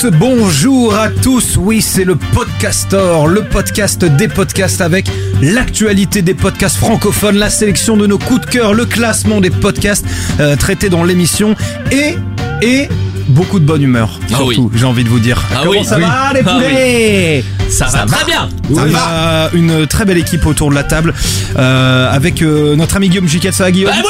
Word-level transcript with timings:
toutes, 0.00 0.14
bonjour 0.14 0.94
à 0.94 1.08
tous. 1.10 1.56
Oui, 1.58 1.82
c'est 1.82 2.04
le 2.04 2.16
Podcaster, 2.16 3.26
le 3.28 3.42
podcast 3.42 4.04
des 4.04 4.28
podcasts 4.28 4.80
avec 4.80 5.10
l'actualité 5.42 6.22
des 6.22 6.32
podcasts 6.34 6.76
francophones, 6.76 7.36
la 7.36 7.50
sélection 7.50 7.96
de 7.96 8.06
nos 8.06 8.16
coups 8.18 8.40
de 8.42 8.46
cœur, 8.46 8.72
le 8.72 8.86
classement 8.86 9.40
des 9.40 9.50
podcasts 9.50 10.06
euh, 10.38 10.56
traités 10.56 10.88
dans 10.88 11.04
l'émission 11.04 11.54
et 11.92 12.16
et 12.62 12.88
beaucoup 13.28 13.58
de 13.60 13.64
bonne 13.64 13.82
humeur. 13.82 14.18
Ah 14.24 14.28
Surtout, 14.36 14.70
oui. 14.72 14.78
j'ai 14.78 14.84
envie 14.86 15.04
de 15.04 15.08
vous 15.08 15.20
dire. 15.20 15.42
Ah 15.52 15.60
Comment 15.64 15.70
oui, 15.80 15.84
ça 15.84 15.96
oui. 15.96 16.02
va 16.02 16.32
les 16.34 16.42
Ah 16.46 16.50
poulets? 16.54 17.44
Ça, 17.68 17.86
va 17.86 18.04
très 18.06 18.24
bien. 18.24 18.48
Oui, 18.70 18.82
il 18.86 18.92
y 18.92 18.96
a 18.96 19.50
une 19.52 19.86
très 19.86 20.04
belle 20.04 20.18
équipe 20.18 20.44
autour 20.46 20.70
de 20.70 20.74
la 20.74 20.82
table 20.82 21.14
euh, 21.56 22.10
avec 22.12 22.42
euh, 22.42 22.74
notre 22.74 22.96
ami 22.96 23.08
Guillaume 23.08 23.28
Giquet. 23.28 23.52
Ça 23.52 23.64
va 23.64 23.70
Guillaume? 23.70 23.92
Ah 23.94 24.02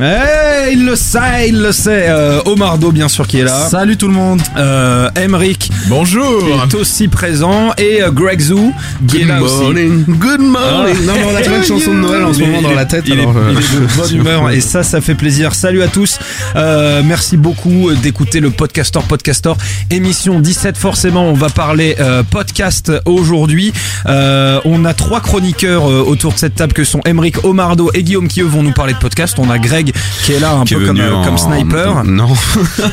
Eh, 0.00 0.72
il 0.72 0.84
le 0.86 0.94
sait, 0.96 1.48
il 1.48 1.60
le 1.60 1.72
sait. 1.72 2.06
Euh, 2.08 2.40
Omar 2.46 2.78
Do, 2.78 2.92
bien 2.92 3.08
sûr, 3.08 3.26
qui 3.26 3.38
est 3.40 3.44
là. 3.44 3.68
Salut 3.68 3.96
tout 3.96 4.06
le 4.08 4.14
monde. 4.14 4.40
Euh, 4.56 5.08
Emric 5.16 5.70
Bonjour. 5.88 6.42
est 6.64 6.74
aussi 6.74 7.08
présent 7.08 7.72
et 7.78 8.02
euh, 8.02 8.10
Greg 8.10 8.40
Zou 8.40 8.72
qui 9.08 9.22
est 9.22 9.24
là 9.24 9.42
aussi. 9.42 9.54
Good 10.08 10.40
morning. 10.40 11.04
Non, 11.04 11.12
mais 11.14 11.24
on 11.32 11.36
a 11.36 11.40
plein 11.40 11.58
de 11.58 11.64
chansons 11.64 11.94
de 11.94 11.98
Noël 12.00 12.22
en 12.24 12.32
ce 12.32 12.40
est- 12.42 12.46
moment 12.46 12.62
dans 12.62 12.72
la 12.74 12.82
est- 12.82 12.86
tête. 12.86 13.04
Il, 13.06 13.18
est, 13.18 13.22
alors, 13.22 13.36
euh, 13.36 13.52
il 13.52 13.58
est 13.58 13.80
de 13.80 13.96
bonne 13.96 14.14
humeur 14.20 14.50
et 14.50 14.60
ça, 14.60 14.82
ça 14.82 15.00
fait 15.00 15.14
plaisir. 15.16 15.54
Salut 15.54 15.82
à 15.82 15.88
tous. 15.88 16.18
Euh, 16.56 17.02
merci 17.04 17.36
beaucoup 17.36 17.90
d'écouter 18.02 18.40
le 18.40 18.50
Podcaster 18.50 19.00
Podcaster 19.08 19.52
émission 19.90 20.38
17. 20.40 20.76
Forcément, 20.76 21.24
on 21.26 21.34
va 21.34 21.48
parler 21.48 21.96
euh, 22.00 22.22
podcast 22.22 22.92
aujourd'hui. 23.04 23.72
Euh, 24.06 24.60
on 24.64 24.84
a 24.84 24.94
trois 24.94 25.20
chroniqueurs 25.20 25.90
euh, 25.90 26.04
autour 26.06 26.32
de 26.34 26.38
cette 26.38 26.54
table 26.54 26.72
que 26.72 26.84
sont 26.84 27.00
Emeric, 27.04 27.44
Omardo 27.44 27.90
et 27.94 28.02
Guillaume 28.02 28.28
qui 28.28 28.42
eux 28.42 28.46
vont 28.46 28.62
nous 28.62 28.72
parler 28.72 28.92
de 28.92 28.98
podcast. 28.98 29.36
On 29.38 29.50
a 29.50 29.58
Greg 29.58 29.71
qui 30.22 30.32
est 30.32 30.40
là 30.40 30.52
un 30.52 30.64
qui 30.64 30.74
peu 30.74 30.86
comme, 30.86 31.00
euh, 31.00 31.14
en- 31.14 31.24
comme 31.24 31.38
sniper. 31.38 32.02
Non. 32.12 32.28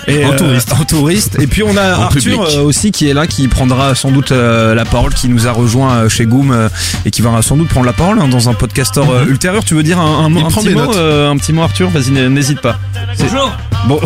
Et, 0.08 0.25
En 0.25 0.31
euh, 0.33 0.38
touriste. 0.38 0.73
en 0.73 0.83
touriste. 0.85 1.38
Et 1.39 1.47
puis 1.47 1.63
on 1.63 1.75
a 1.77 1.97
En 1.97 2.02
Arthur 2.03 2.22
public. 2.22 2.39
euh, 2.55 2.61
aussi 2.63 2.91
qui 2.91 3.09
est 3.09 3.13
là, 3.13 3.27
qui 3.27 3.47
prendra 3.47 3.95
sans 3.95 4.11
doute 4.11 4.31
euh, 4.31 4.73
la 4.75 4.85
parole, 4.85 5.13
qui 5.13 5.27
nous 5.30 5.47
a 5.47 5.52
rejoint 5.52 6.07
chez 6.09 6.25
Goom 6.25 6.52
euh, 6.52 6.69
et 7.05 7.11
qui 7.11 7.22
va 7.22 7.41
sans 7.41 7.57
doute 7.57 7.67
prendre 7.67 7.85
la 7.85 7.94
parole 7.94 8.19
hein, 8.19 8.27
dans 8.27 8.50
un 8.50 8.53
podcaster 8.53 9.02
euh, 9.02 9.25
ultérieur. 9.25 9.63
Tu 9.63 9.73
veux 9.75 9.83
dire 9.83 10.00
un, 10.00 10.30
petit 10.31 10.69
mot, 10.69 10.94
euh, 10.95 11.30
un 11.30 11.38
petit 11.38 11.53
mot 11.53 11.63
Arthur? 11.63 11.89
Vas-y, 11.89 12.11
n'hésite 12.30 12.61
pas. 12.61 12.77
Bonjour. 13.19 13.52
Bon, 13.88 14.00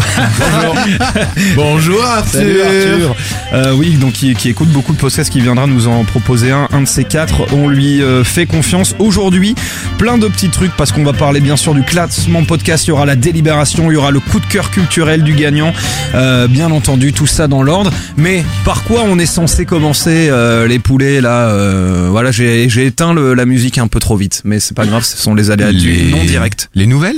Bonjour 1.55 2.03
Arthur. 2.05 2.31
salut 2.39 2.61
Arthur. 2.61 3.15
Euh, 3.53 3.73
oui, 3.73 3.91
donc 3.95 4.13
qui, 4.13 4.33
qui 4.35 4.49
écoute 4.49 4.69
beaucoup 4.69 4.93
de 4.93 4.97
podcasts, 4.97 5.31
qui 5.31 5.41
viendra 5.41 5.67
nous 5.67 5.87
en 5.87 6.03
proposer 6.03 6.51
un, 6.51 6.67
un 6.71 6.81
de 6.81 6.87
ces 6.87 7.03
quatre. 7.03 7.35
On 7.53 7.67
lui 7.67 8.01
euh, 8.01 8.23
fait 8.23 8.45
confiance 8.45 8.95
aujourd'hui. 8.99 9.55
Plein 9.97 10.17
de 10.17 10.27
petits 10.27 10.49
trucs 10.49 10.75
parce 10.77 10.91
qu'on 10.91 11.03
va 11.03 11.13
parler 11.13 11.39
bien 11.39 11.55
sûr 11.55 11.73
du 11.73 11.83
classement 11.83 12.43
podcast. 12.43 12.62
Il 12.65 12.87
y 12.87 12.91
aura 12.91 13.05
la 13.05 13.15
délibération, 13.17 13.91
il 13.91 13.95
y 13.95 13.97
aura 13.97 14.11
le 14.11 14.19
coup 14.21 14.39
de 14.39 14.45
cœur 14.45 14.71
culturel 14.71 15.23
du 15.23 15.33
gagnant. 15.33 15.73
Euh, 16.15 16.47
bien 16.47 16.71
entendu, 16.71 17.11
tout 17.11 17.27
ça 17.27 17.47
dans 17.47 17.61
l'ordre. 17.61 17.91
Mais 18.17 18.43
par 18.63 18.83
quoi 18.83 19.03
on 19.05 19.19
est 19.19 19.25
censé 19.25 19.65
commencer 19.65 20.27
euh, 20.29 20.65
les 20.67 20.79
poulets 20.79 21.19
là 21.21 21.49
euh, 21.49 22.07
Voilà, 22.09 22.31
j'ai 22.31 22.63
éteint 22.85 23.13
le- 23.13 23.33
la 23.33 23.45
musique 23.45 23.77
un 23.77 23.87
peu 23.87 23.99
trop 23.99 24.15
vite, 24.15 24.41
mais 24.45 24.59
c'est 24.59 24.75
pas 24.75 24.85
grave. 24.85 25.03
Ce 25.03 25.17
sont 25.17 25.35
les 25.35 25.51
aléas 25.51 25.73
du 25.73 26.11
non 26.11 26.23
direct. 26.23 26.69
Les 26.73 26.85
nouvelles? 26.87 27.17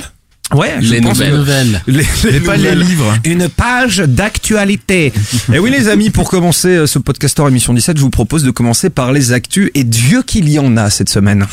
Ouais, 0.54 0.76
je 0.80 0.92
Les 0.92 1.02
pense 1.02 1.20
que- 1.20 1.24
nouvelles. 1.36 1.82
Les, 1.88 2.02
Et 2.02 2.40
pas 2.40 2.56
les 2.56 2.64
nouvelles. 2.76 2.80
livres. 2.80 3.14
Une 3.26 3.48
page 3.50 3.98
d'actualité. 3.98 5.12
Et 5.54 5.60
oui 5.60 5.72
les 5.72 5.88
amis, 5.90 6.10
pour 6.10 6.30
commencer 6.30 6.86
ce 6.88 7.00
podcaster 7.00 7.44
émission 7.48 7.74
17, 7.74 7.98
je 7.98 8.02
vous 8.02 8.10
propose 8.12 8.44
de 8.44 8.52
commencer 8.52 8.90
par 8.90 9.12
les 9.12 9.32
actus 9.32 9.70
et 9.74 9.84
Dieu 9.84 10.22
qu'il 10.24 10.50
y 10.50 10.60
en 10.60 10.76
a 10.78 10.90
cette 10.90 11.10
semaine. 11.10 11.46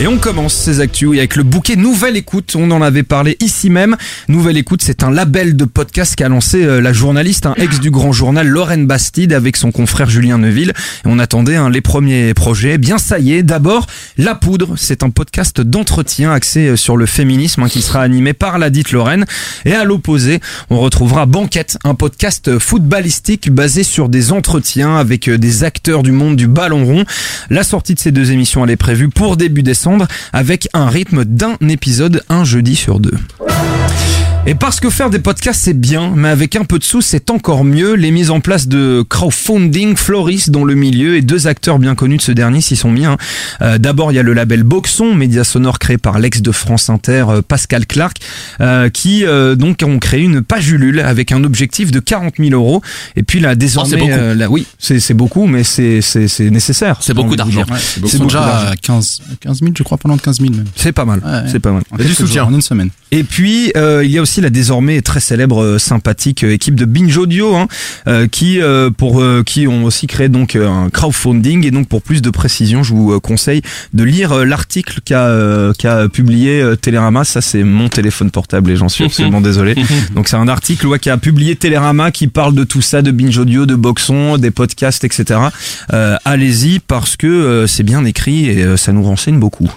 Et 0.00 0.06
on 0.06 0.16
commence 0.16 0.54
ces 0.54 0.78
actus 0.78 1.08
avec 1.18 1.34
le 1.34 1.42
bouquet 1.42 1.74
Nouvelle 1.74 2.16
Écoute. 2.16 2.54
On 2.56 2.70
en 2.70 2.82
avait 2.82 3.02
parlé 3.02 3.36
ici 3.40 3.68
même. 3.68 3.96
Nouvelle 4.28 4.56
Écoute, 4.56 4.80
c'est 4.80 5.02
un 5.02 5.10
label 5.10 5.56
de 5.56 5.64
podcast 5.64 6.14
qu'a 6.14 6.28
lancé 6.28 6.62
euh, 6.62 6.80
la 6.80 6.92
journaliste, 6.92 7.46
un 7.46 7.54
ex 7.54 7.80
du 7.80 7.90
grand 7.90 8.12
journal 8.12 8.46
Lorraine 8.46 8.86
Bastide 8.86 9.32
avec 9.32 9.56
son 9.56 9.72
confrère 9.72 10.08
Julien 10.08 10.38
Neuville. 10.38 10.70
Et 11.04 11.06
on 11.06 11.18
attendait 11.18 11.56
hein, 11.56 11.68
les 11.68 11.80
premiers 11.80 12.32
projets. 12.32 12.74
Eh 12.74 12.78
Bien 12.78 12.98
ça 12.98 13.18
y 13.18 13.32
est. 13.32 13.42
D'abord, 13.42 13.88
La 14.18 14.36
Poudre, 14.36 14.74
c'est 14.76 15.02
un 15.02 15.10
podcast 15.10 15.60
d'entretien 15.60 16.30
axé 16.30 16.68
euh, 16.68 16.76
sur 16.76 16.96
le 16.96 17.06
féminisme 17.06 17.64
hein, 17.64 17.68
qui 17.68 17.82
sera 17.82 18.00
animé 18.00 18.34
par 18.34 18.60
la 18.60 18.70
dite 18.70 18.92
Lorraine. 18.92 19.24
Et 19.64 19.72
à 19.72 19.82
l'opposé, 19.82 20.38
on 20.70 20.78
retrouvera 20.78 21.26
Banquette, 21.26 21.76
un 21.82 21.96
podcast 21.96 22.60
footballistique 22.60 23.50
basé 23.50 23.82
sur 23.82 24.08
des 24.08 24.30
entretiens 24.30 24.96
avec 24.96 25.26
euh, 25.26 25.38
des 25.38 25.64
acteurs 25.64 26.04
du 26.04 26.12
monde 26.12 26.36
du 26.36 26.46
ballon 26.46 26.84
rond. 26.84 27.04
La 27.50 27.64
sortie 27.64 27.94
de 27.94 27.98
ces 27.98 28.12
deux 28.12 28.30
émissions, 28.30 28.64
elle 28.64 28.70
est 28.70 28.76
prévue 28.76 29.08
pour 29.08 29.36
début 29.36 29.64
décembre 29.64 29.87
avec 30.32 30.68
un 30.74 30.88
rythme 30.88 31.24
d'un 31.24 31.56
épisode 31.68 32.22
un 32.28 32.44
jeudi 32.44 32.76
sur 32.76 33.00
deux. 33.00 33.16
Et 34.46 34.54
parce 34.54 34.80
que 34.80 34.88
faire 34.88 35.10
des 35.10 35.18
podcasts 35.18 35.60
c'est 35.62 35.78
bien, 35.78 36.12
mais 36.16 36.30
avec 36.30 36.56
un 36.56 36.64
peu 36.64 36.78
de 36.78 36.84
sous 36.84 37.02
c'est 37.02 37.28
encore 37.28 37.64
mieux, 37.64 37.92
les 37.94 38.10
mises 38.10 38.30
en 38.30 38.40
place 38.40 38.66
de 38.66 39.04
crowdfunding 39.06 39.94
florissent 39.94 40.48
dans 40.48 40.64
le 40.64 40.74
milieu 40.74 41.16
et 41.16 41.20
deux 41.20 41.46
acteurs 41.46 41.78
bien 41.78 41.94
connus 41.94 42.16
de 42.16 42.22
ce 42.22 42.32
dernier 42.32 42.62
s'y 42.62 42.74
sont 42.74 42.90
mis. 42.90 43.04
hein. 43.04 43.18
Euh, 43.60 43.76
D'abord 43.76 44.10
il 44.10 44.14
y 44.14 44.18
a 44.18 44.22
le 44.22 44.32
label 44.32 44.62
Boxon, 44.62 45.14
média 45.14 45.44
sonore 45.44 45.78
créé 45.78 45.98
par 45.98 46.18
l'ex 46.18 46.40
de 46.40 46.50
France 46.50 46.88
Inter 46.88 47.26
euh, 47.28 47.42
Pascal 47.42 47.86
Clark, 47.86 48.16
euh, 48.62 48.88
qui 48.88 49.26
euh, 49.26 49.54
donc 49.54 49.82
ont 49.84 49.98
créé 49.98 50.22
une 50.22 50.40
page 50.40 50.70
Ulule 50.70 51.00
avec 51.00 51.30
un 51.30 51.44
objectif 51.44 51.90
de 51.90 52.00
40 52.00 52.36
000 52.38 52.50
euros. 52.52 52.80
Et 53.16 53.24
puis 53.24 53.40
là 53.40 53.54
désormais, 53.54 53.98
beaucoup. 53.98 54.10
euh, 54.12 54.34
là, 54.34 54.48
oui 54.48 54.66
c'est 54.78 55.12
beaucoup, 55.14 55.46
mais 55.46 55.62
c'est 55.62 56.00
c'est 56.00 56.26
c'est 56.26 56.48
nécessaire. 56.48 56.96
C'est 57.02 57.12
beaucoup 57.12 57.36
d'argent. 57.36 57.64
C'est 58.06 58.18
déjà 58.22 58.40
d'argent. 58.40 58.70
à 58.70 58.76
15, 58.76 59.20
15 59.40 59.58
000, 59.60 59.72
je 59.76 59.82
crois, 59.82 59.98
pendant 59.98 60.16
15 60.16 60.40
000 60.40 60.52
même. 60.54 60.64
C'est 60.74 60.92
pas 60.92 61.04
mal, 61.04 61.20
Ouais, 61.22 61.30
ouais. 61.30 61.42
c'est 61.52 61.60
pas 61.60 61.72
mal. 61.72 61.82
En 61.90 61.96
Il 61.98 62.02
y 62.02 62.06
a 62.06 62.08
du 62.08 62.14
soutien. 62.14 62.42
jours, 62.44 62.48
En 62.48 62.54
une 62.54 62.62
semaine. 62.62 62.88
Et 63.10 63.24
puis 63.24 63.72
euh, 63.76 64.02
il 64.04 64.10
y 64.10 64.18
a 64.18 64.22
aussi 64.22 64.40
la 64.40 64.50
désormais 64.50 65.00
très 65.00 65.20
célèbre, 65.20 65.62
euh, 65.62 65.78
sympathique 65.78 66.44
euh, 66.44 66.52
équipe 66.52 66.74
de 66.74 66.84
Binge 66.84 67.16
Audio, 67.16 67.56
hein, 67.56 67.68
euh, 68.06 68.26
qui 68.26 68.60
euh, 68.60 68.90
pour 68.90 69.20
euh, 69.20 69.42
qui 69.44 69.66
ont 69.66 69.84
aussi 69.84 70.06
créé 70.06 70.28
donc 70.28 70.56
un 70.56 70.90
crowdfunding. 70.90 71.66
Et 71.66 71.70
donc 71.70 71.88
pour 71.88 72.02
plus 72.02 72.22
de 72.22 72.30
précision, 72.30 72.82
je 72.82 72.92
vous 72.94 73.18
conseille 73.20 73.62
de 73.94 74.04
lire 74.04 74.44
l'article 74.44 75.00
qu'a 75.04 75.26
euh, 75.26 75.72
qu'a 75.78 76.08
publié 76.08 76.62
Télérama. 76.80 77.24
Ça 77.24 77.40
c'est 77.40 77.64
mon 77.64 77.88
téléphone 77.88 78.30
portable 78.30 78.70
et 78.70 78.76
j'en 78.76 78.88
suis 78.88 79.04
absolument 79.06 79.40
désolé. 79.40 79.74
Donc 80.14 80.28
c'est 80.28 80.36
un 80.36 80.48
article 80.48 80.86
ouais, 80.86 80.98
qui 80.98 81.10
a 81.10 81.16
publié 81.16 81.56
Télérama 81.56 82.10
qui 82.10 82.28
parle 82.28 82.54
de 82.54 82.64
tout 82.64 82.82
ça, 82.82 83.02
de 83.02 83.10
Binge 83.10 83.38
Audio, 83.38 83.66
de 83.66 83.74
Boxon, 83.74 84.38
des 84.38 84.50
podcasts, 84.50 85.04
etc. 85.04 85.40
Euh, 85.92 86.16
Allez-y 86.24 86.78
parce 86.80 87.16
que 87.16 87.26
euh, 87.26 87.66
c'est 87.66 87.82
bien 87.82 88.04
écrit 88.04 88.46
et 88.46 88.76
ça 88.76 88.92
nous 88.92 89.02
renseigne 89.02 89.38
beaucoup. 89.38 89.70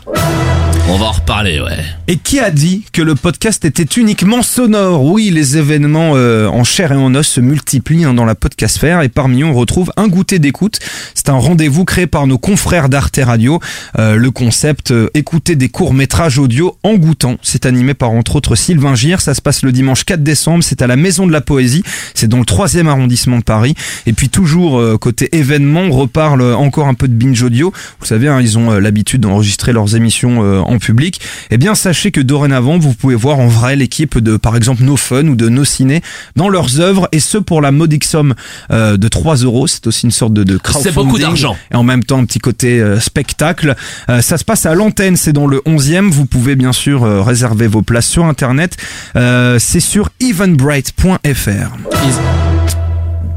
On 0.90 0.98
va 0.98 1.06
en 1.06 1.12
reparler, 1.12 1.62
ouais. 1.62 1.78
Et 2.08 2.18
qui 2.18 2.40
a 2.40 2.52
dit 2.52 2.84
que 2.92 3.02
le 3.02 3.16
podcast 3.16 3.64
était 3.64 4.00
uniquement 4.00 4.42
sonore? 4.42 5.06
Oui, 5.06 5.30
les 5.30 5.58
événements 5.58 6.14
euh, 6.16 6.48
en 6.48 6.64
chair 6.64 6.92
et 6.92 6.96
en 6.96 7.16
os 7.16 7.26
se 7.26 7.40
multiplient 7.40 8.04
hein, 8.04 8.14
dans 8.14 8.26
la 8.26 8.36
podcastphère 8.36 9.02
et 9.02 9.08
parmi 9.08 9.42
eux 9.42 9.46
on 9.46 9.54
retrouve 9.54 9.94
un 9.96 10.08
goûter 10.08 10.40
d'écoute. 10.40 10.80
C'est 11.14 11.30
un 11.30 11.36
rendez-vous 11.36 11.86
créé 11.86 12.08
par 12.08 12.28
nos 12.28 12.38
confrères 12.38 12.90
d'Arte 12.90 13.20
Radio. 13.24 13.60
Euh, 14.00 14.16
le 14.16 14.32
concept 14.32 14.92
euh, 14.92 15.10
écouter 15.14 15.56
des 15.56 15.70
courts-métrages 15.70 16.40
audio 16.40 16.78
en 16.84 16.96
goûtant. 16.96 17.38
C'est 17.42 17.66
animé 17.66 17.94
par 17.94 18.12
entre 18.12 18.36
autres 18.36 18.56
Sylvain 18.56 18.96
Gire. 18.96 19.22
Ça 19.22 19.34
se 19.34 19.42
passe 19.42 19.64
le 19.64 19.72
dimanche 19.72 20.04
4 20.04 20.24
décembre. 20.24 20.64
C'est 20.64 20.82
à 20.82 20.88
la 20.88 20.98
Maison 20.98 21.26
de 21.26 21.32
la 21.32 21.42
Poésie. 21.42 21.84
C'est 22.14 22.28
dans 22.28 22.40
le 22.40 22.46
troisième 22.46 22.88
arrondissement 22.88 23.38
de 23.38 23.44
Paris. 23.44 23.76
Et 24.06 24.14
puis 24.14 24.30
toujours 24.30 24.80
euh, 24.80 24.98
côté 24.98 25.36
événement, 25.38 25.82
on 25.82 25.92
reparle 25.92 26.42
encore 26.42 26.88
un 26.88 26.94
peu 26.94 27.08
de 27.08 27.14
binge 27.14 27.42
audio. 27.44 27.72
Vous 28.00 28.06
savez, 28.06 28.28
hein, 28.28 28.40
ils 28.42 28.58
ont 28.58 28.72
euh, 28.72 28.80
l'habitude 28.80 29.22
d'enregistrer 29.22 29.74
leurs 29.74 29.96
émissions 29.96 30.44
euh, 30.44 30.60
en 30.72 30.80
public. 30.80 31.22
Eh 31.50 31.58
bien, 31.58 31.76
sachez 31.76 32.12
que 32.12 32.22
dorénavant, 32.22 32.80
vous 32.80 32.94
pouvez 32.94 33.16
voir 33.16 33.40
en 33.40 33.48
vrai 33.48 33.76
l'équipe 33.76 34.18
de, 34.18 34.38
par 34.38 34.56
exemple, 34.56 34.84
No 34.84 34.98
Fun 34.98 35.28
ou 35.28 35.36
de 35.36 35.50
No 35.50 35.64
Ciné 35.66 36.02
dans 36.36 36.50
leurs 36.50 36.80
œuvres, 36.80 37.08
et 37.12 37.20
ce 37.20 37.38
pour 37.38 37.62
la 37.62 37.72
modique 37.72 38.04
somme 38.04 38.34
euh, 38.72 38.98
de 38.98 39.08
3 39.08 39.38
euros. 39.38 39.68
C'est 39.68 39.88
aussi 39.88 40.06
une 40.06 40.12
sorte 40.12 40.34
de, 40.34 40.44
de 40.44 40.58
crowdfunding. 40.58 40.92
C'est 40.92 40.96
beaucoup 40.96 41.20
d'argent. 41.20 41.56
Et 41.72 41.76
en 41.76 41.84
même 41.84 42.04
temps, 42.04 42.20
un 42.20 42.26
petit 42.26 42.40
côté 42.40 42.80
euh, 42.80 43.00
spectacle. 43.00 43.76
Euh, 44.10 44.22
ça 44.22 44.38
se 44.38 44.46
passe 44.46 44.66
à 44.66 44.74
l'antenne, 44.76 45.18
c'est 45.18 45.34
dans 45.34 45.48
le 45.48 45.60
11e. 45.66 46.10
Vous 46.10 46.26
pouvez 46.26 46.56
bien 46.56 46.74
sûr 46.74 47.04
euh, 47.04 47.22
réserver 47.22 47.68
vos 47.68 47.82
places 47.82 48.08
sur 48.08 48.26
Internet. 48.26 48.78
Euh, 49.16 49.58
c'est 49.60 49.80
sur 49.80 50.10
evenbright.fr. 50.20 51.18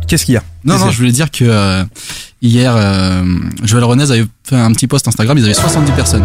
Qu'est-ce 0.07 0.25
qu'il 0.27 0.35
y 0.35 0.37
a? 0.37 0.43
Non, 0.65 0.79
non, 0.79 0.91
je 0.91 0.97
voulais 0.99 1.13
dire 1.13 1.31
que 1.31 1.45
euh, 1.45 1.85
hier, 2.43 2.75
euh, 2.77 3.23
Joël 3.63 3.85
Renez 3.85 4.11
avait 4.11 4.25
fait 4.49 4.57
un 4.57 4.73
petit 4.73 4.87
post 4.87 5.07
Instagram, 5.09 5.37
ils 5.39 5.45
avaient 5.45 5.55
70 5.55 5.93
personnes. 5.93 6.25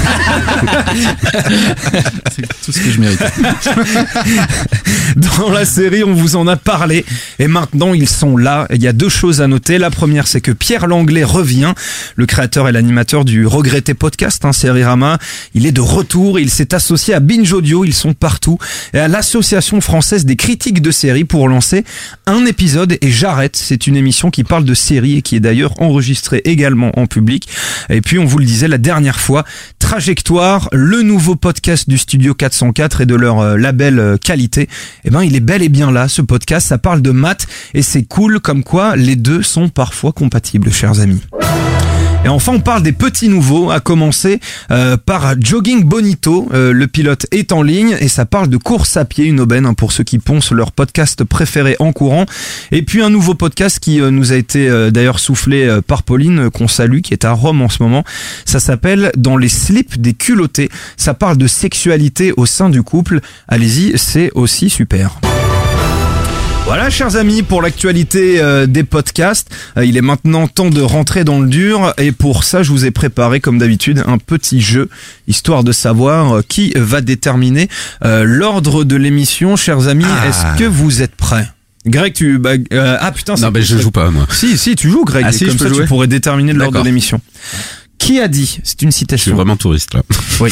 C'est 2.31 2.47
tout 2.63 2.71
ce 2.71 2.79
que 2.79 2.91
je 2.91 2.99
mérite. 2.99 3.19
Dans 5.15 5.49
la 5.49 5.65
série, 5.65 6.03
on 6.03 6.13
vous 6.13 6.35
en 6.35 6.47
a 6.47 6.55
parlé 6.55 7.05
et 7.39 7.47
maintenant 7.47 7.93
ils 7.93 8.07
sont 8.07 8.37
là. 8.37 8.67
Il 8.73 8.81
y 8.81 8.87
a 8.87 8.93
deux 8.93 9.09
choses 9.09 9.41
à 9.41 9.47
noter. 9.47 9.77
La 9.77 9.89
première, 9.89 10.27
c'est 10.27 10.41
que 10.41 10.51
Pierre 10.51 10.87
Langlais 10.87 11.23
revient, 11.23 11.73
le 12.15 12.25
créateur 12.25 12.69
et 12.69 12.71
l'animateur 12.71 13.25
du 13.25 13.45
regretté 13.45 13.93
podcast, 13.93 14.45
hein, 14.45 14.51
Rama. 14.63 15.17
Il 15.53 15.65
est 15.65 15.71
de 15.71 15.81
retour. 15.81 16.39
Il 16.39 16.49
s'est 16.49 16.73
associé 16.73 17.13
à 17.13 17.19
Binge 17.19 17.51
Audio. 17.51 17.83
Ils 17.83 17.93
sont 17.93 18.13
partout 18.13 18.57
et 18.93 18.99
à 18.99 19.07
l'association 19.07 19.81
française 19.81 20.25
des 20.25 20.35
critiques 20.35 20.81
de 20.81 20.91
séries 20.91 21.25
pour 21.25 21.47
lancer 21.47 21.83
un 22.25 22.45
épisode. 22.45 22.97
Et 23.01 23.11
j'arrête. 23.11 23.57
C'est 23.57 23.87
une 23.87 23.95
émission 23.95 24.31
qui 24.31 24.43
parle 24.43 24.65
de 24.65 24.73
séries 24.73 25.17
et 25.17 25.21
qui 25.21 25.35
est 25.35 25.41
d'ailleurs 25.41 25.81
enregistrée 25.81 26.41
également 26.45 26.91
en 26.97 27.07
public. 27.07 27.47
Et 27.89 28.01
puis, 28.01 28.19
on 28.19 28.25
vous 28.25 28.37
le 28.37 28.45
disait 28.45 28.67
la 28.67 28.77
dernière 28.77 29.19
fois, 29.19 29.43
trajectoire 29.79 30.20
Le 30.71 31.01
nouveau 31.01 31.35
podcast 31.35 31.89
du 31.89 31.97
studio 31.97 32.33
404 32.33 33.01
et 33.01 33.05
de 33.05 33.15
leur 33.15 33.39
euh, 33.39 33.57
label 33.57 33.99
euh, 33.99 34.17
qualité. 34.17 34.69
Eh 35.03 35.09
ben, 35.09 35.23
il 35.23 35.35
est 35.35 35.41
bel 35.41 35.61
et 35.61 35.67
bien 35.67 35.91
là, 35.91 36.07
ce 36.07 36.21
podcast. 36.21 36.67
Ça 36.67 36.77
parle 36.77 37.01
de 37.01 37.11
maths 37.11 37.47
et 37.73 37.81
c'est 37.81 38.03
cool 38.03 38.39
comme 38.39 38.63
quoi 38.63 38.95
les 38.95 39.17
deux 39.17 39.41
sont 39.41 39.67
parfois 39.67 40.13
compatibles, 40.13 40.71
chers 40.71 41.01
amis. 41.01 41.21
Et 42.23 42.27
enfin, 42.27 42.53
on 42.53 42.59
parle 42.59 42.83
des 42.83 42.91
petits 42.91 43.29
nouveaux, 43.29 43.71
à 43.71 43.79
commencer 43.79 44.39
euh, 44.69 44.95
par 44.95 45.33
Jogging 45.39 45.83
Bonito. 45.83 46.47
Euh, 46.53 46.71
le 46.71 46.85
pilote 46.85 47.25
est 47.31 47.51
en 47.51 47.63
ligne 47.63 47.97
et 47.99 48.07
ça 48.07 48.25
parle 48.25 48.47
de 48.47 48.57
course 48.57 48.95
à 48.95 49.05
pied, 49.05 49.25
une 49.25 49.39
aubaine 49.39 49.65
hein, 49.65 49.73
pour 49.73 49.91
ceux 49.91 50.03
qui 50.03 50.19
poncent 50.19 50.51
leur 50.51 50.71
podcast 50.71 51.23
préféré 51.23 51.75
en 51.79 51.91
courant. 51.93 52.27
Et 52.71 52.83
puis 52.83 53.01
un 53.01 53.09
nouveau 53.09 53.33
podcast 53.33 53.79
qui 53.79 53.99
euh, 53.99 54.11
nous 54.11 54.33
a 54.33 54.35
été 54.35 54.69
d'ailleurs 54.91 55.17
soufflé 55.17 55.79
par 55.87 56.03
Pauline, 56.03 56.51
qu'on 56.51 56.67
salue, 56.67 57.01
qui 57.01 57.13
est 57.13 57.25
à 57.25 57.31
Rome 57.31 57.63
en 57.63 57.69
ce 57.69 57.81
moment. 57.81 58.03
Ça 58.45 58.59
s'appelle 58.59 59.11
Dans 59.17 59.35
les 59.35 59.49
slips 59.49 59.99
des 59.99 60.13
culottés. 60.13 60.69
Ça 60.97 61.15
parle 61.15 61.37
de 61.37 61.47
sexualité 61.47 62.33
au 62.37 62.45
sein 62.45 62.69
du 62.69 62.83
couple. 62.83 63.19
Allez-y, 63.47 63.97
c'est 63.97 64.29
aussi 64.35 64.69
super. 64.69 65.19
Voilà, 66.65 66.89
chers 66.89 67.15
amis, 67.17 67.43
pour 67.43 67.61
l'actualité 67.61 68.39
euh, 68.39 68.65
des 68.65 68.83
podcasts, 68.83 69.49
euh, 69.77 69.83
il 69.83 69.97
est 69.97 70.01
maintenant 70.01 70.47
temps 70.47 70.69
de 70.69 70.81
rentrer 70.81 71.23
dans 71.25 71.39
le 71.41 71.47
dur 71.49 71.93
et 71.97 72.11
pour 72.13 72.43
ça, 72.45 72.63
je 72.63 72.69
vous 72.71 72.85
ai 72.85 72.91
préparé, 72.91 73.41
comme 73.41 73.57
d'habitude, 73.57 74.01
un 74.07 74.17
petit 74.17 74.61
jeu, 74.61 74.89
histoire 75.27 75.63
de 75.65 75.73
savoir 75.73 76.37
euh, 76.37 76.41
qui 76.47 76.71
va 76.77 77.01
déterminer 77.01 77.67
l'ordre 78.03 78.83
de 78.85 78.95
l'émission. 78.95 79.55
Chers 79.57 79.87
amis, 79.89 80.05
Ah. 80.07 80.27
est-ce 80.29 80.57
que 80.59 80.63
vous 80.63 81.01
êtes 81.01 81.15
prêts? 81.15 81.47
Greg, 81.85 82.13
tu... 82.13 82.37
bah, 82.37 82.51
euh, 82.73 82.97
ah 82.99 83.11
putain, 83.11 83.35
c'est- 83.35 83.41
Non, 83.43 83.51
mais 83.51 83.63
je 83.63 83.77
joue 83.77 83.91
pas, 83.91 84.09
moi. 84.11 84.27
Si, 84.31 84.57
si, 84.57 84.75
tu 84.75 84.89
joues, 84.89 85.03
Greg. 85.03 85.25
Ah, 85.27 85.31
si, 85.31 85.47
comme 85.47 85.57
ça, 85.57 85.69
tu 85.71 85.85
pourrais 85.85 86.07
déterminer 86.07 86.53
l'ordre 86.53 86.79
de 86.79 86.85
l'émission. 86.85 87.19
Qui 87.97 88.19
a 88.19 88.27
dit, 88.27 88.59
c'est 88.63 88.81
une 88.83 88.89
Je 88.91 88.95
suis 88.95 88.99
citation, 88.99 89.35
vraiment 89.35 89.57
touriste, 89.57 89.93
là. 89.95 90.03
oui, 90.39 90.51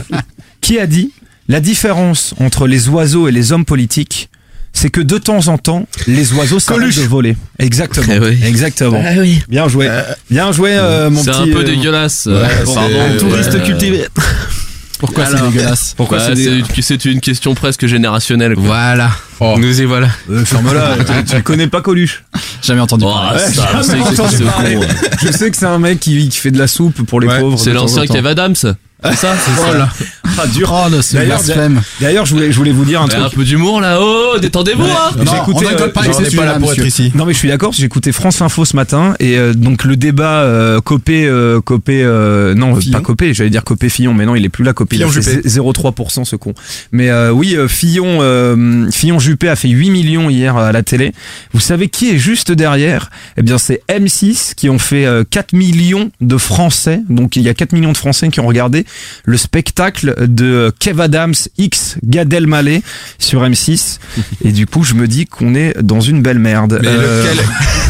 qui 0.60 0.78
a 0.78 0.86
dit 0.86 1.10
la 1.48 1.60
différence 1.60 2.34
entre 2.38 2.66
les 2.66 2.88
oiseaux 2.90 3.28
et 3.28 3.32
les 3.32 3.52
hommes 3.52 3.64
politiques, 3.64 4.28
c'est 4.72 4.90
que 4.90 5.00
de 5.00 5.18
temps 5.18 5.48
en 5.48 5.58
temps, 5.58 5.86
les 6.06 6.32
oiseaux 6.34 6.60
s'arrêtent 6.60 6.96
de 6.96 7.02
voler. 7.02 7.36
Exactement. 7.58 8.06
Eh 8.14 8.18
oui. 8.18 8.38
Exactement. 8.44 9.02
Ah 9.04 9.12
oui. 9.18 9.42
Bien 9.48 9.68
joué. 9.68 9.88
Bien 10.30 10.52
joué, 10.52 10.70
euh, 10.74 11.10
mon 11.10 11.22
C'est 11.22 11.30
petit. 11.30 11.40
un 11.40 11.46
peu 11.52 11.60
euh, 11.60 11.64
dégueulasse. 11.64 12.26
ouais, 12.26 12.32
euh, 12.34 12.64
bon, 12.64 12.74
euh, 12.78 13.18
touriste 13.18 13.54
Ouais. 13.54 13.62
cultivé. 13.62 14.04
Pourquoi 14.98 15.26
c'est 15.26 15.40
dégueulasse 15.40 15.94
Pourquoi 15.96 16.18
Bah, 16.18 16.24
c'est 16.28 16.34
c'est 16.34 16.50
une- 16.58 16.64
c'est 16.82 17.04
une 17.04 17.20
question 17.20 17.54
presque 17.54 17.86
générationnelle. 17.86 18.54
quoi. 18.56 18.64
Voilà. 18.64 19.10
Nous 19.58 19.80
y 19.80 19.84
voilà. 19.84 20.08
Euh, 20.28 20.44
Ferme-la, 20.44 20.96
tu, 21.24 21.24
tu 21.36 21.42
connais 21.42 21.68
pas 21.68 21.80
Coluche. 21.82 22.24
Jamais 22.62 22.80
entendu 22.80 23.04
Oh, 23.06 23.12
parler. 23.12 23.38
ça, 23.40 23.68
jamais 23.70 23.82
c'est- 23.84 23.90
c'est 23.92 24.20
entendu 24.20 24.36
ce 24.38 24.42
parler. 24.42 24.74
con, 24.74 24.80
ouais. 24.80 24.86
Je 25.22 25.28
sais 25.30 25.50
que 25.52 25.56
c'est 25.56 25.66
un 25.66 25.78
mec 25.78 26.00
qui, 26.00 26.28
qui 26.28 26.38
fait 26.38 26.50
de 26.50 26.58
la 26.58 26.66
soupe 26.66 27.02
pour 27.02 27.20
les 27.20 27.28
Ouais, 27.28 27.38
pauvres. 27.38 27.58
C'est 27.58 27.72
l'ancien. 27.72 28.06
Kev 28.06 28.26
Adams. 28.28 28.56
C'est 29.04 29.14
ça, 29.14 29.34
c'est 29.36 29.50
ça. 29.52 29.66
Voilà. 29.66 29.88
Ah, 30.40 30.46
dur. 30.46 30.72
Oh, 30.72 30.88
le- 30.90 31.02
ce 31.02 31.14
D'ailleurs, 31.16 31.38
blasphème. 31.42 31.80
D'ailleurs, 32.00 32.26
je 32.26 32.34
voulais, 32.34 32.50
je 32.52 32.56
voulais 32.56 32.72
vous 32.72 32.84
dire 32.84 33.00
un 33.00 33.04
Ouais, 33.04 33.10
truc. 33.10 33.24
Un 33.24 33.28
peu 33.30 33.44
d'humour 33.44 33.80
là. 33.80 33.98
Oh, 34.00 34.38
détendez-vous. 34.40 34.84
hein. 34.84 35.10
Non, 35.18 35.24
J'ai 35.32 35.36
écouté, 35.38 35.66
on 35.66 35.68
rigole 35.68 35.88
euh, 35.88 35.92
pas 35.92 36.02
j'en 36.02 36.12
ces 36.12 36.22
ai 36.22 36.30
sujets-là, 36.30 36.58
monsieur. 36.58 36.86
ici. 36.86 37.12
Non 37.14 37.24
mais 37.24 37.32
je 37.32 37.38
suis 37.38 37.48
d'accord, 37.48 37.72
j'ai 37.72 37.84
écouté 37.84 38.12
France 38.12 38.40
Info 38.42 38.64
ce 38.64 38.74
matin 38.76 39.14
et 39.20 39.36
euh, 39.38 39.52
donc 39.54 39.84
le 39.84 39.96
débat 39.96 40.42
euh, 40.42 40.80
Copé 40.80 41.26
euh, 41.26 41.60
Copé 41.60 42.02
euh, 42.04 42.54
non 42.54 42.74
Fillon 42.76 42.92
pas 42.98 43.00
Copé, 43.04 43.34
j'allais 43.34 43.50
dire 43.50 43.64
Copé 43.64 43.88
Fillon 43.88 44.14
mais 44.14 44.26
non, 44.26 44.34
il 44.34 44.44
est 44.44 44.48
plus 44.48 44.64
là 44.64 44.72
Copé, 44.72 44.96
il 44.96 45.02
a 45.02 45.08
Fillon 45.08 45.22
fait 45.22 45.42
Juppé. 45.48 45.48
0,3% 45.48 46.24
ce 46.24 46.36
con. 46.36 46.54
Mais 46.92 47.10
euh, 47.10 47.30
oui, 47.30 47.54
euh, 47.56 47.66
Fillon 47.68 48.18
euh, 48.20 48.88
Fillon 48.90 49.18
Juppé 49.18 49.48
a 49.48 49.56
fait 49.56 49.68
8 49.68 49.90
millions 49.90 50.28
hier 50.30 50.56
à 50.56 50.72
la 50.72 50.82
télé. 50.82 51.12
Vous 51.52 51.60
savez 51.60 51.88
qui 51.88 52.10
est 52.10 52.18
juste 52.18 52.52
derrière? 52.52 53.10
Eh 53.36 53.42
bien 53.42 53.58
c'est 53.58 53.82
M6 53.88 54.54
qui 54.54 54.68
ont 54.70 54.78
fait 54.78 55.06
euh, 55.06 55.24
4 55.28 55.52
millions 55.52 56.10
de 56.20 56.36
Français. 56.36 57.00
Donc 57.08 57.36
il 57.36 57.42
y 57.42 57.48
a 57.48 57.54
4 57.54 57.72
millions 57.72 57.92
de 57.92 57.96
Français 57.96 58.28
qui 58.28 58.40
ont 58.40 58.46
regardé 58.46 58.84
le 59.24 59.36
spectacle 59.36 60.14
de 60.28 60.72
Kev 60.78 61.00
Adams 61.00 61.34
X 61.58 61.96
Gad 62.04 62.32
Elmaleh 62.32 62.82
sur 63.18 63.42
M6 63.42 63.98
et 64.44 64.52
du 64.52 64.66
coup, 64.66 64.84
je 64.84 64.94
me 64.94 65.06
dis 65.08 65.26
qu'on 65.26 65.54
est 65.54 65.76
dans 65.82 66.00
une 66.00 66.22
belle 66.22 66.38
merde. 66.38 66.78
Mais 66.82 66.88
Euh, 66.88 67.24
lequel, 67.32 67.44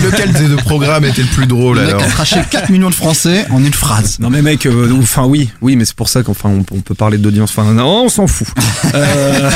lequel 0.05 0.33
des 0.33 0.49
deux 0.49 0.57
programmes 0.57 1.05
était 1.05 1.23
le 1.23 1.29
plus 1.29 1.47
drôle 1.47 1.77
Le 1.79 1.83
mec 1.83 1.91
alors 1.91 2.03
a 2.03 2.07
craché 2.09 2.41
4 2.51 2.71
millions 2.71 2.91
de 2.91 2.95
Français 2.95 3.47
en 3.51 3.63
une 3.65 3.73
phrase. 3.73 4.19
Non 4.21 4.31
mais 4.31 4.43
mec, 4.43 4.67
euh, 4.67 4.93
enfin 5.01 5.25
oui, 5.25 5.51
oui, 5.61 5.77
mais 5.77 5.85
c'est 5.85 5.97
pour 5.97 6.09
ça 6.09 6.23
qu'enfin 6.23 6.49
on, 6.51 6.65
on 6.77 6.81
peut 6.81 6.95
parler 6.95 7.19
d'audience. 7.19 7.51
Enfin 7.51 7.73
non, 7.73 8.05
on 8.05 8.09
s'en 8.09 8.27
fout. 8.27 8.49
Euh, 8.95 9.51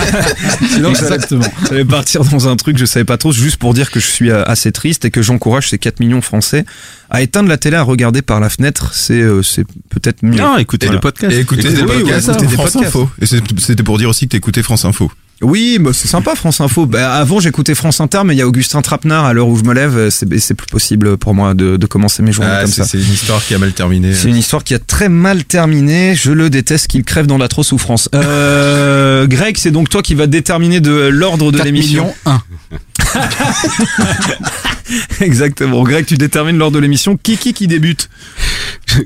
sinon 0.74 0.90
Exactement. 0.90 1.42
ça 1.66 1.74
allait 1.74 1.84
partir 1.84 2.22
dans 2.24 2.48
un 2.48 2.56
truc, 2.56 2.76
je 2.76 2.84
savais 2.84 3.04
pas 3.04 3.16
trop, 3.16 3.32
juste 3.32 3.56
pour 3.56 3.72
dire 3.74 3.90
que 3.90 3.98
je 4.00 4.06
suis 4.06 4.30
euh, 4.30 4.42
assez 4.44 4.72
triste 4.72 5.04
et 5.04 5.10
que 5.10 5.22
j'encourage 5.22 5.70
ces 5.70 5.78
4 5.78 6.00
millions 6.00 6.18
de 6.18 6.24
Français 6.24 6.64
à 7.10 7.22
éteindre 7.22 7.48
la 7.48 7.56
télé, 7.58 7.76
à 7.76 7.82
regarder 7.82 8.22
par 8.22 8.40
la 8.40 8.48
fenêtre. 8.48 8.90
C'est 8.94 9.20
euh, 9.20 9.42
c'est 9.42 9.64
peut-être 9.90 10.22
mieux. 10.22 10.36
Non, 10.38 10.56
écoutez 10.58 10.86
Voilà. 10.86 10.96
le 10.96 11.00
podcast. 11.00 11.31
Et 11.32 11.40
écoutez 11.40 11.62
Écoutez- 11.68 11.74
des 11.76 11.82
oui, 11.82 11.98
podcasts. 12.02 12.10
ouais, 12.10 12.20
ça, 12.20 12.32
écoutez 12.32 12.46
des 12.48 12.54
France 12.54 12.72
podcasts. 12.72 12.96
Info. 12.96 13.10
Et 13.20 13.26
c'était 13.26 13.82
pour 13.82 13.98
dire 13.98 14.08
aussi 14.08 14.26
que 14.26 14.30
t'écoutais 14.32 14.62
France 14.62 14.84
Info. 14.84 15.10
Oui, 15.40 15.78
bah, 15.80 15.90
c'est 15.92 16.06
sympa 16.06 16.36
France 16.36 16.60
Info. 16.60 16.86
Bah, 16.86 17.14
avant 17.16 17.40
j'écoutais 17.40 17.74
France 17.74 18.00
Inter, 18.00 18.20
mais 18.24 18.32
il 18.34 18.38
y 18.38 18.42
a 18.42 18.46
Augustin 18.46 18.80
Trapenard 18.80 19.24
à 19.24 19.32
l'heure 19.32 19.48
où 19.48 19.56
je 19.56 19.64
me 19.64 19.74
lève. 19.74 20.08
C'est 20.10 20.54
plus 20.54 20.68
possible 20.70 21.16
pour 21.16 21.34
moi 21.34 21.54
de, 21.54 21.76
de 21.76 21.86
commencer 21.86 22.22
mes 22.22 22.30
journées 22.30 22.50
Ah, 22.52 22.60
comme 22.62 22.70
c'est 22.70 22.82
ça. 22.82 22.86
c'est 22.88 22.98
une 22.98 23.12
histoire 23.12 23.44
qui 23.44 23.52
a 23.52 23.58
mal 23.58 23.72
terminé. 23.72 24.14
C'est 24.14 24.28
une 24.28 24.36
histoire 24.36 24.62
qui 24.62 24.72
a 24.74 24.78
très 24.78 25.08
mal 25.08 25.42
terminé. 25.44 26.14
Je 26.14 26.30
le 26.30 26.48
déteste 26.48 26.86
qu'il 26.86 27.02
crève 27.02 27.26
dans 27.26 27.38
la 27.38 27.48
trop 27.48 27.64
souffrance. 27.64 28.08
Euh, 28.14 29.26
Greg, 29.28 29.56
c'est 29.58 29.72
donc 29.72 29.88
toi 29.88 30.00
qui 30.00 30.14
va 30.14 30.28
déterminer 30.28 30.78
de 30.80 30.92
l'ordre 30.92 31.50
de 31.50 31.56
4 31.56 31.64
l'émission. 31.66 32.04
millions 32.04 32.14
1. 32.26 32.42
Exactement. 35.20 35.82
Greg, 35.82 36.06
tu 36.06 36.16
détermines 36.16 36.56
l'ordre 36.58 36.76
de 36.76 36.80
l'émission. 36.80 37.16
Qui 37.16 37.36
qui 37.36 37.52
qui 37.52 37.66
débute 37.66 38.08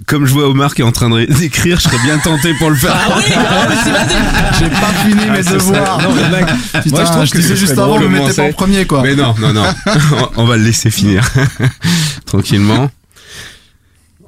Comme 0.06 0.26
je 0.26 0.32
vois 0.32 0.48
Omar 0.48 0.74
qui 0.74 0.82
est 0.82 0.84
en 0.84 0.92
train 0.92 1.10
de 1.10 1.24
d'écrire, 1.24 1.78
je 1.78 1.84
serais 1.84 1.98
bien 2.04 2.18
tenté 2.18 2.54
pour 2.54 2.70
le 2.70 2.76
faire. 2.76 2.94
Ah 2.94 3.14
oui, 3.16 3.24
ah. 3.36 4.54
J'ai 4.58 4.68
pas 4.68 4.92
fini 5.04 5.30
mes 5.30 5.42
devoirs. 5.42 6.00
Non, 6.02 6.14
mais 6.14 6.38
mec, 6.40 6.46
Putain, 6.82 6.96
moi, 6.96 7.04
je 7.04 7.10
trouve 7.10 7.24
je 7.26 7.30
que 7.32 7.38
disais 7.38 7.54
ce 7.54 7.60
juste 7.60 7.78
avant, 7.78 8.00
de 8.00 8.06
mettez 8.06 8.34
pas 8.34 8.42
en 8.42 8.52
premier 8.52 8.84
quoi. 8.86 9.02
Mais 9.02 9.14
non, 9.14 9.34
non, 9.38 9.52
non. 9.52 9.64
On 10.36 10.44
va 10.44 10.56
le 10.56 10.64
laisser 10.64 10.90
finir. 10.90 11.28
Tranquillement. 12.26 12.90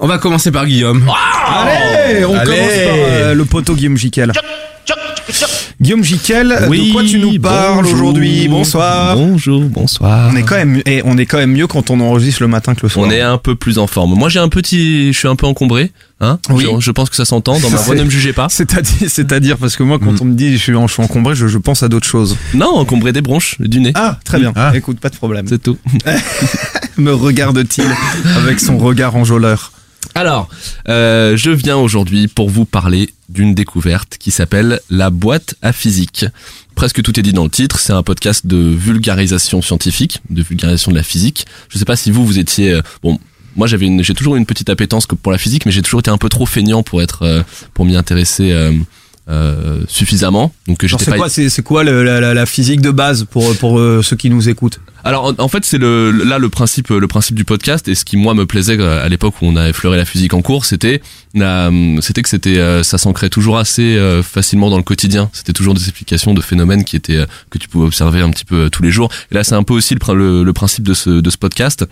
On 0.00 0.06
va 0.06 0.18
commencer 0.18 0.52
par 0.52 0.64
Guillaume. 0.66 1.08
Allez, 1.48 2.24
on 2.24 2.36
Allez. 2.36 2.44
commence 2.44 2.68
par 2.68 2.94
euh, 2.94 3.34
le 3.34 3.44
poteau 3.44 3.74
Guillaume 3.74 3.96
Jiquel. 3.96 4.32
Guillaume 5.80 6.02
Jiquel, 6.02 6.48
de 6.48 6.92
quoi 6.92 7.04
tu 7.04 7.20
nous 7.20 7.38
parles 7.38 7.86
aujourd'hui? 7.86 8.48
Bonsoir. 8.48 9.16
Bonjour, 9.16 9.62
bonsoir. 9.62 10.28
On 10.32 10.36
est 10.36 10.42
quand 10.42 10.56
même, 10.56 10.82
et 10.86 11.02
on 11.04 11.16
est 11.16 11.24
quand 11.24 11.38
même 11.38 11.52
mieux 11.52 11.68
quand 11.68 11.90
on 11.90 12.00
enregistre 12.00 12.42
le 12.42 12.48
matin 12.48 12.74
que 12.74 12.80
le 12.82 12.88
soir. 12.88 13.06
On 13.06 13.10
est 13.12 13.20
un 13.20 13.38
peu 13.38 13.54
plus 13.54 13.78
en 13.78 13.86
forme. 13.86 14.14
Moi, 14.18 14.28
j'ai 14.28 14.40
un 14.40 14.48
petit, 14.48 15.12
je 15.12 15.18
suis 15.18 15.28
un 15.28 15.36
peu 15.36 15.46
encombré, 15.46 15.92
hein. 16.20 16.40
Oui. 16.50 16.66
Je, 16.74 16.80
je 16.80 16.90
pense 16.90 17.10
que 17.10 17.14
ça 17.16 17.24
s'entend. 17.24 17.60
Dans 17.60 17.70
ma 17.70 17.76
voix, 17.82 17.94
ne 17.94 18.02
me 18.02 18.10
jugez 18.10 18.32
pas. 18.32 18.48
C'est-à-dire, 18.50 19.08
c'est-à-dire 19.08 19.56
parce 19.56 19.76
que 19.76 19.84
moi, 19.84 20.00
quand 20.00 20.20
on 20.20 20.24
me 20.24 20.34
dit 20.34 20.52
je 20.56 20.62
suis, 20.62 20.74
en- 20.74 20.88
je 20.88 20.94
suis 20.94 21.02
encombré, 21.02 21.36
je, 21.36 21.46
je 21.46 21.58
pense 21.58 21.84
à 21.84 21.88
d'autres 21.88 22.08
choses. 22.08 22.36
Non, 22.54 22.74
encombré 22.74 23.12
des 23.12 23.20
bronches, 23.22 23.54
du 23.60 23.78
nez. 23.78 23.92
Ah, 23.94 24.18
très 24.24 24.40
bien. 24.40 24.52
Ah. 24.56 24.72
Écoute, 24.74 24.98
pas 24.98 25.10
de 25.10 25.16
problème. 25.16 25.46
C'est 25.48 25.62
tout. 25.62 25.78
Me 26.98 27.12
regarde-t-il 27.14 27.86
avec 28.36 28.58
son 28.58 28.78
regard 28.78 29.14
enjôleur 29.14 29.70
Alors, 30.14 30.48
euh, 30.88 31.36
je 31.36 31.50
viens 31.50 31.76
aujourd'hui 31.76 32.28
pour 32.28 32.48
vous 32.50 32.64
parler 32.64 33.10
d'une 33.28 33.54
découverte 33.54 34.16
qui 34.18 34.30
s'appelle 34.30 34.80
la 34.90 35.10
boîte 35.10 35.54
à 35.62 35.72
physique. 35.72 36.24
Presque 36.74 37.02
tout 37.02 37.18
est 37.18 37.22
dit 37.22 37.32
dans 37.32 37.44
le 37.44 37.50
titre. 37.50 37.78
C'est 37.78 37.92
un 37.92 38.02
podcast 38.02 38.46
de 38.46 38.56
vulgarisation 38.56 39.62
scientifique, 39.62 40.20
de 40.30 40.42
vulgarisation 40.42 40.92
de 40.92 40.96
la 40.96 41.02
physique. 41.02 41.46
Je 41.68 41.78
sais 41.78 41.84
pas 41.84 41.96
si 41.96 42.10
vous 42.10 42.26
vous 42.26 42.38
étiez 42.38 42.72
euh, 42.72 42.82
bon. 43.02 43.18
Moi, 43.56 43.66
j'ai 43.66 44.14
toujours 44.14 44.36
une 44.36 44.46
petite 44.46 44.70
appétence 44.70 45.06
pour 45.06 45.32
la 45.32 45.38
physique, 45.38 45.66
mais 45.66 45.72
j'ai 45.72 45.82
toujours 45.82 45.98
été 45.98 46.12
un 46.12 46.18
peu 46.18 46.28
trop 46.28 46.46
feignant 46.46 46.84
pour 46.84 47.02
être, 47.02 47.22
euh, 47.22 47.42
pour 47.74 47.86
m'y 47.86 47.96
intéresser 47.96 48.52
euh, 49.28 49.80
suffisamment. 49.88 50.52
Donc, 50.66 50.84
j'étais 50.86 51.04
C'est 51.04 51.10
pas. 51.10 51.16
quoi, 51.18 51.28
c'est, 51.28 51.48
c'est 51.50 51.62
quoi 51.62 51.84
le- 51.84 52.02
la, 52.02 52.32
la- 52.34 52.46
physique 52.46 52.80
de 52.80 52.90
base 52.90 53.24
pour, 53.30 53.54
pour 53.56 53.78
euh, 53.78 54.00
ceux 54.02 54.16
qui 54.16 54.30
nous 54.30 54.48
écoutent 54.48 54.80
Alors 55.04 55.24
en, 55.26 55.34
en 55.38 55.48
fait 55.48 55.64
c'est 55.64 55.76
le 55.78 56.10
là 56.10 56.38
le 56.38 56.48
principe 56.48 56.88
le 56.88 57.06
principe 57.08 57.36
du 57.36 57.44
podcast 57.44 57.88
et 57.88 57.94
ce 57.94 58.04
qui 58.04 58.16
moi 58.16 58.32
me 58.34 58.46
plaisait 58.46 58.78
euh, 58.80 59.04
à 59.04 59.08
l'époque 59.08 59.34
où 59.42 59.46
on 59.46 59.56
a 59.56 59.68
effleuré 59.68 59.96
la 59.98 60.04
physique 60.06 60.32
en 60.34 60.40
cours 60.42 60.64
c'était 60.64 61.02
la- 61.34 61.70
c'était 62.00 62.22
que 62.22 62.28
c'était 62.28 62.82
ça 62.82 62.96
s'ancrait 62.98 63.28
toujours 63.28 63.58
assez 63.58 63.98
facilement 64.22 64.70
dans 64.70 64.78
le 64.78 64.82
quotidien 64.82 65.28
c'était 65.32 65.52
toujours 65.52 65.74
des 65.74 65.82
explications 65.82 66.32
de 66.34 66.40
phénomènes 66.40 66.84
qui 66.84 66.96
étaient 66.96 67.24
que 67.50 67.58
tu 67.58 67.68
pouvais 67.68 67.86
observer 67.86 68.20
un 68.22 68.30
petit 68.30 68.44
peu 68.46 68.70
tous 68.70 68.82
les 68.82 68.90
jours 68.90 69.10
et 69.30 69.34
là 69.34 69.44
c'est 69.44 69.54
un 69.54 69.62
peu 69.62 69.74
aussi 69.74 69.94
le, 69.94 70.14
le, 70.14 70.42
le 70.44 70.52
principe 70.52 70.84
de 70.84 70.94
ce 70.94 71.10
de 71.20 71.30
ce 71.30 71.36
podcast 71.36 71.84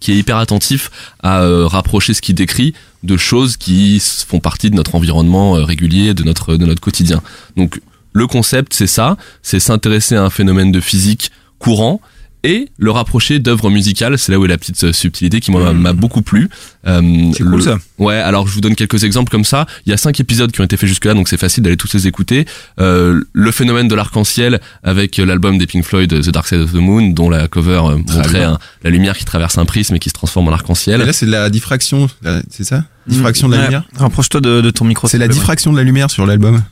qui 0.00 0.12
est 0.12 0.16
hyper 0.16 0.36
attentif 0.36 0.90
à 1.22 1.42
euh, 1.42 1.66
rapprocher 1.66 2.14
ce 2.14 2.20
qu'il 2.20 2.34
décrit 2.34 2.74
de 3.02 3.16
choses 3.16 3.56
qui 3.56 4.00
font 4.26 4.40
partie 4.40 4.70
de 4.70 4.76
notre 4.76 4.94
environnement 4.94 5.56
euh, 5.56 5.64
régulier, 5.64 6.14
de 6.14 6.22
notre 6.22 6.56
de 6.56 6.66
notre 6.66 6.80
quotidien. 6.80 7.22
Donc 7.56 7.80
le 8.12 8.26
concept 8.26 8.74
c'est 8.74 8.86
ça, 8.86 9.16
c'est 9.42 9.60
s'intéresser 9.60 10.16
à 10.16 10.22
un 10.22 10.30
phénomène 10.30 10.72
de 10.72 10.80
physique 10.80 11.30
courant 11.58 12.00
et 12.44 12.68
le 12.76 12.90
rapprocher 12.92 13.38
d'œuvres 13.40 13.70
musicales. 13.70 14.18
C'est 14.18 14.30
là 14.30 14.38
où 14.38 14.44
est 14.44 14.48
la 14.48 14.58
petite 14.58 14.84
euh, 14.84 14.92
subtilité 14.92 15.40
qui 15.40 15.50
moi, 15.50 15.72
m'a 15.72 15.92
beaucoup 15.94 16.22
plu. 16.22 16.48
Euh. 16.86 17.32
C'est 17.36 17.42
cool 17.42 17.62
ça. 17.62 17.78
Ouais, 17.98 18.14
alors 18.16 18.46
je 18.46 18.52
vous 18.54 18.60
donne 18.60 18.74
quelques 18.76 19.02
exemples 19.02 19.30
comme 19.32 19.44
ça. 19.44 19.66
Il 19.86 19.90
y 19.90 19.92
a 19.92 19.96
cinq 19.96 20.20
épisodes 20.20 20.52
qui 20.52 20.60
ont 20.60 20.64
été 20.64 20.76
faits 20.76 20.88
jusque-là, 20.88 21.14
donc 21.14 21.28
c'est 21.28 21.36
facile 21.38 21.62
d'aller 21.64 21.76
tous 21.76 21.92
les 21.94 22.06
écouter. 22.06 22.44
Euh, 22.78 23.22
le 23.32 23.50
phénomène 23.50 23.88
de 23.88 23.94
l'arc-en-ciel 23.94 24.60
avec 24.82 25.18
euh, 25.18 25.24
l'album 25.24 25.58
des 25.58 25.66
Pink 25.66 25.84
Floyd, 25.84 26.10
The 26.10 26.28
Dark 26.30 26.46
Side 26.46 26.60
of 26.60 26.72
the 26.72 26.76
Moon, 26.76 27.08
dont 27.10 27.30
la 27.30 27.48
cover 27.48 27.80
euh, 27.86 27.96
montrait 27.96 28.44
un- 28.44 28.58
la 28.82 28.90
lumière 28.90 29.16
qui 29.16 29.24
traverse 29.24 29.56
un 29.58 29.64
prisme 29.64 29.94
et 29.94 29.98
qui 29.98 30.10
se 30.10 30.14
transforme 30.14 30.48
en 30.48 30.50
Et 30.50 30.54
arc-en-ciel. 30.54 31.00
là, 31.00 31.12
c'est 31.14 31.26
de 31.26 31.30
la 31.30 31.48
diffraction, 31.50 32.08
c'est 32.50 32.64
ça? 32.64 32.84
Diffraction 33.06 33.48
de 33.48 33.54
la 33.54 33.58
Ouais, 33.60 33.64
lumière? 33.66 33.84
Rapproche-toi 33.96 34.40
de, 34.40 34.60
de 34.60 34.70
ton 34.70 34.84
micro. 34.84 35.08
C'est 35.08 35.18
la 35.18 35.28
te 35.28 35.32
diffraction 35.32 35.72
de 35.72 35.76
la 35.78 35.82
lumière 35.82 36.10
sur 36.10 36.26
l'album. 36.26 36.62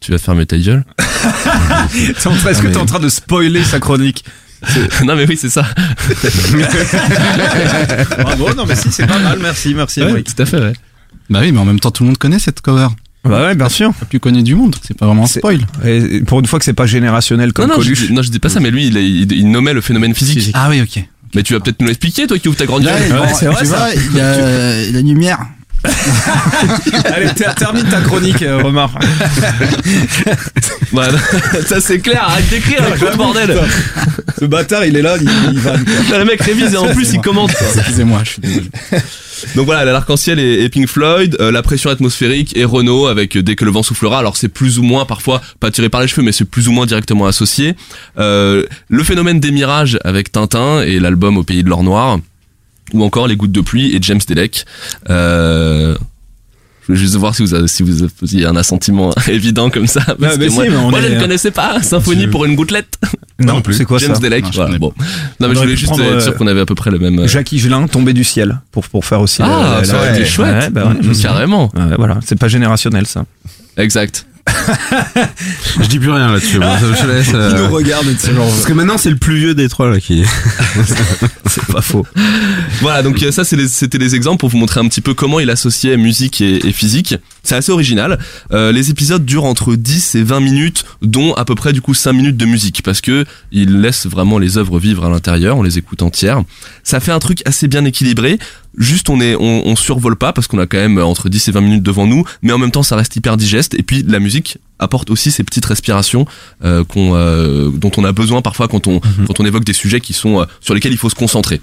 Tu 0.00 0.10
vas 0.12 0.18
fermer 0.18 0.44
ta 0.46 0.58
gueule? 0.58 0.84
Est-ce 1.94 2.62
que 2.62 2.66
t'es 2.68 2.76
en 2.76 2.86
train 2.86 3.00
de 3.00 3.08
spoiler 3.08 3.62
sa 3.64 3.80
chronique? 3.80 4.24
Non 5.04 5.16
mais 5.16 5.26
oui 5.28 5.36
c'est 5.36 5.48
ça. 5.50 5.64
Bravo, 8.18 8.54
non 8.54 8.64
mais 8.66 8.74
si, 8.76 8.90
c'est 8.90 9.06
pas 9.06 9.18
mal, 9.18 9.38
merci, 9.40 9.74
merci. 9.74 10.02
Ouais, 10.02 10.22
tout 10.22 10.40
à 10.42 10.46
fait. 10.46 10.58
Ouais. 10.60 10.72
Bah 11.30 11.40
oui, 11.42 11.52
mais 11.52 11.58
en 11.58 11.64
même 11.64 11.80
temps, 11.80 11.90
tout 11.90 12.02
le 12.02 12.08
monde 12.08 12.18
connaît 12.18 12.38
cette 12.38 12.60
cover. 12.60 12.88
Bah 13.24 13.42
ouais, 13.42 13.54
bien 13.54 13.68
sûr. 13.70 13.92
La 14.00 14.06
plus 14.06 14.20
connue 14.20 14.42
du 14.42 14.54
monde. 14.54 14.76
C'est 14.86 14.96
pas 14.96 15.06
vraiment 15.06 15.24
un 15.24 15.26
spoil. 15.26 15.60
Et 15.84 16.20
pour 16.20 16.40
une 16.40 16.46
fois 16.46 16.58
que 16.58 16.64
c'est 16.64 16.74
pas 16.74 16.84
générationnel 16.86 17.52
comme 17.54 17.68
Non 17.68 17.76
non, 17.76 17.80
je, 17.80 17.86
Coluche. 17.88 18.06
dis- 18.08 18.12
non 18.12 18.22
je 18.22 18.30
dis 18.30 18.38
pas 18.38 18.50
ça 18.50 18.60
mais 18.60 18.70
lui 18.70 18.86
il, 18.88 18.96
il, 18.98 19.32
il 19.32 19.50
nommait 19.50 19.72
le 19.72 19.80
phénomène 19.80 20.14
physique. 20.14 20.50
Ah 20.54 20.68
oui, 20.68 20.82
ok. 20.82 21.02
Mais 21.34 21.42
tu 21.42 21.54
vas 21.54 21.60
peut-être 21.60 21.80
nous 21.80 21.86
l'expliquer 21.88 22.26
toi 22.26 22.38
qui 22.38 22.48
ouvre 22.48 22.56
ta 22.58 22.66
grande 22.66 22.82
gueule. 22.84 23.08
bon, 23.10 23.24
c'est 23.34 23.46
vrai, 23.46 23.56
tu 23.60 23.66
ça. 23.66 23.76
vois, 23.78 23.88
il 23.94 24.16
y 24.16 24.20
a 24.20 24.90
la 24.92 25.00
lumière. 25.00 25.38
Allez, 27.14 27.28
ter- 27.34 27.54
termine 27.54 27.84
ta 27.84 28.00
chronique, 28.00 28.42
euh, 28.42 28.62
Romar. 28.62 28.90
Ouais, 30.92 31.04
ça 31.66 31.80
c'est 31.80 31.98
clair, 31.98 32.24
arrête 32.24 32.48
d'écrire, 32.48 32.82
le 32.90 33.16
bordel. 33.16 33.58
Ce 34.38 34.44
bâtard, 34.44 34.84
il 34.84 34.96
est 34.96 35.02
là, 35.02 35.16
il, 35.20 35.28
il 35.52 35.58
va. 35.60 35.76
Le 35.76 36.24
mec 36.24 36.40
révise 36.42 36.74
et 36.74 36.76
en 36.76 36.86
plus 36.88 37.12
il 37.12 37.20
commente. 37.20 37.52
Excusez-moi, 37.76 38.20
je 38.24 38.30
suis 38.30 38.40
désolé. 38.42 38.70
Donc 39.56 39.66
voilà, 39.66 39.84
l'arc-en-ciel 39.84 40.38
et, 40.38 40.62
et 40.64 40.68
Pink 40.68 40.88
Floyd, 40.88 41.36
euh, 41.40 41.50
la 41.50 41.62
pression 41.62 41.90
atmosphérique 41.90 42.56
et 42.56 42.64
Renault 42.64 43.06
avec 43.06 43.36
euh, 43.36 43.42
dès 43.42 43.56
que 43.56 43.64
le 43.64 43.70
vent 43.70 43.82
soufflera. 43.82 44.18
Alors 44.18 44.36
c'est 44.36 44.48
plus 44.48 44.78
ou 44.78 44.82
moins 44.82 45.04
parfois 45.04 45.42
pas 45.60 45.70
tiré 45.70 45.88
par 45.88 46.00
les 46.00 46.08
cheveux, 46.08 46.22
mais 46.22 46.32
c'est 46.32 46.44
plus 46.44 46.68
ou 46.68 46.72
moins 46.72 46.86
directement 46.86 47.26
associé. 47.26 47.74
Euh, 48.18 48.64
le 48.88 49.02
phénomène 49.04 49.40
des 49.40 49.50
mirages 49.50 49.98
avec 50.04 50.32
Tintin 50.32 50.80
et 50.82 50.98
l'album 50.98 51.36
Au 51.36 51.42
pays 51.42 51.62
de 51.62 51.68
l'or 51.68 51.82
noir, 51.82 52.18
ou 52.92 53.02
encore 53.02 53.26
les 53.28 53.36
gouttes 53.36 53.52
de 53.52 53.60
pluie 53.60 53.94
et 53.94 53.98
James 54.00 54.20
Delec. 54.28 54.64
Euh, 55.10 55.96
je 56.86 56.92
veux 56.92 56.98
juste 56.98 57.14
voir 57.14 57.34
si 57.34 57.40
vous 57.42 57.54
avez, 57.54 57.66
si 57.66 57.82
vous 57.82 58.02
avez 58.02 58.44
un 58.44 58.56
assentiment 58.56 59.10
évident 59.28 59.70
comme 59.70 59.86
ça. 59.86 60.02
Parce 60.04 60.18
bah 60.18 60.36
que 60.36 60.48
si, 60.50 60.56
moi, 60.56 61.00
je 61.00 61.14
ne 61.14 61.18
connaissais 61.20 61.50
pas 61.50 61.82
Symphonie 61.82 62.26
pour 62.26 62.44
une 62.44 62.54
gouttelette. 62.56 62.98
Non, 63.40 63.62
plus. 63.62 63.72
c'est 63.74 63.84
quoi 63.86 63.98
James 63.98 64.14
ça 64.14 64.20
Delec. 64.20 64.44
Non, 64.44 64.50
voilà, 64.54 64.78
bon. 64.78 64.92
Non 65.40 65.48
mais 65.48 65.54
je 65.54 65.60
voulais 65.60 65.76
juste 65.76 65.86
prendre, 65.92 66.04
être 66.04 66.10
euh, 66.16 66.20
sûr 66.20 66.36
qu'on 66.36 66.46
avait 66.46 66.60
à 66.60 66.66
peu 66.66 66.74
près 66.74 66.90
le 66.90 66.98
même. 66.98 67.20
euh, 67.20 67.26
Jacques 67.26 67.50
Higelin 67.52 67.86
tombé 67.88 68.12
du 68.12 68.22
ciel 68.22 68.60
pour 68.70 68.86
pour 68.88 69.04
faire 69.06 69.20
aussi. 69.22 69.40
Ah, 69.42 69.78
la- 69.80 69.84
ça 69.84 69.94
la- 69.94 69.98
aurait 70.00 70.12
été 70.14 70.24
chouette. 70.26 70.54
ouais, 70.64 70.70
bah 70.70 70.92
ouais, 71.02 71.14
sais. 71.14 71.22
Carrément. 71.22 71.72
Ouais, 71.74 71.96
voilà, 71.96 72.20
c'est 72.24 72.38
pas 72.38 72.48
générationnel 72.48 73.06
ça. 73.06 73.24
Exact. 73.78 74.26
Je 75.80 75.88
dis 75.88 75.98
plus 75.98 76.10
rien 76.10 76.32
là-dessus. 76.32 76.58
Je 76.60 77.06
laisse. 77.06 77.28
euh, 77.34 77.68
regarde, 77.68 78.06
Parce 78.50 78.64
que 78.66 78.72
maintenant 78.72 78.98
c'est 78.98 79.10
le 79.10 79.16
plus 79.16 79.36
vieux 79.38 79.54
des 79.54 79.68
trois 79.68 79.90
là 79.90 80.00
qui. 80.00 80.24
c'est 81.46 81.64
pas 81.66 81.80
faux. 81.82 82.06
Voilà, 82.80 83.02
donc 83.02 83.22
euh, 83.22 83.32
ça 83.32 83.42
les- 83.56 83.68
c'était 83.68 83.98
les 83.98 84.14
exemples 84.14 84.40
pour 84.40 84.48
vous 84.48 84.58
montrer 84.58 84.80
un 84.80 84.88
petit 84.88 85.00
peu 85.00 85.14
comment 85.14 85.40
il 85.40 85.50
associait 85.50 85.96
musique 85.96 86.40
et, 86.40 86.66
et 86.66 86.72
physique. 86.72 87.16
C'est 87.42 87.54
assez 87.56 87.72
original. 87.72 88.18
Euh, 88.52 88.72
les 88.72 88.90
épisodes 88.90 89.24
durent 89.24 89.44
entre 89.44 89.74
10 89.76 90.14
et 90.14 90.22
20 90.22 90.40
minutes, 90.40 90.84
dont 91.02 91.34
à 91.34 91.44
peu 91.44 91.54
près 91.54 91.72
du 91.72 91.80
coup 91.80 91.94
5 91.94 92.12
minutes 92.12 92.36
de 92.36 92.46
musique, 92.46 92.82
parce 92.82 93.00
que 93.00 93.24
il 93.52 93.80
laisse 93.80 94.06
vraiment 94.06 94.38
les 94.38 94.56
œuvres 94.58 94.78
vivre 94.78 95.04
à 95.04 95.10
l'intérieur, 95.10 95.56
on 95.58 95.62
les 95.62 95.78
écoute 95.78 96.02
entières. 96.02 96.42
Ça 96.82 97.00
fait 97.00 97.12
un 97.12 97.18
truc 97.18 97.42
assez 97.46 97.68
bien 97.68 97.84
équilibré. 97.84 98.38
Juste 98.76 99.08
on 99.10 99.20
est 99.20 99.34
on, 99.36 99.66
on 99.66 99.76
survole 99.76 100.16
pas 100.16 100.32
parce 100.32 100.46
qu'on 100.46 100.58
a 100.58 100.66
quand 100.66 100.78
même 100.78 100.98
entre 100.98 101.28
10 101.28 101.48
et 101.48 101.52
20 101.52 101.60
minutes 101.60 101.82
devant 101.82 102.06
nous, 102.06 102.24
mais 102.42 102.52
en 102.52 102.58
même 102.58 102.70
temps 102.70 102.82
ça 102.82 102.96
reste 102.96 103.16
hyper 103.16 103.36
digeste. 103.36 103.74
Et 103.74 103.82
puis 103.82 104.02
la 104.06 104.20
musique 104.20 104.58
apporte 104.78 105.10
aussi 105.10 105.30
ces 105.30 105.44
petites 105.44 105.64
respirations 105.66 106.26
euh, 106.64 106.84
qu'on 106.84 107.14
euh, 107.14 107.70
dont 107.70 107.90
on 107.96 108.04
a 108.04 108.12
besoin 108.12 108.42
parfois 108.42 108.68
quand 108.68 108.86
on 108.86 109.00
quand 109.26 109.40
on 109.40 109.44
évoque 109.44 109.64
des 109.64 109.72
sujets 109.72 110.00
qui 110.00 110.12
sont 110.12 110.40
euh, 110.40 110.44
sur 110.60 110.74
lesquels 110.74 110.92
il 110.92 110.98
faut 110.98 111.10
se 111.10 111.14
concentrer. 111.14 111.60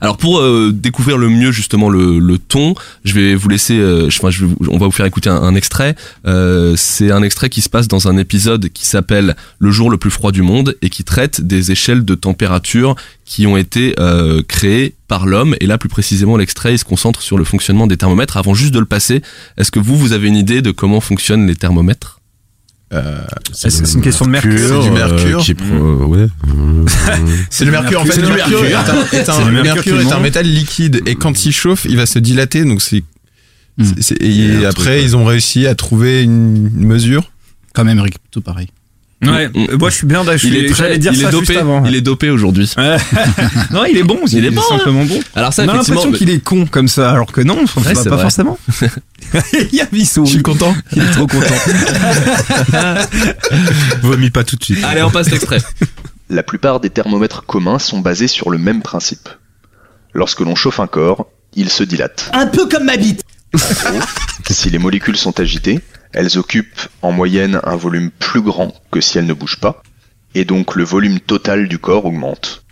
Alors 0.00 0.16
pour 0.16 0.40
euh, 0.40 0.72
découvrir 0.72 1.18
le 1.18 1.28
mieux 1.28 1.52
justement 1.52 1.88
le, 1.88 2.38
ton, 2.38 2.74
je 3.04 3.14
vais 3.14 3.34
vous 3.34 3.48
laisser, 3.48 3.78
euh, 3.78 4.08
enfin, 4.08 4.28
on 4.68 4.78
va 4.78 4.86
vous 4.86 4.92
faire 4.92 5.06
écouter 5.06 5.30
un, 5.30 5.54
extrait. 5.54 5.94
Euh, 6.26 6.74
c'est 6.76 7.10
un 7.10 7.22
extrait 7.22 7.48
qui 7.48 7.62
se 7.62 7.68
passe 7.68 7.88
dans 7.88 8.08
un 8.08 8.16
épisode 8.16 8.68
qui 8.68 8.86
s'appelle 8.86 9.36
Le 9.58 9.70
jour 9.70 9.90
le 9.90 9.96
plus 9.96 10.10
froid 10.10 10.32
du 10.32 10.42
monde 10.42 10.76
et 10.82 10.90
qui 10.90 11.04
traite 11.04 11.40
des 11.40 11.72
échelles 11.72 12.04
de 12.04 12.14
température 12.14 12.94
qui 13.24 13.46
ont 13.46 13.56
été 13.56 13.94
créées 14.48 14.94
par 15.08 15.26
l'homme. 15.26 15.56
Et 15.60 15.66
là 15.66 15.78
plus 15.78 15.88
précisément 15.88 16.36
l'extrait 16.36 16.76
se 16.76 16.84
concentre 16.84 17.22
sur 17.22 17.38
le 17.38 17.44
fonctionnement 17.44 17.86
des 17.86 17.96
thermomètres. 17.96 18.36
Avant 18.36 18.54
juste 18.54 18.74
de 18.74 18.78
le 18.78 18.86
passer, 18.86 19.22
est-ce 19.56 19.70
que 19.70 19.80
vous 19.80 19.96
vous 19.96 20.12
avez 20.12 20.28
une 20.28 20.36
idée 20.36 20.62
de 20.62 20.70
comment 20.70 21.00
fonctionnent 21.00 21.46
les 21.46 21.56
thermomètres? 21.56 22.15
C'est 23.52 23.70
c'est 23.70 23.94
une 23.94 24.00
question 24.00 24.26
de 24.26 24.30
mercure. 24.30 24.82
C'est 24.82 24.88
du 24.88 24.90
mercure. 24.90 25.38
qui 25.40 25.54
prend- 25.54 25.66
euh, 25.74 26.04
ouais. 26.04 26.26
C'est 27.50 27.64
le 27.64 27.70
mercure. 27.72 28.00
En 28.00 28.04
fait, 28.04 28.20
le 28.20 28.28
mercure 28.28 28.64
est 28.64 28.74
un, 28.74 28.84
est 29.12 29.28
un- 29.28 29.32
C'est 29.32 29.44
du 29.44 29.50
le 29.50 29.62
mercure 29.62 29.74
mercure 29.74 29.82
qui 29.82 29.88
est 29.90 30.12
un 30.12 30.14
monte. 30.14 30.22
métal 30.22 30.46
liquide 30.46 31.02
et 31.06 31.16
quand 31.16 31.44
il 31.44 31.52
chauffe, 31.52 31.84
il 31.88 31.96
va 31.96 32.06
se 32.06 32.18
dilater. 32.18 32.64
Donc 32.64 32.80
c'est. 32.82 33.02
Hmm. 33.78 33.84
et 34.20 34.64
après, 34.64 35.02
ils 35.02 35.16
ont 35.16 35.24
réussi 35.24 35.66
à 35.66 35.74
trouver 35.74 36.22
une 36.22 36.70
mesure. 36.70 37.30
Quand 37.74 37.84
même, 37.84 37.98
Eric, 37.98 38.16
tout 38.30 38.40
pareil. 38.40 38.68
Ouais, 39.24 39.48
mm. 39.48 39.76
moi 39.78 39.88
je 39.88 39.94
suis 39.94 40.06
bien 40.06 40.24
d'accord. 40.24 40.40
Il 40.44 40.56
est 40.56 40.66
très, 40.68 40.84
J'allais 40.84 40.98
dire 40.98 41.12
il 41.12 41.22
ça 41.22 41.28
est 41.28 41.32
dopé. 41.32 41.46
juste 41.46 41.58
avant. 41.58 41.84
Il 41.86 41.94
est 41.94 42.00
dopé 42.02 42.28
aujourd'hui. 42.30 42.70
Non, 43.70 43.84
il 43.86 43.96
est 43.96 44.02
bon. 44.02 44.20
Il 44.30 44.44
est 44.44 44.50
bon, 44.50 44.60
hein. 44.60 44.76
simplement 44.76 45.04
bon. 45.04 45.18
Alors 45.34 45.52
ça 45.52 45.64
On 45.64 45.68
a 45.68 45.74
l'impression 45.74 46.12
qu'il 46.12 46.28
est 46.30 46.40
con 46.40 46.66
comme 46.66 46.88
ça, 46.88 47.12
alors 47.12 47.32
que 47.32 47.40
non, 47.40 47.56
Ouais, 47.58 47.64
pas, 47.82 47.94
c'est 47.94 48.08
pas 48.10 48.16
vrai. 48.16 48.22
forcément. 48.22 48.58
il 49.52 49.74
y 49.74 49.80
a 49.80 49.86
Vissou. 49.90 50.26
Je 50.26 50.32
suis 50.32 50.42
content. 50.42 50.74
Il 50.94 51.02
est 51.02 51.10
trop 51.12 51.26
content. 51.26 51.54
Vomis 54.02 54.30
pas 54.30 54.44
tout 54.44 54.56
de 54.56 54.64
suite. 54.64 54.84
Allez, 54.84 55.02
on 55.02 55.10
passe 55.10 55.30
l'extrait. 55.30 55.58
La 56.28 56.42
plupart 56.42 56.80
des 56.80 56.90
thermomètres 56.90 57.44
communs 57.46 57.78
sont 57.78 58.00
basés 58.00 58.28
sur 58.28 58.50
le 58.50 58.58
même 58.58 58.82
principe. 58.82 59.28
Lorsque 60.12 60.40
l'on 60.40 60.54
chauffe 60.54 60.80
un 60.80 60.86
corps, 60.86 61.26
il 61.54 61.70
se 61.70 61.84
dilate. 61.84 62.30
Un 62.32 62.46
peu 62.46 62.66
comme 62.68 62.84
ma 62.84 62.96
bite. 62.96 63.22
Si 64.50 64.70
les 64.70 64.78
molécules 64.78 65.16
sont 65.16 65.38
agitées, 65.40 65.80
elles 66.12 66.38
occupent 66.38 66.88
en 67.02 67.12
moyenne 67.12 67.60
un 67.64 67.76
volume 67.76 68.10
plus 68.10 68.40
grand 68.40 68.72
que 68.90 69.00
si 69.00 69.18
elles 69.18 69.26
ne 69.26 69.32
bougent 69.34 69.60
pas, 69.60 69.82
et 70.34 70.44
donc 70.44 70.76
le 70.76 70.84
volume 70.84 71.20
total 71.20 71.68
du 71.68 71.78
corps 71.78 72.04
augmente. 72.04 72.64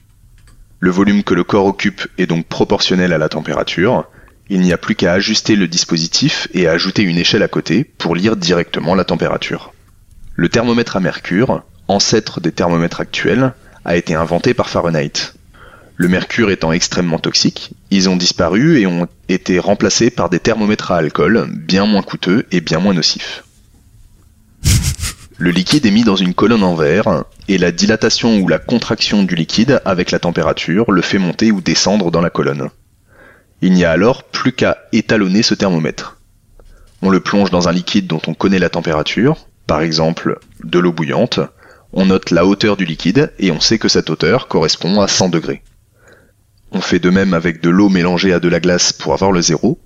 Le 0.81 0.91
volume 0.91 1.23
que 1.23 1.35
le 1.35 1.45
corps 1.45 1.67
occupe 1.67 2.07
est 2.19 2.27
donc 2.27 2.47
proportionnel 2.47 3.13
à 3.13 3.19
la 3.19 3.29
température. 3.29 4.05
Il 4.51 4.61
n'y 4.61 4.73
a 4.73 4.79
plus 4.79 4.95
qu'à 4.95 5.15
ajuster 5.15 5.57
le 5.57 5.67
dispositif 5.67 6.49
et 6.53 6.69
à 6.69 6.73
ajouter 6.73 7.03
une 7.03 7.17
échelle 7.17 7.43
à 7.43 7.49
côté 7.49 7.85
pour 7.85 8.15
lire 8.15 8.37
directement 8.37 8.95
la 8.95 9.05
température. 9.05 9.73
Le 10.35 10.49
thermomètre 10.49 10.97
à 10.97 11.01
mercure, 11.01 11.63
ancêtre 11.89 12.41
des 12.41 12.53
thermomètres 12.53 13.01
actuels, 13.01 13.55
a 13.85 13.97
été 13.97 14.15
inventé 14.15 14.53
par 14.53 14.69
Fahrenheit. 14.69 15.35
Le 15.97 16.09
mercure 16.09 16.51
étant 16.51 16.73
extrêmement 16.73 17.21
toxique, 17.21 17.71
ils 17.91 18.09
ont 18.09 18.17
disparu 18.17 18.81
et 18.81 18.87
ont 18.87 19.07
été 19.29 19.61
remplacés 19.61 20.11
par 20.11 20.29
des 20.29 20.41
thermomètres 20.41 20.91
à 20.91 20.97
alcool, 20.97 21.47
bien 21.49 21.87
moins 21.87 22.03
coûteux 22.03 22.47
et 22.51 22.61
bien 22.61 22.81
moins 22.81 22.95
nocifs. 22.95 23.45
Le 25.39 25.51
liquide 25.51 25.87
est 25.87 25.93
mis 25.93 26.03
dans 26.03 26.17
une 26.17 26.35
colonne 26.35 26.65
en 26.65 26.75
verre, 26.75 27.25
et 27.47 27.59
la 27.59 27.71
dilatation 27.71 28.41
ou 28.41 28.49
la 28.49 28.59
contraction 28.59 29.23
du 29.23 29.37
liquide 29.37 29.81
avec 29.85 30.11
la 30.11 30.19
température 30.19 30.91
le 30.91 31.03
fait 31.03 31.19
monter 31.19 31.53
ou 31.53 31.61
descendre 31.61 32.11
dans 32.11 32.21
la 32.21 32.31
colonne. 32.31 32.71
Il 33.63 33.73
n'y 33.73 33.85
a 33.85 33.93
alors 33.93 34.25
plus 34.25 34.53
qu'à 34.53 34.79
étalonner 34.93 35.43
ce 35.43 35.55
thermomètre. 35.55 36.19
On 37.03 37.11
le 37.11 37.21
plonge 37.21 37.51
dans 37.51 37.69
un 37.69 37.73
liquide 37.73 38.09
dont 38.09 38.23
on 38.27 38.35
connaît 38.35 38.59
la 38.59 38.69
température, 38.69 39.47
par 39.69 39.81
exemple 39.81 40.41
de 40.65 40.79
l'eau 40.81 40.93
bouillante, 40.93 41.39
on 41.93 42.07
note 42.07 42.33
la 42.33 42.45
hauteur 42.45 42.77
du 42.77 42.85
liquide 42.85 43.33
et 43.39 43.53
on 43.53 43.61
sait 43.61 43.79
que 43.79 43.89
cette 43.89 44.11
hauteur 44.11 44.49
correspond 44.49 45.01
à 45.01 45.07
100 45.07 45.29
degrés. 45.29 45.63
On 46.75 46.81
fait 46.81 46.99
de 46.99 47.09
même 47.09 47.35
avec 47.35 47.63
de 47.63 47.71
l'eau 47.71 47.89
mélangée 47.89 48.33
à 48.33 48.41
de 48.41 48.49
la 48.49 48.61
glace 48.61 48.93
pour 48.93 49.15
avoir 49.15 49.33
le 49.33 49.41
zéro, 49.41 49.79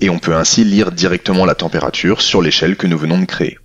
et 0.00 0.10
on 0.10 0.18
peut 0.18 0.34
ainsi 0.34 0.64
lire 0.64 0.92
directement 0.92 1.44
la 1.44 1.54
température 1.54 2.20
sur 2.20 2.42
l'échelle 2.42 2.76
que 2.76 2.86
nous 2.86 2.98
venons 2.98 3.18
de 3.18 3.24
créer. 3.24 3.58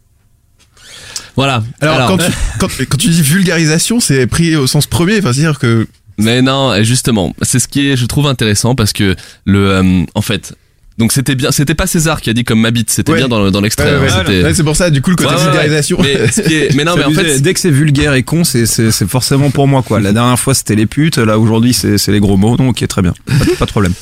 Voilà. 1.35 1.63
Alors, 1.81 2.07
quand, 2.07 2.17
tu, 2.25 2.31
quand, 2.59 2.67
quand 2.89 2.97
tu 2.97 3.09
dis 3.09 3.21
vulgarisation, 3.21 3.99
c'est 3.99 4.27
pris 4.27 4.55
au 4.55 4.67
sens 4.67 4.87
premier. 4.87 5.19
Enfin, 5.19 5.33
c'est-à-dire 5.33 5.59
que 5.59 5.87
Mais 6.17 6.41
non, 6.41 6.73
et 6.73 6.83
justement, 6.83 7.35
c'est 7.41 7.59
ce 7.59 7.67
qui 7.67 7.89
est, 7.89 7.97
je 7.97 8.05
trouve 8.05 8.27
intéressant 8.27 8.75
parce 8.75 8.93
que 8.93 9.15
le, 9.45 9.71
euh, 9.71 10.05
en 10.15 10.21
fait, 10.21 10.55
donc 10.97 11.11
c'était 11.11 11.35
bien, 11.35 11.51
c'était 11.51 11.75
pas 11.75 11.87
César 11.87 12.21
qui 12.21 12.29
a 12.29 12.33
dit 12.33 12.43
comme 12.43 12.61
ma 12.61 12.71
bite, 12.71 12.89
c'était 12.91 13.11
Ouais. 13.11 13.17
bien 13.17 13.27
dans, 13.27 13.49
dans 13.51 13.61
l'extrait. 13.61 13.85
Ouais, 13.99 14.09
hein, 14.11 14.23
ouais, 14.27 14.53
c'est 14.53 14.63
pour 14.63 14.75
ça. 14.75 14.89
Du 14.89 15.01
coup, 15.01 15.09
le 15.09 15.15
côté 15.15 15.29
Ouais, 15.29 15.35
ouais, 15.35 15.41
ouais. 15.45 15.51
vulgarisation. 15.51 15.97
Mais, 16.01 16.11
est- 16.13 16.75
non, 16.85 16.95
mais 16.97 17.03
en 17.03 17.11
fait, 17.11 17.39
dès 17.41 17.53
que 17.53 17.59
c'est 17.59 17.71
vulgaire 17.71 18.13
et 18.13 18.23
con, 18.23 18.43
c'est 18.43 18.65
c'est 18.65 18.91
c'est 18.91 19.07
forcément 19.09 19.49
pour 19.51 19.67
moi 19.67 19.81
quoi. 19.83 19.99
La 19.99 20.11
dernière 20.13 20.39
fois 20.39 20.53
c'était 20.53 20.75
les 20.75 20.85
putes, 20.85 21.17
là 21.17 21.39
aujourd'hui 21.39 21.73
c'est 21.73 21.97
c'est 21.97 22.11
les 22.11 22.19
gros 22.19 22.37
mots, 22.37 22.57
donc 22.57 22.69
ok 22.81 22.87
très 22.87 23.01
bien, 23.01 23.13
pas, 23.25 23.45
de- 23.45 23.51
pas 23.51 23.65
de 23.65 23.71
problème. 23.71 23.93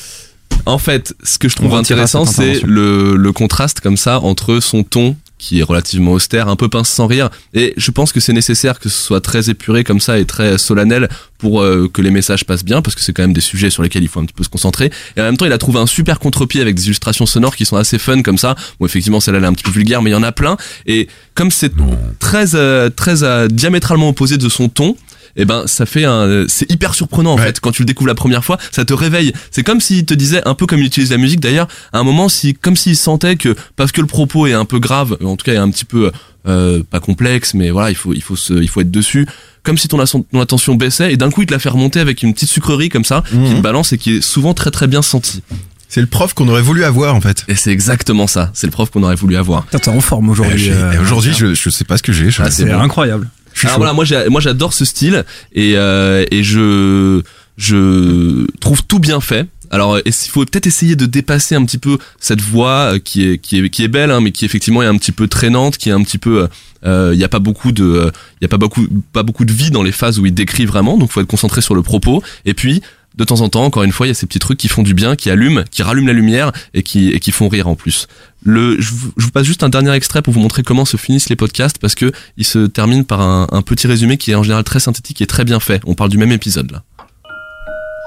En 0.65 0.77
fait, 0.77 1.15
ce 1.23 1.37
que 1.39 1.49
je 1.49 1.55
trouve 1.55 1.73
intéressant, 1.75 2.25
c'est 2.25 2.61
le, 2.63 3.15
le 3.15 3.31
contraste 3.31 3.79
comme 3.79 3.97
ça 3.97 4.19
entre 4.19 4.59
son 4.59 4.83
ton 4.83 5.15
qui 5.41 5.59
est 5.59 5.63
relativement 5.63 6.13
austère, 6.13 6.47
un 6.47 6.55
peu 6.55 6.69
pince 6.69 6.87
sans 6.87 7.07
rire, 7.07 7.31
et 7.55 7.73
je 7.75 7.89
pense 7.89 8.11
que 8.13 8.19
c'est 8.19 8.31
nécessaire 8.31 8.79
que 8.79 8.89
ce 8.89 8.97
soit 8.97 9.21
très 9.21 9.49
épuré 9.49 9.83
comme 9.83 9.99
ça 9.99 10.19
et 10.19 10.25
très 10.25 10.59
solennel 10.59 11.09
pour 11.39 11.63
euh, 11.63 11.89
que 11.91 12.03
les 12.03 12.11
messages 12.11 12.45
passent 12.45 12.63
bien, 12.63 12.83
parce 12.83 12.95
que 12.95 13.01
c'est 13.01 13.11
quand 13.11 13.23
même 13.23 13.33
des 13.33 13.41
sujets 13.41 13.71
sur 13.71 13.81
lesquels 13.81 14.03
il 14.03 14.07
faut 14.07 14.19
un 14.19 14.25
petit 14.25 14.35
peu 14.35 14.43
se 14.43 14.49
concentrer. 14.49 14.91
Et 15.17 15.21
en 15.21 15.23
même 15.23 15.37
temps, 15.37 15.47
il 15.47 15.51
a 15.51 15.57
trouvé 15.57 15.79
un 15.79 15.87
super 15.87 16.19
contre-pied 16.19 16.61
avec 16.61 16.75
des 16.75 16.85
illustrations 16.85 17.25
sonores 17.25 17.55
qui 17.55 17.65
sont 17.65 17.75
assez 17.75 17.97
fun 17.97 18.21
comme 18.21 18.37
ça. 18.37 18.55
Bon, 18.79 18.85
effectivement, 18.85 19.19
celle-là 19.19 19.39
elle 19.39 19.45
est 19.45 19.47
un 19.47 19.53
petit 19.53 19.63
peu 19.63 19.71
vulgaire, 19.71 20.03
mais 20.03 20.11
il 20.11 20.13
y 20.13 20.15
en 20.15 20.21
a 20.21 20.31
plein. 20.31 20.57
Et 20.85 21.07
comme 21.33 21.49
c'est 21.49 21.73
très, 22.19 22.53
euh, 22.53 22.89
très 22.89 23.23
euh, 23.23 23.47
diamétralement 23.47 24.09
opposé 24.09 24.37
de 24.37 24.47
son 24.47 24.69
ton, 24.69 24.95
et 25.35 25.45
ben 25.45 25.63
ça 25.67 25.85
fait 25.85 26.05
un, 26.05 26.45
c'est 26.47 26.69
hyper 26.71 26.93
surprenant 26.93 27.33
en 27.33 27.37
Ouais. 27.37 27.43
fait 27.47 27.59
quand 27.59 27.71
tu 27.71 27.81
le 27.83 27.85
découvres 27.85 28.07
la 28.09 28.15
première 28.15 28.43
fois, 28.43 28.57
ça 28.71 28.85
te 28.85 28.93
réveille. 28.93 29.33
C'est 29.51 29.63
comme 29.63 29.79
s'il 29.81 30.05
te 30.05 30.13
disait 30.13 30.41
un 30.47 30.53
peu 30.55 30.65
comme 30.65 30.79
il 30.79 30.85
utilise 30.85 31.11
la 31.11 31.17
musique 31.17 31.39
d'ailleurs, 31.39 31.67
à 31.93 31.99
un 31.99 32.03
moment 32.03 32.29
si 32.29 32.53
comme 32.53 32.75
s'il 32.75 32.95
sentait 32.97 33.35
que 33.35 33.55
parce 33.75 33.91
que 33.91 34.01
le 34.01 34.07
propos 34.07 34.47
est 34.47 34.53
un 34.53 34.65
peu 34.65 34.79
grave, 34.79 35.17
en 35.23 35.35
tout 35.35 35.45
cas 35.45 35.53
est 35.53 35.57
un 35.57 35.69
petit 35.69 35.85
peu 35.85 36.11
euh, 36.47 36.81
pas 36.89 36.99
complexe, 36.99 37.53
mais 37.53 37.69
voilà 37.69 37.89
il 37.91 37.95
faut 37.95 38.13
il 38.13 38.21
faut 38.23 38.35
se, 38.35 38.53
il 38.53 38.67
faut 38.69 38.81
être 38.81 38.91
dessus. 38.91 39.27
Comme 39.63 39.77
si 39.77 39.87
ton, 39.87 40.03
ton 40.03 40.41
attention 40.41 40.73
baissait 40.75 41.13
et 41.13 41.17
d'un 41.17 41.29
coup 41.29 41.43
il 41.43 41.45
te 41.45 41.53
la 41.53 41.59
fait 41.59 41.69
remonter 41.69 41.99
avec 41.99 42.23
une 42.23 42.33
petite 42.33 42.49
sucrerie 42.49 42.89
comme 42.89 43.05
ça 43.05 43.23
qui 43.29 43.35
Mhm. 43.37 43.57
te 43.57 43.61
balance 43.61 43.93
et 43.93 43.97
qui 43.99 44.15
est 44.17 44.21
souvent 44.21 44.53
très 44.55 44.71
très 44.71 44.87
bien 44.87 45.01
sentie. 45.03 45.43
C'est 45.87 46.01
le 46.01 46.07
prof 46.07 46.33
qu'on 46.33 46.47
aurait 46.47 46.61
voulu 46.61 46.83
avoir 46.85 47.13
en 47.15 47.21
fait. 47.21 47.43
Et 47.49 47.53
c'est 47.55 47.69
exactement 47.71 48.25
ça. 48.25 48.49
C'est 48.53 48.65
le 48.65 48.71
prof 48.71 48.89
qu'on 48.89 49.03
aurait 49.03 49.15
voulu 49.15 49.35
avoir. 49.35 49.65
T'es 49.67 49.89
en 49.89 49.99
forme 50.01 50.29
aujourd'hui. 50.29 50.57
j'ai- 50.57 50.71
euh, 50.73 50.93
et 50.93 50.97
Aujourd'hui, 50.97 51.33
je, 51.37 51.53
je 51.53 51.69
sais 51.69 51.83
pas 51.83 51.97
ce 51.97 52.01
que 52.03 52.13
j'ai. 52.13 52.29
Ah, 52.39 52.49
c'est 52.49 52.63
c'est 52.63 52.65
bon. 52.71 52.79
incroyable. 52.79 53.29
Alors 53.63 53.75
chaud. 53.75 53.93
voilà, 53.93 54.29
moi 54.29 54.41
j'adore 54.41 54.73
ce 54.73 54.85
style 54.85 55.25
et 55.53 55.73
euh, 55.75 56.25
et 56.31 56.43
je 56.43 57.21
je 57.57 58.45
trouve 58.59 58.83
tout 58.83 58.99
bien 58.99 59.21
fait. 59.21 59.47
Alors 59.69 59.99
il 60.05 60.11
faut 60.11 60.43
peut-être 60.43 60.67
essayer 60.67 60.95
de 60.95 61.05
dépasser 61.05 61.55
un 61.55 61.63
petit 61.63 61.77
peu 61.77 61.97
cette 62.19 62.41
voix 62.41 62.93
euh, 62.93 62.99
qui 62.99 63.27
est 63.27 63.37
qui 63.37 63.59
est 63.59 63.69
qui 63.69 63.83
est 63.83 63.87
belle 63.87 64.11
hein, 64.11 64.19
mais 64.19 64.31
qui 64.31 64.43
effectivement 64.43 64.83
est 64.83 64.87
un 64.87 64.97
petit 64.97 65.13
peu 65.13 65.27
traînante, 65.27 65.77
qui 65.77 65.89
est 65.89 65.93
un 65.93 66.03
petit 66.03 66.17
peu 66.17 66.47
il 66.83 67.17
y 67.17 67.23
a 67.23 67.29
pas 67.29 67.39
beaucoup 67.39 67.71
de 67.71 68.11
il 68.39 68.43
y 68.43 68.45
a 68.45 68.49
pas 68.49 68.57
beaucoup 68.57 68.85
pas 69.13 69.23
beaucoup 69.23 69.45
de 69.45 69.53
vie 69.53 69.71
dans 69.71 69.83
les 69.83 69.91
phases 69.91 70.19
où 70.19 70.25
il 70.25 70.33
décrit 70.33 70.65
vraiment 70.65 70.97
donc 70.97 71.11
faut 71.11 71.21
être 71.21 71.27
concentré 71.27 71.61
sur 71.61 71.75
le 71.75 71.83
propos 71.83 72.23
et 72.45 72.53
puis 72.53 72.81
de 73.15 73.23
temps 73.23 73.41
en 73.41 73.49
temps, 73.49 73.65
encore 73.65 73.83
une 73.83 73.91
fois, 73.91 74.05
il 74.07 74.09
y 74.09 74.11
a 74.11 74.15
ces 74.15 74.25
petits 74.25 74.39
trucs 74.39 74.57
qui 74.57 74.67
font 74.67 74.83
du 74.83 74.93
bien, 74.93 75.15
qui 75.15 75.29
allument, 75.29 75.63
qui 75.69 75.83
rallument 75.83 76.07
la 76.07 76.13
lumière 76.13 76.51
et 76.73 76.83
qui, 76.83 77.09
et 77.09 77.19
qui 77.19 77.31
font 77.31 77.49
rire 77.49 77.67
en 77.67 77.75
plus. 77.75 78.07
Le, 78.43 78.79
je, 78.81 78.91
vous, 78.91 79.11
je 79.17 79.25
vous 79.25 79.31
passe 79.31 79.45
juste 79.45 79.63
un 79.63 79.69
dernier 79.69 79.91
extrait 79.91 80.21
pour 80.21 80.33
vous 80.33 80.39
montrer 80.39 80.63
comment 80.63 80.85
se 80.85 80.97
finissent 80.97 81.29
les 81.29 81.35
podcasts 81.35 81.77
parce 81.77 81.95
que 81.95 82.11
il 82.37 82.45
se 82.45 82.65
termine 82.65 83.05
par 83.05 83.21
un, 83.21 83.47
un 83.51 83.61
petit 83.61 83.87
résumé 83.87 84.17
qui 84.17 84.31
est 84.31 84.35
en 84.35 84.43
général 84.43 84.63
très 84.63 84.79
synthétique 84.79 85.21
et 85.21 85.27
très 85.27 85.43
bien 85.43 85.59
fait. 85.59 85.81
On 85.85 85.93
parle 85.93 86.09
du 86.09 86.17
même 86.17 86.31
épisode 86.31 86.71
là. 86.71 86.83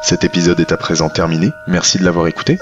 Cet 0.02 0.24
épisode 0.24 0.60
est 0.60 0.72
à 0.72 0.76
présent 0.76 1.08
terminé, 1.08 1.50
merci 1.66 1.98
de 1.98 2.04
l'avoir 2.04 2.26
écouté. 2.26 2.58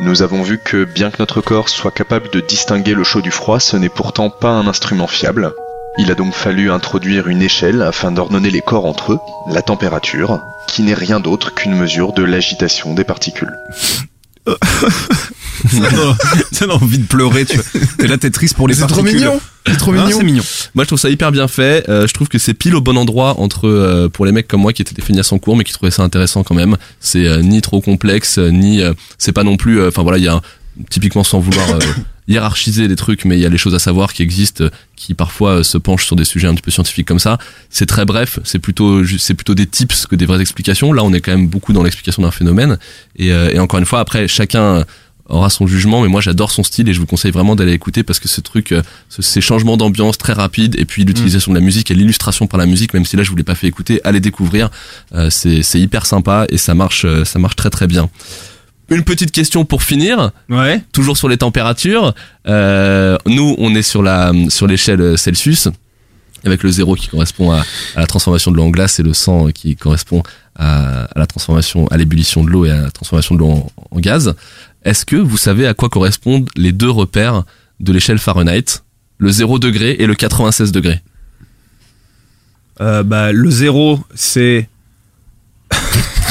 Nous 0.00 0.22
avons 0.22 0.42
vu 0.42 0.58
que 0.58 0.84
bien 0.84 1.10
que 1.10 1.18
notre 1.18 1.40
corps 1.40 1.68
soit 1.68 1.90
capable 1.90 2.30
de 2.30 2.40
distinguer 2.40 2.94
le 2.94 3.04
chaud 3.04 3.20
du 3.20 3.30
froid, 3.30 3.60
ce 3.60 3.76
n'est 3.76 3.88
pourtant 3.88 4.30
pas 4.30 4.48
un 4.48 4.66
instrument 4.66 5.06
fiable. 5.06 5.52
Il 5.98 6.10
a 6.10 6.14
donc 6.14 6.32
fallu 6.32 6.70
introduire 6.70 7.28
une 7.28 7.42
échelle 7.42 7.82
afin 7.82 8.10
d'ordonner 8.10 8.50
les 8.50 8.62
corps 8.62 8.86
entre 8.86 9.12
eux, 9.12 9.20
la 9.50 9.62
température, 9.62 10.40
qui 10.66 10.82
n'est 10.82 10.94
rien 10.94 11.20
d'autre 11.20 11.54
qu'une 11.54 11.76
mesure 11.76 12.12
de 12.12 12.24
l'agitation 12.24 12.94
des 12.94 13.04
particules. 13.04 13.54
Ça 14.46 15.90
donne- 15.90 16.16
ça 16.52 16.66
donne 16.66 16.76
envie 16.82 16.98
de 16.98 17.06
pleurer. 17.06 17.44
Tu 17.46 17.56
vois. 17.56 17.64
T'es 17.98 18.06
là, 18.06 18.18
t'es 18.18 18.30
triste 18.30 18.54
pour 18.56 18.68
les 18.68 18.74
C'est 18.74 18.86
trop 18.86 19.02
mignon. 19.02 19.40
C'est 19.66 19.76
trop 19.78 19.92
Ah, 19.96 20.04
mignon. 20.04 20.18
c'est 20.18 20.24
mignon. 20.24 20.42
Moi 20.74 20.84
je 20.84 20.88
trouve 20.88 20.98
ça 20.98 21.08
hyper 21.08 21.32
bien 21.32 21.48
fait. 21.48 21.88
Euh, 21.88 22.06
je 22.06 22.12
trouve 22.12 22.28
que 22.28 22.38
c'est 22.38 22.52
pile 22.54 22.74
au 22.74 22.80
bon 22.82 22.96
endroit 22.98 23.40
entre 23.40 23.66
euh, 23.68 24.08
pour 24.08 24.26
les 24.26 24.32
mecs 24.32 24.46
comme 24.48 24.60
moi 24.60 24.72
qui 24.74 24.82
étaient 24.82 24.94
des 24.94 25.00
feignasses 25.02 25.32
en 25.32 25.38
cours 25.38 25.56
mais 25.56 25.64
qui 25.64 25.72
trouvaient 25.72 25.90
ça 25.90 26.02
intéressant 26.02 26.42
quand 26.42 26.54
même. 26.54 26.76
C'est 27.00 27.26
euh, 27.26 27.40
ni 27.40 27.62
trop 27.62 27.80
complexe 27.80 28.36
euh, 28.38 28.50
ni 28.50 28.82
euh, 28.82 28.92
c'est 29.16 29.32
pas 29.32 29.42
non 29.44 29.56
plus. 29.56 29.80
euh, 29.80 29.88
Enfin 29.88 30.02
voilà 30.02 30.18
il 30.18 30.24
y 30.24 30.28
a 30.28 30.34
un- 30.34 30.42
typiquement 30.90 31.24
sans 31.24 31.38
vouloir 31.40 31.70
euh, 31.70 31.78
hiérarchiser 32.28 32.88
les 32.88 32.96
trucs 32.96 33.24
mais 33.24 33.36
il 33.36 33.42
y 33.42 33.46
a 33.46 33.48
les 33.50 33.58
choses 33.58 33.74
à 33.74 33.78
savoir 33.78 34.12
qui 34.12 34.22
existent 34.22 34.64
euh, 34.64 34.70
qui 34.96 35.12
parfois 35.14 35.58
euh, 35.58 35.62
se 35.62 35.76
penchent 35.78 36.06
sur 36.06 36.16
des 36.16 36.24
sujets 36.24 36.48
un 36.48 36.54
petit 36.54 36.62
peu 36.62 36.70
scientifiques 36.70 37.06
comme 37.06 37.18
ça. 37.18 37.38
C'est 37.70 37.86
très 37.86 38.04
bref. 38.06 38.38
C'est 38.44 38.58
plutôt 38.58 39.04
c'est 39.18 39.34
plutôt 39.34 39.54
des 39.54 39.66
tips 39.66 40.06
que 40.06 40.16
des 40.16 40.26
vraies 40.26 40.40
explications. 40.40 40.92
Là 40.92 41.02
on 41.04 41.12
est 41.12 41.20
quand 41.20 41.32
même 41.32 41.48
beaucoup 41.48 41.72
dans 41.72 41.82
l'explication 41.82 42.22
d'un 42.22 42.30
phénomène 42.30 42.78
et, 43.16 43.32
euh, 43.32 43.50
et 43.52 43.58
encore 43.58 43.78
une 43.78 43.86
fois 43.86 44.00
après 44.00 44.26
chacun 44.28 44.84
aura 45.26 45.48
son 45.48 45.66
jugement 45.66 46.02
mais 46.02 46.08
moi 46.08 46.20
j'adore 46.20 46.50
son 46.50 46.62
style 46.62 46.86
et 46.86 46.92
je 46.92 47.00
vous 47.00 47.06
conseille 47.06 47.30
vraiment 47.30 47.56
d'aller 47.56 47.72
écouter 47.72 48.02
parce 48.02 48.18
que 48.20 48.28
ce 48.28 48.42
truc 48.42 48.74
ce- 49.08 49.22
ces 49.22 49.40
changements 49.40 49.78
d'ambiance 49.78 50.18
très 50.18 50.34
rapides 50.34 50.76
et 50.78 50.84
puis 50.84 51.04
l'utilisation 51.04 51.50
de 51.52 51.58
la 51.58 51.64
musique 51.64 51.90
et 51.90 51.94
l'illustration 51.94 52.46
par 52.46 52.58
la 52.58 52.66
musique 52.66 52.92
même 52.92 53.06
si 53.06 53.16
là 53.16 53.22
je 53.22 53.30
vous 53.30 53.36
l'ai 53.36 53.42
pas 53.42 53.54
fait 53.54 53.66
écouter 53.66 54.00
allez 54.04 54.20
découvrir 54.20 54.70
Euh, 55.14 55.30
c'est 55.30 55.62
c'est 55.62 55.80
hyper 55.80 56.04
sympa 56.04 56.44
et 56.50 56.58
ça 56.58 56.74
marche 56.74 57.06
ça 57.24 57.38
marche 57.38 57.56
très 57.56 57.70
très 57.70 57.86
bien 57.86 58.10
une 58.94 59.04
petite 59.04 59.30
question 59.32 59.64
pour 59.64 59.82
finir 59.82 60.30
Ouais. 60.48 60.82
toujours 60.92 61.16
sur 61.16 61.28
les 61.28 61.36
températures 61.38 62.14
euh, 62.46 63.16
nous 63.26 63.54
on 63.58 63.74
est 63.74 63.82
sur 63.82 64.02
la 64.02 64.32
sur 64.48 64.66
l'échelle 64.66 65.16
Celsius 65.18 65.68
avec 66.44 66.62
le 66.62 66.70
zéro 66.70 66.94
qui 66.94 67.08
correspond 67.08 67.52
à, 67.52 67.60
à 67.96 68.00
la 68.00 68.06
transformation 68.06 68.50
de 68.50 68.56
l'eau 68.56 68.64
en 68.64 68.70
glace 68.70 69.00
et 69.00 69.02
le 69.02 69.14
100 69.14 69.48
qui 69.52 69.76
correspond 69.76 70.22
à, 70.56 71.04
à 71.04 71.18
la 71.18 71.26
transformation 71.26 71.86
à 71.88 71.96
l'ébullition 71.96 72.44
de 72.44 72.50
l'eau 72.50 72.66
et 72.66 72.70
à 72.70 72.82
la 72.82 72.90
transformation 72.90 73.34
de 73.34 73.40
l'eau 73.40 73.50
en, 73.50 73.72
en 73.90 73.98
gaz. 74.00 74.34
Est-ce 74.84 75.06
que 75.06 75.16
vous 75.16 75.38
savez 75.38 75.66
à 75.66 75.72
quoi 75.72 75.88
correspondent 75.88 76.48
les 76.56 76.72
deux 76.72 76.90
repères 76.90 77.44
de 77.80 77.92
l'échelle 77.92 78.18
Fahrenheit, 78.18 78.82
le 79.18 79.30
0 79.30 79.58
degré 79.58 79.96
et 79.98 80.06
le 80.06 80.14
96 80.14 80.70
degrés? 80.72 81.00
Euh, 82.80 83.02
bah, 83.02 83.32
le 83.32 83.50
zéro, 83.50 84.00
c'est. 84.14 84.68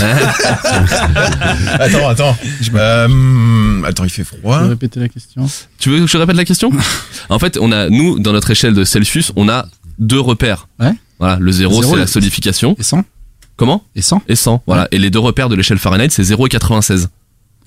Attends, 1.80 2.10
attends. 2.10 2.38
Euh, 2.76 3.84
attends, 3.84 4.04
il 4.04 4.10
fait 4.10 4.24
froid. 4.24 4.60
peux 4.62 4.68
répéter 4.70 5.00
la 5.00 5.10
question 5.10 5.48
Tu 5.80 5.90
veux 5.90 6.00
que 6.02 6.08
je 6.08 6.18
répète 6.18 6.36
la 6.36 6.46
question? 6.46 6.72
En 7.30 7.40
fait, 7.40 7.58
on 7.60 7.72
a 7.72 7.90
nous 7.90 8.20
dans 8.20 8.34
notre 8.34 8.52
échelle 8.52 8.74
de 8.74 8.84
Celsius, 8.84 9.32
on 9.36 9.48
a 9.50 9.66
deux 10.00 10.20
repères. 10.20 10.68
Ouais. 10.80 10.92
Voilà, 11.20 11.38
le 11.40 11.52
0 11.52 11.82
Zéro, 11.82 11.94
c'est 11.94 12.00
la 12.00 12.08
solidification. 12.08 12.76
Et 12.78 12.84
100 12.84 13.04
Comment? 13.56 13.84
Et 13.96 14.02
100 14.02 14.24
Et 14.28 14.36
100. 14.36 14.64
Voilà, 14.68 14.88
et 14.92 14.98
les 14.98 15.10
deux 15.10 15.20
repères 15.20 15.48
de 15.50 15.56
l'échelle 15.56 15.78
Fahrenheit, 15.78 16.10
c'est 16.10 16.24
0 16.24 16.48
et 16.48 16.50
96. 16.50 17.10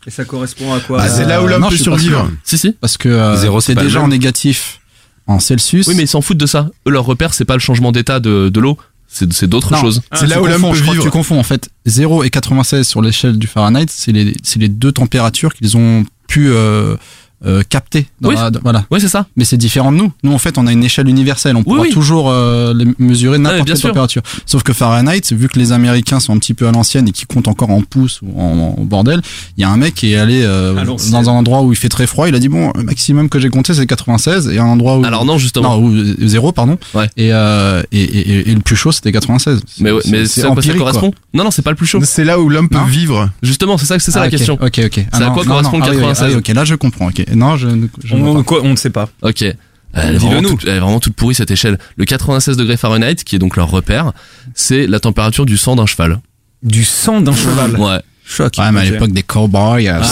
Et 0.06 0.10
ça 0.10 0.24
correspond 0.24 0.72
à 0.74 0.80
quoi? 0.80 1.00
Ah, 1.02 1.08
c'est 1.08 1.24
là 1.24 1.42
où 1.42 1.46
l'homme 1.46 1.68
peut 1.68 1.74
je 1.76 1.82
survivre. 1.82 2.30
Si 2.44 2.58
si. 2.58 2.72
Parce 2.72 2.96
que 2.96 3.08
euh, 3.08 3.36
Zéro, 3.36 3.60
c'est 3.60 3.74
déjà 3.74 4.00
en 4.00 4.08
négatif 4.08 4.80
en 5.26 5.40
Celsius. 5.40 5.86
Oui, 5.88 5.94
mais 5.96 6.04
ils 6.04 6.08
s'en 6.08 6.20
foutent 6.20 6.38
de 6.38 6.46
ça. 6.46 6.68
Eux, 6.86 6.90
leur 6.90 7.04
repère, 7.04 7.34
c'est 7.34 7.44
pas 7.44 7.54
le 7.54 7.60
changement 7.60 7.92
d'état 7.92 8.20
de, 8.20 8.48
de 8.48 8.60
l'eau, 8.60 8.78
c'est 9.16 9.32
c'est 9.32 9.46
d'autres 9.46 9.76
choses. 9.76 10.02
C'est 10.12 10.26
là 10.26 10.36
Tu 10.36 10.42
où 10.42 10.46
l'homme 10.46 10.62
peut 10.62 10.74
je 10.74 10.82
crois 10.82 10.94
que 10.96 11.00
tu 11.02 11.10
confonds 11.10 11.38
en 11.38 11.42
fait. 11.42 11.68
0 11.86 12.24
et 12.24 12.30
96 12.30 12.86
sur 12.86 13.00
l'échelle 13.00 13.38
du 13.38 13.46
Fahrenheit, 13.46 13.86
c'est 13.88 14.12
les, 14.12 14.34
c'est 14.42 14.58
les 14.58 14.68
deux 14.68 14.92
températures 14.92 15.54
qu'ils 15.54 15.76
ont 15.76 16.04
pu 16.28 16.48
euh, 16.50 16.96
euh, 17.44 17.62
capter. 17.68 18.06
Dans 18.20 18.30
Oui. 18.30 18.34
la- 18.36 18.50
voilà. 18.62 18.84
Ouais, 18.90 18.98
c'est 19.00 19.08
ça. 19.08 19.26
Mais 19.36 19.44
c'est 19.44 19.56
différent 19.56 19.92
de 19.92 19.98
nous. 19.98 20.12
Nous, 20.22 20.32
en 20.32 20.38
fait, 20.38 20.56
on 20.58 20.66
a 20.66 20.72
une 20.72 20.82
échelle 20.84 21.08
universelle. 21.08 21.54
On 21.56 21.62
pourra 21.62 21.80
oui. 21.82 21.90
toujours 21.90 22.30
euh, 22.30 22.72
les- 22.74 22.86
mesurer 22.98 23.38
n'importe 23.38 23.66
quelle 23.66 23.76
sûr. 23.76 23.88
température. 23.90 24.22
Sauf 24.46 24.62
que 24.62 24.72
Fahrenheit, 24.72 25.20
vu 25.32 25.48
que 25.48 25.58
les 25.58 25.72
Américains 25.72 26.18
sont 26.20 26.34
un 26.34 26.38
petit 26.38 26.54
peu 26.54 26.66
à 26.66 26.72
l'ancienne 26.72 27.06
et 27.08 27.12
qui 27.12 27.26
comptent 27.26 27.48
encore 27.48 27.70
en 27.70 27.82
pouces 27.82 28.20
ou 28.22 28.40
en, 28.40 28.74
en 28.78 28.84
bordel, 28.84 29.20
il 29.56 29.60
y 29.60 29.64
a 29.64 29.68
un 29.70 29.76
mec 29.76 29.94
qui 29.94 30.12
est 30.12 30.16
allé 30.16 30.42
euh, 30.44 30.74
dans 31.10 31.28
un 31.28 31.32
endroit 31.32 31.62
où 31.62 31.72
il 31.72 31.76
fait 31.76 31.88
très 31.90 32.06
froid. 32.06 32.28
Il 32.28 32.34
a 32.34 32.38
dit 32.38 32.48
bon, 32.48 32.72
le 32.74 32.82
maximum 32.84 33.28
que 33.28 33.38
j'ai 33.38 33.50
compté 33.50 33.74
c'est 33.74 33.86
96 33.86 34.48
et 34.48 34.58
un 34.58 34.64
endroit 34.64 34.98
où 34.98 35.04
Alors 35.04 35.24
non, 35.24 35.36
justement. 35.38 35.78
non, 35.78 35.84
ou 35.86 36.26
zéro, 36.26 36.52
pardon. 36.52 36.78
Ouais. 36.94 37.08
Et, 37.16 37.32
euh, 37.32 37.82
et, 37.92 38.02
et, 38.02 38.50
et 38.50 38.54
le 38.54 38.60
plus 38.60 38.76
chaud, 38.76 38.92
c'était 38.92 39.12
96. 39.12 39.60
mais 39.80 39.90
ouais, 39.92 40.00
mais 40.10 40.26
c'est 40.26 40.42
à 40.44 40.48
quoi 40.50 40.62
ça 40.62 40.70
quoi. 40.70 40.78
correspond 40.78 41.12
Non, 41.34 41.44
non, 41.44 41.50
c'est 41.50 41.62
pas 41.62 41.70
le 41.70 41.76
plus 41.76 41.86
chaud. 41.86 42.00
C'est 42.02 42.24
là 42.24 42.40
où 42.40 42.48
l'homme 42.48 42.68
peut 42.68 42.78
vivre. 42.88 43.28
Justement, 43.42 43.76
c'est 43.78 43.86
ça, 43.86 43.98
c'est 43.98 44.10
ça 44.10 44.20
Ah, 44.20 44.24
la 44.24 44.30
question. 44.30 44.54
Ok, 44.54 44.80
ok. 44.84 45.04
C'est 45.12 45.22
à 45.22 45.30
quoi 45.30 45.44
correspond 45.44 45.80
ah, 45.82 45.88
oui, 45.90 45.96
oui, 45.96 46.02
96? 46.02 46.22
ah 46.24 46.28
oui, 46.30 46.34
ok, 46.38 46.48
là 46.54 46.64
je 46.64 46.74
comprends. 46.74 47.08
Ok. 47.08 47.24
Non, 47.34 47.56
je, 47.56 47.68
je 48.04 48.14
ne 48.14 48.20
on, 48.20 48.24
vois 48.24 48.30
on, 48.30 48.34
pas. 48.36 48.42
quoi, 48.44 48.60
on 48.62 48.70
ne 48.70 48.76
sait 48.76 48.90
pas. 48.90 49.08
Ok. 49.22 49.42
Elle 49.42 50.14
est, 50.14 50.18
vraiment 50.18 50.42
nous. 50.42 50.48
toute, 50.50 50.64
elle 50.64 50.76
est 50.76 50.80
vraiment 50.80 51.00
toute 51.00 51.14
pourrie 51.14 51.34
cette 51.34 51.50
échelle. 51.50 51.78
Le 51.96 52.04
96 52.04 52.56
degrés 52.58 52.76
Fahrenheit, 52.76 53.14
qui 53.24 53.34
est 53.36 53.38
donc 53.38 53.56
leur 53.56 53.70
repère, 53.70 54.12
c'est 54.54 54.86
la 54.86 55.00
température 55.00 55.46
du 55.46 55.56
sang 55.56 55.74
d'un 55.76 55.86
cheval. 55.86 56.20
Du 56.62 56.84
sang 56.84 57.20
d'un 57.22 57.34
cheval. 57.34 57.76
Ouais. 57.78 58.00
Choc. 58.28 58.54
Ouais, 58.58 58.72
mais 58.72 58.80
à 58.80 58.84
l'époque 58.84 59.12
des 59.12 59.22
cowboys, 59.22 59.86
euh, 59.88 60.02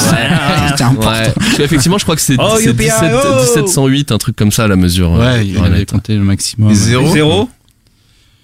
c'était 0.71 0.85
important. 0.85 1.11
Ouais. 1.11 1.33
Parce 1.37 1.55
qu'effectivement, 1.57 1.99
je 1.99 2.05
crois 2.05 2.15
que 2.15 2.23
c'est 2.23 2.37
Oh, 2.39 2.55
c'est 2.59 2.67
youpi, 2.67 2.85
17 2.85 3.13
oh 3.13 3.41
1708, 3.43 4.13
un 4.13 4.19
truc 4.19 4.37
comme 4.37 4.53
ça, 4.53 4.69
la 4.69 4.77
mesure. 4.77 5.15
euh, 5.17 5.19
Ouais, 5.39 5.47
il 5.47 5.59
avait 5.59 5.85
compté 5.85 6.15
le 6.15 6.23
maximum. 6.23 6.71
Et 6.71 6.75
zéro. 6.75 7.13
Zéro 7.13 7.51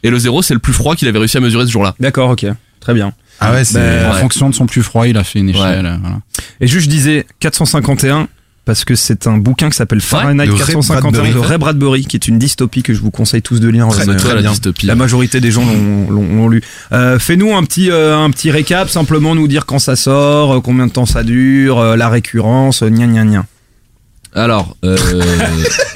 Et 0.02 0.10
le 0.10 0.18
zéro, 0.18 0.42
c'est 0.42 0.54
le 0.54 0.60
plus 0.60 0.72
froid 0.72 0.96
qu'il 0.96 1.06
avait 1.08 1.18
réussi 1.20 1.36
à 1.36 1.40
mesurer 1.40 1.66
ce 1.66 1.70
jour-là. 1.70 1.94
D'accord, 2.00 2.30
ok. 2.30 2.46
Très 2.80 2.94
bien. 2.94 3.12
Ah 3.38 3.52
ouais, 3.52 3.64
c'est. 3.64 3.78
Ben, 3.78 4.10
En 4.10 4.14
Ouais. 4.14 4.20
fonction 4.20 4.50
de 4.50 4.54
son 4.54 4.66
plus 4.66 4.82
froid, 4.82 5.06
il 5.06 5.16
a 5.16 5.22
fait 5.24 5.38
une 5.38 5.50
échelle. 5.50 5.86
euh, 5.86 5.96
Voilà. 6.02 6.18
Et 6.60 6.66
juste, 6.66 6.86
je 6.86 6.90
disais 6.90 7.24
451 7.38 8.26
parce 8.70 8.84
que 8.84 8.94
c'est 8.94 9.26
un 9.26 9.36
bouquin 9.36 9.68
qui 9.68 9.76
s'appelle 9.76 10.00
Fahrenheit 10.00 10.46
Ray 10.48 10.56
451 10.58 11.10
Bradbury. 11.10 11.32
de 11.34 11.38
Ray 11.40 11.58
Bradbury, 11.58 12.04
qui 12.06 12.16
est 12.16 12.28
une 12.28 12.38
dystopie 12.38 12.84
que 12.84 12.94
je 12.94 13.00
vous 13.00 13.10
conseille 13.10 13.42
tous 13.42 13.58
de 13.58 13.66
lire. 13.66 13.88
Très, 13.88 14.04
Euh, 14.30 14.34
la. 14.42 14.42
La 14.86 14.94
majorité 14.94 15.40
des 15.40 15.50
gens 15.50 15.64
l'ont- 16.08 16.48
lu. 16.48 16.62
Euh, 16.92 17.18
Fais-nous 17.18 17.52
un 17.56 17.64
petit 17.64 17.90
euh, 17.90 18.16
un 18.16 18.30
petit 18.30 18.52
récap, 18.52 18.88
simplement 18.88 19.34
nous 19.34 19.48
dire 19.48 19.66
quand 19.66 19.80
ça 19.80 19.96
sort, 19.96 20.54
euh, 20.54 20.60
combien 20.60 20.86
de 20.86 20.92
temps 20.92 21.04
ça 21.04 21.24
dure, 21.24 21.78
euh, 21.80 21.96
la 21.96 22.08
récurrence, 22.08 22.84
euh, 22.84 22.90
gna 22.90 23.06
gna 23.08 23.24
gna. 23.24 23.44
Alors, 24.32 24.76
euh, 24.84 24.96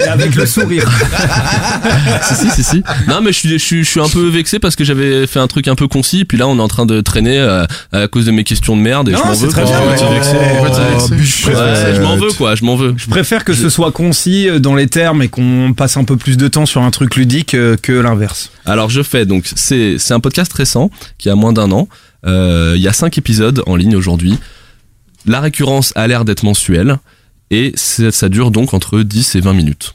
Et 0.00 0.02
avec 0.08 0.34
le 0.34 0.44
sourire. 0.46 0.90
si, 2.22 2.34
si, 2.34 2.50
si, 2.50 2.64
si. 2.64 2.82
Non, 3.08 3.20
mais 3.22 3.32
je 3.32 3.38
suis, 3.38 3.48
je 3.50 3.56
suis, 3.58 3.84
je 3.84 3.88
suis 3.90 4.00
un 4.00 4.08
peu 4.08 4.28
vexé 4.28 4.58
parce 4.58 4.74
que 4.74 4.82
j'avais 4.82 5.26
fait 5.28 5.38
un 5.38 5.46
truc 5.46 5.68
un 5.68 5.76
peu 5.76 5.86
concis, 5.86 6.24
puis 6.24 6.36
là, 6.36 6.48
on 6.48 6.58
est 6.58 6.62
en 6.62 6.66
train 6.68 6.84
de 6.86 7.00
traîner 7.00 7.38
euh, 7.38 7.64
à 7.92 8.08
cause 8.08 8.26
de 8.26 8.32
mes 8.32 8.42
questions 8.42 8.76
de 8.76 8.82
merde 8.82 9.08
et 9.08 9.12
Non, 9.12 9.18
je 9.22 9.24
m'en 9.28 9.34
c'est 9.34 9.44
veux. 9.46 9.48
très 9.52 9.62
quoi. 9.62 9.70
bien, 9.70 9.80
ouais. 9.80 9.96
Ouais, 10.00 11.54
Euh, 11.54 11.94
je 11.94 12.00
m'en 12.00 12.16
veux, 12.16 12.32
quoi, 12.32 12.54
je 12.54 12.64
m'en 12.64 12.76
veux. 12.76 12.94
Je 12.96 13.06
préfère 13.06 13.44
que 13.44 13.54
ce 13.54 13.68
soit 13.70 13.92
concis 13.92 14.48
euh, 14.48 14.58
dans 14.58 14.74
les 14.74 14.88
termes 14.88 15.22
et 15.22 15.28
qu'on 15.28 15.72
passe 15.76 15.96
un 15.96 16.04
peu 16.04 16.16
plus 16.16 16.36
de 16.36 16.48
temps 16.48 16.66
sur 16.66 16.82
un 16.82 16.90
truc 16.90 17.16
ludique 17.16 17.54
euh, 17.54 17.76
que 17.80 17.92
l'inverse. 17.92 18.50
Alors, 18.66 18.90
je 18.90 19.02
fais, 19.02 19.26
donc, 19.26 19.44
c'est, 19.54 19.96
c'est 19.98 20.14
un 20.14 20.20
podcast 20.20 20.52
récent 20.52 20.90
qui 21.18 21.30
a 21.30 21.34
moins 21.34 21.52
d'un 21.52 21.70
an. 21.70 21.88
Euh, 22.26 22.72
Il 22.76 22.82
y 22.82 22.88
a 22.88 22.92
cinq 22.92 23.16
épisodes 23.18 23.62
en 23.66 23.76
ligne 23.76 23.94
aujourd'hui. 23.96 24.38
La 25.26 25.40
récurrence 25.40 25.92
a 25.94 26.06
l'air 26.06 26.24
d'être 26.24 26.42
mensuelle 26.42 26.96
et 27.54 27.72
ça 27.76 28.28
dure 28.28 28.50
donc 28.50 28.74
entre 28.74 29.00
10 29.00 29.36
et 29.36 29.40
20 29.40 29.52
minutes. 29.52 29.94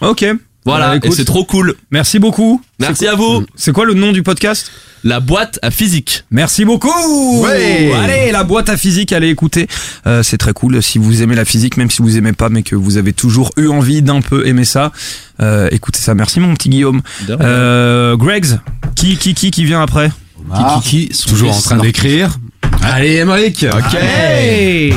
Ok. 0.00 0.24
Voilà, 0.64 0.98
Bah, 0.98 1.08
c'est 1.14 1.24
trop 1.24 1.44
cool. 1.44 1.76
Merci 1.90 2.18
beaucoup. 2.18 2.60
Merci 2.78 3.06
à 3.06 3.14
vous. 3.14 3.44
C'est 3.54 3.72
quoi 3.72 3.86
le 3.86 3.94
nom 3.94 4.12
du 4.12 4.22
podcast? 4.22 4.70
La 5.02 5.18
boîte 5.20 5.58
à 5.62 5.70
physique. 5.70 6.24
Merci 6.30 6.64
beaucoup. 6.66 7.42
Ouais. 7.42 7.90
Allez, 7.94 8.32
la 8.32 8.44
boîte 8.44 8.68
à 8.68 8.76
physique, 8.76 9.12
allez 9.12 9.30
écouter. 9.30 9.66
Euh, 10.06 10.22
c'est 10.22 10.36
très 10.36 10.52
cool. 10.52 10.82
Si 10.82 10.98
vous 10.98 11.22
aimez 11.22 11.36
la 11.36 11.46
physique, 11.46 11.76
même 11.78 11.90
si 11.90 12.02
vous 12.02 12.18
aimez 12.18 12.34
pas, 12.34 12.50
mais 12.50 12.62
que 12.62 12.74
vous 12.76 12.98
avez 12.98 13.14
toujours 13.14 13.50
eu 13.56 13.68
envie 13.68 14.02
d'un 14.02 14.20
peu 14.20 14.46
aimer 14.46 14.66
ça, 14.66 14.92
euh, 15.40 15.68
écoutez 15.70 16.00
ça. 16.00 16.14
Merci 16.14 16.38
mon 16.40 16.52
petit 16.54 16.68
Guillaume. 16.68 17.00
Euh, 17.30 18.16
Greggs, 18.16 18.58
qui 18.94 19.16
qui 19.16 19.32
qui 19.34 19.50
qui 19.50 19.64
vient 19.64 19.80
après? 19.80 20.10
Qui, 20.82 21.06
qui, 21.08 21.14
son 21.14 21.30
Toujours 21.30 21.56
en 21.56 21.60
train 21.60 21.78
d'écrire. 21.78 22.36
Allez, 22.82 23.14
Emmerich. 23.16 23.64
Hey 23.94 24.92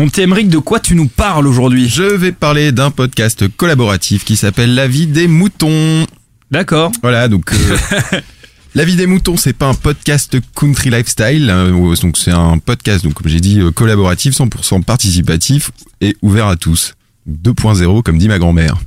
Mon 0.00 0.08
petit 0.08 0.24
de 0.24 0.56
quoi 0.56 0.80
tu 0.80 0.94
nous 0.94 1.08
parles 1.08 1.46
aujourd'hui? 1.46 1.86
Je 1.86 2.02
vais 2.02 2.32
parler 2.32 2.72
d'un 2.72 2.90
podcast 2.90 3.46
collaboratif 3.54 4.24
qui 4.24 4.34
s'appelle 4.34 4.74
La 4.74 4.88
vie 4.88 5.06
des 5.06 5.28
moutons. 5.28 6.06
D'accord. 6.50 6.90
Voilà, 7.02 7.28
donc 7.28 7.52
euh, 7.52 8.20
La 8.74 8.86
vie 8.86 8.96
des 8.96 9.06
moutons, 9.06 9.36
c'est 9.36 9.52
pas 9.52 9.66
un 9.66 9.74
podcast 9.74 10.38
country 10.54 10.88
lifestyle, 10.88 11.50
hein, 11.50 11.68
donc 11.68 12.16
c'est 12.16 12.30
un 12.30 12.56
podcast, 12.56 13.04
donc 13.04 13.12
comme 13.12 13.28
j'ai 13.28 13.40
dit, 13.40 13.60
euh, 13.60 13.72
collaboratif, 13.72 14.34
100% 14.34 14.84
participatif 14.84 15.70
et 16.00 16.16
ouvert 16.22 16.46
à 16.46 16.56
tous. 16.56 16.94
2.0, 17.28 18.02
comme 18.02 18.16
dit 18.16 18.28
ma 18.28 18.38
grand-mère. 18.38 18.78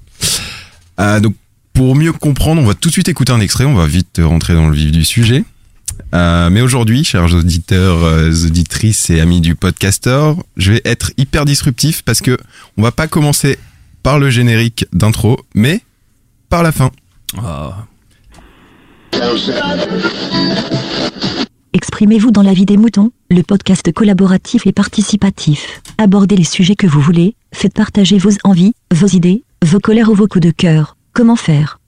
Euh, 1.00 1.20
donc 1.20 1.36
pour 1.74 1.96
mieux 1.96 2.14
comprendre, 2.14 2.60
on 2.60 2.66
va 2.66 2.74
tout 2.74 2.90
de 2.90 2.94
suite 2.94 3.08
écouter 3.08 3.34
un 3.34 3.40
extrait, 3.40 3.66
on 3.66 3.76
va 3.76 3.86
vite 3.86 4.20
rentrer 4.20 4.56
dans 4.56 4.68
le 4.68 4.76
vif 4.76 4.92
du 4.92 5.06
sujet. 5.06 5.44
Euh, 6.14 6.50
mais 6.50 6.62
aujourd'hui, 6.62 7.04
chers 7.04 7.34
auditeurs, 7.34 8.04
euh, 8.04 8.32
auditrices 8.46 9.10
et 9.10 9.20
amis 9.20 9.42
du 9.42 9.56
podcaster, 9.56 10.34
je 10.58 10.74
vais 10.74 10.82
être 10.86 11.12
hyper 11.18 11.46
disruptif 11.46 12.04
parce 12.04 12.22
que 12.22 12.38
on 12.78 12.84
va 12.84 12.92
pas 12.92 13.08
commencer 13.08 13.58
par 14.04 14.20
le 14.20 14.30
générique 14.30 14.86
d'intro, 14.94 15.40
mais 15.56 15.82
par 16.50 16.62
la 16.62 16.72
fin. 16.72 16.92
Ah. 17.38 17.86
Exprimez-vous 21.74 22.32
dans 22.32 22.44
la 22.44 22.54
vie 22.54 22.66
des 22.66 22.78
moutons, 22.78 23.12
le 23.30 23.42
podcast 23.42 23.92
collaboratif 23.92 24.68
et 24.68 24.72
participatif. 24.72 25.82
Abordez 25.98 26.36
les 26.36 26.44
sujets 26.44 26.76
que 26.76 26.88
vous 26.88 27.02
voulez, 27.02 27.36
faites 27.54 27.74
partager 27.74 28.18
vos 28.18 28.32
envies, 28.44 28.74
vos 28.94 29.08
idées, 29.08 29.44
vos 29.64 29.80
colères 29.80 30.10
ou 30.10 30.16
vos 30.16 30.28
coups 30.28 30.46
de 30.46 30.52
cœur. 30.52 30.98
Comment 31.14 31.36
faire? 31.36 31.80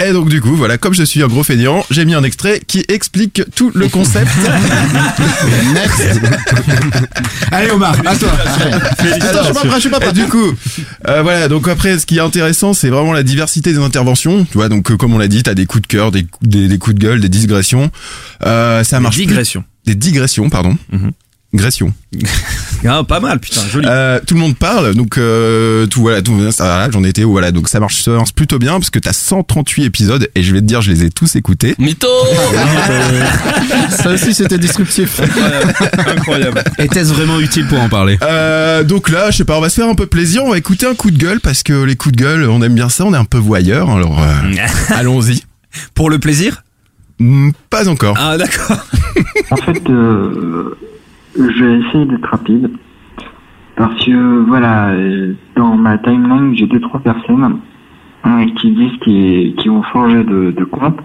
Et 0.00 0.12
donc 0.12 0.28
du 0.28 0.40
coup, 0.40 0.54
voilà, 0.54 0.78
comme 0.78 0.94
je 0.94 1.02
suis 1.02 1.22
un 1.22 1.26
gros 1.26 1.42
feignant, 1.42 1.84
j'ai 1.90 2.04
mis 2.04 2.14
un 2.14 2.22
extrait 2.22 2.60
qui 2.66 2.84
explique 2.88 3.42
tout 3.56 3.72
le 3.74 3.88
concept. 3.88 4.30
Allez, 7.50 7.70
Omar, 7.70 7.96
à 8.06 8.14
toi. 8.16 8.30
Attends, 8.30 9.42
je 9.42 9.46
suis 9.46 9.54
pas 9.54 9.60
prêt, 9.64 9.74
je 9.76 9.80
suis 9.80 9.90
pas 9.90 10.00
prêt. 10.00 10.12
Du 10.12 10.24
coup, 10.26 10.52
euh, 11.08 11.22
voilà, 11.22 11.48
donc 11.48 11.66
après, 11.68 11.98
ce 11.98 12.06
qui 12.06 12.18
est 12.18 12.20
intéressant, 12.20 12.74
c'est 12.74 12.90
vraiment 12.90 13.12
la 13.12 13.22
diversité 13.22 13.72
des 13.72 13.78
interventions. 13.78 14.44
Tu 14.44 14.54
vois, 14.58 14.68
donc 14.68 14.90
euh, 14.90 14.96
comme 14.96 15.14
on 15.14 15.18
l'a 15.18 15.28
dit, 15.28 15.42
t'as 15.42 15.54
des 15.54 15.66
coups 15.66 15.82
de 15.82 15.86
cœur, 15.88 16.10
des, 16.12 16.26
des, 16.42 16.68
des 16.68 16.78
coups 16.78 16.94
de 16.96 17.00
gueule, 17.00 17.20
des 17.20 17.28
digressions. 17.28 17.90
Euh, 18.46 18.84
ça 18.84 19.00
marche. 19.00 19.16
plus- 19.16 19.26
Digression. 19.26 19.64
Des 19.84 19.94
digressions, 19.94 20.50
pardon. 20.50 20.76
Mhm. 20.92 21.12
Gression. 21.54 21.92
Ah, 22.86 23.02
pas 23.02 23.18
mal, 23.18 23.40
putain, 23.40 23.62
joli. 23.68 23.88
Euh, 23.90 24.20
tout 24.24 24.34
le 24.34 24.40
monde 24.40 24.56
parle, 24.56 24.94
donc 24.94 25.18
euh, 25.18 25.86
tout 25.88 26.00
voilà, 26.00 26.22
tout 26.22 26.32
voilà, 26.32 26.90
j'en 26.92 27.02
étais 27.02 27.24
où 27.24 27.32
voilà, 27.32 27.50
donc 27.50 27.68
ça 27.68 27.80
marche, 27.80 28.00
ça 28.02 28.12
marche 28.12 28.32
plutôt 28.32 28.60
bien 28.60 28.74
parce 28.74 28.90
que 28.90 29.00
t'as 29.00 29.12
138 29.12 29.84
épisodes 29.84 30.28
et 30.36 30.44
je 30.44 30.54
vais 30.54 30.60
te 30.60 30.64
dire, 30.66 30.80
je 30.80 30.92
les 30.92 31.02
ai 31.02 31.10
tous 31.10 31.34
écoutés. 31.34 31.74
Mytho 31.80 32.06
Ça 33.90 34.10
aussi, 34.10 34.32
c'était 34.32 34.58
disruptif. 34.58 35.20
Incroyable. 36.06 36.62
Était-ce 36.78 37.12
vraiment 37.12 37.40
utile 37.40 37.66
pour 37.66 37.80
en 37.80 37.88
parler? 37.88 38.16
Euh, 38.22 38.84
donc 38.84 39.08
là, 39.08 39.32
je 39.32 39.38
sais 39.38 39.44
pas, 39.44 39.58
on 39.58 39.60
va 39.60 39.70
se 39.70 39.74
faire 39.80 39.88
un 39.88 39.96
peu 39.96 40.06
plaisir, 40.06 40.44
on 40.44 40.50
va 40.50 40.58
écouter 40.58 40.86
un 40.86 40.94
coup 40.94 41.10
de 41.10 41.18
gueule 41.18 41.40
parce 41.40 41.64
que 41.64 41.82
les 41.82 41.96
coups 41.96 42.14
de 42.14 42.22
gueule, 42.22 42.48
on 42.48 42.62
aime 42.62 42.74
bien 42.76 42.88
ça, 42.88 43.04
on 43.06 43.12
est 43.12 43.18
un 43.18 43.24
peu 43.24 43.38
voyeur, 43.38 43.90
alors 43.90 44.22
euh, 44.22 44.64
allons-y. 44.90 45.42
Pour 45.94 46.10
le 46.10 46.20
plaisir? 46.20 46.62
Hmm, 47.18 47.50
Pas 47.70 47.88
encore. 47.88 48.16
Ah, 48.20 48.38
d'accord. 48.38 48.86
En 49.50 49.56
fait, 49.56 49.82
euh, 49.90 50.76
je 51.38 51.64
vais 51.64 51.78
essayer 51.80 52.04
d'être 52.04 52.28
rapide. 52.28 52.70
Parce 53.76 54.04
que, 54.04 54.44
voilà, 54.46 54.92
dans 55.54 55.76
ma 55.76 55.98
timeline, 55.98 56.54
j'ai 56.56 56.66
deux, 56.66 56.80
trois 56.80 57.00
personnes 57.00 57.60
euh, 58.26 58.46
qui 58.56 58.72
disent 58.72 58.98
qu'ils 59.00 59.54
qu'ils 59.54 59.70
vont 59.70 59.84
changer 59.84 60.24
de, 60.24 60.50
de 60.50 60.64
compte 60.64 60.98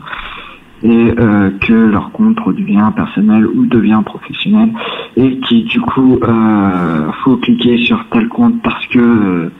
et 0.81 1.13
euh, 1.17 1.51
que 1.61 1.73
leur 1.73 2.11
compte 2.11 2.39
redevient 2.39 2.91
personnel 2.95 3.47
ou 3.47 3.65
devient 3.65 4.01
professionnel 4.03 4.69
et 5.15 5.37
qui, 5.39 5.63
du 5.63 5.79
coup, 5.81 6.19
euh, 6.23 7.11
faut 7.23 7.37
cliquer 7.37 7.77
sur 7.77 8.03
tel 8.11 8.27
compte 8.27 8.61
parce 8.63 8.85
que 8.87 8.99
euh, 8.99 9.51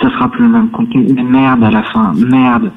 ça 0.00 0.10
sera 0.10 0.30
plus 0.30 0.44
le 0.44 0.50
même 0.50 0.70
contenu. 0.70 1.06
Mais 1.12 1.22
merde 1.22 1.64
à 1.64 1.70
la 1.70 1.82
fin, 1.82 2.12
merde 2.14 2.70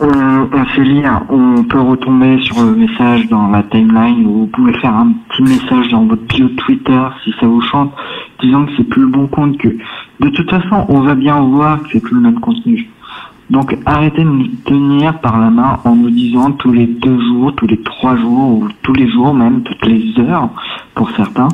on, 0.00 0.48
on 0.52 0.64
fait 0.66 0.84
lire, 0.84 1.22
on 1.28 1.62
peut 1.64 1.80
retomber 1.80 2.40
sur 2.42 2.62
le 2.62 2.74
message 2.74 3.28
dans 3.28 3.48
la 3.48 3.62
timeline 3.64 4.26
ou 4.26 4.40
vous 4.40 4.46
pouvez 4.46 4.72
faire 4.74 4.94
un 4.94 5.12
petit 5.28 5.42
message 5.42 5.88
dans 5.90 6.04
votre 6.06 6.22
bio 6.22 6.48
Twitter 6.48 7.02
si 7.22 7.32
ça 7.38 7.46
vous 7.46 7.60
chante, 7.60 7.92
disant 8.40 8.64
que 8.66 8.72
c'est 8.76 8.84
plus 8.84 9.02
le 9.02 9.08
bon 9.08 9.26
compte 9.26 9.58
que. 9.58 9.68
De 10.20 10.28
toute 10.30 10.50
façon, 10.50 10.86
on 10.88 11.00
va 11.00 11.14
bien 11.14 11.40
voir 11.40 11.82
que 11.82 11.88
c'est 11.92 12.00
plus 12.00 12.14
le 12.14 12.22
même 12.22 12.40
contenu. 12.40 12.90
Donc 13.50 13.76
arrêtez 13.84 14.22
de 14.22 14.28
nous 14.28 14.46
tenir 14.64 15.18
par 15.18 15.38
la 15.40 15.50
main 15.50 15.78
en 15.84 15.96
nous 15.96 16.10
disant 16.10 16.52
tous 16.52 16.72
les 16.72 16.86
deux 16.86 17.20
jours, 17.20 17.52
tous 17.56 17.66
les 17.66 17.80
trois 17.82 18.16
jours 18.16 18.48
ou 18.48 18.68
tous 18.82 18.92
les 18.92 19.10
jours 19.10 19.34
même, 19.34 19.62
toutes 19.64 19.84
les 19.86 20.14
heures 20.20 20.50
pour 20.94 21.10
certains, 21.12 21.48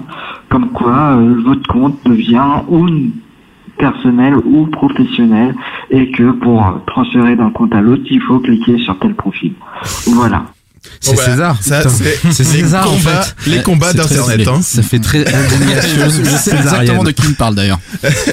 comme 0.51 0.69
quoi 0.69 1.17
euh, 1.17 1.41
votre 1.43 1.67
compte 1.67 1.99
devient 2.05 2.63
ou 2.69 2.87
personnel 3.79 4.35
ou 4.45 4.67
professionnel 4.67 5.55
et 5.91 6.11
que 6.11 6.33
pour 6.33 6.81
transférer 6.87 7.37
d'un 7.37 7.51
compte 7.51 7.75
à 7.75 7.81
l'autre, 7.81 8.03
il 8.11 8.21
faut 8.23 8.39
cliquer 8.41 8.79
sur 8.79 8.99
tel 8.99 9.15
profil. 9.15 9.53
Voilà. 10.07 10.45
C'est 11.01 11.17
Bon, 11.17 11.21
voilà, 11.25 11.55
César. 11.61 11.91
C'est 12.31 12.45
César, 12.45 12.87
en 12.87 12.91
combats, 12.97 13.23
fait. 13.23 13.51
les 13.51 13.63
combats 13.63 13.93
d'internet. 13.93 14.47
Hein. 14.47 14.61
Ça 14.63 14.83
fait 14.83 15.01
très 15.01 15.27
indignation 15.27 16.09
Je 16.09 16.31
sais 16.31 16.55
exactement 16.57 17.03
de 17.03 17.11
qui 17.11 17.27
il 17.27 17.35
parle 17.35 17.57
d'ailleurs. 17.57 17.81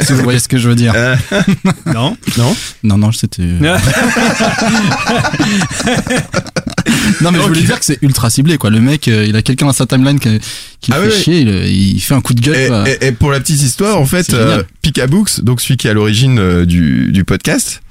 si 0.01 0.13
vous 0.13 0.21
voyez 0.21 0.37
ce 0.39 0.47
que 0.47 0.57
je 0.57 0.69
veux 0.69 0.75
dire. 0.75 0.93
Euh, 1.03 1.15
Non? 1.87 2.15
Non? 2.37 2.55
Non, 2.83 2.97
non, 2.97 3.11
c'était. 3.11 3.41
Non, 7.23 7.31
mais 7.31 7.39
je 7.41 7.47
voulais 7.47 7.61
dire 7.61 7.79
que 7.79 7.85
c'est 7.85 7.99
ultra 8.01 8.29
ciblé, 8.29 8.57
quoi. 8.57 8.69
Le 8.69 8.79
mec, 8.81 9.07
euh, 9.07 9.25
il 9.25 9.35
a 9.35 9.41
quelqu'un 9.41 9.65
dans 9.65 9.73
sa 9.73 9.85
timeline 9.85 10.19
qui, 10.19 10.39
qui 10.81 10.91
Ah 10.93 10.97
fait 11.01 11.07
oui, 11.07 11.11
chier, 11.23 11.39
il, 11.41 11.95
il 11.95 11.99
fait 11.99 12.13
un 12.13 12.21
coup 12.21 12.33
de 12.33 12.41
gueule. 12.41 12.55
Et, 12.55 12.67
quoi. 12.67 12.89
et- 12.89 13.07
et 13.07 13.11
pour 13.11 13.31
la 13.31 13.39
petite 13.39 13.61
histoire, 13.61 13.99
en 13.99 14.05
fait, 14.05 14.33
euh, 14.33 14.63
Picabooks, 14.81 15.41
donc 15.43 15.61
celui 15.61 15.77
qui 15.77 15.87
est 15.87 15.91
à 15.91 15.93
l'origine 15.93 16.37
euh, 16.39 16.65
du, 16.65 17.11
du 17.11 17.23
podcast, 17.23 17.81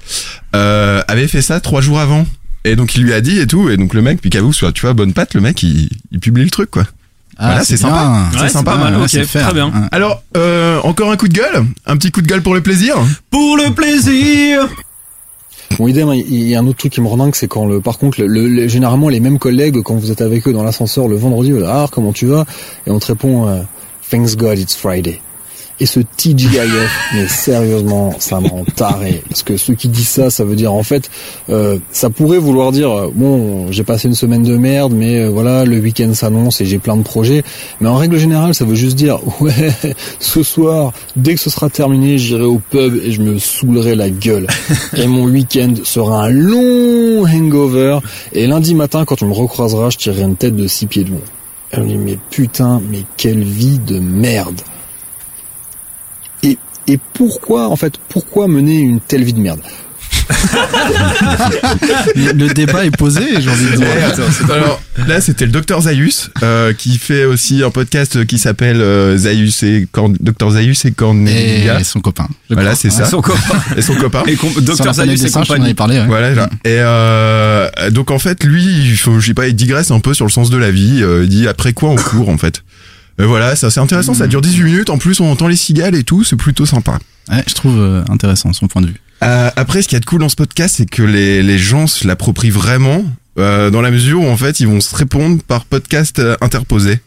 euh, 0.55 1.01
avait 1.07 1.27
fait 1.27 1.41
ça 1.41 1.59
trois 1.59 1.81
jours 1.81 1.99
avant. 1.99 2.25
Et 2.65 2.75
donc 2.77 2.95
il 2.95 3.03
lui 3.03 3.11
a 3.13 3.19
dit 3.19 3.39
et 3.39 3.47
tout, 3.47 3.69
et 3.69 3.75
donc 3.75 3.93
le 3.93 4.01
mec, 4.01 4.21
Picabooks, 4.21 4.55
tu 4.73 4.81
vois, 4.81 4.93
bonne 4.93 5.11
patte, 5.13 5.33
le 5.33 5.41
mec, 5.41 5.61
il, 5.63 5.89
il 6.11 6.19
publie 6.19 6.43
le 6.45 6.49
truc, 6.49 6.69
quoi. 6.71 6.85
Ah, 7.35 7.47
voilà, 7.47 7.63
c'est 7.65 7.77
sympa. 7.77 8.29
Ouais, 8.33 8.39
c'est 8.41 8.49
sympa, 8.49 8.73
pas 8.73 8.77
mal, 8.77 8.95
Ouais, 8.95 9.01
ok, 9.03 9.09
c'est 9.09 9.25
faire. 9.25 9.45
très 9.45 9.53
bien. 9.55 9.65
Ouais. 9.67 9.87
Alors, 9.91 10.21
euh, 10.37 10.79
encore 10.83 11.11
un 11.11 11.17
coup 11.17 11.27
de 11.27 11.33
gueule 11.33 11.65
Un 11.87 11.97
petit 11.97 12.11
coup 12.11 12.21
de 12.21 12.27
gueule 12.27 12.43
pour 12.43 12.53
le 12.53 12.61
plaisir 12.61 12.95
Pour 13.31 13.57
le 13.57 13.73
plaisir 13.73 14.67
Bon, 15.79 15.87
idem, 15.87 16.13
il 16.13 16.47
y 16.47 16.55
a 16.55 16.59
un 16.59 16.67
autre 16.67 16.77
truc 16.77 16.93
qui 16.93 17.01
me 17.01 17.07
rend 17.07 17.31
c'est 17.33 17.47
quand 17.47 17.65
le, 17.65 17.81
par 17.81 17.97
contre, 17.97 18.21
le, 18.21 18.47
le- 18.47 18.67
généralement 18.67 19.09
les 19.09 19.19
mêmes 19.19 19.39
collègues, 19.39 19.81
quand 19.81 19.95
vous 19.95 20.11
êtes 20.11 20.21
avec 20.21 20.47
eux 20.47 20.53
dans 20.53 20.63
l'ascenseur 20.63 21.07
le 21.07 21.15
vendredi, 21.15 21.51
ah, 21.65 21.87
comment 21.91 22.11
tu 22.13 22.27
vas? 22.27 22.45
Et 22.85 22.91
on 22.91 22.99
te 22.99 23.07
répond, 23.07 23.47
euh, 23.47 23.61
thanks 24.09 24.35
God 24.35 24.59
it's 24.59 24.75
Friday. 24.75 25.19
Et 25.79 25.85
ce 25.87 25.99
TGIF, 25.99 27.09
mais 27.15 27.27
sérieusement, 27.27 28.13
ça 28.19 28.39
me 28.39 28.47
rend 28.47 28.63
taré. 28.75 29.23
Parce 29.27 29.41
que 29.41 29.57
ceux 29.57 29.73
qui 29.73 29.87
disent 29.87 30.07
ça, 30.07 30.29
ça 30.29 30.43
veut 30.43 30.55
dire, 30.55 30.71
en 30.71 30.83
fait, 30.83 31.09
euh, 31.49 31.77
ça 31.91 32.11
pourrait 32.11 32.37
vouloir 32.37 32.71
dire, 32.71 32.91
euh, 32.91 33.11
bon, 33.13 33.71
j'ai 33.71 33.83
passé 33.83 34.07
une 34.07 34.13
semaine 34.13 34.43
de 34.43 34.55
merde, 34.55 34.93
mais 34.95 35.19
euh, 35.19 35.29
voilà, 35.29 35.65
le 35.65 35.79
week-end 35.79 36.13
s'annonce 36.13 36.61
et 36.61 36.65
j'ai 36.65 36.77
plein 36.77 36.95
de 36.95 37.01
projets. 37.01 37.43
Mais 37.81 37.89
en 37.89 37.95
règle 37.95 38.17
générale, 38.17 38.53
ça 38.53 38.65
veut 38.65 38.75
juste 38.75 38.95
dire, 38.95 39.19
ouais, 39.41 39.73
ce 40.19 40.43
soir, 40.43 40.93
dès 41.15 41.33
que 41.33 41.39
ce 41.39 41.49
sera 41.49 41.69
terminé, 41.69 42.19
j'irai 42.19 42.43
au 42.43 42.59
pub 42.59 42.95
et 43.03 43.11
je 43.11 43.21
me 43.21 43.39
saoulerai 43.39 43.95
la 43.95 44.11
gueule. 44.11 44.47
Et 44.95 45.07
mon 45.07 45.25
week-end 45.25 45.73
sera 45.83 46.25
un 46.25 46.29
long 46.29 47.25
hangover. 47.25 47.99
Et 48.31 48.45
lundi 48.45 48.75
matin, 48.75 49.05
quand 49.05 49.15
tu 49.15 49.25
me 49.25 49.33
recroiseras, 49.33 49.89
je 49.89 49.97
tirerai 49.97 50.21
une 50.21 50.35
tête 50.35 50.55
de 50.55 50.67
six 50.67 50.85
pieds 50.85 51.03
de 51.03 51.11
long. 51.11 51.21
Elle 51.71 51.83
me 51.83 51.87
dit, 51.87 51.97
mais 51.97 52.17
putain, 52.29 52.79
mais 52.91 53.03
quelle 53.17 53.43
vie 53.43 53.79
de 53.79 53.97
merde. 53.97 54.61
Et 56.87 56.99
pourquoi, 57.13 57.69
en 57.69 57.75
fait, 57.75 57.93
pourquoi 58.09 58.47
mener 58.47 58.79
une 58.79 58.99
telle 58.99 59.23
vie 59.23 59.33
de 59.33 59.39
merde 59.39 59.59
Le 62.15 62.53
débat 62.53 62.85
est 62.85 62.95
posé, 62.95 63.21
j'ai 63.39 63.49
envie 63.49 63.65
de 63.71 63.75
dire. 63.77 63.87
Alors 64.51 64.81
là, 65.07 65.21
c'était 65.21 65.45
le 65.45 65.51
docteur 65.51 65.81
Zayus 65.81 66.29
euh, 66.43 66.73
qui 66.73 66.97
fait 66.97 67.25
aussi 67.25 67.63
un 67.63 67.69
podcast 67.69 68.25
qui 68.25 68.37
s'appelle 68.37 68.81
euh, 68.81 69.17
Zayus 69.17 69.63
et 69.63 69.87
Corn... 69.91 70.15
Docteur 70.19 70.51
Zayus 70.51 70.75
et 70.85 70.91
Cornelia. 70.91 71.79
Et 71.79 71.83
son 71.83 71.99
copain. 71.99 72.27
Voilà, 72.49 72.75
c'est 72.75 72.89
ça. 72.89 73.05
Son 73.05 73.21
copain. 73.21 73.59
Et 73.77 73.81
son 73.81 73.95
copain. 73.95 74.23
Et 74.27 74.37
Docteur 74.61 74.93
Zayus 74.93 75.25
et 75.25 75.31
compagnie. 75.31 75.65
avait 75.65 75.73
parlé. 75.73 75.99
ouais. 75.99 76.07
Voilà. 76.07 76.33
là. 76.33 76.49
Et 76.65 76.77
euh, 76.79 77.69
donc 77.91 78.11
en 78.11 78.19
fait, 78.19 78.43
lui, 78.43 78.63
il 78.63 78.97
faut, 78.97 79.19
je 79.19 79.27
sais 79.27 79.33
pas, 79.33 79.47
il 79.47 79.55
digresse 79.55 79.91
un 79.91 79.99
peu 79.99 80.13
sur 80.13 80.25
le 80.25 80.31
sens 80.31 80.49
de 80.49 80.57
la 80.57 80.71
vie. 80.71 80.99
euh, 81.01 81.23
il 81.23 81.29
dit 81.29 81.47
après 81.47 81.73
quoi 81.73 81.89
on 81.89 81.95
court 81.95 82.29
en 82.29 82.37
fait? 82.37 82.63
Et 83.19 83.25
voilà, 83.25 83.55
ça 83.55 83.69
c'est 83.69 83.79
intéressant. 83.79 84.13
Ça 84.13 84.27
dure 84.27 84.41
18 84.41 84.63
minutes. 84.63 84.89
En 84.89 84.97
plus, 84.97 85.19
on 85.19 85.31
entend 85.31 85.47
les 85.47 85.55
cigales 85.55 85.95
et 85.95 86.03
tout. 86.03 86.23
C'est 86.23 86.35
plutôt 86.35 86.65
sympa. 86.65 86.99
Ouais, 87.29 87.43
je 87.47 87.53
trouve 87.53 87.79
euh, 87.79 88.03
intéressant 88.09 88.51
son 88.53 88.67
point 88.67 88.81
de 88.81 88.87
vue. 88.87 88.99
Euh, 89.23 89.49
après, 89.55 89.81
ce 89.81 89.87
qui 89.87 89.95
est 89.95 89.99
de 89.99 90.05
cool 90.05 90.19
dans 90.19 90.29
ce 90.29 90.35
podcast, 90.35 90.75
c'est 90.77 90.89
que 90.89 91.03
les, 91.03 91.41
les 91.43 91.57
gens 91.57 91.87
se 91.87 92.05
l'approprient 92.07 92.49
vraiment, 92.49 93.05
euh, 93.39 93.69
dans 93.69 93.81
la 93.81 93.91
mesure 93.91 94.21
où 94.21 94.27
en 94.27 94.35
fait, 94.35 94.59
ils 94.59 94.67
vont 94.67 94.81
se 94.81 94.93
répondre 94.95 95.41
par 95.43 95.65
podcast 95.65 96.19
euh, 96.19 96.35
interposé. 96.41 96.99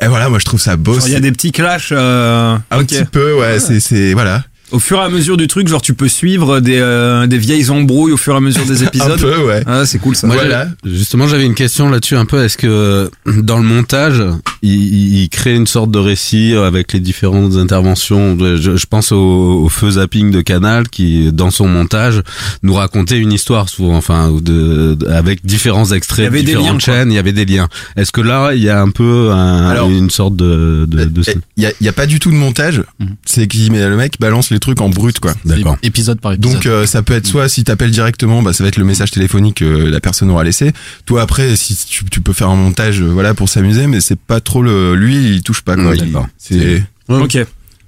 Et 0.00 0.06
voilà, 0.06 0.28
moi 0.28 0.38
je 0.38 0.44
trouve 0.44 0.60
ça 0.60 0.76
beau. 0.76 0.98
Il 1.06 1.12
y 1.12 1.16
a 1.16 1.20
des 1.20 1.32
petits 1.32 1.52
clashs. 1.52 1.88
euh, 1.90 2.56
Un 2.70 2.84
petit 2.84 3.04
peu, 3.04 3.34
ouais, 3.40 3.58
c'est, 3.58 3.80
c'est, 3.80 4.12
voilà. 4.12 4.44
Au 4.72 4.78
fur 4.80 4.98
et 4.98 5.02
à 5.02 5.08
mesure 5.08 5.36
du 5.36 5.46
truc, 5.46 5.68
genre 5.68 5.80
tu 5.82 5.94
peux 5.94 6.08
suivre 6.08 6.60
des, 6.60 6.78
euh, 6.78 7.26
des 7.26 7.38
vieilles 7.38 7.70
embrouilles 7.70 8.12
au 8.12 8.16
fur 8.16 8.34
et 8.34 8.36
à 8.36 8.40
mesure 8.40 8.64
des 8.66 8.82
Un 8.82 8.86
épisodes. 8.86 9.20
peu, 9.20 9.44
ouais. 9.46 9.62
Ah, 9.66 9.86
c'est 9.86 9.98
cool 9.98 10.16
ça. 10.16 10.26
Moi, 10.26 10.36
Voilà. 10.36 10.68
Justement, 10.84 11.28
j'avais 11.28 11.46
une 11.46 11.54
question 11.54 11.88
là-dessus 11.88 12.16
un 12.16 12.24
peu. 12.24 12.42
Est-ce 12.44 12.56
que 12.58 13.10
dans 13.26 13.58
le 13.58 13.62
montage, 13.64 14.22
il, 14.62 14.72
il- 14.74 15.18
il 15.22 15.28
crée 15.28 15.54
une 15.54 15.66
sorte 15.66 15.90
de 15.90 15.98
récit 15.98 16.54
avec 16.54 16.92
les 16.92 17.00
différentes 17.00 17.54
interventions? 17.56 18.36
Je, 18.38 18.76
je 18.76 18.86
pense 18.86 19.12
au, 19.12 19.18
au 19.64 19.68
feu 19.68 19.90
zapping 19.92 20.30
de 20.30 20.40
Canal 20.40 20.88
qui, 20.88 21.30
dans 21.32 21.50
son 21.50 21.68
montage, 21.68 22.22
nous 22.62 22.74
racontait 22.74 23.18
une 23.18 23.32
histoire 23.32 23.68
souvent, 23.68 23.96
enfin, 23.96 24.32
de, 24.32 24.94
de- 24.94 25.06
avec 25.06 25.44
différents 25.46 25.92
extraits 25.92 26.18
Il 26.20 26.24
y 26.24 26.26
avait 26.28 26.40
de 26.42 26.46
des 26.46 26.52
liens, 26.54 26.78
quoi. 26.84 26.94
Il 27.06 27.12
y 27.12 27.18
avait 27.18 27.32
des 27.32 27.44
liens. 27.44 27.68
Est-ce 27.96 28.10
que 28.12 28.20
là, 28.20 28.52
il 28.54 28.62
y 28.62 28.68
a 28.68 28.80
un 28.80 28.90
peu 28.90 29.30
un- 29.32 29.68
Alors, 29.68 29.90
une 29.90 30.10
sorte 30.10 30.34
de, 30.36 30.86
de, 30.88 31.04
de- 31.04 31.30
Et 31.30 31.34
Il 31.56 31.62
y 31.62 31.66
a, 31.66 31.72
il 31.80 31.84
y 31.86 31.88
a 31.88 31.92
pas 31.92 32.06
du 32.06 32.18
tout 32.18 32.30
de 32.30 32.36
montage. 32.36 32.82
Mhm. 32.98 33.14
C'est 33.24 33.46
qui, 33.46 33.70
mais 33.70 33.86
le 33.88 33.96
mec 33.96 34.14
balance 34.20 34.50
les 34.50 34.55
trucs 34.58 34.80
en 34.80 34.88
brut, 34.88 35.20
quoi. 35.20 35.34
D'accord. 35.44 35.76
Épisode 35.82 36.20
par 36.20 36.32
épisode. 36.32 36.54
Donc 36.54 36.66
euh, 36.66 36.86
ça 36.86 37.02
peut 37.02 37.14
être 37.14 37.26
soit 37.26 37.48
si 37.48 37.64
t'appelles 37.64 37.90
directement, 37.90 38.42
bah 38.42 38.52
ça 38.52 38.64
va 38.64 38.68
être 38.68 38.76
le 38.78 38.84
message 38.84 39.10
téléphonique 39.10 39.56
que 39.56 39.64
la 39.64 40.00
personne 40.00 40.30
aura 40.30 40.44
laissé. 40.44 40.72
Toi 41.04 41.22
après, 41.22 41.56
si 41.56 41.76
tu, 41.76 42.04
tu 42.04 42.20
peux 42.20 42.32
faire 42.32 42.48
un 42.48 42.56
montage, 42.56 43.00
euh, 43.00 43.06
voilà, 43.06 43.34
pour 43.34 43.48
s'amuser, 43.48 43.86
mais 43.86 44.00
c'est 44.00 44.18
pas 44.18 44.40
trop 44.40 44.62
le. 44.62 44.94
Lui, 44.94 45.16
il 45.36 45.42
touche 45.42 45.62
pas 45.62 45.74
quoi. 45.76 45.86
Ouais, 45.90 45.96
Il-. 45.98 46.16
C'est. 46.38 46.82
Ok. 47.08 47.38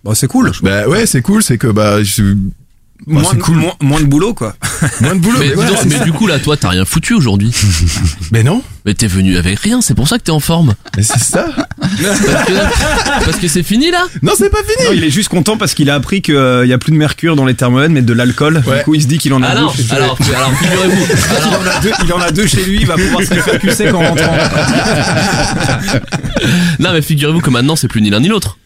Bon, 0.04 0.14
c'est 0.14 0.28
cool. 0.28 0.52
Bah 0.62 0.86
ouais, 0.88 1.06
c'est 1.06 1.22
cool, 1.22 1.42
c'est 1.42 1.58
que 1.58 1.66
bah 1.66 2.02
je- 2.04 2.36
Moins, 3.06 3.34
cool. 3.36 3.56
moins, 3.56 3.72
moins 3.80 4.00
de 4.00 4.04
boulot 4.06 4.34
quoi. 4.34 4.54
moins 5.00 5.14
de 5.14 5.20
boulot. 5.20 5.38
Mais, 5.38 5.52
Mais, 5.56 5.64
donc, 5.66 6.04
du 6.04 6.12
coup 6.12 6.26
là, 6.26 6.38
toi, 6.38 6.56
t'as 6.56 6.68
rien 6.70 6.84
foutu 6.84 7.14
aujourd'hui. 7.14 7.52
Mais 8.32 8.42
non, 8.42 8.62
Mais 8.84 8.92
t'es 8.94 9.06
venu 9.06 9.36
avec 9.38 9.58
rien, 9.60 9.80
c'est 9.80 9.94
pour 9.94 10.08
ça 10.08 10.18
que 10.18 10.24
t'es 10.24 10.30
en 10.32 10.40
forme. 10.40 10.74
mais 10.96 11.02
c'est 11.02 11.18
ça. 11.20 11.46
Parce 11.80 12.18
que, 12.20 13.24
parce 13.24 13.36
que 13.38 13.48
c'est 13.48 13.62
fini 13.62 13.90
là. 13.90 14.06
Non, 14.22 14.32
c'est 14.36 14.50
pas 14.50 14.58
fini. 14.58 14.88
Non, 14.88 14.92
il 14.94 15.04
est 15.04 15.10
juste 15.10 15.28
content 15.30 15.56
parce 15.56 15.74
qu'il 15.74 15.88
a 15.90 15.94
appris 15.94 16.20
qu'il 16.22 16.34
y 16.34 16.72
a 16.72 16.78
plus 16.78 16.92
de 16.92 16.96
mercure 16.96 17.34
dans 17.34 17.44
les 17.46 17.54
thermomètres, 17.54 17.92
mais 17.92 18.02
de 18.02 18.12
l'alcool. 18.12 18.62
Ouais. 18.66 18.78
Du 18.78 18.84
coup, 18.84 18.94
il 18.94 19.02
se 19.02 19.06
dit 19.06 19.18
qu'il 19.18 19.32
en 19.32 19.42
a 19.42 19.46
Alors, 19.48 19.74
deux. 19.74 19.82
chez- 19.82 19.92
alors, 19.94 20.18
alors, 20.36 20.52
figurez-vous. 20.58 21.06
il, 21.08 21.36
Alors, 21.36 21.60
en 21.60 21.66
a 21.66 21.80
deux, 21.80 21.92
il 22.04 22.12
en 22.12 22.20
a 22.20 22.30
deux 22.30 22.46
chez 22.46 22.64
lui, 22.64 22.78
il 22.80 22.86
va 22.86 22.94
pouvoir 22.96 23.22
se 23.22 23.34
faire 23.34 23.58
cucer 23.58 23.90
qu'en 23.90 24.00
rentrant. 24.08 24.36
non, 26.78 26.92
mais 26.92 27.02
figurez-vous 27.02 27.40
que 27.40 27.50
maintenant, 27.50 27.76
c'est 27.76 27.88
plus 27.88 28.02
ni 28.02 28.10
l'un 28.10 28.20
ni 28.20 28.28
l'autre. 28.28 28.58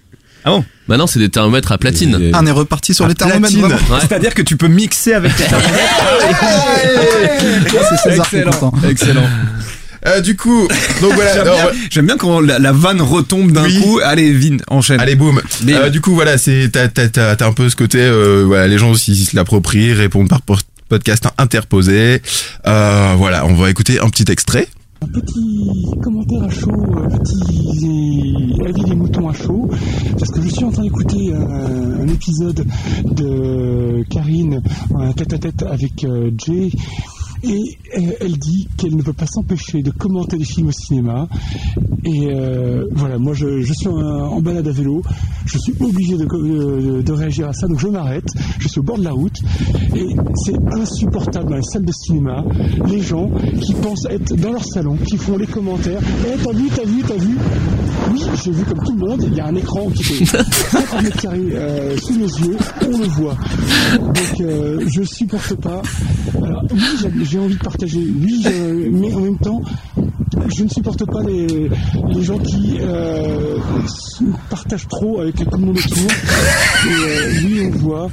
Ah 0.45 0.51
bon 0.51 0.65
Maintenant, 0.89 1.07
c'est 1.07 1.21
des 1.21 1.29
thermomètres 1.29 1.71
à 1.73 1.79
platine. 1.79 2.19
Et- 2.21 2.31
Ah, 2.35 2.41
on 2.43 2.47
est 2.47 2.51
reparti 2.51 2.93
sur 2.95 3.05
À 3.05 3.09
les 3.09 3.15
thermomètres. 3.15 3.43
platine. 3.55 3.61
vraiment. 3.63 3.95
Ouais. 3.95 4.01
C'est-à-dire 4.01 4.35
que 4.35 4.43
tu 4.43 4.57
peux 4.57 4.67
mixer 4.69 5.15
avec 5.15 5.35
tes 5.37 5.45
thermomètres. 5.45 5.79
C'est 7.91 8.11
César 8.11 8.29
qui 8.29 8.37
est 8.37 8.41
Excellent. 8.41 8.71
content. 8.71 8.89
Excellent. 8.89 9.27
Euh, 10.05 10.21
du 10.21 10.37
coup, 10.37 10.67
donc 11.01 11.13
voilà. 11.15 11.33
J'aime 11.35 11.47
non, 11.47 11.55
bien, 11.55 11.65
ouais. 11.67 11.73
j'aime 11.91 12.07
bien 12.07 12.17
quand 12.17 12.41
la, 12.41 12.59
la 12.59 12.73
vanne 12.73 13.01
retombe 13.01 13.53
d'un 13.53 13.63
Oui. 13.65 13.81
coup. 13.81 14.01
Allez, 14.03 14.33
Vin, 14.33 14.57
enchaîne. 14.69 14.99
Allez 15.01 15.15
boum. 15.15 15.41
Bim. 15.63 15.75
Euh, 15.75 15.91
du 15.91 16.01
coup 16.01 16.15
voilà, 16.15 16.39
c'est 16.39 16.69
t'as 16.73 16.89
t'as 16.89 17.07
t'as 17.09 17.37
t'as 17.37 17.47
un 17.47 17.53
peu 17.53 17.69
ce 17.71 17.77
côté 17.77 17.99
euh, 18.01 18.43
voilà, 18.45 18.67
les 18.67 18.79
gens 18.79 18.91
aussi 18.91 19.15
se 19.25 19.37
l'approprient, 19.37 19.93
répondent 19.93 20.29
par 20.29 20.43
po- 20.43 20.57
podcast 20.89 21.27
interposé. 21.39 22.21
Euh, 22.67 23.15
voilà, 23.17 23.47
on 23.47 23.55
va 23.55 23.71
écouter 23.71 24.01
un 24.01 24.09
petit 24.11 24.25
extrait. 24.31 24.67
Un 25.03 25.07
petit 25.07 25.85
commentaire 26.01 26.45
à 26.45 26.49
chaud, 26.49 26.71
un 26.71 27.09
petit 27.19 28.63
avis 28.65 28.85
des 28.85 28.95
moutons 28.95 29.29
à 29.29 29.33
chaud, 29.33 29.69
parce 30.17 30.31
que 30.31 30.41
je 30.43 30.49
suis 30.49 30.65
en 30.65 30.71
train 30.71 30.85
d'écouter 30.85 31.35
un, 31.35 32.03
un 32.03 32.07
épisode 32.07 32.65
de 33.05 34.05
Karine 34.09 34.63
en 34.95 35.13
tête 35.13 35.33
à 35.33 35.39
tête 35.39 35.63
avec 35.65 36.05
euh, 36.05 36.31
Jay. 36.39 36.71
Et 37.45 37.79
euh, 37.99 38.13
elle 38.21 38.39
dit 38.39 38.69
qu'elle 38.77 38.95
ne 38.95 39.03
peut 39.03 39.13
pas 39.13 39.27
s'empêcher 39.27 39.83
de 39.83 39.91
commenter 39.91 40.39
des 40.39 40.45
films 40.45 40.69
au 40.69 40.73
cinéma. 40.73 41.29
Et 42.05 42.33
euh, 42.33 42.87
voilà, 42.93 43.19
moi 43.19 43.33
je, 43.35 43.63
suis 43.63 43.89
en, 43.89 44.41
balade 44.41 44.67
à 44.67 44.73
vélo, 44.73 45.03
je 45.47 45.59
suis 45.59 45.73
obligé 45.81 46.17
de 46.17 47.13
réagir 47.13 47.49
à 47.49 47.53
ça, 47.53 47.69
donc 47.69 47.79
je 47.79 47.87
m'arrête, 47.89 48.27
je 48.59 48.69
suis 48.69 48.81
au 48.81 48.83
bord 48.83 48.99
de 48.99 49.05
la 49.05 49.13
route, 49.13 49.41
et 49.95 50.07
c'est 50.45 50.57
insupportable 50.73 51.51
dans 51.51 51.57
les 51.57 51.63
salles 51.63 51.85
de 51.85 51.93
cinéma, 51.93 52.45
les 52.89 53.01
gens 53.01 53.31
qui 53.61 53.75
pensent 53.75 54.07
être 54.11 54.35
dans 54.35 54.51
leur 54.53 54.65
salon, 54.65 54.97
qui 54.97 55.17
font 55.17 55.37
les 55.37 55.47
commentaires, 55.47 56.01
Eh 56.27 56.43
t'as 56.43 56.53
vu, 56.53 56.69
t'as 56.75 56.85
vu, 56.85 57.03
t'as 57.07 57.17
vu? 57.17 57.37
Oui, 58.13 58.21
j'ai 58.45 58.51
vu 58.51 58.65
comme 58.65 58.85
tout 58.85 58.93
le 58.93 58.99
monde, 59.07 59.23
il 59.27 59.35
y 59.35 59.41
a 59.41 59.47
un 59.47 59.55
écran 59.55 59.89
qui 59.91 60.03
fait 60.03 60.25
50 60.71 61.03
mètres 61.03 61.21
carrés 61.23 61.39
euh, 61.55 61.97
sous 61.99 62.15
mes 62.15 62.25
yeux, 62.27 62.57
on 62.83 62.99
le 62.99 63.07
voit. 63.07 63.37
Donc 63.99 64.41
euh, 64.41 64.85
je 64.89 65.03
supporte 65.03 65.55
pas. 65.57 65.81
Alors, 66.43 66.63
oui, 66.73 66.81
j'ai- 67.25 67.39
envie 67.39 67.55
de 67.57 67.63
partager, 67.63 67.99
oui, 67.99 68.43
je- 68.45 68.91
mais 68.91 69.13
en 69.15 69.21
même 69.21 69.39
temps, 69.39 69.63
je 70.55 70.65
ne 70.65 70.69
supporte 70.69 71.05
pas 71.07 71.23
les, 71.23 71.71
les 72.15 72.23
gens 72.23 72.39
qui 72.39 72.77
euh, 72.81 73.57
partagent 74.51 74.89
trop 74.89 75.21
avec 75.21 75.37
tout 75.37 75.45
le 75.59 75.67
monde 75.67 75.79
autour. 75.79 76.11
Et, 76.87 76.89
euh, 76.89 77.33
oui, 77.45 77.61
on 77.67 77.71
le 77.73 77.79
voit. 77.79 78.11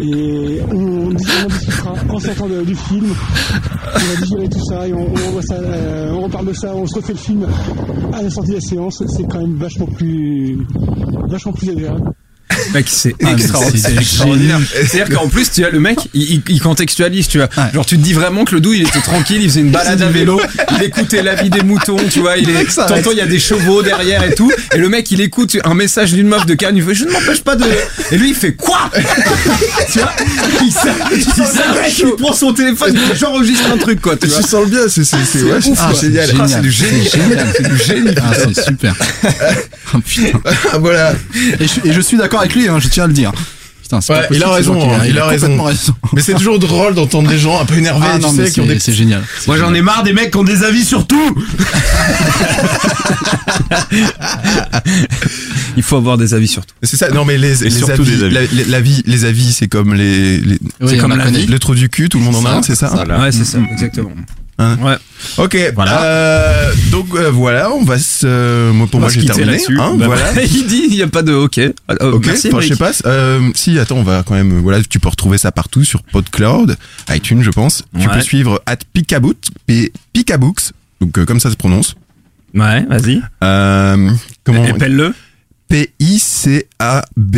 Et 0.00 0.60
on, 0.72 1.10
discutera 1.10 1.94
en 2.08 2.18
sortant 2.18 2.48
du 2.48 2.74
film. 2.74 3.06
On 3.94 3.98
va 3.98 4.20
digérer 4.22 4.48
tout 4.48 4.64
ça 4.64 4.88
et 4.88 4.92
on, 4.92 5.06
on 5.12 5.42
ça, 5.42 5.54
euh, 5.54 6.10
on 6.12 6.22
reparle 6.22 6.46
de 6.46 6.52
ça, 6.52 6.74
on 6.74 6.86
se 6.86 6.96
refait 6.96 7.12
le 7.12 7.18
film 7.18 7.46
à 8.12 8.22
la 8.22 8.30
sortie 8.30 8.50
de 8.50 8.56
la 8.56 8.60
séance. 8.60 9.02
C'est 9.06 9.24
quand 9.24 9.40
même 9.40 9.56
vachement 9.56 9.86
plus, 9.86 10.58
vachement 11.28 11.52
plus 11.52 11.70
agréable. 11.70 12.12
Mec, 12.72 12.86
c'est 12.88 13.14
Ah, 13.24 13.32
extraordinaire. 13.32 13.80
c'est 13.84 13.90
c'est 13.94 14.00
extraordinaire. 14.00 14.60
C'est-à-dire 14.88 15.16
qu'en 15.18 15.28
plus, 15.28 15.50
tu 15.50 15.64
as 15.64 15.70
le 15.70 15.80
mec, 15.80 15.98
il, 16.14 16.60
contextualise, 16.60 17.28
tu 17.28 17.38
vois. 17.38 17.48
Ouais. 17.56 17.72
Genre, 17.74 17.84
tu 17.86 17.96
te 17.98 18.02
dis 18.02 18.12
vraiment 18.12 18.44
que 18.44 18.54
le 18.54 18.60
doux, 18.60 18.72
il 18.72 18.82
était 18.82 19.00
tranquille, 19.00 19.42
il 19.42 19.48
faisait 19.48 19.60
une 19.60 19.70
balade 19.70 20.00
à 20.02 20.08
vélo, 20.08 20.40
il 20.76 20.82
écoutait 20.84 21.22
la 21.22 21.34
vie 21.34 21.50
des 21.50 21.62
moutons, 21.62 21.96
tu 22.10 22.20
vois. 22.20 22.36
Il 22.38 22.48
est, 22.50 22.64
t'entends, 22.74 23.10
il 23.12 23.18
y 23.18 23.20
a 23.20 23.26
des 23.26 23.38
chevaux 23.38 23.82
derrière 23.82 24.22
et 24.24 24.34
tout. 24.34 24.50
Et 24.74 24.78
le 24.78 24.88
mec, 24.88 25.10
il 25.10 25.20
écoute 25.20 25.56
un 25.64 25.74
message 25.74 26.12
d'une 26.12 26.26
meuf 26.28 26.46
de 26.46 26.54
Cannes, 26.54 26.76
il 26.76 26.82
fait, 26.82 26.94
je 26.94 27.04
ne 27.04 27.10
m'empêche 27.10 27.42
pas 27.42 27.56
de. 27.56 27.64
Et 28.10 28.16
lui, 28.18 28.30
il 28.30 28.34
fait 28.34 28.54
quoi? 28.54 28.90
Tu 29.92 29.98
vois? 29.98 30.12
Il 30.62 30.72
s'a- 30.72 30.94
il 31.12 31.22
s'arrête, 31.46 31.98
il 31.98 32.16
prend 32.16 32.32
son 32.32 32.52
téléphone, 32.52 32.96
j'enregistre 33.18 33.70
un 33.72 33.76
truc, 33.76 34.00
quoi, 34.00 34.16
tu 34.16 34.26
vois. 34.26 34.38
Tu 34.38 34.42
sens 34.48 34.64
le 34.64 34.70
bien, 34.70 34.80
c'est 34.88 35.04
c'est 35.04 35.16
c'est 35.24 35.42
ouais, 35.42 35.60
quoi. 35.60 35.92
génial. 36.00 36.30
Ah, 36.40 36.46
c'est 36.48 36.60
du 36.60 36.70
génie. 36.72 37.08
C'est 37.10 37.18
génial. 37.20 37.46
Du 37.70 37.84
génie. 37.84 38.14
Ah, 38.22 38.32
c'est 38.54 38.64
super. 38.64 38.94
Oh, 39.94 39.98
putain. 40.04 40.38
Ah, 40.72 40.78
voilà. 40.78 41.12
Et 41.60 41.66
je, 41.66 41.88
et 41.88 41.92
je 41.92 42.00
suis 42.00 42.16
d'accord 42.16 42.40
avec 42.40 42.53
lui, 42.54 42.68
hein, 42.68 42.78
je 42.78 42.88
tiens 42.88 43.04
à 43.04 43.06
le 43.06 43.12
dire. 43.12 43.32
Putain, 43.82 43.98
Ouais, 43.98 44.26
possible, 44.28 44.36
il 44.36 44.42
a 44.42 44.50
raison, 44.50 44.94
hein, 44.94 45.02
il 45.06 45.18
a 45.18 45.26
raison. 45.26 45.62
Mais 46.14 46.22
c'est 46.22 46.32
toujours 46.34 46.58
drôle 46.58 46.94
d'entendre 46.94 47.28
des 47.28 47.38
gens 47.38 47.60
un 47.60 47.66
peu 47.66 47.76
énervés, 47.76 48.06
Ah 48.08 48.16
tu 48.16 48.22
non, 48.22 48.32
sais, 48.32 48.42
mais 48.44 48.50
qui 48.50 48.60
ont 48.62 48.66
des 48.66 48.74
c'est 48.78 48.86
c'est 48.86 48.92
génial. 48.94 49.22
Moi 49.46 49.58
j'en 49.58 49.74
ai 49.74 49.82
marre 49.82 50.02
des 50.04 50.14
mecs 50.14 50.30
qui 50.30 50.38
ont 50.38 50.44
des 50.44 50.62
avis 50.64 50.84
sur 50.86 51.06
tout. 51.06 51.36
Il 55.76 55.82
faut 55.82 55.96
avoir 55.96 56.16
des 56.16 56.34
avis 56.34 56.48
sur 56.48 56.64
tout. 56.64 56.74
C'est 56.82 56.96
ça. 56.96 57.10
Non 57.10 57.24
mais 57.24 57.36
les, 57.36 57.62
avis, 57.64 57.74
des 57.74 57.90
avis. 57.90 58.16
La, 58.34 58.40
la- 58.42 58.46
la 58.68 58.80
vie, 58.80 59.02
les 59.06 59.24
avis, 59.24 59.52
c'est 59.52 59.68
comme 59.68 59.92
les, 59.94 60.38
les 60.38 60.58
Oui, 60.80 60.88
c'est 60.90 60.96
comme 60.98 61.14
la 61.16 61.26
vie. 61.26 61.46
le 61.46 61.58
trou 61.58 61.74
du 61.74 61.88
cul, 61.88 62.08
tout 62.08 62.18
le 62.18 62.24
monde 62.24 62.36
en 62.36 62.44
a 62.46 62.50
un, 62.52 62.62
c'est 62.62 62.74
ça. 62.76 62.92
Ouais, 62.94 63.32
c'est 63.32 63.44
ça, 63.44 63.58
exactement. 63.72 64.12
Hein 64.58 64.78
Ouais. 64.80 64.96
Ok. 65.38 65.56
Voilà. 65.74 66.02
euh, 66.04 66.72
donc 66.90 67.06
euh, 67.14 67.30
voilà, 67.30 67.72
on 67.72 67.82
va 67.84 67.98
se. 67.98 68.70
Moi 68.70 68.86
pour 68.86 68.98
On 68.98 69.00
moi 69.00 69.08
j'ai 69.08 69.24
terminé. 69.24 69.58
Hein, 69.78 69.96
Bah, 69.98 70.06
voilà. 70.06 70.42
il 70.42 70.66
dit, 70.66 70.82
il 70.90 70.94
n'y 70.96 71.02
a 71.02 71.08
pas 71.08 71.22
de 71.22 71.32
ok. 71.32 71.60
Oh, 72.00 72.06
Ok, 72.14 72.26
merci, 72.26 72.48
enfin, 72.48 72.60
je 72.60 72.68
sais 72.68 72.76
pas. 72.76 72.92
Euh, 73.06 73.50
si, 73.54 73.78
attends, 73.78 73.96
on 73.96 74.02
va 74.04 74.22
quand 74.24 74.34
même. 74.34 74.60
Voilà, 74.60 74.82
tu 74.82 75.00
peux 75.00 75.08
retrouver 75.08 75.38
ça 75.38 75.50
partout 75.52 75.84
sur 75.84 76.02
PodCloud, 76.04 76.76
iTunes, 77.10 77.42
je 77.42 77.50
pense. 77.50 77.82
Tu 78.00 78.08
peux 78.08 78.20
suivre 78.20 78.62
at 78.66 78.76
Picaboot, 78.92 79.48
P- 79.66 79.92
Picabooks, 80.12 80.70
donc 81.00 81.18
euh, 81.18 81.24
comme 81.24 81.40
ça 81.40 81.50
se 81.50 81.56
prononce. 81.56 81.94
Ouais, 82.54 82.84
vas-y. 82.84 83.20
Euh, 83.42 84.10
comment 84.44 84.64
Épelle-le. 84.64 85.14
P 85.68 85.92
I 85.98 86.18
C 86.20 86.68
A 86.78 87.04
B 87.16 87.36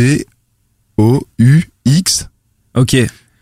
O 0.97 1.25
U 1.39 1.63
X. 1.85 2.27
Ok. 2.75 2.95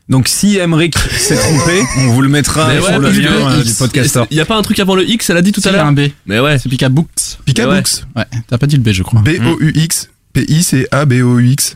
Donc 0.08 0.28
si 0.28 0.58
Emmerich 0.58 0.98
s'est 0.98 1.36
trompé, 1.36 1.82
on 2.00 2.08
vous 2.10 2.22
le 2.22 2.30
mettra 2.30 2.68
Mais 2.68 2.80
sur 2.80 2.90
ouais, 2.90 3.00
le 3.00 3.10
lien 3.10 3.32
euh, 3.32 3.64
du 3.64 3.74
podcaster. 3.74 4.24
Il 4.30 4.38
y 4.38 4.40
a 4.40 4.46
pas 4.46 4.56
un 4.56 4.62
truc 4.62 4.80
avant 4.80 4.96
le 4.96 5.08
X, 5.10 5.30
elle 5.30 5.38
a 5.38 5.42
dit 5.42 5.52
tout 5.52 5.62
Si, 5.62 5.68
à 5.68 5.72
l'heure 5.72 5.86
un 5.86 5.94
B. 5.94 6.02
Mais 6.28 6.40
ouais. 6.40 6.60
C'est 6.60 6.70
Picabooks. 6.70 7.40
Picabooks. 7.46 8.04
Ouais, 8.16 8.26
t'as 8.48 8.58
pas 8.58 8.68
dit 8.68 8.76
le 8.76 8.84
B, 8.84 8.90
je 8.90 9.02
crois. 9.04 9.22
B 9.22 9.30
O 9.46 9.58
U 9.60 9.72
X. 9.76 10.10
P 10.34 10.46
I 10.48 10.64
C 10.64 10.88
A 10.92 11.06
B 11.06 11.14
O 11.24 11.40
U 11.40 11.50
X. 11.50 11.76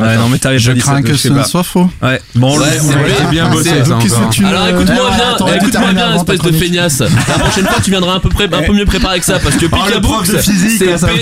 Ouais, 0.00 0.16
non, 0.16 0.28
mais 0.30 0.38
t'avais 0.38 0.58
Je 0.58 0.68
pas 0.68 0.74
dit 0.74 0.80
ça, 0.80 0.86
crains 0.92 1.02
que 1.02 1.08
je 1.08 1.16
ce 1.16 1.22
sais 1.24 1.30
ne 1.30 1.34
pas. 1.40 1.44
soit 1.44 1.62
faux. 1.62 1.86
Ouais. 2.02 2.18
Bon, 2.34 2.58
Ouais, 2.58 2.64
c'est 2.72 2.78
vrai, 2.78 3.12
j'ai 3.20 3.26
bien 3.30 3.50
bossé. 3.50 3.64
c'est- 3.68 3.84
ça 3.84 3.98
Qu'est-ce 4.00 4.14
encore. 4.14 4.30
que 4.30 4.34
tu 4.34 4.44
Alors 4.46 4.64
me- 4.64 4.70
écoute-moi 4.70 5.10
bien, 5.14 5.28
attends, 5.34 5.44
on 5.46 5.54
écoute-moi 5.54 5.92
bien, 5.92 6.04
avant 6.06 6.24
ta 6.24 6.32
espèce 6.32 6.36
de 6.38 6.40
chronique. 6.56 6.62
feignasse. 6.62 7.00
La 7.00 7.38
prochaine 7.38 7.66
fois, 7.66 7.76
tu 7.84 7.90
viendras 7.90 8.14
un 8.14 8.20
peu, 8.20 8.30
pré- 8.30 8.48
un 8.50 8.62
peu 8.62 8.72
mieux 8.72 8.86
préparé 8.86 9.18
que 9.20 9.26
ça, 9.26 9.38
parce 9.38 9.56
que 9.56 9.66
le 9.66 10.00
prof 10.00 10.30
de 10.30 10.38
physique, 10.38 10.78
c'est 10.78 10.86
là, 10.86 10.96
ça 10.98 11.08
va. 11.08 11.12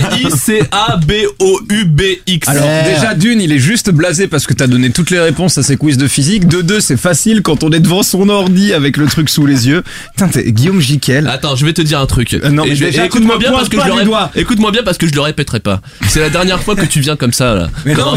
P-I-C-A-B-O-U-B-X. 1.11 2.47
Alors 2.47 2.63
déjà 2.85 3.13
d'une, 3.13 3.41
il 3.41 3.51
est 3.51 3.59
juste 3.59 3.89
blasé 3.91 4.27
parce 4.27 4.47
que 4.47 4.53
t'as 4.53 4.67
donné 4.67 4.91
toutes 4.91 5.09
les 5.11 5.19
réponses 5.19 5.57
à 5.57 5.63
ses 5.63 5.75
quiz 5.77 5.97
de 5.97 6.07
physique. 6.07 6.47
De 6.47 6.61
deux, 6.61 6.79
c'est 6.79 6.97
facile 6.97 7.41
quand 7.41 7.63
on 7.63 7.71
est 7.71 7.79
devant 7.79 8.03
son 8.03 8.29
ordi 8.29 8.73
avec 8.73 8.95
le 8.97 9.05
truc 9.07 9.29
sous 9.29 9.45
les 9.45 9.67
yeux. 9.67 9.83
Putain, 10.15 10.27
t'es 10.29 10.51
Guillaume 10.51 10.79
Jiquel. 10.79 11.27
Attends, 11.27 11.55
je 11.55 11.65
vais 11.65 11.73
te 11.73 11.81
dire 11.81 11.99
un 11.99 12.05
truc. 12.05 12.33
Euh, 12.33 12.49
non, 12.49 12.63
Et 12.63 12.69
mais 12.69 12.75
je- 12.75 12.85
déjà, 12.85 12.99
et 13.05 13.09
tu 13.09 13.17
écoute-moi 13.17 13.35
me 13.35 13.39
bien 13.41 13.51
parce 13.51 13.67
que 13.69 13.77
je 13.77 13.85
le 13.85 14.39
écoute-moi 14.41 14.71
bien 14.71 14.83
parce 14.83 14.97
que 14.97 15.07
je 15.07 15.13
le 15.13 15.21
répéterai 15.21 15.59
pas. 15.59 15.81
C'est 16.07 16.19
la 16.21 16.29
dernière 16.29 16.61
fois 16.61 16.75
que 16.75 16.85
tu 16.85 16.99
viens 17.01 17.15
comme 17.15 17.33
ça 17.33 17.53
là. 17.53 17.67
Mais 17.85 17.93
non, 17.93 18.13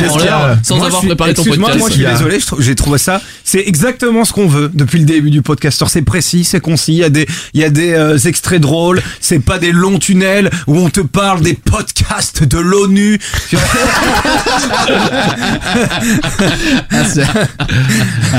sans 0.62 0.76
moi, 0.76 0.87
avoir 0.87 1.02
je 1.02 1.07
suis- 1.07 1.14
préparé 1.14 1.35
ton 1.35 1.44
podcast. 1.44 1.78
Moi, 1.78 1.88
je 1.88 1.94
suis 1.94 2.04
désolé, 2.04 2.38
je 2.40 2.62
j'ai 2.62 2.74
trouvé 2.74 2.98
ça. 2.98 3.20
C'est 3.44 3.62
exactement 3.66 4.24
ce 4.24 4.33
qu'on 4.33 4.46
veut 4.48 4.70
depuis 4.72 4.98
le 4.98 5.04
début 5.04 5.30
du 5.30 5.42
podcasteur. 5.42 5.90
C'est 5.90 6.02
précis, 6.02 6.44
c'est 6.44 6.61
concis. 6.61 6.92
Il 6.92 6.98
y 6.98 7.04
a 7.04 7.11
des, 7.11 7.26
il 7.54 7.61
y 7.61 7.64
a 7.64 7.70
des 7.70 7.92
euh, 7.92 8.18
extraits 8.18 8.61
drôles. 8.61 9.02
C'est 9.20 9.38
pas 9.40 9.59
des 9.59 9.72
longs 9.72 9.98
tunnels 9.98 10.50
où 10.66 10.78
on 10.78 10.90
te 10.90 11.00
parle 11.00 11.42
des 11.42 11.54
podcasts 11.54 12.44
de 12.44 12.59
l'ONU. 12.59 13.18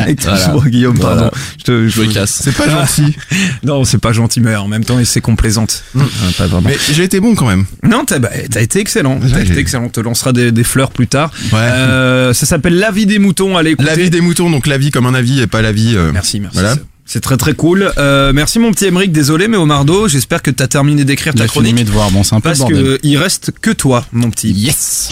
Excuse-moi, 0.07 0.63
Guillaume, 0.67 0.97
pardon. 0.99 1.15
Voilà. 1.15 1.31
Je, 1.59 1.63
te, 1.63 1.87
Je 1.87 2.01
me 2.01 2.13
casse. 2.13 2.41
C'est 2.43 2.55
pas 2.55 2.69
gentil. 2.69 3.15
Non, 3.63 3.83
c'est 3.83 3.97
pas 3.97 4.13
gentil, 4.13 4.41
mais 4.41 4.55
en 4.55 4.67
même 4.67 4.83
temps, 4.85 4.97
c'est 5.03 5.21
complaisante. 5.21 5.83
Euh, 5.95 6.01
pas 6.37 6.47
vraiment. 6.47 6.69
Mais 6.69 6.77
j'ai 6.91 7.03
été 7.03 7.19
bon 7.19 7.35
quand 7.35 7.47
même. 7.47 7.65
Non, 7.83 8.05
t'as 8.05 8.19
bah, 8.19 8.29
été 8.59 8.79
excellent. 8.79 9.19
T'as 9.19 9.41
été 9.41 9.57
excellent. 9.57 9.85
On 9.85 9.89
te 9.89 9.99
lancera 9.99 10.33
des, 10.33 10.51
des 10.51 10.63
fleurs 10.63 10.91
plus 10.91 11.07
tard. 11.07 11.31
Ouais. 11.51 11.59
Euh, 11.61 11.94
ça 12.33 12.45
s'appelle 12.45 12.75
La 12.77 12.91
vie 12.91 13.05
des 13.05 13.19
moutons. 13.19 13.57
Allez, 13.57 13.71
écoutez. 13.71 13.89
La 13.89 13.95
vie 13.95 14.09
des 14.09 14.21
moutons, 14.21 14.49
donc 14.49 14.67
la 14.67 14.77
vie 14.77 14.91
comme 14.91 15.05
un 15.05 15.13
avis 15.13 15.41
et 15.41 15.47
pas 15.47 15.61
la 15.61 15.71
vie. 15.71 15.93
euh, 15.95 16.11
Merci, 16.13 16.39
merci. 16.39 16.57
Voilà. 16.59 16.75
C'est- 17.07 17.19
très 17.19 17.37
très 17.37 17.53
cool. 17.53 17.91
Euh, 17.97 18.33
merci 18.33 18.57
mon 18.59 18.71
petit 18.71 18.85
Emeric. 18.85 19.11
Désolé, 19.11 19.47
mais 19.47 19.57
Omardo, 19.57 20.07
j'espère 20.07 20.41
que 20.41 20.49
t'as 20.51 20.67
terminé 20.67 21.05
d'écrire 21.05 21.33
ta 21.33 21.43
J'ai 21.43 21.49
fini 21.49 21.51
chronique. 21.65 21.75
mes 21.75 21.83
devoirs. 21.83 22.09
Bon, 22.11 22.23
c'est 22.23 22.33
un 22.35 22.41
peu 22.41 22.49
le 22.49 22.55
Parce 22.57 22.59
bordel. 22.71 22.83
que 22.83 22.99
il 23.03 23.17
reste 23.17 23.51
que 23.61 23.69
toi, 23.71 24.05
mon 24.11 24.29
petit. 24.31 24.51
Yes. 24.51 25.09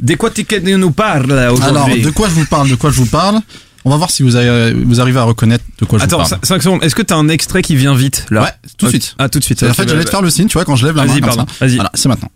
De 0.00 0.14
quoi 0.14 0.30
tu 0.30 0.44
nous 0.62 0.90
parles 0.90 1.32
Alors, 1.32 1.54
aujourd'hui 1.58 2.02
de 2.02 2.10
quoi 2.10 2.28
je 2.28 2.34
vous 2.34 2.44
parle 2.46 2.68
De 2.68 2.74
quoi 2.76 2.90
je 2.90 2.96
vous 2.96 3.06
parle 3.06 3.40
On 3.84 3.90
va 3.90 3.96
voir 3.96 4.10
si 4.10 4.22
vous, 4.22 4.36
avez- 4.36 4.72
vous 4.72 5.00
arrivez 5.00 5.18
à 5.18 5.22
reconnaître 5.24 5.64
de 5.80 5.84
quoi 5.84 5.98
je 5.98 6.04
Attends, 6.04 6.22
vous 6.22 6.28
parle. 6.28 6.40
5 6.44 6.62
secondes. 6.62 6.84
Est-ce 6.84 6.94
que 6.94 7.02
t'as 7.02 7.16
un 7.16 7.28
extrait 7.28 7.62
qui 7.62 7.74
vient 7.76 7.94
vite 7.94 8.26
là 8.30 8.42
Ouais, 8.42 8.50
tout 8.78 8.86
de 8.86 8.90
suite. 8.90 9.14
Ah, 9.18 9.28
tout 9.28 9.38
de 9.38 9.44
suite. 9.44 9.62
En 9.62 9.72
fait, 9.74 9.82
bah, 9.84 9.88
j'allais 9.88 10.00
te 10.00 10.06
bah. 10.06 10.10
faire 10.12 10.22
le 10.22 10.30
signe, 10.30 10.48
tu 10.48 10.54
vois, 10.54 10.64
quand 10.64 10.76
je 10.76 10.86
lève 10.86 10.96
la 10.96 11.04
main 11.06 11.12
Vas-y, 11.12 11.20
pardon. 11.20 11.46
Vas-y. 11.60 11.74
Voilà, 11.76 11.90
c'est 11.94 12.08
maintenant. 12.08 12.30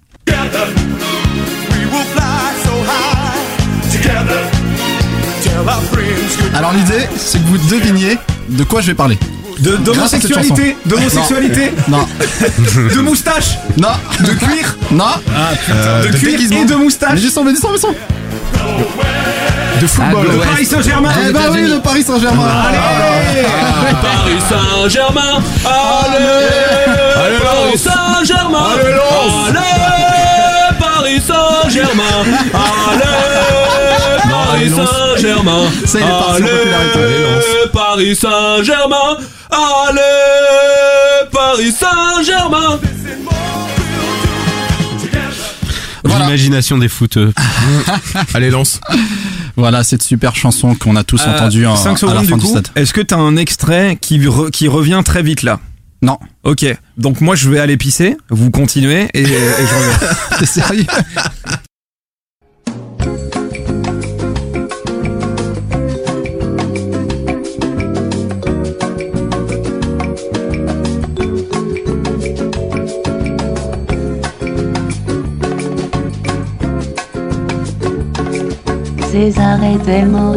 Alors 6.55 6.72
l'idée, 6.72 7.09
c'est 7.16 7.38
que 7.38 7.46
vous 7.46 7.59
deviniez 7.59 8.18
de 8.48 8.64
quoi 8.64 8.81
je 8.81 8.88
vais 8.88 8.94
parler. 8.94 9.18
De 9.61 9.76
d'homosexualité, 9.76 10.76
d'homosexualité, 10.87 11.72
Non, 11.88 12.07
de 12.94 13.00
moustache, 13.00 13.59
non, 13.76 13.88
de 14.20 14.33
cuir, 14.33 14.74
non. 14.90 15.05
euh, 15.70 16.03
de 16.05 16.09
de 16.09 16.16
cuir 16.16 16.31
déguisement. 16.33 16.62
et 16.62 16.64
de 16.64 16.74
Mais 16.74 16.85
moustache, 16.85 17.20
descends, 17.20 17.44
mais 17.44 17.53
descends, 17.53 17.68
mais 17.68 17.74
descends. 17.76 17.94
De 19.81 19.87
football. 19.87 20.26
de 20.29 20.37
Paris 20.38 20.64
Saint-Germain. 20.66 21.11
Eh 21.29 21.33
bah 21.33 21.40
oui, 21.53 21.62
le 21.68 21.81
Paris 21.81 22.03
Saint-Germain. 22.03 22.46
Allez. 22.68 23.42
Paris 24.00 24.40
Saint-Germain, 24.48 25.42
allez, 25.64 27.37
Paris 27.42 27.79
Saint-Germain, 27.79 28.66
allez, 29.48 30.76
Paris 30.79 31.20
Saint-Germain, 31.26 32.24
allez, 32.55 33.39
Paris 34.52 34.70
Saint-Germain, 34.70 35.68
allez, 36.36 37.70
Paris 37.72 38.16
Saint-Germain, 38.16 39.16
allez, 39.50 41.28
Paris 41.32 41.72
Saint-Germain. 41.72 42.80
L'imagination 46.04 46.78
des 46.78 46.88
footeux. 46.88 47.32
Allez, 48.34 48.50
lance. 48.50 48.80
Voilà 49.56 49.84
cette 49.84 50.02
super 50.02 50.34
chanson 50.36 50.74
qu'on 50.74 50.96
a 50.96 51.04
tous 51.04 51.20
entendue 51.26 51.66
en, 51.66 51.76
5 51.76 52.02
à 52.04 52.14
la 52.14 52.22
fin 52.22 52.36
du 52.36 52.46
stade. 52.46 52.68
Est-ce 52.76 52.92
que 52.92 53.00
t'as 53.00 53.16
un 53.16 53.36
extrait 53.36 53.98
qui, 54.00 54.18
re- 54.20 54.50
qui 54.50 54.68
revient 54.68 55.02
très 55.04 55.22
vite 55.22 55.42
là? 55.42 55.60
Non, 56.02 56.18
Ok, 56.44 56.64
donc 56.96 57.20
moi 57.20 57.34
je 57.34 57.50
vais 57.50 57.58
aller 57.60 57.76
pisser, 57.76 58.16
vous 58.30 58.50
continuez 58.50 59.08
et, 59.12 59.20
et 59.20 59.26
je 59.26 59.32
reviens. 59.34 60.08
t'es 60.38 60.46
sérieux? 60.46 60.86
César 79.20 79.62
est 79.62 79.85
tellement. 79.85 80.33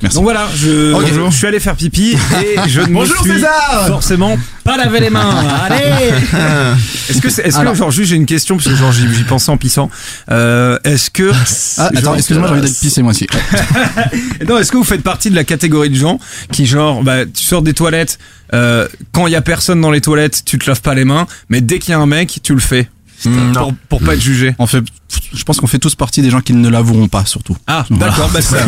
Merci. 0.00 0.16
Donc 0.16 0.24
voilà, 0.24 0.48
je, 0.56 0.94
je 1.06 1.36
suis 1.36 1.46
allé 1.46 1.60
faire 1.60 1.76
pipi 1.76 2.16
et 2.42 2.66
je 2.66 2.80
ne 2.80 2.86
me 2.86 2.94
Bonjour, 2.94 3.18
suis 3.22 3.32
César 3.32 3.86
forcément 3.88 4.34
pas 4.64 4.78
lavé 4.78 5.00
les 5.00 5.10
mains. 5.10 5.44
Allez 5.64 5.84
Est-ce 7.10 7.20
que, 7.20 7.28
est-ce 7.28 7.58
que 7.58 7.74
genre 7.74 7.90
juste 7.90 8.08
j'ai 8.08 8.16
une 8.16 8.24
question 8.24 8.56
parce 8.56 8.68
que 8.68 8.74
genre 8.74 8.90
j'y 8.90 9.24
pensais 9.24 9.50
en 9.50 9.58
pissant. 9.58 9.90
Euh, 10.30 10.78
est-ce 10.84 11.10
que 11.10 11.30
Ah, 11.76 11.88
attends, 11.88 12.00
genre, 12.00 12.16
excuse-moi, 12.16 12.48
j'ai 12.48 12.52
envie 12.54 12.62
d'aller 12.62 12.72
pisser 12.72 13.02
moi 13.02 13.10
aussi. 13.10 13.26
Non, 14.48 14.58
est-ce 14.58 14.72
que 14.72 14.78
vous 14.78 14.84
faites 14.84 15.02
partie 15.02 15.28
de 15.28 15.36
la 15.36 15.44
catégorie 15.44 15.90
de 15.90 15.94
gens 15.94 16.18
qui 16.50 16.64
genre 16.64 17.02
bah 17.02 17.26
tu 17.26 17.44
sors 17.44 17.60
des 17.60 17.74
toilettes 17.74 18.18
euh, 18.54 18.88
quand 19.12 19.26
il 19.26 19.34
y 19.34 19.36
a 19.36 19.42
personne 19.42 19.82
dans 19.82 19.90
les 19.90 20.00
toilettes, 20.00 20.42
tu 20.46 20.58
te 20.58 20.70
laves 20.70 20.80
pas 20.80 20.94
les 20.94 21.04
mains, 21.04 21.26
mais 21.50 21.60
dès 21.60 21.78
qu'il 21.78 21.92
y 21.92 21.94
a 21.94 21.98
un 21.98 22.06
mec, 22.06 22.40
tu 22.42 22.54
le 22.54 22.60
fais? 22.60 22.88
Pour, 23.54 23.74
pour 23.88 24.00
pas 24.02 24.14
être 24.14 24.20
jugé. 24.22 24.54
On 24.58 24.66
fait, 24.66 24.82
je 25.34 25.42
pense 25.44 25.58
qu'on 25.58 25.66
fait 25.66 25.78
tous 25.78 25.94
partie 25.94 26.22
des 26.22 26.30
gens 26.30 26.40
qui 26.40 26.52
ne 26.52 26.68
l'avoueront 26.68 27.08
pas, 27.08 27.24
surtout. 27.24 27.56
Ah, 27.66 27.84
Voilà. 27.90 28.12
d'accord, 28.12 28.30
bah 28.30 28.40
ça. 28.42 28.58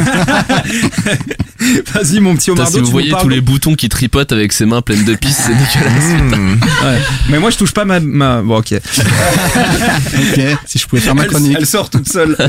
Vas-y, 1.94 2.20
mon 2.20 2.34
petit 2.36 2.50
Putain, 2.50 2.62
Omardo, 2.62 2.78
si 2.78 2.84
vous 2.84 2.90
voyez 2.90 3.12
tous 3.20 3.28
les 3.28 3.40
boutons 3.40 3.74
qui 3.74 3.88
tripotent 3.88 4.32
avec 4.32 4.52
ses 4.52 4.66
mains 4.66 4.82
pleines 4.82 5.04
de 5.04 5.14
pisse, 5.14 5.36
c'est 5.46 5.54
dégueulasse. 5.54 6.38
Mmh. 6.38 6.52
Ouais. 6.84 7.00
Mais 7.30 7.38
moi, 7.38 7.50
je 7.50 7.56
touche 7.56 7.72
pas 7.72 7.84
ma. 7.84 8.00
ma... 8.00 8.42
Bon, 8.42 8.58
ok. 8.58 8.74
Ok, 8.74 10.40
si 10.66 10.78
je 10.78 10.86
pouvais 10.86 11.02
faire 11.02 11.14
ma 11.14 11.22
Elle, 11.24 11.30
chronique. 11.30 11.56
elle 11.58 11.66
sort 11.66 11.90
toute 11.90 12.08
seule. 12.08 12.36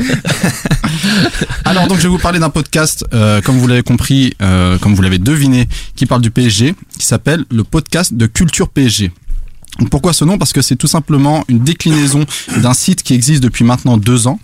Alors 1.64 1.86
donc 1.86 1.98
je 1.98 2.02
vais 2.04 2.08
vous 2.08 2.18
parler 2.18 2.38
d'un 2.38 2.50
podcast, 2.50 3.04
euh, 3.14 3.40
comme 3.40 3.58
vous 3.58 3.66
l'avez 3.66 3.82
compris, 3.82 4.34
euh, 4.42 4.78
comme 4.78 4.94
vous 4.94 5.02
l'avez 5.02 5.18
deviné, 5.18 5.68
qui 5.96 6.06
parle 6.06 6.22
du 6.22 6.30
PSG, 6.30 6.74
qui 6.98 7.06
s'appelle 7.06 7.44
le 7.50 7.64
podcast 7.64 8.14
de 8.14 8.26
Culture 8.26 8.68
PSG. 8.68 9.12
Pourquoi 9.90 10.12
ce 10.12 10.24
nom? 10.24 10.38
Parce 10.38 10.52
que 10.52 10.62
c'est 10.62 10.76
tout 10.76 10.86
simplement 10.86 11.44
une 11.48 11.60
déclinaison 11.60 12.24
d'un 12.56 12.74
site 12.74 13.02
qui 13.02 13.14
existe 13.14 13.42
depuis 13.42 13.64
maintenant 13.64 13.96
deux 13.96 14.26
ans, 14.26 14.40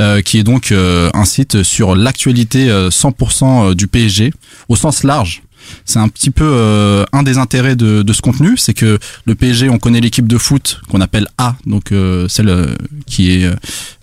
euh, 0.00 0.22
qui 0.22 0.38
est 0.38 0.42
donc 0.42 0.72
euh, 0.72 1.10
un 1.14 1.24
site 1.24 1.62
sur 1.62 1.94
l'actualité 1.94 2.68
euh, 2.70 2.90
100% 2.90 3.74
du 3.74 3.86
PSG 3.86 4.32
au 4.68 4.76
sens 4.76 5.02
large. 5.04 5.42
C'est 5.84 5.98
un 5.98 6.08
petit 6.08 6.30
peu 6.30 6.44
euh, 6.44 7.04
un 7.12 7.22
des 7.22 7.38
intérêts 7.38 7.76
de, 7.76 8.02
de 8.02 8.12
ce 8.12 8.22
contenu, 8.22 8.56
c'est 8.56 8.74
que 8.74 8.98
le 9.24 9.34
PSG, 9.34 9.68
on 9.68 9.78
connaît 9.78 10.00
l'équipe 10.00 10.26
de 10.26 10.38
foot 10.38 10.80
qu'on 10.88 11.00
appelle 11.00 11.28
A, 11.38 11.56
donc 11.66 11.92
euh, 11.92 12.28
celle 12.28 12.48
euh, 12.48 12.74
qui 13.06 13.32
est 13.32 13.44
euh, 13.44 13.54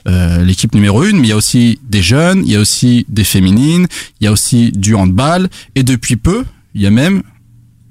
euh, 0.07 0.43
l'équipe 0.43 0.73
numéro 0.73 1.03
une, 1.03 1.17
mais 1.17 1.27
il 1.27 1.29
y 1.29 1.33
a 1.33 1.37
aussi 1.37 1.79
des 1.83 2.01
jeunes, 2.01 2.43
il 2.45 2.51
y 2.51 2.55
a 2.55 2.59
aussi 2.59 3.05
des 3.09 3.23
féminines, 3.23 3.87
il 4.19 4.25
y 4.25 4.27
a 4.27 4.31
aussi 4.31 4.71
du 4.71 4.95
handball, 4.95 5.49
et 5.75 5.83
depuis 5.83 6.15
peu, 6.15 6.43
il 6.73 6.81
y 6.81 6.85
a 6.87 6.91
même 6.91 7.23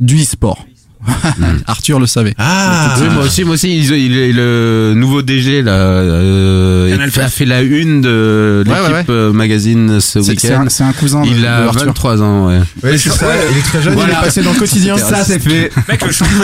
du 0.00 0.20
e-sport. 0.20 0.66
Arthur 1.66 1.98
le 2.00 2.06
savait. 2.06 2.34
Ah 2.38 2.94
Oui, 3.00 3.08
moi 3.12 3.24
aussi, 3.24 3.44
moi 3.44 3.54
aussi, 3.54 3.76
il, 3.76 3.90
il 3.92 4.16
est 4.16 4.32
le 4.32 4.92
nouveau 4.96 5.22
DG 5.22 5.62
là, 5.62 5.72
euh, 5.72 6.90
il 6.94 7.20
a 7.20 7.28
fait 7.28 7.44
la 7.44 7.62
une 7.62 8.00
de 8.00 8.62
l'équipe 8.66 8.82
ouais, 8.86 8.92
ouais. 8.92 9.04
euh, 9.08 9.32
magazine 9.32 10.00
ce 10.00 10.22
c'est 10.22 10.30
week-end. 10.30 10.64
un, 10.66 10.68
c'est 10.68 10.84
un 10.84 10.92
cousin 10.92 11.22
de, 11.22 11.28
Il 11.28 11.42
de 11.42 11.46
a 11.46 11.64
Arthur. 11.66 11.86
23 11.86 12.22
ans, 12.22 12.46
ouais. 12.48 12.60
Ouais, 12.82 12.98
c'est 12.98 13.10
ça. 13.10 13.26
Il 13.50 13.58
est 13.58 13.62
très 13.62 13.82
jeune, 13.82 13.98
il 13.98 14.10
est 14.10 14.12
passé 14.12 14.42
dans 14.42 14.52
le 14.52 14.58
quotidien. 14.58 14.96
Ça, 14.98 15.24
c'est 15.24 15.38
fait. 15.38 15.70
Mec, 15.88 16.04
le 16.04 16.12
champion, 16.12 16.38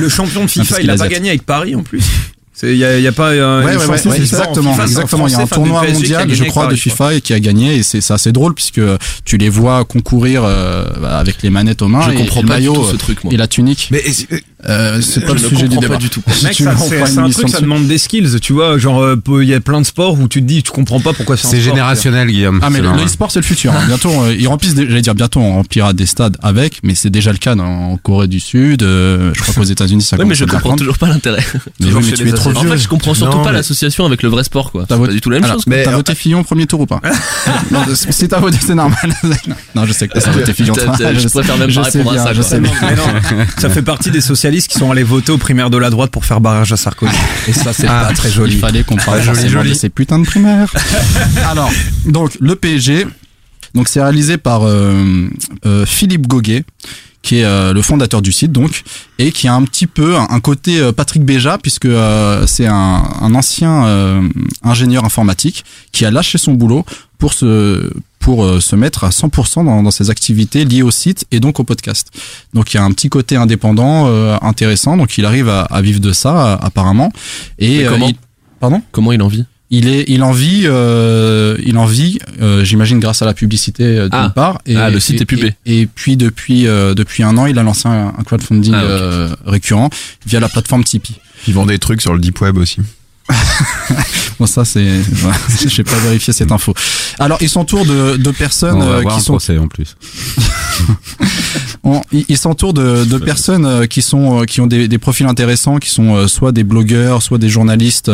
le 0.00 0.08
champion 0.08 0.40
de 0.40 0.46
Ah, 0.46 0.48
FIFA, 0.48 0.80
il 0.82 0.90
a 0.90 0.94
a 0.94 0.96
pas 0.96 1.08
gagné 1.08 1.30
avec 1.30 1.44
Paris 1.46 1.74
en 1.74 1.82
plus. 1.82 2.04
Il 2.62 2.76
y 2.76 2.84
a, 2.84 2.98
y 2.98 3.06
a 3.06 3.12
pas. 3.12 3.30
euh, 3.30 3.64
Ouais, 3.64 3.76
ouais, 3.76 3.86
ouais, 3.86 4.06
en 4.06 4.12
exactement, 4.12 4.70
FIFA, 4.72 4.82
un 4.82 4.86
exactement. 4.86 5.26
Il 5.26 5.32
y 5.32 5.34
a 5.34 5.40
un 5.40 5.46
tournoi 5.46 5.80
PSG 5.82 5.94
mondial, 5.94 6.34
je 6.34 6.44
crois, 6.44 6.62
de 6.64 6.68
Paris. 6.68 6.78
FIFA 6.80 7.14
et 7.14 7.20
qui 7.20 7.32
a 7.34 7.40
gagné, 7.40 7.76
et 7.76 7.82
c'est 7.82 8.00
c'est 8.00 8.14
assez 8.14 8.30
drôle 8.32 8.54
puisque 8.54 8.80
tu 9.24 9.36
les 9.38 9.48
vois 9.48 9.84
concourir 9.84 10.42
euh, 10.44 10.84
avec 11.10 11.42
les 11.42 11.50
manettes 11.50 11.82
aux 11.82 11.88
mains 11.88 12.02
Je 12.02 12.12
et, 12.12 12.14
comprends 12.14 12.40
et 12.40 12.42
le 12.44 12.48
pas 12.48 12.54
du 12.56 12.68
maillot 12.68 12.74
tout 12.74 12.88
ce 12.90 12.94
euh, 12.94 12.98
truc, 12.98 13.24
moi. 13.24 13.32
et 13.34 13.36
la 13.36 13.48
tunique. 13.48 13.88
Mais 13.90 14.02
Euh, 14.68 15.00
c'est 15.02 15.20
pas 15.20 15.28
Je 15.36 15.42
le 15.42 15.48
sujet 15.48 15.68
du 15.68 15.76
débat. 15.76 15.94
pas 15.94 16.00
du 16.00 16.08
tout. 16.08 16.22
Mec, 16.42 16.54
ça, 16.54 16.74
c'est 16.76 17.18
un 17.18 17.28
truc, 17.30 17.48
ça 17.48 17.60
demande 17.60 17.86
des 17.86 17.98
skills, 17.98 18.40
tu 18.40 18.52
vois. 18.54 18.78
Genre, 18.78 19.00
euh, 19.02 19.16
il 19.42 19.48
y 19.48 19.54
a 19.54 19.60
plein 19.60 19.80
de 19.80 19.86
sports 19.86 20.18
où 20.18 20.26
tu 20.28 20.40
te 20.40 20.46
dis, 20.46 20.62
tu 20.62 20.70
comprends 20.70 21.00
pas 21.00 21.12
pourquoi 21.12 21.36
c'est 21.36 21.46
C'est 21.48 21.60
sport, 21.60 21.74
générationnel, 21.74 22.28
Guillaume. 22.28 22.60
Ah 22.62 22.70
mais 22.70 22.80
le, 22.80 22.90
le 22.92 23.04
e-sport 23.04 23.30
c'est 23.30 23.40
le 23.40 23.44
futur. 23.44 23.72
hein. 23.72 23.82
Bientôt 23.88 24.10
euh, 24.10 24.34
ils 24.38 24.46
remplissent, 24.48 24.74
j'allais 24.74 25.02
dire 25.02 25.14
bientôt 25.14 25.40
on 25.40 25.54
remplira 25.54 25.92
des 25.92 26.06
stades 26.06 26.36
avec, 26.42 26.80
mais 26.82 26.94
c'est 26.94 27.10
déjà 27.10 27.30
le 27.32 27.38
cas 27.38 27.54
dans- 27.54 27.64
en 27.64 27.96
Corée 27.98 28.28
du 28.28 28.40
Sud. 28.40 28.82
euh, 28.82 29.32
je 29.34 29.42
crois 29.42 29.54
qu'aux 29.54 29.62
États-Unis 29.64 30.02
ça 30.02 30.16
Ouais, 30.16 30.24
mais 30.24 30.34
commence 30.34 30.38
je 30.38 30.44
comprends 30.44 30.60
prendre. 30.60 30.78
toujours 30.78 30.98
pas 30.98 31.08
l'intérêt. 31.08 31.44
Mais 31.80 31.92
oui, 31.92 32.12
tu 32.12 32.26
es 32.28 32.32
trop 32.32 32.50
vieux. 32.50 32.58
En 32.60 32.72
fait, 32.72 32.78
je 32.78 32.88
comprends 32.88 33.14
surtout 33.14 33.38
Non, 33.38 33.44
pas 33.44 33.52
l'association 33.52 34.06
avec 34.06 34.22
le 34.22 34.28
vrai 34.30 34.44
sport, 34.44 34.72
quoi. 34.72 34.86
T'as 34.88 34.94
C'est 34.94 34.98
voté- 34.98 35.08
pas 35.08 35.14
du 35.14 35.20
tout 35.20 35.30
la 35.30 35.40
même 35.40 35.50
chose. 35.52 35.64
Mais, 35.66 35.82
T'as 35.84 35.92
voté 35.92 36.14
Fillon 36.14 36.40
au 36.40 36.44
premier 36.44 36.66
tour 36.66 36.80
ou 36.80 36.86
pas 36.86 37.00
Non, 37.70 37.80
Si 37.94 38.28
t'as 38.28 38.40
voté 38.40 38.58
c'est 38.64 38.74
normal. 38.74 39.14
non 39.74 39.84
je 39.86 39.92
sais 39.92 40.08
que 40.08 40.18
t'as 40.18 40.30
voté 40.30 40.52
Fillon. 40.54 40.74
Je 40.74 41.28
préfère 41.28 41.58
même 41.58 41.72
pas 41.74 41.82
répondre 41.82 42.12
à 42.12 42.18
ça, 42.18 42.32
je 42.32 42.40
quoi. 42.40 42.48
sais 42.48 42.60
bien. 42.60 42.72
Mais 42.82 42.94
non, 42.96 43.02
ça 43.58 43.68
fait 43.68 43.82
partie 43.82 44.10
des 44.10 44.20
socialistes 44.20 44.53
qui 44.62 44.78
sont 44.78 44.90
allés 44.90 45.02
voter 45.02 45.32
aux 45.32 45.38
primaires 45.38 45.70
de 45.70 45.78
la 45.78 45.90
droite 45.90 46.10
pour 46.10 46.24
faire 46.24 46.40
barrage 46.40 46.72
à 46.72 46.76
Sarkozy. 46.76 47.12
Et 47.48 47.52
ça, 47.52 47.72
c'est 47.72 47.86
Ah, 47.88 48.06
pas 48.08 48.14
très 48.14 48.30
joli. 48.30 48.54
Il 48.54 48.60
fallait 48.60 48.84
qu'on 48.84 48.96
parle 48.96 49.22
joli, 49.22 49.70
de 49.70 49.74
ces 49.74 49.88
putains 49.88 50.18
de 50.18 50.24
primaires. 50.24 50.72
Alors, 51.50 51.70
donc 52.06 52.36
le 52.40 52.54
PSG, 52.56 53.06
donc 53.74 53.88
c'est 53.88 54.02
réalisé 54.02 54.36
par 54.38 54.62
euh, 54.64 55.28
euh, 55.66 55.84
Philippe 55.86 56.26
Goguet 56.26 56.64
qui 57.22 57.38
est 57.38 57.44
euh, 57.44 57.72
le 57.72 57.80
fondateur 57.80 58.20
du 58.20 58.32
site 58.32 58.52
donc 58.52 58.82
et 59.18 59.32
qui 59.32 59.48
a 59.48 59.54
un 59.54 59.62
petit 59.62 59.86
peu 59.86 60.14
un, 60.16 60.26
un 60.28 60.40
côté 60.40 60.78
euh, 60.78 60.92
Patrick 60.92 61.24
Béja 61.24 61.56
puisque 61.56 61.86
euh, 61.86 62.46
c'est 62.46 62.66
un, 62.66 63.02
un 63.20 63.34
ancien 63.34 63.86
euh, 63.86 64.28
ingénieur 64.62 65.04
informatique 65.06 65.64
qui 65.90 66.04
a 66.04 66.10
lâché 66.10 66.36
son 66.36 66.52
boulot 66.52 66.84
pour 67.18 67.32
se 67.32 67.90
pour 68.24 68.44
euh, 68.44 68.58
se 68.60 68.74
mettre 68.74 69.04
à 69.04 69.10
100% 69.10 69.66
dans, 69.66 69.82
dans 69.82 69.90
ses 69.90 70.08
activités 70.10 70.64
liées 70.64 70.82
au 70.82 70.90
site 70.90 71.26
et 71.30 71.40
donc 71.40 71.60
au 71.60 71.64
podcast. 71.64 72.08
Donc 72.54 72.72
il 72.72 72.78
y 72.78 72.80
a 72.80 72.84
un 72.84 72.90
petit 72.92 73.10
côté 73.10 73.36
indépendant 73.36 74.06
euh, 74.08 74.36
intéressant 74.40 74.96
donc 74.96 75.18
il 75.18 75.26
arrive 75.26 75.48
à, 75.50 75.62
à 75.62 75.82
vivre 75.82 76.00
de 76.00 76.12
ça 76.12 76.32
euh, 76.54 76.56
apparemment 76.60 77.12
et 77.58 77.78
Mais 77.78 77.84
euh, 77.86 77.90
comment 77.90 78.08
il- 78.08 78.16
pardon? 78.60 78.82
Comment 78.92 79.12
il 79.12 79.20
en 79.22 79.28
vit? 79.28 79.44
Il 79.70 79.88
est, 79.88 80.04
il 80.08 80.22
en 80.22 80.30
vit, 80.32 80.62
euh, 80.66 81.56
il 81.66 81.76
en 81.78 81.86
vit, 81.86 82.18
euh, 82.40 82.62
j'imagine 82.64 83.00
grâce 83.00 83.22
à 83.22 83.24
la 83.26 83.34
publicité 83.34 83.82
euh, 83.84 84.08
d'une 84.08 84.28
Ah. 84.28 84.30
part. 84.30 84.60
Et, 84.66 84.76
Ah, 84.76 84.88
le 84.90 85.00
site 85.00 85.18
et- 85.18 85.22
est 85.22 85.26
pubé. 85.26 85.54
Et, 85.66 85.80
et 85.80 85.86
puis 85.86 86.16
depuis 86.16 86.66
euh, 86.68 86.94
depuis 86.94 87.22
un 87.24 87.36
an, 87.38 87.46
il 87.46 87.58
a 87.58 87.62
lancé 87.62 87.88
un, 87.88 88.12
un 88.16 88.22
crowdfunding 88.24 88.72
Ah, 88.74 88.82
euh, 88.84 89.34
récurrent 89.46 89.90
via 90.26 90.38
la 90.38 90.48
plateforme 90.48 90.84
Tipeee. 90.84 91.16
Ils 91.48 91.54
vendent 91.54 91.68
des 91.68 91.78
trucs 91.78 92.00
sur 92.02 92.12
le 92.14 92.20
deep 92.20 92.40
web 92.40 92.56
aussi. 92.58 92.78
Bon, 94.40 94.46
ça 94.46 94.64
c'est, 94.64 94.98
voilà, 95.12 95.36
je 95.68 95.76
n'ai 95.76 95.84
pas 95.84 95.96
vérifié 95.98 96.32
cette 96.32 96.50
info. 96.50 96.74
Alors, 97.20 97.38
il 97.40 97.48
s'entoure 97.48 97.86
de, 97.86 98.16
de 98.16 98.30
personnes 98.32 98.76
On 98.76 98.80
va 98.80 98.84
euh, 98.86 98.98
avoir 98.98 99.14
qui 99.14 99.20
un 99.20 99.22
sont 99.22 99.32
procès 99.34 99.58
en 99.58 99.68
plus. 99.68 99.96
On- 101.84 102.00
il, 102.12 102.24
il 102.28 102.36
s'entoure 102.36 102.74
de, 102.74 103.04
de 103.04 103.18
personnes 103.18 103.64
euh, 103.66 103.86
qui 103.86 104.02
sont 104.02 104.40
euh, 104.40 104.44
qui 104.44 104.60
ont 104.60 104.66
des, 104.66 104.88
des 104.88 104.98
profils 104.98 105.26
intéressants, 105.26 105.76
qui 105.78 105.90
sont 105.90 106.26
soit 106.26 106.50
des 106.52 106.64
blogueurs, 106.64 107.22
soit 107.22 107.38
des 107.38 107.48
journalistes 107.48 108.10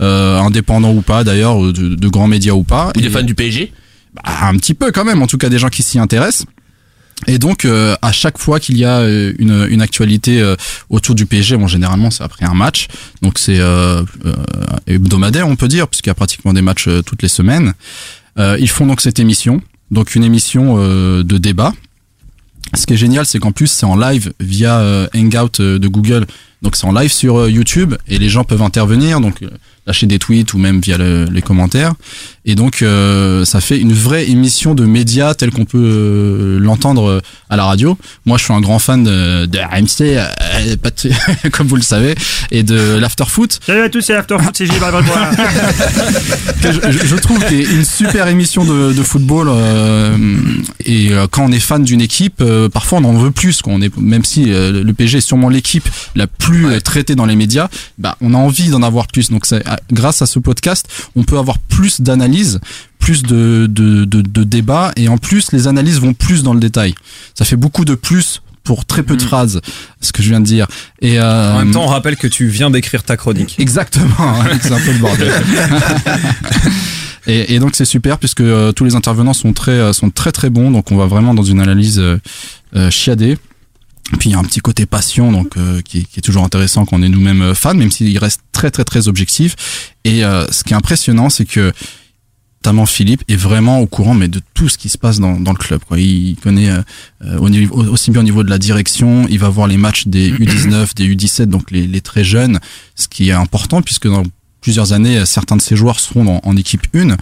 euh, 0.00 0.38
indépendants 0.38 0.92
ou 0.92 1.00
pas, 1.00 1.24
d'ailleurs, 1.24 1.60
de, 1.60 1.72
de 1.94 2.08
grands 2.08 2.28
médias 2.28 2.52
ou 2.52 2.64
pas. 2.64 2.90
Ou 2.96 3.00
des 3.00 3.06
Et- 3.06 3.10
fans 3.10 3.22
du 3.22 3.34
PSG 3.34 3.72
bah, 4.14 4.22
un 4.42 4.56
petit 4.56 4.74
peu 4.74 4.92
quand 4.92 5.04
même, 5.04 5.22
en 5.22 5.26
tout 5.26 5.38
cas 5.38 5.48
des 5.48 5.58
gens 5.58 5.70
qui 5.70 5.82
s'y 5.82 5.98
intéressent. 5.98 6.46
Et 7.26 7.38
donc 7.38 7.64
euh, 7.64 7.96
à 8.02 8.12
chaque 8.12 8.38
fois 8.38 8.60
qu'il 8.60 8.76
y 8.76 8.84
a 8.84 8.98
euh, 8.98 9.32
une, 9.38 9.66
une 9.70 9.80
actualité 9.82 10.40
euh, 10.40 10.56
autour 10.90 11.14
du 11.14 11.26
PSG, 11.26 11.56
bon 11.56 11.66
généralement 11.68 12.10
c'est 12.10 12.22
après 12.24 12.44
un 12.44 12.54
match, 12.54 12.88
donc 13.22 13.38
c'est 13.38 13.58
euh, 13.60 14.02
euh, 14.26 14.34
hebdomadaire 14.86 15.48
on 15.48 15.56
peut 15.56 15.68
dire, 15.68 15.88
puisqu'il 15.88 16.10
y 16.10 16.10
a 16.10 16.14
pratiquement 16.14 16.52
des 16.52 16.60
matchs 16.62 16.88
euh, 16.88 17.02
toutes 17.02 17.22
les 17.22 17.28
semaines. 17.28 17.72
Ils 18.36 18.68
font 18.68 18.84
donc 18.86 19.00
cette 19.00 19.20
émission, 19.20 19.60
donc 19.92 20.16
une 20.16 20.24
émission 20.24 20.76
de 21.22 21.38
débat. 21.38 21.72
Ce 22.74 22.84
qui 22.84 22.94
est 22.94 22.96
génial, 22.96 23.24
c'est 23.26 23.38
qu'en 23.38 23.52
plus 23.52 23.68
c'est 23.68 23.86
en 23.86 23.96
live 23.96 24.32
via 24.40 25.08
Hangout 25.14 25.60
de 25.62 25.86
Google, 25.88 26.26
donc 26.60 26.74
c'est 26.74 26.84
en 26.86 26.92
live 26.92 27.12
sur 27.12 27.48
YouTube 27.48 27.94
et 28.08 28.18
les 28.18 28.28
gens 28.28 28.42
peuvent 28.42 28.62
intervenir, 28.62 29.20
donc 29.20 29.36
lâcher 29.86 30.06
des 30.08 30.18
tweets 30.18 30.52
ou 30.52 30.58
même 30.58 30.80
via 30.80 30.98
le- 30.98 31.26
les 31.26 31.42
commentaires. 31.42 31.94
Et 32.46 32.56
donc, 32.56 32.82
euh, 32.82 33.46
ça 33.46 33.60
fait 33.62 33.78
une 33.78 33.94
vraie 33.94 34.28
émission 34.28 34.74
de 34.74 34.84
médias 34.84 35.32
telle 35.34 35.50
qu'on 35.50 35.64
peut 35.64 35.78
euh, 35.78 36.58
l'entendre 36.58 37.08
euh, 37.08 37.20
à 37.48 37.56
la 37.56 37.64
radio. 37.64 37.96
Moi, 38.26 38.36
je 38.36 38.44
suis 38.44 38.52
un 38.52 38.60
grand 38.60 38.78
fan 38.78 39.02
de, 39.02 39.46
de 39.46 39.58
RMC, 39.58 40.18
comme 41.52 41.66
vous 41.68 41.76
le 41.76 41.82
savez, 41.82 42.14
et 42.50 42.62
de 42.62 42.98
l'afterfoot. 42.98 43.60
Salut 43.66 43.80
à 43.80 43.88
tous, 43.88 44.02
c'est 44.02 44.14
Afterfoot, 44.14 44.54
c'est 44.54 44.66
Gilles 44.66 44.74
je, 46.62 46.70
je- 46.90 47.06
je 47.06 47.16
trouve 47.16 47.42
qu'il 47.46 47.62
y 47.62 47.66
a 47.66 47.70
une 47.70 47.84
super 47.84 48.28
émission 48.28 48.64
de, 48.64 48.92
de 48.92 49.02
football. 49.02 49.48
euh, 49.50 50.16
et 50.84 51.12
quand 51.30 51.46
on 51.46 51.52
est 51.52 51.60
fan 51.60 51.82
d'une 51.82 52.02
équipe, 52.02 52.42
parfois 52.72 52.98
on 52.98 53.04
en 53.04 53.14
veut 53.14 53.30
plus. 53.30 53.62
Quoi. 53.62 53.72
On 53.72 53.80
est, 53.80 53.96
même 53.96 54.24
si 54.24 54.44
le 54.46 54.92
PSG 54.92 55.18
est 55.18 55.20
sûrement 55.22 55.48
l'équipe 55.48 55.88
la 56.14 56.26
plus 56.26 56.80
traitée 56.82 57.14
dans 57.14 57.26
les 57.26 57.36
médias, 57.36 57.68
bah, 57.98 58.16
on 58.20 58.34
a 58.34 58.36
envie 58.36 58.68
d'en 58.68 58.82
avoir 58.82 59.06
plus. 59.06 59.30
Donc, 59.30 59.46
grâce 59.90 60.20
à 60.20 60.26
ce 60.26 60.38
podcast, 60.38 60.86
on 61.16 61.22
peut 61.24 61.38
avoir 61.38 61.58
plus 61.58 62.02
d'analyses 62.02 62.33
plus 62.98 63.22
de, 63.22 63.66
de, 63.70 64.04
de, 64.04 64.22
de 64.22 64.44
débats 64.44 64.92
et 64.96 65.08
en 65.08 65.18
plus 65.18 65.52
les 65.52 65.68
analyses 65.68 66.00
vont 66.00 66.14
plus 66.14 66.42
dans 66.42 66.54
le 66.54 66.60
détail. 66.60 66.94
Ça 67.34 67.44
fait 67.44 67.56
beaucoup 67.56 67.84
de 67.84 67.94
plus 67.94 68.40
pour 68.62 68.86
très 68.86 69.02
peu 69.02 69.14
de 69.16 69.22
phrases, 69.22 69.60
ce 70.00 70.10
que 70.12 70.22
je 70.22 70.30
viens 70.30 70.40
de 70.40 70.46
dire. 70.46 70.66
Et 71.02 71.18
euh, 71.20 71.52
En 71.54 71.58
même 71.58 71.70
temps, 71.72 71.82
on 71.84 71.86
rappelle 71.88 72.16
que 72.16 72.26
tu 72.26 72.46
viens 72.48 72.70
d'écrire 72.70 73.02
ta 73.02 73.16
chronique. 73.18 73.56
Exactement, 73.58 74.14
hein, 74.18 74.58
c'est 74.62 74.72
un 74.72 74.80
peu 74.80 74.92
le 74.92 74.98
bordel. 74.98 75.30
et, 77.26 77.54
et 77.54 77.58
donc 77.58 77.72
c'est 77.74 77.84
super 77.84 78.18
puisque 78.18 78.40
euh, 78.40 78.72
tous 78.72 78.84
les 78.84 78.94
intervenants 78.94 79.34
sont 79.34 79.52
très 79.52 79.72
euh, 79.72 79.92
sont 79.92 80.10
très 80.10 80.32
très 80.32 80.50
bons, 80.50 80.70
donc 80.70 80.90
on 80.92 80.96
va 80.96 81.06
vraiment 81.06 81.34
dans 81.34 81.42
une 81.42 81.60
analyse 81.60 81.98
euh, 82.00 82.90
chiadée. 82.90 83.38
Puis 84.18 84.28
il 84.30 84.32
y 84.32 84.34
a 84.34 84.38
un 84.38 84.44
petit 84.44 84.60
côté 84.60 84.84
passion 84.86 85.32
donc 85.32 85.56
euh, 85.56 85.80
qui, 85.82 85.98
est- 86.00 86.04
qui 86.04 86.18
est 86.18 86.22
toujours 86.22 86.44
intéressant 86.44 86.84
quand 86.84 86.96
on 86.98 87.02
est 87.02 87.08
nous-mêmes 87.08 87.54
fans, 87.54 87.74
même 87.74 87.90
s'il 87.90 88.16
reste 88.18 88.40
très 88.52 88.70
très 88.70 88.84
très 88.84 89.08
objectif. 89.08 89.56
Et 90.04 90.20
ce 90.20 90.62
qui 90.64 90.74
est 90.74 90.76
impressionnant, 90.76 91.30
c'est 91.30 91.46
que 91.46 91.72
notamment 92.64 92.86
Philippe 92.86 93.22
est 93.28 93.36
vraiment 93.36 93.80
au 93.80 93.86
courant 93.86 94.14
mais 94.14 94.26
de 94.26 94.40
tout 94.54 94.70
ce 94.70 94.78
qui 94.78 94.88
se 94.88 94.96
passe 94.96 95.20
dans, 95.20 95.38
dans 95.38 95.52
le 95.52 95.58
club 95.58 95.82
quoi. 95.86 95.98
Il 96.00 96.36
connaît 96.42 96.70
euh, 96.70 97.38
au 97.38 97.50
niveau, 97.50 97.76
aussi 97.84 98.10
bien 98.10 98.22
au 98.22 98.24
niveau 98.24 98.42
de 98.42 98.48
la 98.48 98.58
direction, 98.58 99.26
il 99.28 99.38
va 99.38 99.50
voir 99.50 99.66
les 99.66 99.76
matchs 99.76 100.06
des 100.06 100.32
U19, 100.32 100.94
des 100.96 101.14
U17 101.14 101.44
donc 101.44 101.70
les, 101.70 101.86
les 101.86 102.00
très 102.00 102.24
jeunes, 102.24 102.60
ce 102.94 103.06
qui 103.06 103.28
est 103.28 103.32
important 103.32 103.82
puisque 103.82 104.08
dans 104.08 104.22
plusieurs 104.64 104.94
années 104.94 105.18
euh, 105.18 105.26
certains 105.26 105.56
de 105.56 105.62
ces 105.62 105.76
joueurs 105.76 106.00
seront 106.00 106.26
en, 106.26 106.40
en 106.42 106.56
équipe 106.56 106.86
1 106.94 107.16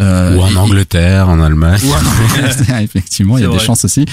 euh, 0.00 0.36
Ou 0.36 0.40
en 0.40 0.50
et- 0.50 0.56
Angleterre, 0.56 1.28
en 1.30 1.40
Allemagne. 1.42 1.80
ou 1.84 1.90
en 1.92 1.96
Angleterre, 1.96 2.78
effectivement, 2.82 3.38
il 3.38 3.44
y 3.44 3.46
a 3.46 3.50
C'est 3.50 3.58
des 3.58 3.64
chances 3.64 3.84
aussi. 3.86 4.04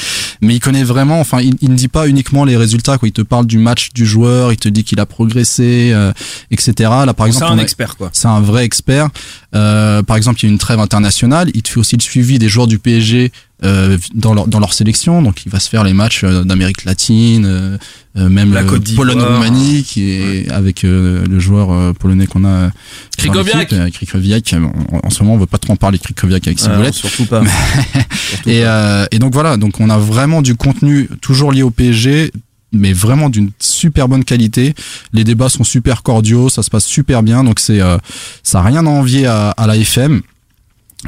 Mais 0.42 0.56
il 0.56 0.60
connaît 0.60 0.84
vraiment, 0.84 1.20
enfin, 1.20 1.42
il, 1.42 1.56
il 1.62 1.70
ne 1.72 1.76
dit 1.76 1.88
pas 1.90 2.08
uniquement 2.08 2.44
les 2.46 2.56
résultats, 2.58 2.98
quoi. 2.98 3.08
Il 3.08 3.12
te 3.14 3.22
parle 3.22 3.46
du 3.48 3.58
match 3.58 3.90
du 3.94 4.06
joueur, 4.06 4.52
il 4.54 4.58
te 4.58 4.70
dit 4.70 4.84
qu'il 4.86 5.00
a 5.00 5.06
progressé, 5.06 5.92
euh, 5.94 6.12
etc. 6.52 6.74
Là, 7.06 7.14
par 7.14 7.26
C'est 7.28 7.34
exemple, 7.34 7.52
un 7.52 7.56
on 7.56 7.60
a- 7.60 7.64
expert, 7.64 7.96
quoi. 7.98 8.10
c'est 8.14 8.28
un 8.28 8.40
vrai 8.42 8.64
expert. 8.66 9.10
Euh, 9.56 10.02
par 10.04 10.16
exemple, 10.18 10.40
il 10.42 10.46
y 10.46 10.50
a 10.50 10.52
une 10.52 10.58
trêve 10.60 10.80
internationale. 10.80 11.50
Il 11.54 11.62
te 11.64 11.70
fait 11.70 11.80
aussi 11.80 11.96
le 11.98 12.02
suivi 12.02 12.40
des 12.40 12.50
joueurs 12.50 12.68
du 12.68 12.80
PSG 12.80 13.32
euh, 13.64 13.98
dans 14.14 14.34
leur 14.34 14.48
dans 14.48 14.60
leur 14.60 14.74
sélection. 14.74 15.22
Donc, 15.22 15.46
il 15.46 15.52
va 15.52 15.60
se 15.60 15.70
faire 15.70 15.84
les 15.84 15.94
matchs 15.94 16.24
euh, 16.24 16.44
d'Amérique 16.44 16.86
latine, 16.86 17.46
euh, 17.46 17.78
euh, 18.18 18.30
même 18.30 18.54
La 18.54 18.64
Côte. 18.64 18.94
Pologne-Roumanie, 18.96 19.84
qui 19.84 20.10
est 20.12 20.50
avec 20.50 20.84
le 20.84 21.40
joueur 21.40 21.94
polonais 21.96 22.26
qu'on 22.28 22.46
a. 22.46 22.72
Krikoviak. 23.18 23.74
Krikoviak. 23.92 24.54
En, 24.54 25.00
en 25.08 25.10
ce 25.10 25.24
moment, 25.24 25.36
on 25.36 25.38
veut 25.40 25.46
pas 25.46 25.58
trop 25.58 25.74
en 25.74 25.76
parler 25.76 26.00
Krikoviak 26.00 26.48
avec 26.48 26.60
Ah, 26.62 26.64
Ciboulette. 26.70 26.94
surtout 26.94 27.26
pas. 27.26 27.44
Surtout 28.30 28.50
Et, 28.50 28.62
pas. 28.64 28.68
euh, 28.68 29.06
et 29.12 29.20
donc 29.20 29.34
voilà, 29.34 29.58
donc 29.58 29.80
on 29.80 29.90
a 29.90 29.98
vraiment 29.98 30.42
du 30.42 30.56
contenu 30.56 31.10
toujours 31.22 31.52
lié 31.52 31.64
au 31.64 31.72
PSG, 31.72 32.32
mais 32.72 32.94
vraiment 32.94 33.30
d'une 33.30 33.50
super 33.60 34.08
bonne 34.08 34.24
qualité. 34.24 34.74
Les 35.14 35.24
débats 35.24 35.50
sont 35.50 35.64
super 35.64 36.04
cordiaux, 36.04 36.50
ça 36.50 36.62
se 36.64 36.70
passe 36.70 36.86
super 36.86 37.24
bien, 37.24 37.44
donc 37.44 37.60
c'est 37.60 37.82
euh, 37.82 37.98
ça 38.44 38.60
a 38.60 38.64
rien 38.64 38.86
à 38.86 38.90
envier 38.90 39.26
à, 39.26 39.50
à 39.52 39.68
la 39.68 39.76
FM. 39.78 40.22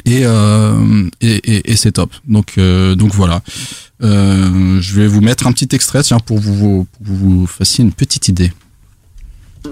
Et, 0.06 0.22
euh, 0.24 1.04
et, 1.20 1.36
et, 1.54 1.72
et 1.72 1.76
c'est 1.76 1.94
top. 1.94 2.12
Donc, 2.28 2.54
euh, 2.58 2.96
donc 2.96 3.12
voilà. 3.14 3.42
Euh, 4.04 4.80
je 4.82 4.96
vais 4.96 5.08
vous 5.08 5.22
mettre 5.22 5.48
un 5.48 5.52
petit 5.52 5.68
extrait 5.76 6.02
tiens, 6.04 6.20
pour 6.20 6.40
vous, 6.40 6.56
vous, 6.56 6.88
pour 7.04 7.06
que 7.06 7.12
vous 7.12 7.48
fassiez 7.48 7.84
une 7.84 7.92
petite 7.92 8.28
idée. 8.30 8.52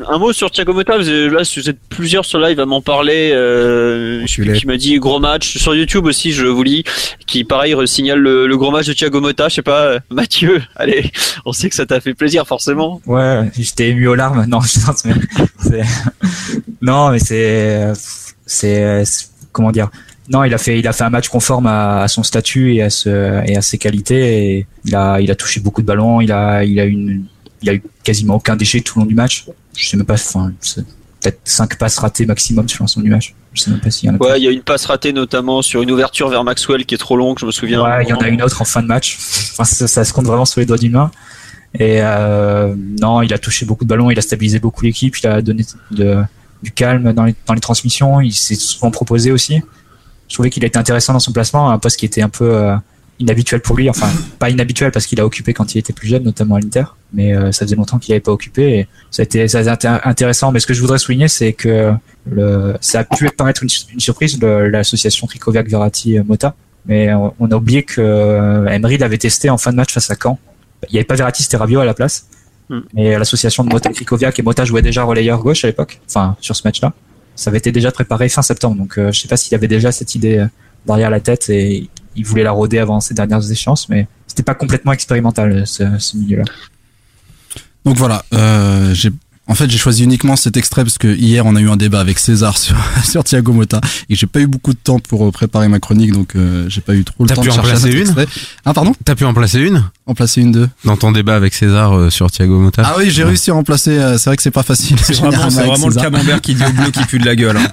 Un 0.07 0.19
mot 0.19 0.31
sur 0.33 0.51
Thiago 0.51 0.71
Motta, 0.71 0.99
là 0.99 1.41
vous 1.41 1.69
êtes 1.69 1.79
plusieurs 1.89 2.23
sur 2.23 2.37
live 2.39 2.59
à 2.59 2.67
m'en 2.67 2.79
parler. 2.79 3.31
Euh, 3.33 4.23
qui 4.25 4.67
m'a 4.67 4.77
dit 4.77 4.99
gros 4.99 5.19
match 5.19 5.57
sur 5.57 5.73
YouTube 5.73 6.05
aussi, 6.05 6.31
je 6.31 6.45
vous 6.45 6.61
lis, 6.61 6.83
qui 7.25 7.43
pareil 7.43 7.73
signale 7.87 8.19
le, 8.19 8.45
le 8.45 8.57
gros 8.57 8.69
match 8.69 8.85
de 8.85 8.93
Thiago 8.93 9.19
Motta. 9.19 9.49
Je 9.49 9.55
sais 9.55 9.61
pas, 9.63 9.97
Mathieu, 10.11 10.61
allez, 10.75 11.11
on 11.43 11.53
sait 11.53 11.69
que 11.69 11.75
ça 11.75 11.87
t'a 11.87 12.01
fait 12.01 12.13
plaisir 12.13 12.45
forcément. 12.45 13.01
Ouais, 13.07 13.49
j'étais 13.57 13.89
ému 13.89 14.07
aux 14.07 14.13
larmes. 14.15 14.45
Non, 14.47 14.61
je 14.61 14.85
pense, 14.85 15.05
mais 15.05 15.15
non, 16.83 17.09
mais 17.09 17.19
c'est, 17.19 17.91
c'est, 18.45 19.05
c'est- 19.05 19.29
comment 19.51 19.71
dire. 19.71 19.89
Non, 20.29 20.43
il 20.43 20.53
a 20.53 20.57
fait, 20.57 20.79
il 20.79 20.87
a 20.87 20.93
fait 20.93 21.03
un 21.03 21.09
match 21.09 21.27
conforme 21.27 21.65
à, 21.65 22.03
à 22.03 22.07
son 22.07 22.21
statut 22.23 22.75
et 22.75 22.83
à 22.83 22.89
ce, 22.89 23.43
et 23.47 23.57
à 23.57 23.61
ses 23.61 23.77
qualités. 23.77 24.57
Et 24.57 24.67
il 24.85 24.95
a, 24.95 25.19
il 25.19 25.31
a 25.31 25.35
touché 25.35 25.59
beaucoup 25.59 25.81
de 25.81 25.87
ballons. 25.87 26.21
Il 26.21 26.31
a, 26.31 26.63
il 26.63 26.79
a 26.79 26.85
une, 26.85 27.25
il 27.61 27.69
a 27.69 27.73
eu 27.73 27.83
quasiment 28.03 28.35
aucun 28.35 28.55
déchet 28.55 28.81
tout 28.81 28.99
le 28.99 29.03
long 29.03 29.07
du 29.07 29.15
match. 29.15 29.45
Je 29.75 29.87
sais 29.87 29.97
même 29.97 30.05
pas, 30.05 30.13
enfin, 30.13 30.51
peut-être 31.19 31.39
cinq 31.43 31.77
passes 31.77 31.97
ratées 31.97 32.25
maximum 32.25 32.69
sur 32.69 32.83
l'ensemble 32.83 33.05
du 33.05 33.11
match. 33.11 33.33
Je 33.53 33.61
sais 33.63 33.71
même 33.71 33.79
pas 33.79 33.89
s'il 33.89 34.07
y 34.07 34.11
en 34.11 34.15
a. 34.15 34.17
Ouais, 34.17 34.39
il 34.39 34.43
y 34.43 34.47
a 34.47 34.51
une 34.51 34.61
passe 34.61 34.85
ratée 34.85 35.13
notamment 35.13 35.61
sur 35.61 35.81
une 35.81 35.91
ouverture 35.91 36.29
vers 36.29 36.43
Maxwell 36.43 36.85
qui 36.85 36.95
est 36.95 36.99
trop 36.99 37.17
longue, 37.17 37.39
je 37.39 37.45
me 37.45 37.51
souviens. 37.51 37.83
Ouais, 37.83 38.03
il 38.03 38.09
y 38.09 38.13
en 38.13 38.17
a 38.17 38.27
une 38.27 38.41
autre 38.43 38.61
en 38.61 38.65
fin 38.65 38.81
de 38.81 38.87
match. 38.87 39.17
Enfin, 39.51 39.65
ça, 39.65 39.87
ça 39.89 40.05
se 40.05 40.13
compte 40.13 40.25
vraiment 40.25 40.45
sur 40.45 40.61
les 40.61 40.65
doigts 40.65 40.77
d'une 40.77 40.93
main. 40.93 41.11
Et 41.73 41.97
euh, 42.01 42.73
non, 43.01 43.21
il 43.21 43.33
a 43.33 43.37
touché 43.37 43.65
beaucoup 43.65 43.83
de 43.83 43.89
ballons, 43.89 44.09
il 44.09 44.17
a 44.17 44.21
stabilisé 44.21 44.59
beaucoup 44.59 44.83
l'équipe, 44.83 45.17
il 45.17 45.27
a 45.27 45.41
donné 45.41 45.65
de, 45.91 46.23
du 46.63 46.71
calme 46.71 47.11
dans 47.13 47.25
les, 47.25 47.35
dans 47.45 47.53
les 47.53 47.59
transmissions, 47.59 48.21
il 48.21 48.33
s'est 48.33 48.55
souvent 48.55 48.89
proposé 48.89 49.31
aussi. 49.31 49.61
Je 50.29 50.35
trouvais 50.35 50.49
qu'il 50.49 50.63
a 50.63 50.67
été 50.67 50.79
intéressant 50.79 51.11
dans 51.13 51.19
son 51.19 51.33
placement, 51.33 51.69
un 51.69 51.79
poste 51.79 51.97
qui 51.97 52.05
était 52.05 52.21
un 52.21 52.29
peu 52.29 52.55
euh, 52.55 52.75
inhabituel 53.19 53.61
pour 53.61 53.75
lui, 53.75 53.89
enfin 53.89 54.09
pas 54.37 54.49
inhabituel 54.49 54.91
parce 54.91 55.05
qu'il 55.05 55.19
a 55.19 55.25
occupé 55.25 55.53
quand 55.53 55.75
il 55.75 55.79
était 55.79 55.91
plus 55.91 56.07
jeune, 56.07 56.23
notamment 56.23 56.55
à 56.55 56.59
l'Inter, 56.59 56.85
mais 57.13 57.35
euh, 57.35 57.51
ça 57.51 57.65
faisait 57.65 57.75
longtemps 57.75 57.99
qu'il 57.99 58.13
n'avait 58.13 58.21
pas 58.21 58.31
occupé 58.31 58.79
et 58.79 58.87
ça 59.11 59.21
a 59.21 59.25
été, 59.25 59.47
ça 59.47 59.57
a 59.57 59.61
été 59.61 59.87
inté- 59.87 59.99
intéressant. 60.03 60.51
Mais 60.51 60.59
ce 60.59 60.67
que 60.67 60.73
je 60.73 60.79
voudrais 60.79 60.99
souligner, 60.99 61.27
c'est 61.27 61.53
que 61.53 61.91
le, 62.29 62.77
ça 62.79 62.99
a 62.99 63.03
pu 63.03 63.27
paraître 63.29 63.63
une, 63.63 63.69
une 63.91 63.99
surprise, 63.99 64.39
l'association 64.41 65.27
Tricoviac 65.27 65.67
Verratti 65.67 66.19
Mota, 66.19 66.55
mais 66.85 67.13
on, 67.13 67.33
on 67.39 67.51
a 67.51 67.55
oublié 67.55 67.83
que 67.83 67.99
euh, 67.99 68.67
Emery 68.67 68.97
l'avait 68.99 69.17
testé 69.17 69.49
en 69.49 69.57
fin 69.57 69.71
de 69.71 69.75
match 69.75 69.91
face 69.91 70.09
à 70.11 70.15
Caen. 70.15 70.39
Il 70.89 70.93
n'y 70.93 70.99
avait 70.99 71.05
pas 71.05 71.15
Verratti, 71.15 71.43
c'était 71.43 71.57
Rabiot 71.57 71.81
à 71.81 71.85
la 71.85 71.93
place. 71.93 72.27
Hmm. 72.69 72.81
Et 72.95 73.17
l'association 73.17 73.63
de 73.63 73.69
Mota 73.69 73.89
Krikoviak 73.89 74.37
et 74.37 74.43
Mota 74.43 74.63
jouait 74.63 74.83
déjà 74.83 75.03
relayeur 75.03 75.41
gauche 75.41 75.65
à 75.65 75.67
l'époque, 75.67 75.99
enfin 76.07 76.37
sur 76.39 76.55
ce 76.55 76.61
match-là. 76.63 76.93
Ça 77.39 77.51
avait 77.51 77.59
été 77.59 77.71
déjà 77.71 77.89
préparé 77.89 78.27
fin 78.27 78.41
septembre, 78.41 78.75
donc 78.75 78.97
euh, 78.97 79.13
je 79.13 79.21
sais 79.21 79.29
pas 79.29 79.37
s'il 79.37 79.55
avait 79.55 79.69
déjà 79.69 79.93
cette 79.93 80.13
idée 80.13 80.39
euh, 80.39 80.47
derrière 80.85 81.09
la 81.09 81.21
tête 81.21 81.49
et 81.49 81.89
il 82.17 82.25
voulait 82.25 82.43
la 82.43 82.51
rôder 82.51 82.79
avant 82.79 82.99
ces 82.99 83.13
dernières 83.13 83.49
échéances, 83.49 83.87
mais 83.87 84.09
c'était 84.27 84.43
pas 84.43 84.55
complètement 84.55 84.91
expérimental 84.91 85.53
euh, 85.53 85.65
ce, 85.65 86.17
milieu-là. 86.17 86.43
Donc 87.85 87.95
voilà, 87.95 88.25
j'ai 88.91 89.11
en 89.49 89.55
fait 89.55 89.69
j'ai 89.69 89.77
choisi 89.77 90.03
uniquement 90.05 90.35
cet 90.37 90.55
extrait 90.55 90.83
parce 90.83 90.97
que 90.97 91.07
hier 91.07 91.45
on 91.45 91.55
a 91.55 91.59
eu 91.59 91.69
un 91.69 91.75
débat 91.75 91.99
avec 91.99 92.19
César 92.19 92.57
sur, 92.57 92.75
sur 93.03 93.23
Thiago 93.23 93.51
Motta 93.51 93.81
et 94.09 94.15
j'ai 94.15 94.27
pas 94.27 94.39
eu 94.39 94.47
beaucoup 94.47 94.71
de 94.73 94.77
temps 94.81 94.99
pour 94.99 95.27
euh, 95.27 95.31
préparer 95.31 95.67
ma 95.67 95.79
chronique 95.79 96.13
donc 96.13 96.35
euh, 96.35 96.65
j'ai 96.69 96.81
pas 96.81 96.93
eu 96.95 97.03
trop 97.03 97.23
le 97.23 97.27
T'as 97.29 97.35
temps 97.35 97.41
pu 97.41 97.47
de 97.49 97.53
en 97.53 97.55
chercher 97.55 97.71
un 97.71 97.73
placer 97.73 97.87
autre 97.89 97.95
une 98.15 98.21
extrait. 98.21 98.27
Ah 98.63 98.73
pardon? 98.73 98.93
T'as 99.03 99.15
pu 99.15 99.25
en 99.25 99.33
placer 99.33 99.59
une? 99.59 99.83
En 100.05 100.13
placer 100.13 100.41
une 100.41 100.51
d'eux 100.53 100.69
dans 100.85 100.95
ton 100.97 101.11
débat 101.11 101.35
avec 101.35 101.53
César 101.53 101.97
euh, 101.97 102.09
sur 102.09 102.31
Thiago 102.31 102.59
Motta 102.59 102.83
Ah 102.85 102.95
oui 102.99 103.09
j'ai 103.11 103.23
réussi 103.23 103.51
à 103.51 103.55
en 103.55 103.63
placer, 103.63 103.97
euh, 103.97 104.17
c'est 104.17 104.29
vrai 104.29 104.37
que 104.37 104.43
c'est 104.43 104.51
pas 104.51 104.63
facile. 104.63 104.97
C'est 105.01 105.15
vraiment, 105.15 105.49
c'est 105.49 105.65
le 105.65 105.95
camembert 106.01 106.39
qui 106.41 106.53
dit 106.55 106.63
au 106.63 106.71
bleu 106.71 106.91
qui 106.91 107.03
pue 107.05 107.19
de 107.19 107.25
la 107.25 107.35
gueule. 107.35 107.57
hein. 107.57 107.67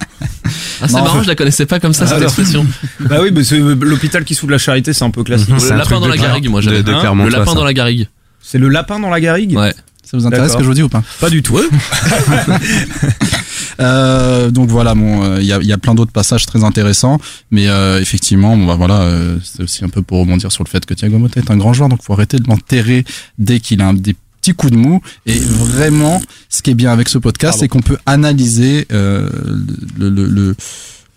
Ah, 0.81 0.87
c'est 0.89 0.93
marrant, 0.93 1.18
en 1.18 1.22
je 1.22 1.29
la 1.29 1.35
connaissais 1.35 1.66
pas 1.66 1.81
comme 1.81 1.93
ça, 1.95 2.05
Ah, 2.05 2.09
cette 2.09 2.16
alors. 2.18 2.29
expression. 2.29 2.66
Bah 3.01 3.18
oui, 3.22 3.31
mais 3.33 3.45
c'est 3.45 3.59
l'hôpital 3.59 4.24
qui 4.24 4.35
soude 4.35 4.51
la 4.51 4.59
charité, 4.59 4.93
c'est 4.93 5.05
un 5.05 5.11
peu 5.11 5.22
classique. 5.24 5.49
Le 5.49 5.77
lapin 5.77 6.01
dans 6.01 6.09
la 6.09 6.16
garrigue, 6.16 6.49
moi 6.49 6.61
j'avais. 6.61 6.83
Le 6.83 7.29
lapin 7.29 7.55
dans 7.55 7.64
la 7.64 7.74
garrigue. 7.74 8.09
C'est 8.43 8.59
le 8.59 8.68
lapin 8.68 9.01
dans 9.01 9.11
la 9.11 9.20
garrigue? 9.20 9.57
Ouais. 9.57 9.74
Ça 10.09 10.17
vous 10.17 10.27
intéresse 10.27 10.53
ce 10.53 10.57
que 10.57 10.63
je 10.63 10.69
vous 10.69 10.75
dis 10.75 10.83
ou 10.83 10.89
pas 10.89 11.03
Pas 11.21 11.31
du 11.31 11.43
tout. 11.43 11.61
Euh, 13.79 14.51
donc 14.51 14.71
voilà, 14.71 14.95
bon, 14.95 15.23
euh, 15.23 15.41
il 15.41 15.47
y, 15.47 15.53
a, 15.53 15.59
il 15.59 15.67
y 15.67 15.73
a 15.73 15.77
plein 15.77 15.95
d'autres 15.95 16.13
passages 16.13 16.47
très 16.47 16.65
intéressants, 16.65 17.19
mais 17.51 17.69
euh, 17.69 18.01
effectivement, 18.01 18.57
bon, 18.57 18.65
bah, 18.67 18.75
voilà, 18.75 19.03
euh, 19.03 19.37
c'est 19.43 19.63
aussi 19.63 19.85
un 19.85 19.91
peu 19.91 20.01
pour 20.01 20.19
rebondir 20.21 20.51
sur 20.51 20.65
le 20.65 20.69
fait 20.71 20.87
que 20.87 20.95
Thiago 20.95 21.19
Motta 21.19 21.41
est 21.41 21.51
un 21.51 21.59
grand 21.59 21.75
joueur, 21.75 21.91
donc 21.91 22.03
faut 22.03 22.15
arrêter 22.15 22.39
de 22.39 22.49
l'enterrer 22.49 23.05
dès 23.39 23.61
qu'il 23.61 23.83
a 23.83 23.89
un, 23.89 23.95
des 23.95 24.15
petits 24.41 24.55
coups 24.55 24.73
de 24.73 24.79
mou. 24.79 25.03
Et 25.27 25.39
vraiment, 25.39 26.23
ce 26.49 26.63
qui 26.63 26.71
est 26.71 26.75
bien 26.75 26.91
avec 26.91 27.11
ce 27.11 27.19
podcast, 27.19 27.59
c'est 27.61 27.69
qu'on 27.69 27.83
peut 27.83 27.99
analyser 28.07 28.87
euh, 28.93 29.29
le, 29.99 30.09
le 30.09 30.27
le 30.27 30.57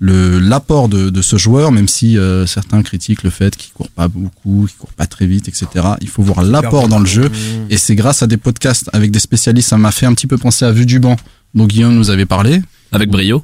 l'apport 0.02 0.88
de, 0.90 1.10
de 1.10 1.22
ce 1.22 1.38
joueur, 1.38 1.72
même 1.72 1.88
si 1.88 2.18
euh, 2.18 2.46
certains 2.46 2.82
critiquent 2.84 3.24
le 3.24 3.30
fait 3.30 3.56
qu'il 3.56 3.74
court 3.74 3.90
pas 3.90 4.08
beaucoup, 4.08 4.66
qu'il 4.68 4.78
court 4.78 4.94
pas 4.94 5.08
très 5.08 5.26
vite, 5.28 5.48
etc. 5.48 5.68
Il 6.02 6.08
faut 6.08 6.24
voir 6.24 6.42
l'apport 6.42 6.88
dans 6.88 7.00
le 7.00 7.06
jeu, 7.06 7.30
et 7.70 7.78
c'est 7.78 7.96
grâce 7.96 8.24
à 8.24 8.28
des 8.28 8.38
podcasts 8.38 8.90
avec 8.94 9.12
des 9.12 9.20
spécialistes. 9.20 9.70
Ça 9.70 9.78
m'a 9.78 9.92
fait 9.92 10.06
un 10.06 10.14
petit 10.14 10.28
peu 10.28 10.38
penser 10.38 10.66
à 10.66 10.72
Vue 10.72 10.86
du 10.86 11.00
banc, 11.00 11.16
dont 11.54 11.66
Guillaume 11.66 11.96
nous 11.96 12.10
avait 12.10 12.26
parlé. 12.26 12.62
Avec 12.92 13.10
brio. 13.10 13.44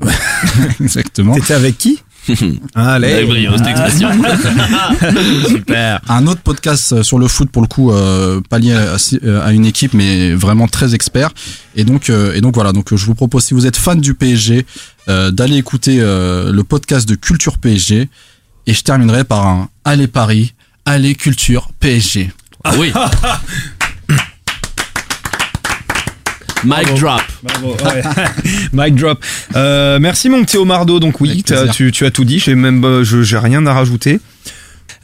Exactement. 0.80 1.34
T'étais 1.34 1.54
avec 1.54 1.78
qui? 1.78 2.02
Allez. 2.74 3.26
Cette 3.56 3.66
expression. 3.66 4.08
Super. 5.48 6.00
Un 6.08 6.26
autre 6.26 6.40
podcast 6.40 6.92
euh, 6.92 7.02
sur 7.02 7.18
le 7.18 7.28
foot 7.28 7.50
pour 7.50 7.62
le 7.62 7.68
coup, 7.68 7.92
euh, 7.92 8.40
pas 8.48 8.58
lié 8.58 8.72
à, 8.74 8.96
euh, 9.24 9.46
à 9.46 9.52
une 9.52 9.64
équipe, 9.66 9.94
mais 9.94 10.34
vraiment 10.34 10.68
très 10.68 10.94
expert. 10.94 11.30
Et 11.76 11.84
donc, 11.84 12.10
euh, 12.10 12.34
et 12.34 12.40
donc 12.40 12.54
voilà. 12.54 12.72
Donc, 12.72 12.94
je 12.94 13.04
vous 13.06 13.14
propose, 13.14 13.44
si 13.44 13.54
vous 13.54 13.66
êtes 13.66 13.76
fan 13.76 14.00
du 14.00 14.14
PSG, 14.14 14.66
euh, 15.08 15.30
d'aller 15.30 15.56
écouter 15.56 15.98
euh, 16.00 16.52
le 16.52 16.64
podcast 16.64 17.08
de 17.08 17.14
Culture 17.14 17.58
PSG. 17.58 18.08
Et 18.66 18.74
je 18.74 18.82
terminerai 18.82 19.24
par 19.24 19.46
un 19.46 19.68
Allez 19.84 20.08
Paris, 20.08 20.54
Allez 20.84 21.14
Culture 21.14 21.70
PSG. 21.80 22.30
Ah 22.64 22.72
oui. 22.78 22.92
Mic 26.64 26.94
drop. 26.98 27.20
Bravo, 27.42 27.76
ouais. 27.84 28.02
Mic 28.72 28.94
drop. 28.96 29.24
Euh, 29.56 29.98
merci 30.00 30.28
mon 30.28 30.44
petit 30.44 30.56
Omardo. 30.56 30.98
Donc 31.00 31.20
oui, 31.20 31.42
tu, 31.72 31.92
tu 31.92 32.04
as 32.04 32.10
tout 32.10 32.24
dit. 32.24 32.38
J'ai 32.38 32.54
même, 32.54 32.84
euh, 32.84 33.04
je- 33.04 33.22
j'ai 33.22 33.38
rien 33.38 33.64
à 33.66 33.72
rajouter. 33.72 34.20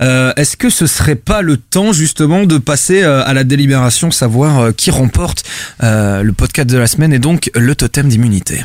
Euh, 0.01 0.33
Est-ce 0.37 0.57
que 0.57 0.71
ce 0.71 0.87
serait 0.89 1.15
pas 1.15 1.41
le 1.43 1.57
temps 1.57 1.93
justement 1.93 2.45
de 2.45 2.59
passer 2.59 3.03
euh, 3.05 3.23
à 3.25 3.33
la 3.33 3.45
délibération, 3.45 4.11
savoir 4.11 4.59
euh, 4.59 4.73
qui 4.73 4.91
remporte 4.91 5.45
euh, 5.85 6.23
le 6.25 6.33
podcast 6.33 6.69
de 6.69 6.79
la 6.79 6.89
semaine 6.89 7.13
et 7.13 7.21
donc 7.21 7.51
le 7.55 7.75
totem 7.77 8.09
d'immunité? 8.09 8.65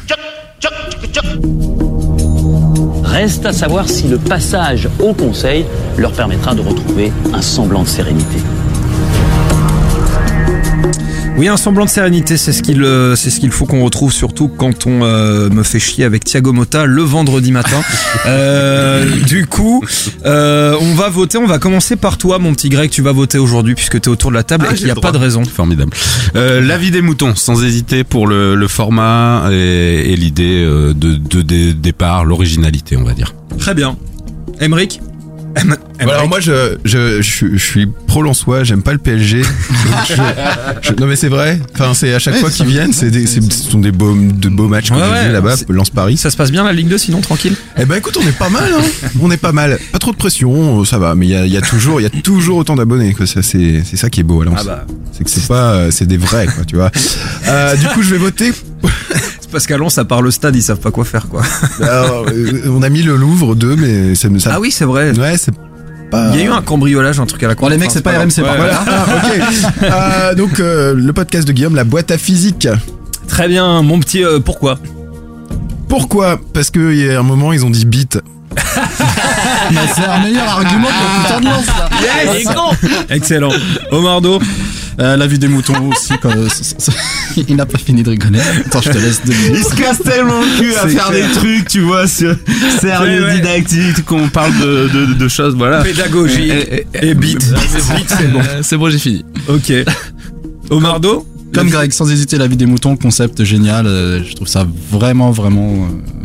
Reste 3.04 3.46
à 3.46 3.54
savoir 3.54 3.88
si 3.90 4.08
le 4.08 4.18
passage 4.18 4.88
au 5.00 5.14
Conseil 5.14 5.66
leur 5.98 6.14
permettra 6.14 6.56
de 6.56 6.62
retrouver 6.62 7.12
un 7.34 7.42
semblant 7.42 7.84
de 7.84 7.88
sérénité. 7.88 8.38
Oui, 11.38 11.48
un 11.48 11.56
semblant 11.56 11.86
de 11.86 11.90
sérénité, 11.90 12.36
c'est 12.36 12.52
ce 12.52 12.62
qu'il 12.62 12.84
euh, 12.84 13.16
c'est 13.16 13.30
ce 13.30 13.40
qu'il 13.40 13.52
faut 13.52 13.66
qu'on 13.66 13.84
retrouve 13.84 14.12
surtout 14.12 14.50
quand 14.50 14.86
on 14.86 15.04
euh, 15.04 15.50
me 15.50 15.64
fait 15.64 15.80
chier 15.80 16.04
avec 16.04 16.26
Thiago 16.26 16.52
Motta 16.52 16.86
le 16.86 17.02
vendredi 17.02 17.52
matin. 17.52 17.82
Euh, 18.26 19.06
du 19.26 19.46
coup, 19.46 19.84
on 20.26 20.94
va 20.96 21.10
voter. 21.10 21.38
On 21.38 21.46
va 21.48 21.58
commencer 21.58 21.96
par 21.96 22.18
toi, 22.18 22.38
mon 22.38 22.54
petit 22.54 22.70
Greg. 22.70 22.90
Tu 22.90 23.02
vas 23.02 23.12
voter 23.12 23.38
aujourd'hui 23.38 23.74
puisque 23.76 24.00
tu 24.02 24.10
es 24.10 24.12
autour 24.12 24.30
de 24.32 24.36
la 24.36 24.44
table 24.44 24.66
Ah, 24.68 24.74
et 24.74 24.76
qu'il 24.76 24.86
n'y 24.86 24.92
a 24.92 24.96
pas 24.96 25.12
de 25.12 25.18
raison. 25.18 25.44
Formidable. 25.46 25.92
L'avis 26.34 26.92
des 26.92 27.02
moutons, 27.02 27.36
sans 27.36 27.64
hésiter 27.64 28.04
pour 28.04 28.28
le, 28.28 28.56
le 28.56 28.68
format 28.68 29.46
et, 29.52 30.12
et 30.12 30.16
l'idée 30.16 30.64
de, 30.64 30.94
de, 30.94 31.42
de 31.42 31.72
départ, 31.72 32.26
l'originalité, 32.26 32.98
on 32.98 33.04
va 33.04 33.14
dire. 33.14 33.34
Très 33.58 33.74
bien. 33.74 33.98
Emric 34.60 35.00
Bah 35.02 35.09
alors 36.00 36.28
moi 36.30 36.40
je, 36.40 36.78
je, 36.86 37.22
je, 37.22 37.30
suis- 37.30 37.52
je 37.58 37.64
suis 37.64 37.88
pro 38.08 38.22
Lensois, 38.22 38.64
j'aime 38.64 38.82
pas 38.82 38.92
le 38.94 38.98
PSG. 39.00 39.42
Je- 40.82 40.94
non 40.94 41.08
mais 41.08 41.16
c'est 41.16 41.28
vrai. 41.28 41.60
Enfin 41.74 41.94
c'est 41.94 42.14
à 42.14 42.20
chaque 42.20 42.36
Ouais, 42.36 42.40
fois 42.40 42.50
qu'ils 42.50 42.66
viennent, 42.68 42.94
c'est 42.94 43.10
des, 43.12 43.26
c'est- 43.28 43.42
ce 43.52 43.70
sont 43.72 43.80
des 43.80 43.92
beaux, 43.92 44.16
de 44.16 44.50
beaux 44.50 44.68
matchs 44.68 44.90
que 44.90 44.96
Ouais, 44.96 45.02
ouais, 45.02 45.30
là-bas, 45.32 45.56
Lens 45.70 45.90
Paris. 45.90 46.18
Ça 46.18 46.30
se 46.30 46.38
passe 46.38 46.52
bien 46.52 46.64
la 46.64 46.74
Ligue 46.74 46.88
2 46.88 46.98
sinon 46.98 47.22
tranquille? 47.22 47.56
Eh 47.78 47.86
ben 47.86 47.96
écoute, 47.96 48.18
on 48.22 48.28
est 48.28 48.38
pas 48.38 48.50
mal, 48.50 48.72
hein. 48.74 49.08
on 49.22 49.30
est 49.32 49.38
pas 49.38 49.52
mal. 49.52 49.78
Pas 49.92 50.00
trop 50.00 50.12
de 50.12 50.18
pression, 50.18 50.84
ça 50.86 50.98
va. 50.98 51.16
Mais 51.16 51.26
il 51.28 51.32
y 51.32 51.36
a, 51.36 51.46
y 51.46 51.58
a 51.58 51.62
toujours, 51.62 52.00
il 52.00 52.04
y 52.04 52.08
a 52.08 52.10
toujours 52.10 52.58
autant 52.58 52.76
d'abonnés. 52.76 53.16
Ça, 53.26 53.42
c'est, 53.42 53.84
c'est 53.84 53.98
ça 53.98 54.10
qui 54.10 54.22
est 54.22 54.24
beau 54.24 54.42
à 54.42 54.46
Lens. 54.46 54.58
Ah 54.62 54.64
bah. 54.64 54.86
C'est 55.12 55.24
que 55.24 55.30
c'est 55.30 55.48
pas, 55.48 55.74
euh, 55.74 55.92
c'est 55.92 56.06
des 56.06 56.18
vrais, 56.18 56.46
quoi. 56.48 56.64
Tu 56.66 56.76
vois. 56.76 56.92
Euh, 57.48 57.76
du 57.76 57.88
coup, 57.88 58.02
je 58.02 58.12
vais 58.12 58.18
voter. 58.18 58.52
C'est 59.42 59.50
parce 59.52 59.66
qu'à 59.68 59.78
Lens, 59.78 59.98
à 59.98 60.06
part 60.06 60.22
le 60.22 60.32
stade, 60.32 60.56
ils 60.56 60.62
savent 60.62 60.80
pas 60.80 60.92
quoi 60.92 61.06
faire 61.06 61.28
quoi. 61.28 61.42
Alors, 61.82 62.26
euh, 62.32 62.62
on 62.70 62.82
a 62.84 62.90
mis 62.90 63.02
le 63.02 63.16
Louvre 63.16 63.56
2 63.56 63.76
mais 63.76 64.16
ça, 64.16 64.28
ça 64.40 64.52
Ah 64.56 64.60
oui, 64.60 64.72
c'est 64.72 64.86
vrai. 64.86 65.12
Ouais, 65.18 65.38
c'est 65.38 65.54
pas. 66.12 66.30
Il 66.34 66.40
y 66.40 66.44
a 66.44 66.46
eu 66.46 66.50
un 66.52 66.62
cambriolage, 66.62 67.20
un 67.20 67.26
truc 67.26 67.44
à 67.44 67.48
la 67.48 67.56
con. 67.56 67.66
Bon 67.66 67.70
les 67.70 67.78
mecs, 67.78 67.92
c'est 67.92 68.02
pas 68.02 68.18
RMC 68.18 68.42
par 68.42 68.60
Ouais, 68.60 68.70
contre. 68.70 68.84
Voilà, 68.84 69.06
ah, 69.08 69.16
ok. 69.16 69.84
Euh, 69.84 70.36
donc 70.36 70.60
euh, 70.60 70.94
le 70.96 71.14
podcast 71.14 71.48
de 71.48 71.54
Guillaume, 71.54 71.76
la 71.76 71.84
boîte 71.84 72.12
à 72.12 72.18
physique. 72.18 72.68
Très 73.28 73.48
bien, 73.48 73.82
mon 73.84 74.00
petit. 74.00 74.24
euh, 74.24 74.40
pourquoi? 74.40 74.80
Pourquoi? 75.88 76.40
Parce 76.54 76.70
qu'il 76.72 76.96
y 76.98 77.10
a 77.10 77.20
un 77.20 77.24
moment, 77.24 77.54
ils 77.54 77.66
ont 77.66 77.70
dit 77.70 77.86
bit. 77.86 78.20
C'est 78.58 80.04
un 80.06 80.24
meilleur 80.24 80.48
argument 80.50 80.88
que 80.88 81.24
putain 81.24 81.40
de 81.40 81.46
lance 81.46 81.68
là. 81.68 81.90
Excellent. 83.10 83.52
Omardo 83.92 84.40
Euh, 85.00 85.16
la 85.16 85.28
vie 85.28 85.40
des 85.40 85.48
moutons 85.48 85.90
aussi. 85.92 86.14
Quand, 86.22 86.30
euh, 86.36 86.48
il 87.48 87.56
n'a 87.56 87.66
pas 87.66 87.78
fini 87.78 88.04
de 88.04 88.10
rigoler. 88.10 88.40
Attends, 88.66 88.82
je 88.82 88.90
te 88.92 88.98
laisse 88.98 89.22
deux 89.26 89.34
minutes. 89.34 89.56
Il 89.58 89.64
se 89.64 89.76
casse 89.76 90.00
tellement 90.04 90.42
le 90.42 90.60
cul 90.60 90.74
à 90.76 90.82
C'est 90.84 90.90
faire 90.90 91.08
clair. 91.08 91.28
des 91.28 91.34
trucs, 91.34 91.68
tu 91.70 91.82
vois, 91.82 92.06
sur- 92.08 92.36
sérieux, 92.82 93.24
Ouais, 93.26 93.36
didactique, 93.36 94.04
qu'on 94.06 94.28
parle 94.28 94.52
de, 94.60 94.90
de, 94.94 95.14
de 95.14 95.28
choses, 95.28 95.56
voilà. 95.56 95.82
Pédagogie 95.84 96.50
Et- 96.52 96.86
et 97.02 97.14
beat. 97.14 97.40
Beat, 97.54 98.06
c'est 98.18 98.28
bon. 98.32 98.40
Euh, 98.40 98.60
C'est 98.62 98.78
bon, 98.78 98.90
j'ai 98.90 99.00
fini. 99.00 99.24
Ok. 99.48 99.72
Omardo 100.70 101.26
Comme 101.54 101.70
Greg, 101.70 101.92
sans 101.92 102.12
hésiter, 102.12 102.38
la 102.38 102.48
vie 102.48 102.58
des 102.58 102.66
moutons, 102.66 102.96
concept 102.96 103.44
génial. 103.44 103.88
euh, 103.88 104.24
je 104.24 104.34
trouve 104.36 104.48
ça 104.48 104.68
vraiment, 104.92 105.32
vraiment 105.32 105.74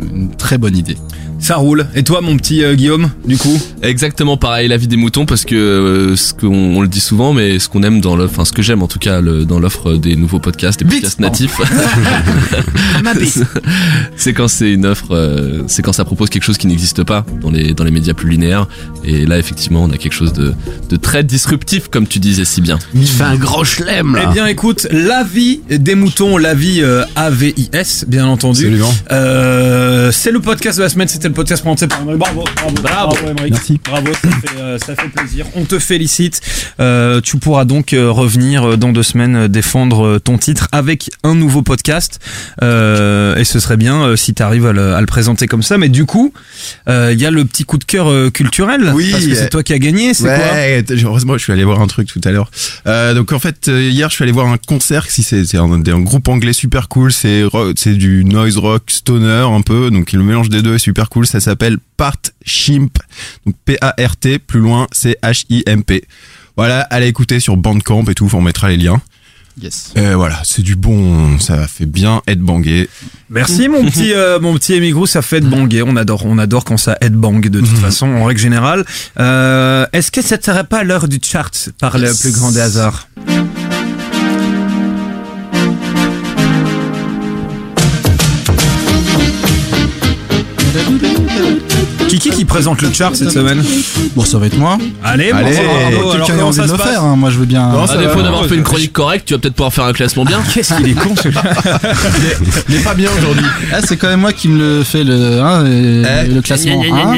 euh, 0.01 0.05
une 0.15 0.35
très 0.35 0.57
bonne 0.57 0.77
idée. 0.77 0.97
Ça 1.45 1.57
roule. 1.57 1.85
Et 1.93 2.01
toi, 2.01 2.21
mon 2.21 2.37
petit 2.37 2.63
euh, 2.63 2.73
Guillaume, 2.73 3.11
du 3.27 3.37
coup 3.37 3.61
Exactement 3.83 4.35
pareil, 4.35 4.67
la 4.67 4.77
vie 4.77 4.87
des 4.87 4.95
moutons, 4.97 5.27
parce 5.27 5.45
que 5.45 5.53
euh, 5.53 6.15
ce 6.15 6.33
qu'on 6.33 6.47
on 6.75 6.81
le 6.81 6.87
dit 6.87 6.99
souvent, 6.99 7.33
mais 7.33 7.59
ce 7.59 7.69
qu'on 7.69 7.83
aime 7.83 8.01
dans 8.01 8.15
l'offre, 8.15 8.33
enfin 8.33 8.45
ce 8.45 8.51
que 8.51 8.63
j'aime 8.63 8.81
en 8.81 8.87
tout 8.87 8.97
cas 8.97 9.21
le- 9.21 9.45
dans 9.45 9.59
l'offre 9.59 9.93
des 9.93 10.15
nouveaux 10.15 10.39
podcasts, 10.39 10.79
des 10.79 10.85
podcasts 10.89 11.19
natifs, 11.19 11.61
c'est 14.15 14.33
quand 14.33 14.47
c'est 14.47 14.71
une 14.71 14.87
offre, 14.87 15.11
euh, 15.11 15.61
c'est 15.67 15.83
quand 15.83 15.93
ça 15.93 16.03
propose 16.03 16.31
quelque 16.31 16.43
chose 16.43 16.57
qui 16.57 16.65
n'existe 16.65 17.03
pas 17.03 17.23
dans 17.41 17.51
les 17.51 17.73
dans 17.75 17.83
les 17.83 17.91
médias 17.91 18.15
plus 18.15 18.29
linéaires. 18.29 18.67
Et 19.03 19.27
là, 19.27 19.37
effectivement, 19.37 19.83
on 19.83 19.91
a 19.91 19.97
quelque 19.97 20.13
chose 20.13 20.33
de 20.33 20.53
de 20.89 20.95
très 20.95 21.23
disruptif, 21.23 21.89
comme 21.89 22.07
tu 22.07 22.17
disais 22.19 22.45
si 22.45 22.61
bien. 22.61 22.79
Il 22.95 23.05
fait 23.07 23.23
un 23.23 23.35
gros 23.35 23.63
chelem, 23.63 24.17
Eh 24.19 24.33
bien, 24.33 24.47
écoute, 24.47 24.87
la 24.91 25.23
vie 25.23 25.59
des 25.69 25.93
moutons, 25.95 26.37
la 26.37 26.55
vie 26.55 26.79
euh, 26.81 27.03
AVIS, 27.15 28.05
bien 28.07 28.25
entendu. 28.25 28.61
Absolument. 28.65 28.93
Euh, 29.11 30.11
c'est 30.11 30.31
le 30.31 30.39
podcast 30.39 30.77
de 30.79 30.83
la 30.83 30.89
semaine, 30.89 31.07
c'était 31.07 31.27
le 31.27 31.34
podcast 31.35 31.61
présenté 31.61 31.87
par. 31.87 32.03
Bravo, 32.03 32.43
bravo, 32.55 32.75
bravo, 32.81 33.15
Emery. 33.27 33.51
Merci. 33.51 33.79
Bravo, 33.83 34.07
ça 34.13 34.29
fait, 34.29 34.57
euh, 34.59 34.77
ça 34.79 34.95
fait 34.95 35.09
plaisir. 35.09 35.45
On 35.55 35.65
te 35.65 35.77
félicite. 35.77 36.41
Euh, 36.79 37.21
tu 37.21 37.37
pourras 37.37 37.65
donc 37.65 37.93
euh, 37.93 38.09
revenir 38.09 38.77
dans 38.77 38.91
deux 38.91 39.03
semaines 39.03 39.47
défendre 39.47 40.17
ton 40.17 40.37
titre 40.37 40.67
avec 40.71 41.11
un 41.23 41.35
nouveau 41.35 41.61
podcast. 41.61 42.19
Euh, 42.63 43.35
et 43.35 43.43
ce 43.43 43.59
serait 43.59 43.77
bien 43.77 44.01
euh, 44.01 44.15
si 44.15 44.33
tu 44.33 44.41
arrives 44.41 44.65
à 44.65 44.73
le, 44.73 44.93
à 44.95 44.99
le 45.01 45.05
présenter 45.07 45.47
comme 45.47 45.61
ça. 45.63 45.77
Mais 45.77 45.89
du 45.89 46.05
coup, 46.05 46.33
euh, 46.87 47.11
il 47.13 47.21
y 47.21 47.25
a 47.25 47.31
le 47.31 47.45
petit 47.45 47.65
coup 47.65 47.77
de 47.77 47.83
cœur 47.85 48.07
culturel. 48.31 48.91
Oui. 48.95 49.11
Parce 49.11 49.25
que 49.25 49.35
c'est 49.35 49.49
toi 49.49 49.61
qui 49.63 49.73
as 49.73 49.79
gagné, 49.79 50.13
c'est 50.13 50.23
ouais, 50.23 50.83
t- 50.83 50.95
heureusement, 51.03 51.37
je 51.37 51.43
suis 51.43 51.53
allé 51.53 51.63
voir 51.63 51.81
un 51.81 51.87
truc 51.87 52.07
tout 52.07 52.21
à 52.23 52.31
l'heure. 52.31 52.49
Euh, 52.87 53.13
donc 53.13 53.33
en 53.33 53.39
fait, 53.39 53.67
hier, 53.67 54.09
je 54.09 54.15
suis 54.15 54.23
allé 54.23 54.31
voir 54.31 54.47
un 54.47 54.57
concert. 54.57 55.05
Si 55.09 55.21
c'est 55.23 55.57
un, 55.57 55.71
un 55.71 55.99
groupe 55.99 56.27
anglais 56.29 56.53
super 56.53 56.87
cool. 56.87 57.11
C'est 57.11 57.43
c'est 57.75 57.93
du 57.95 58.23
noise 58.25 58.57
rock 58.57 58.83
stoner 58.87 59.45
un 59.51 59.61
peu. 59.61 59.91
Donc 59.91 60.11
le 60.13 60.23
mélange 60.23 60.49
des 60.49 60.61
deux 60.61 60.75
est 60.75 60.79
super 60.79 61.09
cool. 61.09 61.24
Ça 61.25 61.39
s'appelle 61.39 61.77
Part 61.97 62.17
Chimp. 62.45 62.97
Donc 63.45 63.55
P 63.65 63.77
A 63.81 63.95
R 63.99 64.15
T. 64.17 64.39
Plus 64.39 64.59
loin, 64.59 64.87
c'est 64.91 65.17
H 65.21 65.45
I 65.49 65.63
M 65.65 65.83
P. 65.83 66.03
Voilà, 66.57 66.81
allez 66.81 67.07
écouter 67.07 67.39
sur 67.39 67.57
Bandcamp 67.57 68.05
et 68.05 68.15
tout. 68.15 68.29
On 68.33 68.41
mettra 68.41 68.69
les 68.69 68.77
liens. 68.77 69.01
Yes. 69.61 69.93
Et 69.95 70.13
voilà, 70.15 70.41
c'est 70.43 70.61
du 70.63 70.75
bon. 70.75 71.39
Ça 71.39 71.65
fait 71.67 71.85
bien 71.85 72.21
être 72.27 72.41
bangé. 72.41 72.89
Merci 73.29 73.69
mon 73.69 73.85
petit 73.89 74.13
euh, 74.13 74.37
mon 74.39 74.53
petit 74.55 74.73
émigrou, 74.73 75.05
ça 75.05 75.21
fait 75.21 75.39
de 75.39 75.47
banger. 75.47 75.81
On 75.81 75.95
adore 75.95 76.25
on 76.25 76.37
adore 76.37 76.65
quand 76.65 76.77
ça 76.77 76.97
aide 76.99 77.13
bang 77.13 77.47
de 77.47 77.59
toute 77.61 77.77
façon 77.77 78.07
en 78.07 78.25
règle 78.25 78.41
générale. 78.41 78.83
Euh, 79.17 79.85
Est-ce 79.93 80.11
que 80.11 80.21
ça 80.21 80.35
ne 80.37 80.41
serait 80.41 80.65
pas 80.65 80.83
l'heure 80.83 81.07
du 81.07 81.19
chart 81.23 81.69
par 81.79 81.97
le 81.97 82.11
plus 82.19 82.33
grand 82.33 82.51
des 82.51 82.59
hasards? 82.59 83.07
Kiki 92.19 92.29
qui 92.29 92.45
présente 92.45 92.81
le 92.81 92.93
chart 92.93 93.13
cette 93.13 93.31
semaine. 93.31 93.61
Bon, 94.15 94.23
ça 94.23 94.37
va 94.37 94.45
être 94.47 94.57
moi. 94.57 94.77
Allez, 95.03 95.33
bon, 95.33 95.39
Allez. 95.39 95.55
bravo. 95.55 95.69
Alors, 95.99 96.11
Quelqu'un 96.13 96.23
a 96.25 96.35
comment 96.37 96.47
envie 96.47 96.55
ça 96.55 96.61
de 96.63 96.67
se 96.67 96.71
le 96.71 96.77
passe 96.77 96.87
faire. 96.91 97.03
hein. 97.03 97.15
Moi, 97.17 97.29
je 97.29 97.37
veux 97.39 97.45
bien. 97.45 97.69
Non, 97.69 97.83
À 97.83 97.87
ça 97.87 97.97
défaut 97.97 98.21
d'avoir 98.21 98.45
fait 98.45 98.55
une 98.55 98.63
chronique 98.63 98.93
correcte, 98.93 99.25
tu 99.27 99.33
vas 99.33 99.39
peut-être 99.39 99.55
pouvoir 99.55 99.73
faire 99.73 99.83
un 99.83 99.91
classement 99.93 100.23
bien. 100.23 100.39
Qu'est-ce 100.53 100.75
qu'il 100.75 100.87
est 100.89 100.93
con 100.93 101.13
celui-là 101.15 101.43
Il 102.69 102.75
est 102.75 102.79
pas 102.79 102.93
bien 102.93 103.09
aujourd'hui. 103.17 103.45
Ah, 103.73 103.79
c'est 103.85 103.97
quand 103.97 104.07
même 104.07 104.21
moi 104.21 104.31
qui 104.31 104.47
me 104.47 104.57
le 104.77 104.83
fait 104.83 105.03
le, 105.03 105.41
hein, 105.41 105.65
et- 105.65 106.03
Eh. 106.25 106.33
le 106.33 106.41
classement. 106.41 106.81
hein. 106.81 107.13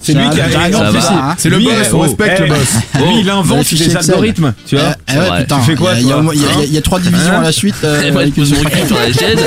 C'est 0.00 0.12
lui 0.12 0.28
qui 0.30 0.40
a 0.40 0.68
non, 0.68 0.90
précis, 0.90 1.06
va. 1.08 1.30
hein. 1.30 1.34
C'est 1.38 1.48
le 1.48 1.56
Lui, 1.56 1.64
boss, 1.64 1.74
eh, 1.82 1.92
on 1.94 1.96
oh, 1.98 2.00
respecte 2.02 2.36
eh, 2.38 2.42
le 2.42 2.48
boss. 2.48 2.58
Lui, 3.06 3.20
il 3.20 3.30
invente 3.30 3.70
Les 3.70 3.78
des 3.78 3.84
Excel. 3.84 3.96
algorithmes, 4.14 4.52
tu 4.66 4.76
vois. 4.76 4.84
Eh, 5.08 5.12
eh 5.14 5.18
ouais, 5.18 5.28
vrai. 5.28 5.40
putain. 5.42 5.58
Tu 5.60 5.64
fais 5.64 5.74
quoi, 5.74 5.92
Il 5.98 6.06
y 6.06 6.12
a- 6.12 6.16
toi 6.16 6.32
il 6.34 6.40
y 6.42 6.44
a- 6.44 6.48
il 6.52 6.58
y 6.58 6.62
a- 6.62 6.64
il 6.66 6.72
y 6.74 6.78
a 6.78 6.82
trois 6.82 7.00
divisions 7.00 7.38
à 7.38 7.42
la 7.42 7.52
suite. 7.52 7.76
euh, 7.84 8.02
Et 8.02 8.10
moi, 8.10 8.20
je 8.20 8.26
avec 8.26 8.34
pose 8.34 8.50
une- 8.50 8.56
mon 8.58 8.64
cul 8.64 8.86
sur 8.86 8.96
la 8.98 9.12
chaise. 9.12 9.38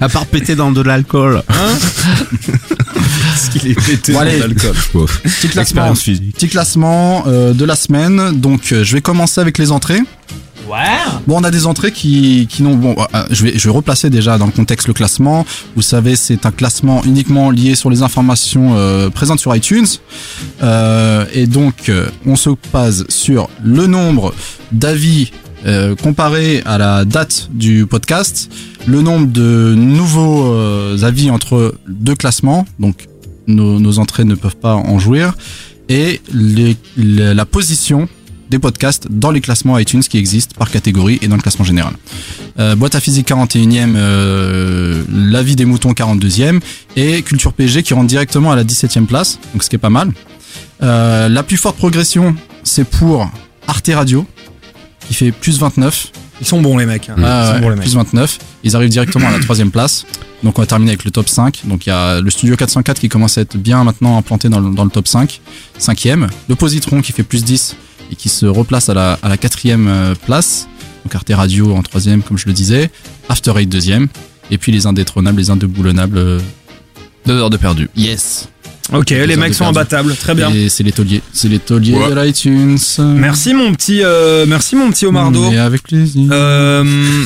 À 0.00 0.08
part 0.08 0.26
péter 0.26 0.54
dans 0.54 0.70
de 0.72 0.80
l'alcool. 0.82 1.42
Parce 3.42 3.58
qu'il 3.58 3.70
est 3.72 3.74
pété 3.74 4.12
Bon, 4.12 4.20
l'alcool. 4.20 4.74
Petit 5.24 5.48
classement, 5.48 5.92
petit 5.92 7.28
euh, 7.28 7.52
de 7.52 7.64
la 7.64 7.74
semaine. 7.74 8.40
Donc, 8.40 8.70
euh, 8.70 8.84
je 8.84 8.94
vais 8.94 9.00
commencer 9.00 9.40
avec 9.40 9.58
les 9.58 9.72
entrées. 9.72 10.00
Ouais. 10.68 10.78
Bon, 11.26 11.40
on 11.40 11.44
a 11.44 11.50
des 11.50 11.66
entrées 11.66 11.90
qui, 11.90 12.46
qui 12.48 12.62
n'ont. 12.62 12.76
Bon, 12.76 12.94
euh, 13.14 13.24
je 13.30 13.44
vais, 13.44 13.58
je 13.58 13.64
vais 13.68 13.74
replacer 13.74 14.10
déjà 14.10 14.38
dans 14.38 14.46
le 14.46 14.52
contexte 14.52 14.86
le 14.86 14.94
classement. 14.94 15.44
Vous 15.74 15.82
savez, 15.82 16.14
c'est 16.14 16.46
un 16.46 16.52
classement 16.52 17.02
uniquement 17.04 17.50
lié 17.50 17.74
sur 17.74 17.90
les 17.90 18.02
informations 18.02 18.76
euh, 18.76 19.10
présentes 19.10 19.40
sur 19.40 19.54
iTunes. 19.56 19.86
Euh, 20.62 21.26
et 21.32 21.48
donc, 21.48 21.88
euh, 21.88 22.06
on 22.24 22.36
se 22.36 22.50
base 22.72 23.04
sur 23.08 23.50
le 23.64 23.88
nombre 23.88 24.32
d'avis 24.70 25.32
euh, 25.66 25.96
comparé 25.96 26.62
à 26.64 26.78
la 26.78 27.04
date 27.04 27.48
du 27.52 27.86
podcast, 27.86 28.50
le 28.86 29.02
nombre 29.02 29.26
de 29.26 29.74
nouveaux 29.76 30.52
euh, 30.52 31.02
avis 31.02 31.30
entre 31.30 31.74
deux 31.88 32.14
classements. 32.14 32.66
Donc, 32.78 33.08
nos, 33.46 33.98
entrées 33.98 34.24
ne 34.24 34.34
peuvent 34.34 34.56
pas 34.56 34.74
en 34.74 34.98
jouir. 34.98 35.34
Et 35.88 36.20
la 36.96 37.44
position 37.44 38.08
des 38.52 38.58
podcasts 38.58 39.08
dans 39.10 39.30
les 39.30 39.40
classements 39.40 39.78
iTunes 39.78 40.02
qui 40.02 40.18
existent 40.18 40.54
par 40.58 40.70
catégorie 40.70 41.18
et 41.22 41.28
dans 41.28 41.36
le 41.36 41.42
classement 41.42 41.64
général. 41.64 41.94
Euh, 42.58 42.76
Boîte 42.76 42.94
à 42.94 43.00
physique 43.00 43.28
41e, 43.28 43.94
euh, 43.96 45.02
La 45.10 45.42
vie 45.42 45.56
des 45.56 45.64
moutons 45.64 45.92
42e 45.92 46.60
et 46.94 47.22
Culture 47.22 47.54
PG 47.54 47.82
qui 47.82 47.94
rentre 47.94 48.08
directement 48.08 48.52
à 48.52 48.56
la 48.56 48.64
17e 48.64 49.06
place, 49.06 49.38
donc 49.52 49.62
ce 49.62 49.70
qui 49.70 49.76
est 49.76 49.78
pas 49.78 49.90
mal. 49.90 50.12
Euh, 50.82 51.30
la 51.30 51.42
plus 51.42 51.56
forte 51.56 51.76
progression, 51.78 52.34
c'est 52.62 52.84
pour 52.84 53.30
Arte 53.66 53.90
Radio 53.94 54.26
qui 55.08 55.14
fait 55.14 55.32
plus 55.32 55.58
29. 55.58 56.12
Ils 56.42 56.46
sont 56.46 56.60
bons 56.60 56.76
les 56.76 56.84
mecs. 56.86 57.08
hein. 57.08 57.14
Ah 57.18 57.22
Ils 57.22 57.46
sont 57.48 57.54
ouais, 57.54 57.60
bons 57.60 57.68
les 57.70 57.76
mecs. 57.76 57.84
plus 57.84 57.94
29. 57.94 58.38
Ils 58.64 58.76
arrivent 58.76 58.90
directement 58.90 59.28
à 59.28 59.30
la 59.30 59.38
troisième 59.38 59.70
place. 59.70 60.04
Donc 60.42 60.58
on 60.58 60.62
va 60.62 60.66
terminer 60.66 60.90
avec 60.90 61.04
le 61.04 61.10
top 61.12 61.28
5. 61.28 61.62
Donc 61.64 61.86
il 61.86 61.90
y 61.90 61.92
a 61.92 62.20
le 62.20 62.30
studio 62.30 62.56
404 62.56 62.98
qui 63.00 63.08
commence 63.08 63.38
à 63.38 63.42
être 63.42 63.56
bien 63.56 63.84
maintenant 63.84 64.18
implanté 64.18 64.48
dans 64.48 64.58
le, 64.60 64.74
dans 64.74 64.84
le 64.84 64.90
top 64.90 65.06
5. 65.08 65.40
Cinquième. 65.78 66.28
Le 66.48 66.54
Positron 66.56 67.00
qui 67.00 67.12
fait 67.12 67.22
plus 67.22 67.44
10 67.44 67.76
et 68.10 68.16
qui 68.16 68.28
se 68.28 68.44
replace 68.44 68.88
à 68.88 68.94
la, 68.94 69.18
à 69.22 69.28
la 69.28 69.36
quatrième 69.36 69.86
euh, 69.88 70.14
place. 70.26 70.66
Donc 71.04 71.14
Arte 71.14 71.30
Radio 71.32 71.74
en 71.74 71.82
troisième 71.82 72.22
comme 72.22 72.36
je 72.38 72.46
le 72.46 72.52
disais. 72.52 72.90
After 73.28 73.52
Eight 73.56 73.68
deuxième. 73.68 74.08
Et 74.50 74.58
puis 74.58 74.72
les 74.72 74.86
indétrônables, 74.86 75.38
les 75.38 75.50
indéboulonnables. 75.50 76.18
euh, 76.18 76.40
Deux 77.24 77.38
heures 77.38 77.50
de 77.50 77.56
perdu. 77.56 77.88
Yes. 77.96 78.48
Ok, 78.92 79.10
les 79.10 79.36
mecs 79.36 79.54
sont 79.54 79.64
perdu. 79.64 79.78
imbattables. 79.78 80.16
Très 80.16 80.34
bien. 80.34 80.50
Et 80.52 80.68
c'est 80.68 80.82
les 80.82 80.92
tauliers. 80.92 81.22
C'est 81.32 81.48
les 81.48 81.58
tauliers 81.58 81.94
Ouais. 81.94 82.10
de 82.10 82.20
l'iTunes. 82.20 82.78
Merci 82.98 83.54
mon 83.54 83.72
petit, 83.74 84.00
euh, 84.02 84.44
merci 84.46 84.74
mon 84.76 84.90
petit 84.90 85.06
Omardo. 85.06 85.50
Et 85.52 85.58
avec 85.58 85.82
plaisir. 85.84 86.28
Euh, 86.32 86.84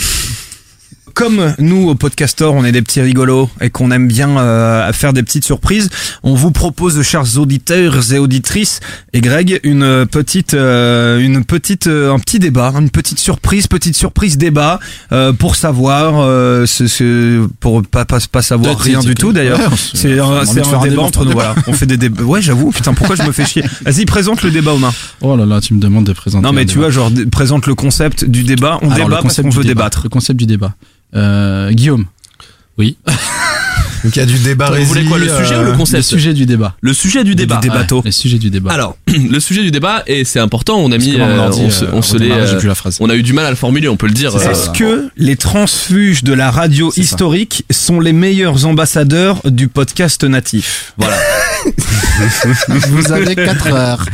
comme 1.17 1.55
nous 1.59 1.89
au 1.89 1.95
Podcastor, 1.95 2.53
on 2.55 2.63
est 2.63 2.73
des 2.73 2.83
petits 2.83 3.01
rigolos 3.01 3.49
et 3.63 3.71
qu'on 3.71 3.91
aime 3.91 4.07
bien 4.07 4.37
euh, 4.37 4.93
faire 4.93 5.15
des 5.15 5.23
petites 5.23 5.47
surprises, 5.47 5.89
on 6.23 6.35
vous 6.35 6.51
propose, 6.51 7.01
chers 7.03 7.39
auditeurs 7.39 8.13
et 8.13 8.19
auditrices, 8.19 8.81
et 9.15 9.23
Greg, 9.23 9.59
une 9.65 10.05
petite, 10.05 10.53
euh, 10.53 11.19
une 11.19 11.43
petite, 11.47 11.87
euh, 11.87 12.13
un 12.13 12.19
petit 12.19 12.39
débat, 12.39 12.71
une 12.79 12.91
petite 12.91 13.19
surprise, 13.19 13.67
petite 13.67 13.97
surprise 13.97 14.37
débat 14.37 14.79
euh, 15.11 15.33
pour 15.33 15.57
savoir, 15.57 16.17
euh, 16.21 16.67
ce, 16.67 16.87
ce- 16.87 17.47
pour 17.61 17.83
pas 17.83 18.05
pas, 18.05 18.19
pas 18.31 18.43
savoir 18.43 18.79
rien 18.79 19.01
du 19.01 19.15
tout 19.15 19.33
d'ailleurs. 19.33 19.59
C'est 19.95 20.19
un, 20.19 20.43
un 20.43 20.83
débat 20.83 21.01
entre 21.03 21.25
nous. 21.25 21.33
Voilà, 21.33 21.55
on 21.67 21.73
fait 21.73 21.87
des 21.87 21.97
débats. 21.97 22.25
Ouais, 22.25 22.43
j'avoue. 22.43 22.73
Putain, 22.73 22.93
pourquoi 22.93 23.17
je 23.17 23.23
me 23.23 23.33
fais 23.33 23.47
chier 23.47 23.65
Vas-y, 23.87 24.05
présente 24.05 24.43
le 24.43 24.51
débat, 24.51 24.75
Omain. 24.75 24.93
Oh 25.23 25.35
là 25.35 25.47
là, 25.47 25.63
tu 25.63 25.73
me 25.73 25.81
demandes 25.81 26.05
de 26.05 26.13
présenter. 26.13 26.45
Non, 26.45 26.53
mais 26.53 26.67
tu 26.67 26.75
débat. 26.75 26.81
vois, 26.83 26.91
genre 26.91 27.11
présente 27.33 27.67
le 27.67 27.75
concept 27.75 28.27
du 28.27 28.43
débat. 28.43 28.79
On 28.83 28.91
Alors, 28.91 29.09
débat 29.09 29.23
parce 29.23 29.37
qu'on 29.41 29.49
veut 29.49 29.63
débat. 29.63 29.85
débattre. 29.85 30.01
Le 30.05 30.11
concept 30.11 30.39
du 30.39 30.45
débat. 30.45 30.75
Euh, 31.17 31.73
Guillaume. 31.73 32.07
Oui. 32.79 32.97
Donc 34.05 34.15
il 34.15 34.19
y 34.21 34.23
a 34.23 34.27
du 34.27 34.39
débat 34.39 34.71
Vous 34.71 34.85
voulez 34.85 35.05
quoi, 35.05 35.19
le 35.19 35.27
sujet 35.29 35.57
ou 35.57 35.63
le 35.63 35.67
euh, 35.69 35.71
Le 35.73 35.77
concept 35.77 36.05
sujet 36.05 36.33
du 36.33 36.47
débat. 36.47 36.77
Le 36.81 36.93
sujet 36.93 37.25
du 37.25 37.35
débat. 37.35 37.61
Du. 37.61 37.69
Le 38.05 38.11
sujet 38.13 38.39
du 38.39 38.51
débat. 38.51 38.73
Alors, 38.73 38.97
le 39.09 39.41
sujet 39.41 39.63
du 39.63 39.73
débat, 39.73 40.05
et 40.07 40.25
c'est 40.25 40.39
important, 40.39 40.79
on 40.79 40.93
a 40.93 40.99
mis, 40.99 41.17
euh, 41.19 41.51
on 41.51 41.71
se, 41.71 41.85
on 41.87 42.03
se 42.03 42.17
l'est, 42.17 42.25
redémarrage 42.25 42.51
euh, 42.51 42.55
depuis 42.55 42.69
la 42.69 42.75
phrase. 42.77 42.99
on 43.01 43.11
a 43.11 43.17
eu 43.17 43.25
du 43.25 43.33
mal 43.33 43.47
à 43.47 43.51
le 43.51 43.57
formuler, 43.57 43.89
on 43.89 43.97
peut 43.97 44.07
le 44.07 44.13
dire. 44.13 44.37
Euh, 44.37 44.51
Est-ce 44.51 44.71
que 44.71 45.09
les 45.17 45.37
transfuges 45.37 46.23
de 46.23 46.33
la 46.35 46.53
radio 46.53 46.93
ça. 46.93 47.01
historique 47.01 47.65
sont 47.71 47.99
les 47.99 48.13
meilleurs 48.13 48.67
ambassadeurs 48.67 49.41
du 49.45 49.67
podcast 49.69 50.23
natif? 50.23 50.93
Voilà. 50.99 51.17
Vous 52.89 53.13
avez 53.13 53.35
4 53.35 53.67
heures. 53.73 54.07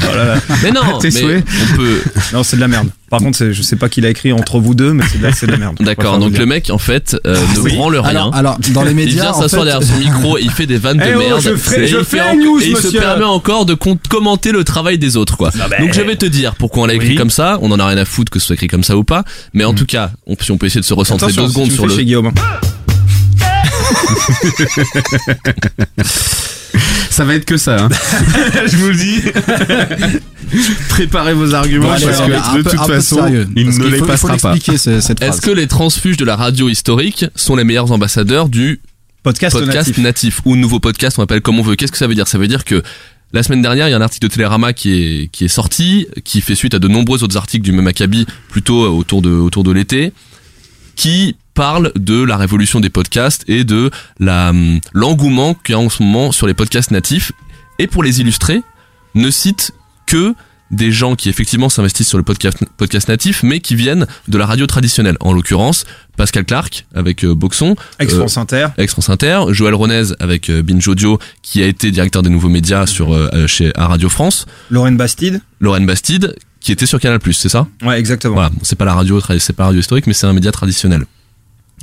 Mais 0.62 0.70
non, 0.70 0.98
Tes 1.00 1.08
mais 1.08 1.20
souhaits 1.20 1.44
on 1.72 1.76
peut. 1.76 2.00
Non, 2.32 2.42
c'est 2.42 2.56
de 2.56 2.60
la 2.60 2.68
merde. 2.68 2.88
Par 3.10 3.20
contre, 3.20 3.50
je 3.52 3.62
sais 3.62 3.76
pas 3.76 3.88
qui 3.90 4.00
l'a 4.00 4.08
écrit 4.08 4.32
entre 4.32 4.58
vous 4.58 4.74
deux, 4.74 4.94
mais 4.94 5.04
c'est 5.12 5.18
de 5.18 5.22
la, 5.22 5.32
c'est 5.32 5.46
de 5.46 5.50
la 5.52 5.58
merde. 5.58 5.76
D'accord, 5.80 6.18
donc 6.18 6.36
le 6.38 6.46
mec, 6.46 6.70
en 6.70 6.78
fait, 6.78 7.14
euh, 7.26 7.36
ne 7.56 7.60
oui. 7.60 7.74
branle 7.76 7.96
rien. 7.98 8.08
Alors, 8.08 8.34
alors, 8.34 8.58
dans 8.70 8.82
les 8.84 8.92
il 8.92 8.96
médias, 8.96 9.22
vient 9.24 9.30
en 9.32 9.40
s'asseoir 9.42 9.64
fait, 9.64 9.70
derrière 9.70 9.86
son 9.86 9.98
micro, 9.98 10.38
il 10.38 10.50
fait 10.50 10.64
des 10.66 10.78
vannes 10.78 10.96
de 10.96 11.04
Eh 11.06 11.14
oh, 11.14 11.18
merde. 11.18 11.40
je 11.42 11.54
ferai- 11.56 11.82
et 11.84 11.86
je 11.88 11.98
il 11.98 12.04
fait 12.04 12.34
news, 12.36 12.58
et 12.62 12.68
il 12.70 12.76
se 12.78 12.86
monsieur. 12.86 13.00
permet 13.00 13.24
encore 13.26 13.66
de 13.66 13.74
commenter 14.08 14.50
le 14.52 14.64
travail 14.64 14.98
des 14.98 15.16
autres, 15.18 15.36
quoi. 15.36 15.50
Ah 15.60 15.68
Donc 15.78 15.92
je 15.92 16.00
vais 16.00 16.16
te 16.16 16.24
dire 16.26 16.54
pourquoi 16.54 16.84
on 16.84 16.86
l'a 16.86 16.94
écrit 16.94 17.08
oui. 17.10 17.14
comme 17.16 17.30
ça. 17.30 17.58
On 17.60 17.70
en 17.70 17.78
a 17.78 17.86
rien 17.86 17.98
à 17.98 18.06
foutre 18.06 18.30
que 18.30 18.38
ce 18.38 18.46
soit 18.46 18.54
écrit 18.54 18.68
comme 18.68 18.84
ça 18.84 18.96
ou 18.96 19.04
pas. 19.04 19.24
Mais 19.52 19.64
en 19.64 19.74
tout 19.74 19.86
cas, 19.86 20.10
on, 20.26 20.34
si 20.40 20.50
on 20.50 20.56
peut 20.56 20.66
essayer 20.66 20.80
de 20.80 20.86
se 20.86 20.94
recentrer 20.94 21.26
Attention, 21.26 21.42
deux 21.44 21.48
secondes 21.50 21.70
sur 21.70 21.86
le. 21.86 21.94
chez 21.94 22.04
Guillaume. 22.06 22.30
Ça 27.10 27.24
va 27.26 27.34
être 27.34 27.44
que 27.44 27.58
ça. 27.58 27.84
Hein. 27.84 27.88
je 28.66 28.76
vous 28.78 28.88
le 28.88 28.96
dis. 28.96 29.20
Préparez 30.88 31.34
vos 31.34 31.52
arguments 31.54 31.88
Bon, 31.88 31.92
allez, 31.92 32.06
parce 32.06 32.18
que 32.18 32.22
un 32.32 32.56
de 32.56 32.62
peu- 32.62 32.70
toute 32.70 32.80
un 32.80 32.86
façon, 32.86 33.16
sérieux, 33.16 33.46
il 33.54 33.68
ne 33.68 33.86
les 33.88 34.00
passera 34.00 34.36
pas. 34.38 34.54
Est-ce 34.56 35.40
que 35.42 35.50
les 35.50 35.66
transfuges 35.66 36.16
de 36.16 36.24
la 36.24 36.36
radio 36.36 36.68
historique 36.70 37.26
sont 37.36 37.54
les 37.56 37.64
meilleurs 37.64 37.92
ambassadeurs 37.92 38.48
du 38.48 38.80
Podcast, 39.22 39.54
podcast 39.56 39.88
natif. 39.88 39.98
natif. 40.02 40.40
ou 40.46 40.56
nouveau 40.56 40.80
podcast, 40.80 41.18
on 41.18 41.22
appelle 41.22 41.42
comme 41.42 41.58
on 41.58 41.62
veut. 41.62 41.76
Qu'est-ce 41.76 41.92
que 41.92 41.98
ça 41.98 42.06
veut 42.08 42.14
dire? 42.14 42.26
Ça 42.26 42.38
veut 42.38 42.48
dire 42.48 42.64
que 42.64 42.82
la 43.32 43.42
semaine 43.42 43.60
dernière, 43.62 43.88
il 43.88 43.90
y 43.92 43.94
a 43.94 43.98
un 43.98 44.02
article 44.02 44.26
de 44.28 44.32
Télérama 44.32 44.72
qui 44.72 44.92
est 44.94 45.28
qui 45.30 45.44
est 45.44 45.48
sorti, 45.48 46.06
qui 46.24 46.40
fait 46.40 46.54
suite 46.54 46.72
à 46.74 46.78
de 46.80 46.88
nombreux 46.88 47.22
autres 47.22 47.36
articles 47.36 47.62
du 47.64 47.72
même 47.72 47.86
acabit, 47.86 48.26
plutôt 48.48 48.86
autour 48.96 49.20
de 49.22 49.30
autour 49.30 49.62
de 49.64 49.70
l'été, 49.70 50.12
qui 50.96 51.36
parle 51.54 51.92
de 51.96 52.22
la 52.22 52.36
révolution 52.36 52.80
des 52.80 52.90
podcasts 52.90 53.44
et 53.48 53.64
de 53.64 53.90
la 54.18 54.50
hum, 54.50 54.80
l'engouement 54.92 55.54
qu'il 55.54 55.74
y 55.74 55.76
a 55.76 55.78
en 55.78 55.88
ce 55.88 56.02
moment 56.02 56.32
sur 56.32 56.46
les 56.46 56.54
podcasts 56.54 56.90
natifs. 56.90 57.32
Et 57.78 57.86
pour 57.86 58.02
les 58.02 58.20
illustrer, 58.20 58.62
ne 59.14 59.30
cite 59.30 59.72
que 60.06 60.34
des 60.72 60.90
gens 60.90 61.14
qui 61.14 61.28
effectivement 61.28 61.68
s'investissent 61.68 62.08
sur 62.08 62.18
le 62.18 62.24
podcast, 62.24 62.58
podcast 62.78 63.08
natif, 63.08 63.42
mais 63.42 63.60
qui 63.60 63.74
viennent 63.74 64.06
de 64.28 64.38
la 64.38 64.46
radio 64.46 64.66
traditionnelle. 64.66 65.16
En 65.20 65.32
l'occurrence, 65.32 65.84
Pascal 66.16 66.44
Clark 66.44 66.86
avec 66.94 67.24
euh, 67.24 67.34
Boxon, 67.34 67.76
Ex 67.98 68.14
euh, 68.14 68.18
France 68.18 68.38
Inter. 68.38 68.68
ex 68.78 68.92
France 68.92 69.10
Inter, 69.10 69.44
Joël 69.50 69.74
Ronez 69.74 70.14
avec 70.18 70.48
euh, 70.48 70.62
Binge 70.62 70.88
Audio, 70.88 71.18
qui 71.42 71.62
a 71.62 71.66
été 71.66 71.90
directeur 71.90 72.22
des 72.22 72.30
nouveaux 72.30 72.48
médias 72.48 72.86
sur 72.86 73.12
euh, 73.12 73.46
chez 73.46 73.70
à 73.76 73.86
Radio 73.86 74.08
France, 74.08 74.46
Lorraine 74.70 74.96
Bastide. 74.96 75.42
Lorraine 75.60 75.86
Bastide, 75.86 76.34
qui 76.60 76.72
était 76.72 76.86
sur 76.86 76.98
Canal+, 77.00 77.20
c'est 77.32 77.48
ça? 77.48 77.66
Ouais, 77.82 77.98
exactement. 77.98 78.34
Voilà, 78.34 78.48
bon, 78.48 78.60
c'est 78.62 78.76
pas 78.76 78.84
la 78.86 78.94
radio, 78.94 79.20
c'est 79.38 79.52
pas 79.52 79.64
la 79.64 79.68
radio 79.68 79.80
historique, 79.80 80.06
mais 80.06 80.14
c'est 80.14 80.26
un 80.26 80.32
média 80.32 80.52
traditionnel. 80.52 81.04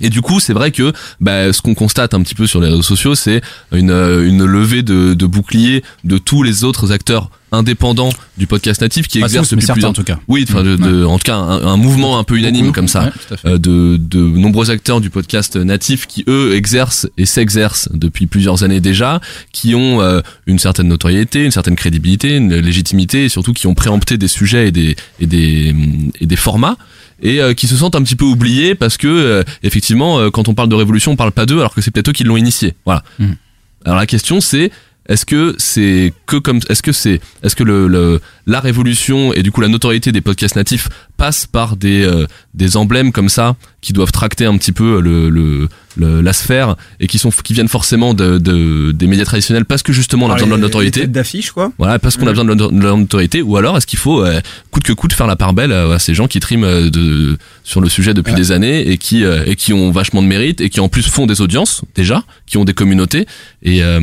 Et 0.01 0.09
du 0.09 0.21
coup, 0.21 0.39
c'est 0.39 0.53
vrai 0.53 0.71
que 0.71 0.93
bah, 1.19 1.51
ce 1.51 1.61
qu'on 1.61 1.73
constate 1.75 2.13
un 2.13 2.21
petit 2.21 2.35
peu 2.35 2.47
sur 2.47 2.61
les 2.61 2.67
réseaux 2.69 2.81
sociaux, 2.81 3.15
c'est 3.15 3.41
une, 3.73 3.91
euh, 3.91 4.25
une 4.25 4.45
levée 4.45 4.81
de, 4.81 5.13
de 5.13 5.25
boucliers 5.25 5.83
de 6.05 6.17
tous 6.17 6.41
les 6.41 6.63
autres 6.63 6.93
acteurs 6.93 7.29
indépendants 7.51 8.11
du 8.37 8.47
podcast 8.47 8.79
natif 8.81 9.07
qui 9.07 9.17
exercent 9.19 9.49
depuis 9.49 9.65
certains, 9.65 9.73
plusieurs 9.73 9.89
en 9.89 9.93
tout 9.93 10.03
cas. 10.03 10.19
Oui, 10.29 10.45
enfin, 10.47 10.63
de, 10.63 10.77
de- 10.77 11.03
en 11.03 11.17
tout 11.17 11.23
cas, 11.25 11.35
un, 11.35 11.65
un 11.67 11.75
mouvement 11.77 12.17
un 12.17 12.23
peu 12.23 12.37
unanime 12.37 12.71
comme 12.71 12.87
ça 12.87 13.05
Ouais, 13.05 13.09
tout 13.27 13.33
à 13.33 13.37
fait. 13.37 13.47
euh, 13.49 13.57
de, 13.57 13.97
de 13.97 14.19
nombreux 14.21 14.69
acteurs 14.71 15.01
du 15.01 15.09
podcast 15.09 15.57
natif 15.57 16.05
qui 16.07 16.23
eux 16.29 16.53
exercent 16.55 17.09
et 17.17 17.25
s'exercent 17.25 17.89
depuis 17.93 18.27
plusieurs 18.27 18.63
années 18.63 18.79
déjà, 18.79 19.19
qui 19.51 19.75
ont 19.75 19.99
euh, 20.01 20.21
une 20.45 20.59
certaine 20.59 20.87
notoriété, 20.87 21.43
une 21.43 21.51
certaine 21.51 21.75
crédibilité, 21.75 22.37
une 22.37 22.55
légitimité 22.55 23.25
et 23.25 23.29
surtout 23.29 23.51
qui 23.51 23.67
ont 23.67 23.73
préempté 23.75 24.17
des 24.17 24.27
sujets 24.29 24.67
et 24.67 24.71
des 24.71 24.95
et 25.19 25.25
des 25.27 25.75
et 26.21 26.25
des 26.27 26.35
formats 26.37 26.77
et 27.21 27.41
euh, 27.41 27.53
qui 27.53 27.67
se 27.67 27.75
sentent 27.75 27.95
un 27.95 28.03
petit 28.03 28.15
peu 28.15 28.25
oubliés 28.25 28.75
parce 28.75 28.97
que 28.97 29.07
euh, 29.07 29.43
effectivement 29.63 30.19
euh, 30.19 30.29
quand 30.29 30.47
on 30.47 30.53
parle 30.53 30.69
de 30.69 30.75
révolution 30.75 31.11
on 31.11 31.15
parle 31.15 31.31
pas 31.31 31.45
d'eux 31.45 31.59
alors 31.59 31.73
que 31.73 31.81
c'est 31.81 31.91
peut-être 31.91 32.09
eux 32.09 32.13
qui 32.13 32.23
l'ont 32.23 32.37
initié. 32.37 32.75
Voilà. 32.85 33.03
Mhm. 33.19 33.35
Alors 33.85 33.97
la 33.97 34.05
question 34.05 34.41
c'est 34.41 34.71
est-ce 35.09 35.25
que 35.25 35.55
c'est 35.57 36.13
que 36.27 36.37
comme 36.37 36.59
est-ce 36.69 36.83
que 36.83 36.91
c'est 36.91 37.19
est-ce 37.43 37.55
que 37.55 37.63
le, 37.63 37.87
le 37.87 38.21
la 38.45 38.59
révolution 38.59 39.33
et 39.33 39.41
du 39.41 39.51
coup 39.51 39.59
la 39.59 39.67
notoriété 39.67 40.11
des 40.11 40.21
podcasts 40.21 40.55
natifs 40.55 40.87
passe 41.17 41.47
par 41.47 41.75
des 41.75 42.03
euh, 42.03 42.27
des 42.53 42.77
emblèmes 42.77 43.11
comme 43.11 43.27
ça 43.27 43.55
qui 43.81 43.93
doivent 43.93 44.11
tracter 44.11 44.45
un 44.45 44.57
petit 44.57 44.71
peu 44.71 44.99
le, 44.99 45.29
le, 45.29 45.69
le- 45.95 46.21
la 46.21 46.33
sphère 46.33 46.75
et 46.99 47.07
qui 47.07 47.17
sont 47.17 47.29
qui 47.29 47.53
viennent 47.53 47.67
forcément 47.69 48.13
de, 48.13 48.37
de 48.37 48.91
des 48.91 49.07
médias 49.07 49.25
traditionnels 49.25 49.65
parce 49.65 49.83
que 49.83 49.93
justement 49.93 50.25
on 50.25 50.29
a 50.29 50.35
Par 50.35 50.37
besoin 50.37 50.47
de 50.49 50.53
les- 50.55 50.59
leur 50.61 50.67
notoriété 50.69 51.07
d'affiche, 51.07 51.51
quoi. 51.51 51.71
voilà, 51.77 51.97
parce 51.99 52.17
qu'on 52.17 52.27
a 52.27 52.31
besoin 52.31 52.45
de 52.45 52.53
leur 52.81 52.97
notoriété, 52.97 53.41
ou 53.41 53.55
alors 53.57 53.77
est-ce 53.77 53.87
qu'il 53.87 53.99
faut 53.99 54.23
euh, 54.23 54.41
coûte 54.71 54.83
que 54.83 54.93
coûte 54.93 55.13
faire 55.13 55.27
la 55.27 55.35
part 55.35 55.53
belle 55.53 55.71
euh, 55.71 55.91
à 55.95 55.99
ces 55.99 56.13
gens 56.13 56.27
qui 56.27 56.39
triment 56.39 56.63
euh, 56.65 56.89
de, 56.89 57.37
sur 57.63 57.79
le 57.81 57.89
sujet 57.89 58.13
depuis 58.13 58.31
Ouais. 58.33 58.37
des 58.37 58.51
années 58.51 58.89
et 58.91 58.97
qui 58.97 59.23
euh, 59.23 59.43
et 59.45 59.55
qui 59.55 59.71
ont 59.73 59.91
vachement 59.91 60.21
de 60.21 60.27
mérite 60.27 60.59
et 60.61 60.69
qui 60.69 60.79
en 60.81 60.89
plus 60.89 61.07
font 61.07 61.25
des 61.25 61.39
audiences 61.41 61.81
déjà, 61.95 62.23
qui 62.45 62.57
ont 62.57 62.65
des 62.65 62.73
communautés 62.73 63.25
et, 63.63 63.81
euh, 63.83 63.99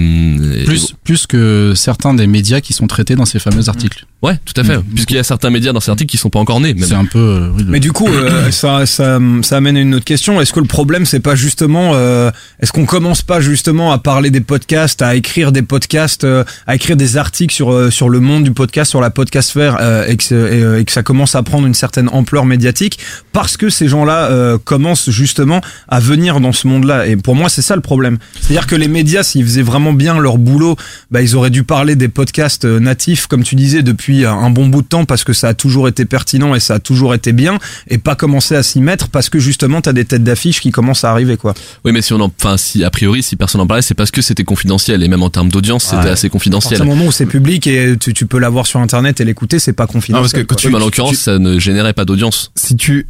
et- 0.54 0.64
Plus, 0.64 0.94
plus 1.04 1.26
que 1.26 1.72
certains 1.76 2.14
des 2.14 2.26
médias 2.26 2.60
qui 2.60 2.72
sont 2.72 2.86
traités 2.86 3.14
dans 3.14 3.26
ces 3.26 3.38
fameux 3.38 3.68
articles. 3.68 4.06
Ouais, 4.22 4.38
tout 4.44 4.58
à 4.60 4.64
fait, 4.64 4.78
Mm. 4.78 4.82
puisqu'il 4.94 5.16
y 5.16 5.18
a 5.18 5.24
certains 5.24 5.50
médias 5.50 5.72
dans 5.72 5.80
ces 5.80 5.90
articles 5.90 6.10
qui 6.10 6.16
sont 6.16 6.30
pas 6.30 6.38
encore 6.38 6.60
nés. 6.60 6.74
même. 6.74 6.84
C'est 6.88 6.94
un 6.94 7.04
peu. 7.04 7.18
euh, 7.18 7.50
oui, 7.54 7.62
le- 7.64 7.70
Mais 7.70 7.80
du 7.80 7.92
coup, 7.92 8.08
euh, 8.08 8.50
ça, 8.50 8.86
ça, 8.86 9.18
ça 9.42 9.56
amène 9.56 9.76
à 9.76 9.80
une 9.80 9.94
autre 9.94 10.04
question. 10.04 10.40
Est-ce 10.40 10.52
que 10.52 10.60
le 10.60 10.66
problème, 10.66 11.06
c'est 11.06 11.20
pas 11.20 11.34
justement, 11.34 11.92
euh, 11.94 12.30
est-ce 12.60 12.72
qu'on 12.72 12.86
commence 12.86 13.22
pas 13.22 13.40
justement 13.40 13.92
à 13.92 13.98
parler 13.98 14.30
des 14.30 14.40
podcasts, 14.40 15.02
à 15.02 15.14
écrire 15.14 15.52
des 15.52 15.62
podcasts, 15.62 16.24
euh, 16.24 16.44
à 16.66 16.74
écrire 16.74 16.96
des 16.96 17.16
articles 17.16 17.54
sur 17.54 17.72
euh, 17.72 17.90
sur 17.90 18.08
le 18.08 18.20
monde 18.20 18.44
du 18.44 18.52
podcast, 18.52 18.90
sur 18.90 19.00
la 19.00 19.10
podcastphère, 19.10 19.76
euh, 19.80 20.06
et, 20.06 20.16
que, 20.16 20.24
et, 20.34 20.62
euh, 20.62 20.80
et 20.80 20.84
que 20.84 20.92
ça 20.92 21.02
commence 21.02 21.34
à 21.34 21.42
prendre 21.42 21.66
une 21.66 21.74
certaine 21.74 22.08
ampleur 22.08 22.44
médiatique, 22.46 22.98
parce 23.32 23.56
que 23.56 23.68
ces 23.70 23.86
gens-là 23.88 24.30
euh, 24.30 24.58
commencent 24.58 25.10
justement 25.10 25.60
à 25.88 26.00
venir 26.00 26.40
dans 26.40 26.52
ce 26.52 26.66
monde-là. 26.66 27.06
Et 27.06 27.16
pour 27.16 27.34
moi, 27.36 27.48
c'est 27.48 27.62
ça 27.62 27.74
le 27.76 27.82
problème. 27.82 28.18
C'est-à-dire 28.40 28.66
que 28.66 28.74
les 28.76 28.88
médias, 28.88 29.22
s'ils 29.22 29.44
faisaient 29.44 29.62
vraiment 29.62 29.92
bien 29.92 30.18
leur 30.18 30.38
boulot, 30.38 30.76
bah, 31.10 31.22
ils 31.22 31.36
auraient 31.36 31.50
dû 31.50 31.62
parler 31.64 31.96
des 31.96 32.08
podcasts 32.08 32.64
euh, 32.64 32.80
natifs, 32.80 33.26
comme 33.26 33.42
tu 33.44 33.54
disais, 33.54 33.82
depuis 33.82 34.05
un- 34.24 34.32
un 34.32 34.50
bon 34.50 34.66
bout 34.68 34.82
de 34.82 34.86
temps, 34.86 35.04
parce 35.04 35.24
que 35.24 35.32
ça 35.32 35.48
a 35.48 35.54
toujours 35.54 35.88
été 35.88 36.04
pertinent 36.04 36.54
et 36.54 36.60
ça 36.60 36.74
a 36.74 36.78
toujours 36.78 37.14
été 37.14 37.32
bien, 37.32 37.58
et 37.88 37.98
pas 37.98 38.14
commencer 38.14 38.54
à 38.54 38.62
s'y 38.62 38.80
mettre 38.80 39.08
parce 39.08 39.28
que 39.30 39.38
justement 39.38 39.80
t'as 39.80 39.92
des 39.92 40.04
têtes 40.04 40.22
d'affiche 40.24 40.60
qui 40.60 40.70
commencent 40.70 41.04
à 41.04 41.10
arriver 41.10 41.36
quoi. 41.36 41.54
Oui, 41.84 41.92
mais 41.92 42.02
si 42.02 42.12
on 42.12 42.20
en, 42.20 42.32
enfin, 42.38 42.56
si 42.56 42.84
a 42.84 42.90
priori, 42.90 43.22
si 43.22 43.36
personne 43.36 43.60
en 43.60 43.66
parlait, 43.66 43.82
c'est 43.82 43.94
parce 43.94 44.10
que 44.10 44.22
c'était 44.22 44.44
confidentiel 44.44 45.02
et 45.02 45.08
même 45.08 45.22
en 45.22 45.30
termes 45.30 45.50
d'audience, 45.50 45.84
c'était 45.84 45.96
Ouais. 45.96 46.00
assez 46.02 46.08
À 46.08 46.12
partir 46.12 46.30
confidentiel. 46.30 46.80
du 46.80 46.86
moment 46.86 47.06
où 47.06 47.12
c'est 47.12 47.26
public 47.26 47.66
et 47.66 47.96
tu, 47.98 48.14
tu 48.14 48.26
peux 48.26 48.38
l'avoir 48.38 48.66
sur 48.66 48.80
internet 48.80 49.20
et 49.20 49.24
l'écouter, 49.24 49.58
c'est 49.58 49.72
pas 49.72 49.86
confidentiel. 49.86 50.16
Non, 50.16 50.20
parce 50.22 50.32
que 50.32 50.40
quand 50.42 50.54
tu- 50.56 50.74
en 50.74 50.78
l'occurrence, 50.78 51.10
tu- 51.10 51.16
ça 51.16 51.38
ne 51.38 51.58
générait 51.58 51.92
pas 51.92 52.04
d'audience. 52.04 52.50
si 52.54 52.76
tu 52.76 53.08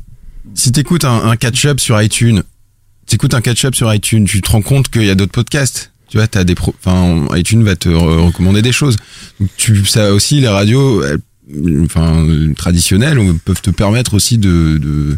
si 0.55 0.71
t'écoutes 0.73 1.05
un, 1.05 1.25
un 1.29 1.37
catch-up 1.37 1.81
sur 1.81 2.01
iTunes, 2.01 2.43
t'écoutes 3.07 3.35
un 3.35 3.41
catch-up 3.41 3.75
sur 3.75 3.93
iTunes, 3.93 4.25
tu 4.27 4.41
te 4.41 4.51
rends 4.51 4.63
compte 4.63 4.89
qu'il 4.89 5.05
y 5.05 5.11
a 5.11 5.15
d'autres 5.15 5.33
podcasts. 5.33 5.91
Tu 6.09 6.19
vois, 6.19 6.27
t'as 6.29 6.45
des 6.45 6.55
pro, 6.55 6.75
enfin, 6.85 7.27
iTunes 7.37 7.65
va 7.65 7.75
te 7.77 7.89
re- 7.89 8.27
recommander 8.27 8.63
des 8.63 8.73
choses. 8.73 8.97
Donc, 9.41 9.49
tu, 9.57 9.85
ça 9.87 10.13
aussi, 10.13 10.41
les 10.41 10.49
radios, 10.49 11.03
elles- 11.05 11.19
enfin, 11.85 12.25
traditionnelles, 12.57 13.19
on- 13.19 13.35
peuvent 13.39 13.61
te 13.63 13.71
permettre 13.71 14.15
aussi 14.15 14.39
de, 14.39 14.79
de, 14.79 15.17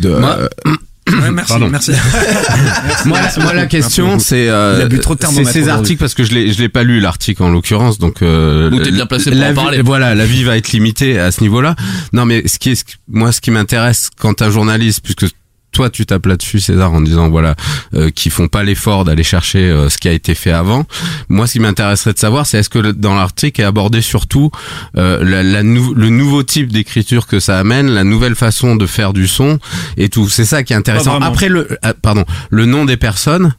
de 0.00 0.08
Moi, 0.18 0.38
euh, 0.38 0.48
Ouais, 1.22 1.30
merci, 1.30 1.52
Pardon. 1.52 1.70
merci. 1.70 1.92
Moi, 3.06 3.18
la- 3.20 3.42
moi, 3.42 3.54
la 3.54 3.64
question, 3.66 4.18
c'est 4.18 4.46
euh, 4.48 4.74
Il 4.78 4.82
a 4.82 4.88
bu 4.88 4.98
trop 4.98 5.14
de 5.14 5.20
c'est 5.20 5.26
thermomètre 5.28 5.52
ces 5.52 5.68
articles 5.70 5.98
parce 6.00 6.12
que 6.12 6.22
je 6.22 6.34
l'ai 6.34 6.52
je 6.52 6.58
l'ai 6.60 6.68
pas 6.68 6.82
lu 6.82 7.00
l'article 7.00 7.42
en 7.44 7.48
l'occurrence, 7.50 7.98
donc 7.98 8.20
euh, 8.20 8.68
t'es 8.84 8.90
bien 8.90 9.06
placé 9.06 9.30
pour 9.30 9.40
la 9.40 9.46
en 9.46 9.50
vie- 9.50 9.54
parler. 9.54 9.80
Voilà, 9.82 10.14
la 10.14 10.26
vie 10.26 10.44
va 10.44 10.58
être 10.58 10.70
limitée 10.72 11.18
à 11.18 11.30
ce 11.32 11.40
niveau-là. 11.40 11.76
Non, 12.12 12.26
mais 12.26 12.46
ce 12.46 12.58
qui 12.58 12.70
est 12.70 12.84
moi, 13.08 13.32
ce 13.32 13.40
qui 13.40 13.50
m'intéresse 13.50 14.10
quand 14.20 14.42
un 14.42 14.50
journaliste, 14.50 15.00
puisque 15.02 15.32
toi 15.78 15.90
tu 15.90 16.04
tapes 16.06 16.26
là-dessus 16.26 16.58
César 16.58 16.92
en 16.92 17.00
disant 17.00 17.28
voilà 17.28 17.54
euh, 17.94 18.10
qu'ils 18.10 18.32
font 18.32 18.48
pas 18.48 18.64
l'effort 18.64 19.04
d'aller 19.04 19.22
chercher 19.22 19.60
euh, 19.70 19.88
ce 19.88 19.96
qui 19.96 20.08
a 20.08 20.12
été 20.12 20.34
fait 20.34 20.50
avant. 20.50 20.84
Moi, 21.28 21.46
ce 21.46 21.52
qui 21.52 21.60
m'intéresserait 21.60 22.12
de 22.14 22.18
savoir, 22.18 22.46
c'est 22.46 22.58
est-ce 22.58 22.68
que 22.68 22.80
dans 22.90 23.14
l'article 23.14 23.60
est 23.60 23.64
abordé 23.64 24.00
surtout 24.02 24.50
euh, 24.96 25.22
la, 25.22 25.44
la 25.44 25.62
nou- 25.62 25.94
le 25.94 26.08
nouveau 26.10 26.42
type 26.42 26.72
d'écriture 26.72 27.28
que 27.28 27.38
ça 27.38 27.60
amène, 27.60 27.86
la 27.90 28.02
nouvelle 28.02 28.34
façon 28.34 28.74
de 28.74 28.86
faire 28.86 29.12
du 29.12 29.28
son 29.28 29.60
et 29.96 30.08
tout. 30.08 30.28
C'est 30.28 30.44
ça 30.44 30.64
qui 30.64 30.72
est 30.72 30.76
intéressant. 30.76 31.12
vraiment. 31.12 31.26
Après 31.26 31.48
le 31.48 31.68
euh, 31.84 31.92
pardon, 32.02 32.24
le 32.50 32.66
nom 32.66 32.84
des 32.84 32.96
personnes. 32.96 33.54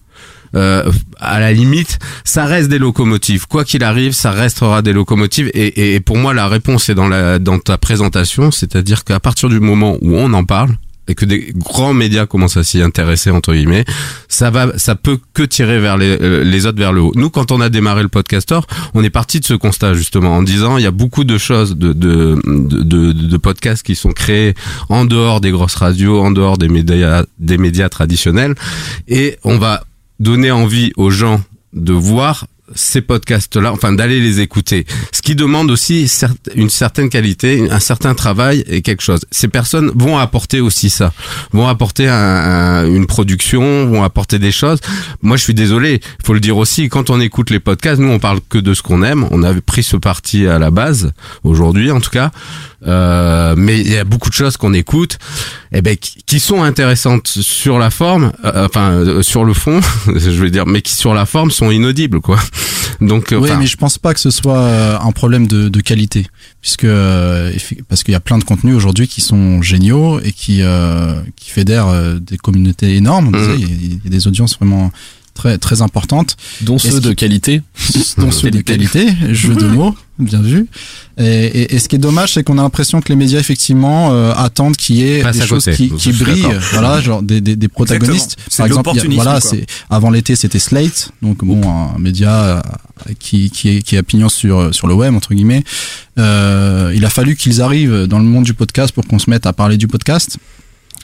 Euh, 0.55 0.91
à 1.19 1.39
la 1.39 1.53
limite, 1.53 1.99
ça 2.25 2.45
reste 2.45 2.69
des 2.69 2.79
locomotives. 2.79 3.45
Quoi 3.47 3.63
qu'il 3.63 3.83
arrive, 3.83 4.13
ça 4.13 4.31
restera 4.31 4.81
des 4.81 4.93
locomotives. 4.93 5.51
Et, 5.53 5.67
et- 5.67 5.93
et 5.95 5.99
pour 5.99 6.17
moi, 6.17 6.33
la 6.33 6.47
réponse 6.47 6.89
est 6.89 6.95
dans 6.95 7.07
la 7.07 7.37
dans 7.37 7.59
ta 7.59 7.77
présentation, 7.77 8.49
c'est-à-dire 8.49 9.03
qu'à 9.03 9.19
partir 9.19 9.47
du 9.47 9.59
moment 9.59 9.97
où 10.01 10.17
on 10.17 10.33
en 10.33 10.43
parle 10.45 10.71
et 11.09 11.15
que 11.15 11.25
des 11.25 11.51
grands 11.55 11.93
médias 11.93 12.25
commencent 12.25 12.55
à 12.57 12.63
s'y 12.63 12.81
intéresser 12.81 13.31
entre 13.31 13.53
guillemets, 13.53 13.83
ça 14.29 14.49
va, 14.51 14.77
ça 14.77 14.95
peut 14.95 15.19
que 15.33 15.43
tirer 15.43 15.79
vers 15.79 15.97
les 15.97 16.17
euh, 16.21 16.43
les 16.43 16.65
autres 16.65 16.77
vers 16.77 16.93
le 16.93 17.01
haut. 17.01 17.11
Nous, 17.15 17.29
quand 17.29 17.51
on 17.51 17.59
a 17.59 17.69
démarré 17.69 18.03
le 18.03 18.09
podcaster, 18.09 18.59
on 18.93 19.03
est 19.03 19.09
parti 19.09 19.39
de 19.39 19.45
ce 19.45 19.55
constat 19.55 19.93
justement 19.93 20.37
en 20.37 20.43
disant 20.43 20.77
il 20.77 20.83
y 20.83 20.87
a 20.87 20.91
beaucoup 20.91 21.25
de 21.25 21.37
choses 21.37 21.75
de 21.75 21.91
de 21.91 22.39
de, 22.45 22.83
de, 22.83 23.11
de 23.11 23.37
podcasts 23.37 23.83
qui 23.83 23.95
sont 23.95 24.11
créés 24.11 24.53
en 24.87 25.03
dehors 25.03 25.41
des 25.41 25.51
grosses 25.51 25.75
radios, 25.75 26.21
en 26.21 26.31
dehors 26.31 26.57
des 26.57 26.69
médias 26.69 27.23
des 27.39 27.57
médias 27.57 27.89
traditionnels, 27.89 28.55
et 29.07 29.37
on 29.43 29.57
va 29.57 29.83
donner 30.19 30.51
envie 30.51 30.91
aux 30.95 31.09
gens 31.09 31.41
de 31.73 31.93
voir 31.93 32.45
ces 32.75 33.01
podcasts-là, 33.01 33.71
enfin 33.71 33.91
d'aller 33.93 34.19
les 34.19 34.39
écouter. 34.41 34.85
Ce 35.11 35.21
qui 35.21 35.35
demande 35.35 35.71
aussi 35.71 36.09
une 36.55 36.69
certaine 36.69 37.09
qualité, 37.09 37.69
un 37.71 37.79
certain 37.79 38.13
travail 38.15 38.63
et 38.67 38.81
quelque 38.81 39.01
chose. 39.01 39.21
Ces 39.31 39.47
personnes 39.47 39.91
vont 39.95 40.17
apporter 40.17 40.59
aussi 40.61 40.89
ça, 40.89 41.13
vont 41.51 41.67
apporter 41.67 42.07
un- 42.07 42.13
un- 42.13 42.85
une 42.87 43.05
production, 43.05 43.85
vont 43.87 44.03
apporter 44.03 44.39
des 44.39 44.51
choses. 44.51 44.79
Moi, 45.21 45.37
je 45.37 45.43
suis 45.43 45.53
désolé, 45.53 46.01
faut 46.25 46.33
le 46.33 46.39
dire 46.39 46.57
aussi. 46.57 46.89
Quand 46.89 47.09
on 47.09 47.19
écoute 47.19 47.49
les 47.49 47.59
podcasts, 47.59 47.99
nous, 48.01 48.09
on 48.09 48.19
parle 48.19 48.39
que 48.49 48.57
de 48.57 48.73
ce 48.73 48.81
qu'on 48.81 49.03
aime. 49.03 49.27
On 49.31 49.43
avait 49.43 49.61
pris 49.61 49.83
ce 49.83 49.97
parti 49.97 50.47
à 50.47 50.59
la 50.59 50.71
base, 50.71 51.11
aujourd'hui 51.43 51.91
en 51.91 51.99
tout 52.01 52.11
cas. 52.11 52.31
Euh, 52.87 53.55
mais 53.57 53.79
il 53.81 53.91
y 53.91 53.97
a 53.97 54.03
beaucoup 54.05 54.29
de 54.29 54.33
choses 54.33 54.55
qu'on 54.57 54.73
écoute, 54.73 55.17
eh 55.73 55.81
ben, 55.81 55.97
qui, 55.97 56.39
sont 56.39 56.63
intéressantes 56.63 57.27
sur 57.27 57.77
la 57.77 57.89
forme, 57.89 58.31
euh, 58.45 58.65
enfin 58.65 58.91
euh, 58.91 59.21
sur 59.21 59.43
le 59.43 59.53
fond, 59.53 59.81
je 60.07 60.29
veux 60.29 60.49
dire, 60.49 60.65
mais 60.65 60.81
qui 60.81 60.93
sur 60.95 61.13
la 61.13 61.25
forme 61.25 61.51
sont 61.51 61.71
inaudibles, 61.71 62.21
quoi. 62.21 62.39
Donc, 63.01 63.31
euh, 63.31 63.37
Oui, 63.37 63.49
mais 63.59 63.67
je 63.67 63.77
pense 63.77 63.97
pas 63.97 64.13
que 64.13 64.19
ce 64.19 64.29
soit 64.29 64.57
euh, 64.59 64.97
un 64.99 65.11
problème 65.11 65.47
de, 65.47 65.67
de 65.69 65.81
qualité, 65.81 66.25
puisque 66.61 66.83
euh, 66.85 67.51
parce 67.87 68.03
qu'il 68.03 68.11
y 68.13 68.15
a 68.15 68.19
plein 68.19 68.37
de 68.37 68.43
contenus 68.45 68.75
aujourd'hui 68.75 69.07
qui 69.07 69.21
sont 69.21 69.61
géniaux 69.61 70.19
et 70.21 70.31
qui 70.31 70.61
euh, 70.61 71.13
qui 71.35 71.49
fédèrent 71.51 71.93
des 72.19 72.37
communautés 72.37 72.95
énormes. 72.95 73.29
Mhm. 73.31 73.55
Il 73.57 73.61
y, 73.61 73.63
a- 73.63 73.67
il 73.67 73.93
y 74.05 74.07
a 74.07 74.09
des 74.09 74.27
audiences 74.27 74.57
vraiment 74.57 74.91
très 75.33 75.57
très 75.57 75.81
importantes, 75.81 76.35
Dont 76.61 76.77
ceux 76.77 76.99
de 76.99 77.13
qualité. 77.13 77.61
dont 78.17 78.31
ceux 78.31 78.51
de 78.51 78.59
qualité. 78.61 79.07
Jeu 79.31 79.55
de 79.55 79.67
mots, 79.77 79.95
bien 80.19 80.41
vu. 80.41 80.67
Et, 81.17 81.23
et, 81.25 81.75
et 81.75 81.79
ce 81.79 81.87
qui 81.89 81.95
est 81.95 81.99
dommage, 81.99 82.33
c'est 82.33 82.43
qu'on 82.43 82.57
a 82.57 82.61
l'impression 82.61 83.01
que 83.01 83.09
les 83.09 83.15
médias 83.15 83.39
effectivement 83.39 84.11
euh, 84.13 84.33
attendent 84.35 84.75
qu'il 84.77 84.97
y 84.97 85.03
ait 85.09 85.21
Passe 85.21 85.37
des 85.37 85.45
choses 85.45 85.65
côté. 85.65 85.77
qui, 85.77 85.89
qui 85.91 86.11
brillent, 86.13 86.45
voilà, 86.73 87.01
genre 87.01 87.21
des, 87.21 87.41
des, 87.41 87.55
des 87.55 87.67
protagonistes. 87.67 88.37
Par 88.57 88.65
exemple, 88.67 88.89
a- 88.89 88.93
voilà, 89.15 89.41
c'est 89.41 89.65
avant 89.89 90.09
l'été, 90.11 90.35
c'était 90.35 90.59
Slate, 90.59 91.11
donc 91.21 91.43
bon, 91.43 91.61
un 91.69 91.97
média 91.99 92.33
euh, 92.33 92.61
qui 93.19 93.49
qui 93.49 93.69
est 93.77 93.81
qui 93.81 93.97
a 93.97 94.03
pignon 94.03 94.29
sur 94.29 94.73
sur 94.73 94.87
le 94.87 94.93
web 94.93 95.13
entre 95.15 95.33
guillemets. 95.33 95.63
Euh, 96.17 96.91
il 96.95 97.05
a 97.05 97.09
fallu 97.09 97.35
qu'ils 97.35 97.61
arrivent 97.61 98.03
dans 98.07 98.19
le 98.19 98.25
monde 98.25 98.43
du 98.43 98.53
podcast 98.53 98.91
pour 98.93 99.05
qu'on 99.07 99.19
se 99.19 99.29
mette 99.29 99.45
à 99.45 99.53
parler 99.53 99.77
du 99.77 99.87
podcast. 99.87 100.37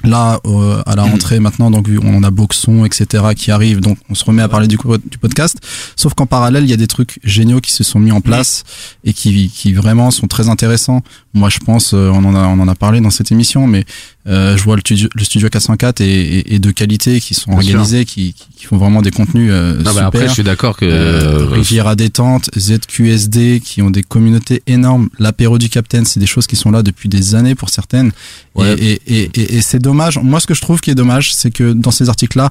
Là, 0.04 0.40
euh, 0.46 0.84
à 0.86 0.96
la 0.96 1.04
rentrée 1.04 1.40
maintenant, 1.40 1.72
donc 1.72 1.88
on 2.04 2.24
a 2.24 2.32
Boxon, 2.32 2.86
etc., 2.86 3.24
qui 3.36 3.52
arrivent, 3.52 3.80
donc 3.80 3.98
on 4.10 4.16
se 4.16 4.24
remet 4.26 4.42
à 4.42 4.50
parler 4.50 4.68
du, 4.68 4.78
du 4.78 5.18
podcast. 5.18 5.58
Sauf 5.96 6.14
qu'en 6.14 6.26
parallèle, 6.26 6.64
il 6.64 6.70
y 6.70 6.74
a 6.74 6.78
des 6.78 6.88
trucs 6.88 7.20
géniaux 7.24 7.62
qui 7.62 7.72
se 7.72 7.84
sont 7.84 8.00
mis 8.00 8.12
en 8.12 8.22
place 8.22 8.64
et 9.04 9.14
qui, 9.14 9.50
qui 9.50 9.74
vraiment 9.74 10.12
sont 10.12 10.28
très 10.28 10.50
intéressants. 10.50 11.02
Moi, 11.36 11.50
je 11.50 11.60
pense, 11.60 11.94
euh, 11.94 12.10
on 12.14 12.24
en 12.26 12.34
a, 12.34 12.48
on 12.48 12.60
en 12.60 12.68
a 12.68 12.76
parlé 12.76 13.02
dans 13.02 13.10
cette 13.12 13.32
émission, 13.32 13.68
mais 13.68 13.84
euh, 14.28 14.56
je 14.58 14.64
vois 14.64 14.76
le 14.76 14.80
studio, 14.80 15.10
le 15.14 15.24
studio 15.24 15.50
404 15.50 16.00
et, 16.02 16.06
et, 16.06 16.56
et 16.56 16.60
de 16.60 16.72
qualité 16.72 17.20
qui 17.20 17.34
sont 17.34 17.52
Bien 17.52 17.60
organisés, 17.76 18.06
qui, 18.06 18.34
qui- 18.34 18.46
qui 18.56 18.66
font 18.66 18.78
vraiment 18.78 19.02
des 19.02 19.12
contenus 19.12 19.50
euh, 19.52 19.76
Non, 19.78 19.84
bah, 19.84 19.90
super. 19.92 20.06
après, 20.08 20.28
je 20.30 20.34
suis 20.34 20.44
d'accord 20.44 20.78
que- 20.78 20.86
Euh, 20.86 21.46
Riviera 21.52 21.96
détente, 21.96 22.50
ZQSD, 22.58 23.60
qui 23.64 23.82
ont 23.82 23.92
des 23.92 24.02
communautés 24.02 24.64
énormes. 24.66 25.10
L'apéro 25.20 25.58
du 25.58 25.70
Capitaine, 25.70 26.06
c'est 26.06 26.20
des 26.22 26.26
choses 26.26 26.48
qui 26.48 26.56
sont 26.56 26.72
là 26.72 26.82
depuis 26.84 27.10
des 27.10 27.36
années 27.36 27.54
pour 27.54 27.70
certaines. 27.70 28.12
Ouais. 28.56 28.74
Et, 28.80 28.92
et, 29.06 29.22
et, 29.24 29.30
et- 29.42 29.56
et 29.58 29.62
c'est 29.62 29.80
dommage. 29.80 30.18
Moi, 30.24 30.40
ce 30.40 30.48
que 30.48 30.54
je 30.54 30.62
trouve 30.62 30.80
qui 30.80 30.90
est 30.90 30.96
dommage, 30.96 31.34
c'est 31.36 31.52
que 31.52 31.74
dans 31.74 31.92
ces 31.92 32.08
articles-là, 32.10 32.50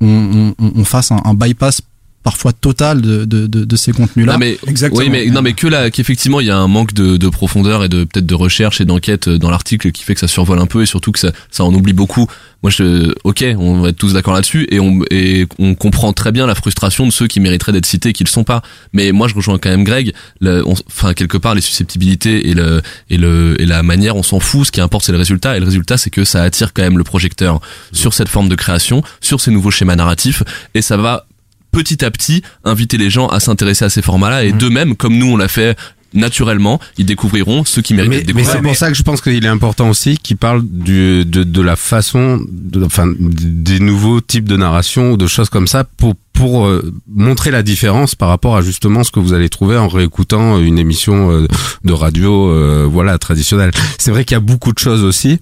on, 0.00 0.54
on, 0.58 0.72
on 0.76 0.84
fasse 0.84 1.12
un, 1.12 1.20
un 1.24 1.34
bypass 1.34 1.82
parfois 2.24 2.52
total 2.52 3.00
de, 3.02 3.24
de, 3.26 3.46
de, 3.46 3.64
de 3.64 3.76
ces 3.76 3.92
contenus-là. 3.92 4.32
Mais, 4.38 4.58
Oui, 4.98 5.04
mais 5.10 5.26
non, 5.26 5.42
mais 5.42 5.52
que 5.52 5.66
là, 5.68 5.90
qu'effectivement, 5.90 6.40
il 6.40 6.46
y 6.48 6.50
a 6.50 6.56
un 6.56 6.66
manque 6.68 6.92
de, 6.94 7.16
de 7.16 7.28
profondeur 7.28 7.84
et 7.84 7.88
de 7.88 8.02
peut-être 8.04 8.26
de 8.26 8.34
recherche 8.34 8.80
et 8.80 8.84
d'enquête 8.84 9.28
euh, 9.28 9.38
dans 9.38 9.50
l'article 9.50 9.92
qui 9.92 10.02
fait 10.02 10.14
que 10.14 10.20
ça 10.20 10.26
survole 10.26 10.58
un 10.58 10.66
peu 10.66 10.82
et 10.82 10.86
surtout 10.86 11.12
que 11.12 11.18
ça, 11.20 11.30
ça 11.50 11.62
en 11.64 11.72
oublie 11.74 11.92
beaucoup. 11.92 12.26
Moi, 12.62 12.70
je, 12.70 13.12
ok, 13.24 13.44
on 13.58 13.82
va 13.82 13.90
être 13.90 13.96
tous 13.98 14.14
d'accord 14.14 14.32
là-dessus 14.32 14.66
et 14.70 14.80
on, 14.80 15.00
et 15.10 15.46
on 15.58 15.74
comprend 15.74 16.14
très 16.14 16.32
bien 16.32 16.46
la 16.46 16.54
frustration 16.54 17.06
de 17.06 17.12
ceux 17.12 17.26
qui 17.26 17.38
mériteraient 17.38 17.72
d'être 17.72 17.84
cités 17.84 18.08
et 18.08 18.12
qui 18.14 18.24
le 18.24 18.30
sont 18.30 18.42
pas. 18.44 18.62
Mais 18.94 19.12
moi, 19.12 19.28
je 19.28 19.34
rejoins 19.34 19.58
quand 19.58 19.68
même 19.68 19.84
Greg. 19.84 20.12
Le- 20.40 20.66
on- 20.66 20.74
Enfin, 20.88 21.12
quelque 21.12 21.36
part, 21.36 21.54
les 21.54 21.60
susceptibilités 21.60 22.48
et 22.48 22.54
le 22.54 22.80
et 23.10 23.18
le 23.18 23.60
et 23.60 23.66
la 23.66 23.82
manière, 23.82 24.16
on 24.16 24.22
s'en 24.22 24.40
fout. 24.40 24.66
Ce 24.66 24.72
qui 24.72 24.80
importe, 24.80 25.04
c'est 25.04 25.12
le 25.12 25.18
résultat. 25.18 25.56
Et 25.56 25.60
le 25.60 25.66
résultat, 25.66 25.98
c'est 25.98 26.08
que 26.10 26.24
ça 26.24 26.42
attire 26.42 26.72
quand 26.72 26.82
même 26.82 26.96
le 26.96 27.04
projecteur 27.04 27.60
sur 27.92 28.14
cette 28.14 28.28
forme 28.28 28.48
de 28.48 28.54
création, 28.54 29.02
sur 29.20 29.40
ces 29.42 29.50
nouveaux 29.50 29.70
schémas 29.70 29.96
narratifs, 29.96 30.42
et 30.74 30.80
ça 30.80 30.96
va 30.96 31.26
petit 31.74 32.04
à 32.04 32.10
petit 32.10 32.42
inviter 32.64 32.96
les 32.96 33.10
gens 33.10 33.26
à 33.28 33.40
s'intéresser 33.40 33.84
à 33.84 33.90
ces 33.90 34.02
formats-là 34.02 34.44
et 34.44 34.52
d'eux-mêmes, 34.52 34.96
comme 34.96 35.16
nous 35.16 35.26
on 35.32 35.36
l'a 35.36 35.48
fait 35.48 35.76
naturellement, 36.14 36.80
ils 36.96 37.04
découvriront 37.04 37.64
ceux 37.64 37.82
qui 37.82 37.92
méritent 37.92 38.10
Mais, 38.10 38.16
d'être 38.18 38.28
mais 38.28 38.42
découverts. 38.42 38.56
c'est 38.56 38.62
pour 38.62 38.76
ça 38.76 38.88
que 38.88 38.96
je 38.96 39.02
pense 39.02 39.20
qu'il 39.20 39.44
est 39.44 39.48
important 39.48 39.90
aussi 39.90 40.16
qu'il 40.16 40.36
parle 40.36 40.62
du, 40.64 41.24
de, 41.24 41.42
de 41.42 41.60
la 41.60 41.76
façon, 41.76 42.40
de, 42.48 42.84
enfin, 42.84 43.12
des 43.18 43.80
nouveaux 43.80 44.20
types 44.20 44.48
de 44.48 44.56
narration 44.56 45.12
ou 45.12 45.16
de 45.16 45.26
choses 45.26 45.50
comme 45.50 45.66
ça 45.66 45.84
pour 45.84 46.14
pour 46.32 46.66
euh, 46.66 46.92
montrer 47.08 47.52
la 47.52 47.62
différence 47.62 48.16
par 48.16 48.28
rapport 48.28 48.56
à 48.56 48.60
justement 48.60 49.04
ce 49.04 49.12
que 49.12 49.20
vous 49.20 49.34
allez 49.34 49.48
trouver 49.48 49.76
en 49.76 49.86
réécoutant 49.86 50.58
une 50.58 50.80
émission 50.80 51.30
euh, 51.30 51.46
de 51.84 51.92
radio, 51.92 52.50
euh, 52.50 52.88
voilà, 52.90 53.18
traditionnelle. 53.18 53.70
C'est 53.98 54.10
vrai 54.10 54.24
qu'il 54.24 54.34
y 54.34 54.38
a 54.38 54.40
beaucoup 54.40 54.72
de 54.72 54.78
choses 54.78 55.04
aussi 55.04 55.38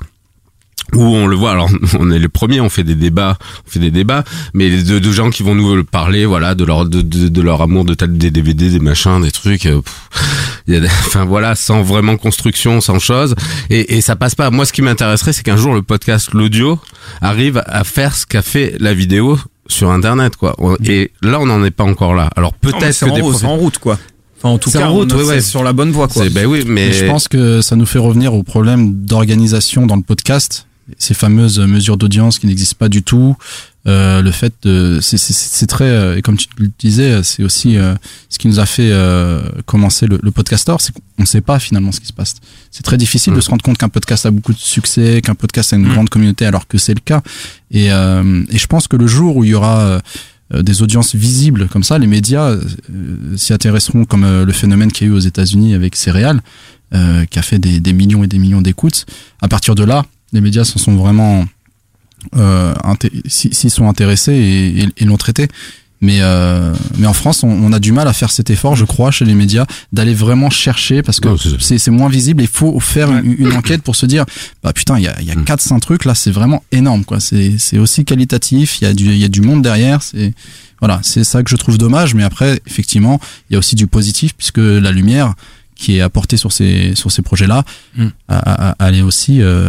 où 0.95 1.03
on 1.03 1.27
le 1.27 1.37
voit. 1.37 1.53
Alors 1.53 1.71
on 1.99 2.11
est 2.11 2.19
les 2.19 2.29
premiers 2.29 2.61
on 2.61 2.69
fait 2.69 2.85
des 2.85 2.95
débats 2.95 3.39
on 3.67 3.71
fait 3.71 3.79
des 3.81 3.91
débats 3.91 4.25
mais 4.55 4.83
de, 4.83 4.99
de 4.99 5.13
gens 5.13 5.31
qui 5.31 5.43
vont 5.43 5.55
nous 5.55 5.85
parler 5.85 6.27
voilà 6.27 6.55
de 6.55 6.65
leur 6.65 6.85
de, 6.87 7.01
de, 7.03 7.29
de 7.29 7.41
leur 7.43 7.63
amour 7.63 7.85
de 7.85 7.95
tel 7.95 8.17
des 8.19 8.31
DVD 8.31 8.69
des 8.71 8.79
machins 8.81 9.21
des 9.23 9.31
trucs 9.31 9.67
euh, 9.67 9.81
pff, 9.81 10.63
il 10.67 10.75
y 10.75 10.77
a 10.77 10.81
des- 10.81 10.87
enfin 11.07 11.25
voilà 11.25 11.55
sans 11.55 11.83
vraiment 11.83 12.17
construction 12.17 12.81
sans 12.81 12.99
chose. 12.99 13.35
Et, 13.71 13.97
et 13.97 14.01
ça 14.01 14.17
passe 14.17 14.35
pas. 14.35 14.51
Moi 14.51 14.65
ce 14.67 14.73
qui 14.73 14.83
m'intéresserait 14.83 15.33
c'est 15.33 15.43
qu'un 15.43 15.57
jour 15.57 15.75
le 15.75 15.83
podcast 15.83 16.33
l'audio 16.35 16.79
arrive 17.21 17.63
à 17.67 17.85
faire 17.85 18.15
ce 18.17 18.27
qu'a 18.27 18.43
fait 18.43 18.77
la 18.81 18.95
vidéo 18.95 19.39
sur 19.67 19.91
internet 19.91 20.37
quoi. 20.37 20.55
Et 20.85 21.11
là 21.23 21.41
on 21.41 21.47
n'en 21.47 21.65
est 21.65 21.71
pas 21.71 21.85
encore 21.85 22.15
là. 22.15 22.31
Alors 22.37 22.53
peut-être 22.55 23.01
que 23.05 23.11
en, 23.11 23.15
des 23.15 23.45
en 23.47 23.57
route, 23.57 23.79
quoi. 23.79 23.99
Enfin, 24.39 24.55
en 24.55 24.59
tout 24.59 24.71
C'est 24.71 24.79
cas, 24.79 24.89
en 24.89 24.93
route, 24.93 25.13
on- 25.13 25.25
ouais, 25.25 25.41
sur 25.41 25.63
la 25.63 25.73
bonne 25.73 25.93
voie, 25.93 26.09
quoi. 26.09 26.25
C'est- 26.25 26.31
ben 26.31 26.47
oui 26.47 26.65
mais 26.67 26.93
je 26.93 27.05
pense 27.07 27.29
que 27.29 27.61
ça 27.63 27.77
nous 27.77 27.87
fait 27.87 28.01
revenir 28.01 28.35
au 28.35 28.43
problème 28.43 28.93
d'organisation 29.05 29.87
dans 29.87 29.95
le 29.97 30.03
podcast, 30.03 30.67
ces 30.99 31.15
fameuses 31.15 31.59
mesures 31.61 31.97
d'audience 31.97 32.39
qui 32.39 32.47
n'existent 32.47 32.77
pas 32.79 32.89
du 32.89 33.03
tout. 33.03 33.37
Euh, 33.89 34.23
le 34.23 34.31
fait 34.31 34.53
de, 34.63 35.01
c'est- 35.03 35.17
c'est 35.19 35.33
c'est 35.33 35.67
très, 35.67 35.87
euh, 35.89 36.17
et 36.17 36.23
comme 36.23 36.37
tu 36.37 36.47
le 36.59 36.71
disais, 36.79 37.23
c'est 37.25 37.43
aussi 37.43 37.77
euh, 37.77 37.95
ce 38.29 38.39
qui 38.39 38.47
nous 38.47 38.61
a 38.61 38.67
fait 38.67 38.91
euh, 38.93 39.43
commencer 39.67 40.07
le, 40.07 40.21
le 40.23 40.31
podcaster, 40.31 40.75
c'est 40.79 40.93
qu'on 40.93 41.01
ne 41.23 41.27
sait 41.27 41.41
pas 41.41 41.59
finalement 41.59 41.91
ce 41.91 41.99
qui 41.99 42.07
se 42.07 42.13
passe. 42.13 42.35
C'est 42.71 42.85
très 42.85 42.97
difficile 42.97 43.33
de 43.35 43.41
se 43.41 43.51
rendre 43.51 43.63
compte 43.63 43.79
qu'un 43.79 43.89
podcast 43.89 44.25
a 44.27 44.31
beaucoup 44.31 44.53
de 44.53 44.59
succès, 44.59 45.21
qu'un 45.21 45.35
podcast 45.35 45.73
a 45.73 45.77
une 45.77 45.89
grande 45.89 46.11
communauté, 46.11 46.47
alors 46.47 46.69
que 46.69 46.79
c'est 46.79 46.95
le 46.95 47.01
cas. 47.05 47.23
Et, 47.73 47.91
euh, 47.93 48.45
et 48.51 48.59
je 48.59 48.67
pense 48.69 48.87
que 48.87 48.97
le 48.97 49.09
jour 49.09 49.37
où 49.37 49.43
il 49.45 49.51
y 49.51 49.55
aura 49.55 50.01
des 50.55 50.83
audiences 50.83 51.15
visibles 51.15 51.67
comme 51.69 51.83
ça, 51.83 51.99
les 51.99 52.07
médias 52.07 52.55
s'y 53.37 53.53
intéresseront 53.55 54.05
comme 54.05 54.27
le 54.45 54.53
phénomène 54.53 54.93
qu'il 54.93 55.07
y 55.07 55.11
a 55.11 55.13
eu 55.13 55.17
aux 55.17 55.21
États-Unis 55.21 55.75
avec 55.75 55.97
Céréales, 55.97 56.41
euh, 56.95 57.25
qui 57.25 57.39
a 57.39 57.43
fait 57.43 57.59
des, 57.59 57.81
des 57.81 57.95
millions 57.95 58.23
et 58.23 58.27
des 58.27 58.39
millions 58.39 58.61
d'écoutes. 58.61 59.07
À 59.41 59.49
partir 59.49 59.75
de 59.75 59.83
là, 59.83 60.05
les 60.33 60.41
médias 60.41 60.65
s'en 60.65 60.79
sont 60.79 60.97
vraiment 60.97 61.45
euh, 62.37 62.75
s'y 63.27 63.71
sont 63.71 63.89
intéressés 63.89 64.33
et, 64.33 64.83
et- 64.85 64.89
et 64.99 65.05
l'ont 65.05 65.17
traité. 65.17 65.49
Mais, 66.05 66.19
euh, 66.21 66.75
mais 66.99 67.07
en 67.07 67.13
France, 67.13 67.45
on, 67.45 67.49
on 67.49 67.73
a 67.73 67.79
du 67.79 67.93
mal 67.93 68.09
à 68.09 68.13
faire 68.13 68.33
cet 68.33 68.51
effort, 68.51 68.75
je 68.75 68.85
crois, 68.85 69.13
chez 69.13 69.25
les 69.25 69.35
médias, 69.37 69.67
d'aller 69.93 70.15
vraiment 70.15 70.51
chercher 70.51 71.01
parce 71.01 71.21
que 71.21 71.29
c'est- 71.61 71.91
moins 71.93 72.09
visible. 72.09 72.43
Il 72.43 72.49
faut 72.49 72.81
faire 72.81 73.09
une, 73.13 73.37
une 73.39 73.53
enquête 73.53 73.83
pour 73.83 73.95
se 73.95 74.07
dire, 74.07 74.25
bah 74.65 74.73
putain, 74.73 74.99
il 74.99 75.05
y 75.05 75.07
a, 75.09 75.15
il 75.21 75.27
y 75.29 75.31
a 75.31 75.37
400 75.37 75.79
trucs 75.79 76.05
là, 76.05 76.17
c'est 76.17 76.33
vraiment 76.33 76.65
énorme, 76.73 77.05
quoi. 77.05 77.21
C'est 77.21 77.57
c'est 77.59 77.79
aussi 77.79 78.05
qualitatif. 78.05 78.81
Il 78.81 78.85
y 78.85 78.87
a 78.89 78.95
du, 78.95 79.05
il 79.07 79.17
y 79.19 79.25
a 79.25 79.29
du 79.29 79.43
monde 79.43 79.63
derrière. 79.63 80.03
C'est 80.03 80.33
voilà, 80.81 80.99
c'est 81.05 81.23
ça 81.23 81.45
que 81.45 81.51
je 81.51 81.55
trouve 81.57 81.79
dommage. 81.79 82.15
Mais 82.17 82.25
après, 82.25 82.61
effectivement, 82.67 83.21
il 83.49 83.53
y 83.53 83.57
a 83.57 83.61
aussi 83.61 83.77
du 83.77 83.87
positif 83.87 84.33
puisque 84.37 84.59
la 84.59 84.91
lumière 84.91 85.35
qui 85.75 85.97
est 85.99 86.01
apportée 86.01 86.37
sur 86.37 86.53
ces 86.53 86.95
sur 86.95 87.11
ces 87.11 87.23
projets-là, 87.23 87.65
Mm. 87.97 88.07
a- 88.29 88.71
a- 88.71 88.89
elle 88.89 88.97
est 88.97 89.03
aussi, 89.03 89.43
euh, 89.43 89.69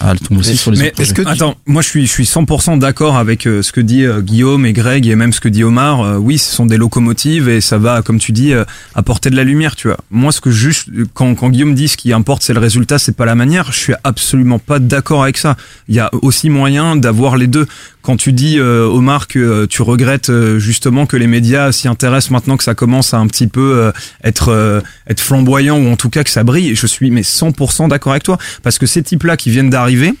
a- 0.00 0.10
elle 0.12 0.20
tombe 0.20 0.38
aussi 0.38 0.56
sur 0.56 0.70
les 0.70 0.78
Mais 0.78 0.88
autres 0.88 1.00
est-ce 1.00 1.14
que 1.14 1.22
projets. 1.22 1.42
attends, 1.42 1.56
moi 1.66 1.80
je 1.82 1.88
suis 1.88 2.06
je 2.06 2.10
suis 2.12 2.26
100% 2.26 2.76
d'accord 2.76 3.16
avec 3.16 3.46
euh, 3.46 3.62
ce 3.62 3.72
que 3.72 3.80
dit 3.80 4.04
euh, 4.04 4.20
Guillaume 4.20 4.66
et 4.66 4.72
Greg 4.72 5.06
et 5.06 5.14
même 5.16 5.32
ce 5.32 5.40
que 5.40 5.48
dit 5.48 5.64
Omar. 5.64 6.00
Euh, 6.02 6.16
oui, 6.18 6.38
ce 6.38 6.54
sont 6.54 6.66
des 6.66 6.76
locomotives 6.76 7.48
et 7.48 7.60
ça 7.60 7.78
va, 7.78 8.02
comme 8.02 8.18
tu 8.18 8.32
dis, 8.32 8.52
euh, 8.52 8.64
apporter 8.94 9.30
de 9.30 9.36
la 9.36 9.44
lumière. 9.44 9.74
Tu 9.76 9.88
vois. 9.88 9.96
Moi, 10.10 10.32
ce 10.32 10.40
que 10.40 10.50
juste 10.50 10.88
quand 11.14 11.34
quand 11.34 11.48
Guillaume 11.48 11.74
dit 11.74 11.88
ce 11.88 11.96
qui 11.96 12.12
importe, 12.12 12.42
c'est 12.42 12.52
le 12.54 12.60
résultat, 12.60 12.98
c'est 12.98 13.16
pas 13.16 13.24
la 13.24 13.34
manière. 13.34 13.72
Je 13.72 13.78
suis 13.78 13.94
absolument 14.04 14.58
pas 14.58 14.78
d'accord 14.78 15.22
avec 15.22 15.38
ça. 15.38 15.56
Il 15.88 15.94
y 15.94 16.00
a 16.00 16.10
aussi 16.22 16.50
moyen 16.50 16.96
d'avoir 16.96 17.36
les 17.36 17.46
deux. 17.46 17.66
Quand 18.02 18.18
tu 18.18 18.34
dis 18.34 18.58
euh, 18.58 18.84
Omar 18.84 19.28
que 19.28 19.38
euh, 19.38 19.66
tu 19.66 19.80
regrettes 19.80 20.28
euh, 20.28 20.58
justement 20.58 21.06
que 21.06 21.16
les 21.16 21.26
médias 21.26 21.72
s'y 21.72 21.88
intéressent 21.88 22.32
maintenant 22.32 22.58
que 22.58 22.64
ça 22.64 22.74
commence 22.74 23.14
à 23.14 23.16
un 23.18 23.26
petit 23.26 23.46
peu 23.46 23.62
euh, 23.78 23.92
être 24.22 24.50
euh, 24.50 24.82
être 25.08 25.20
flamboyant 25.20 25.53
ou 25.62 25.90
en 25.90 25.96
tout 25.96 26.10
cas 26.10 26.24
que 26.24 26.30
ça 26.30 26.44
brille, 26.44 26.74
je 26.74 26.86
suis 26.86 27.10
mais 27.10 27.22
100% 27.22 27.88
d'accord 27.88 28.12
avec 28.12 28.22
toi 28.22 28.38
parce 28.62 28.78
que 28.78 28.86
ces 28.86 29.02
types-là 29.02 29.36
qui 29.36 29.50
viennent 29.50 29.70
d'arriver, 29.70 30.14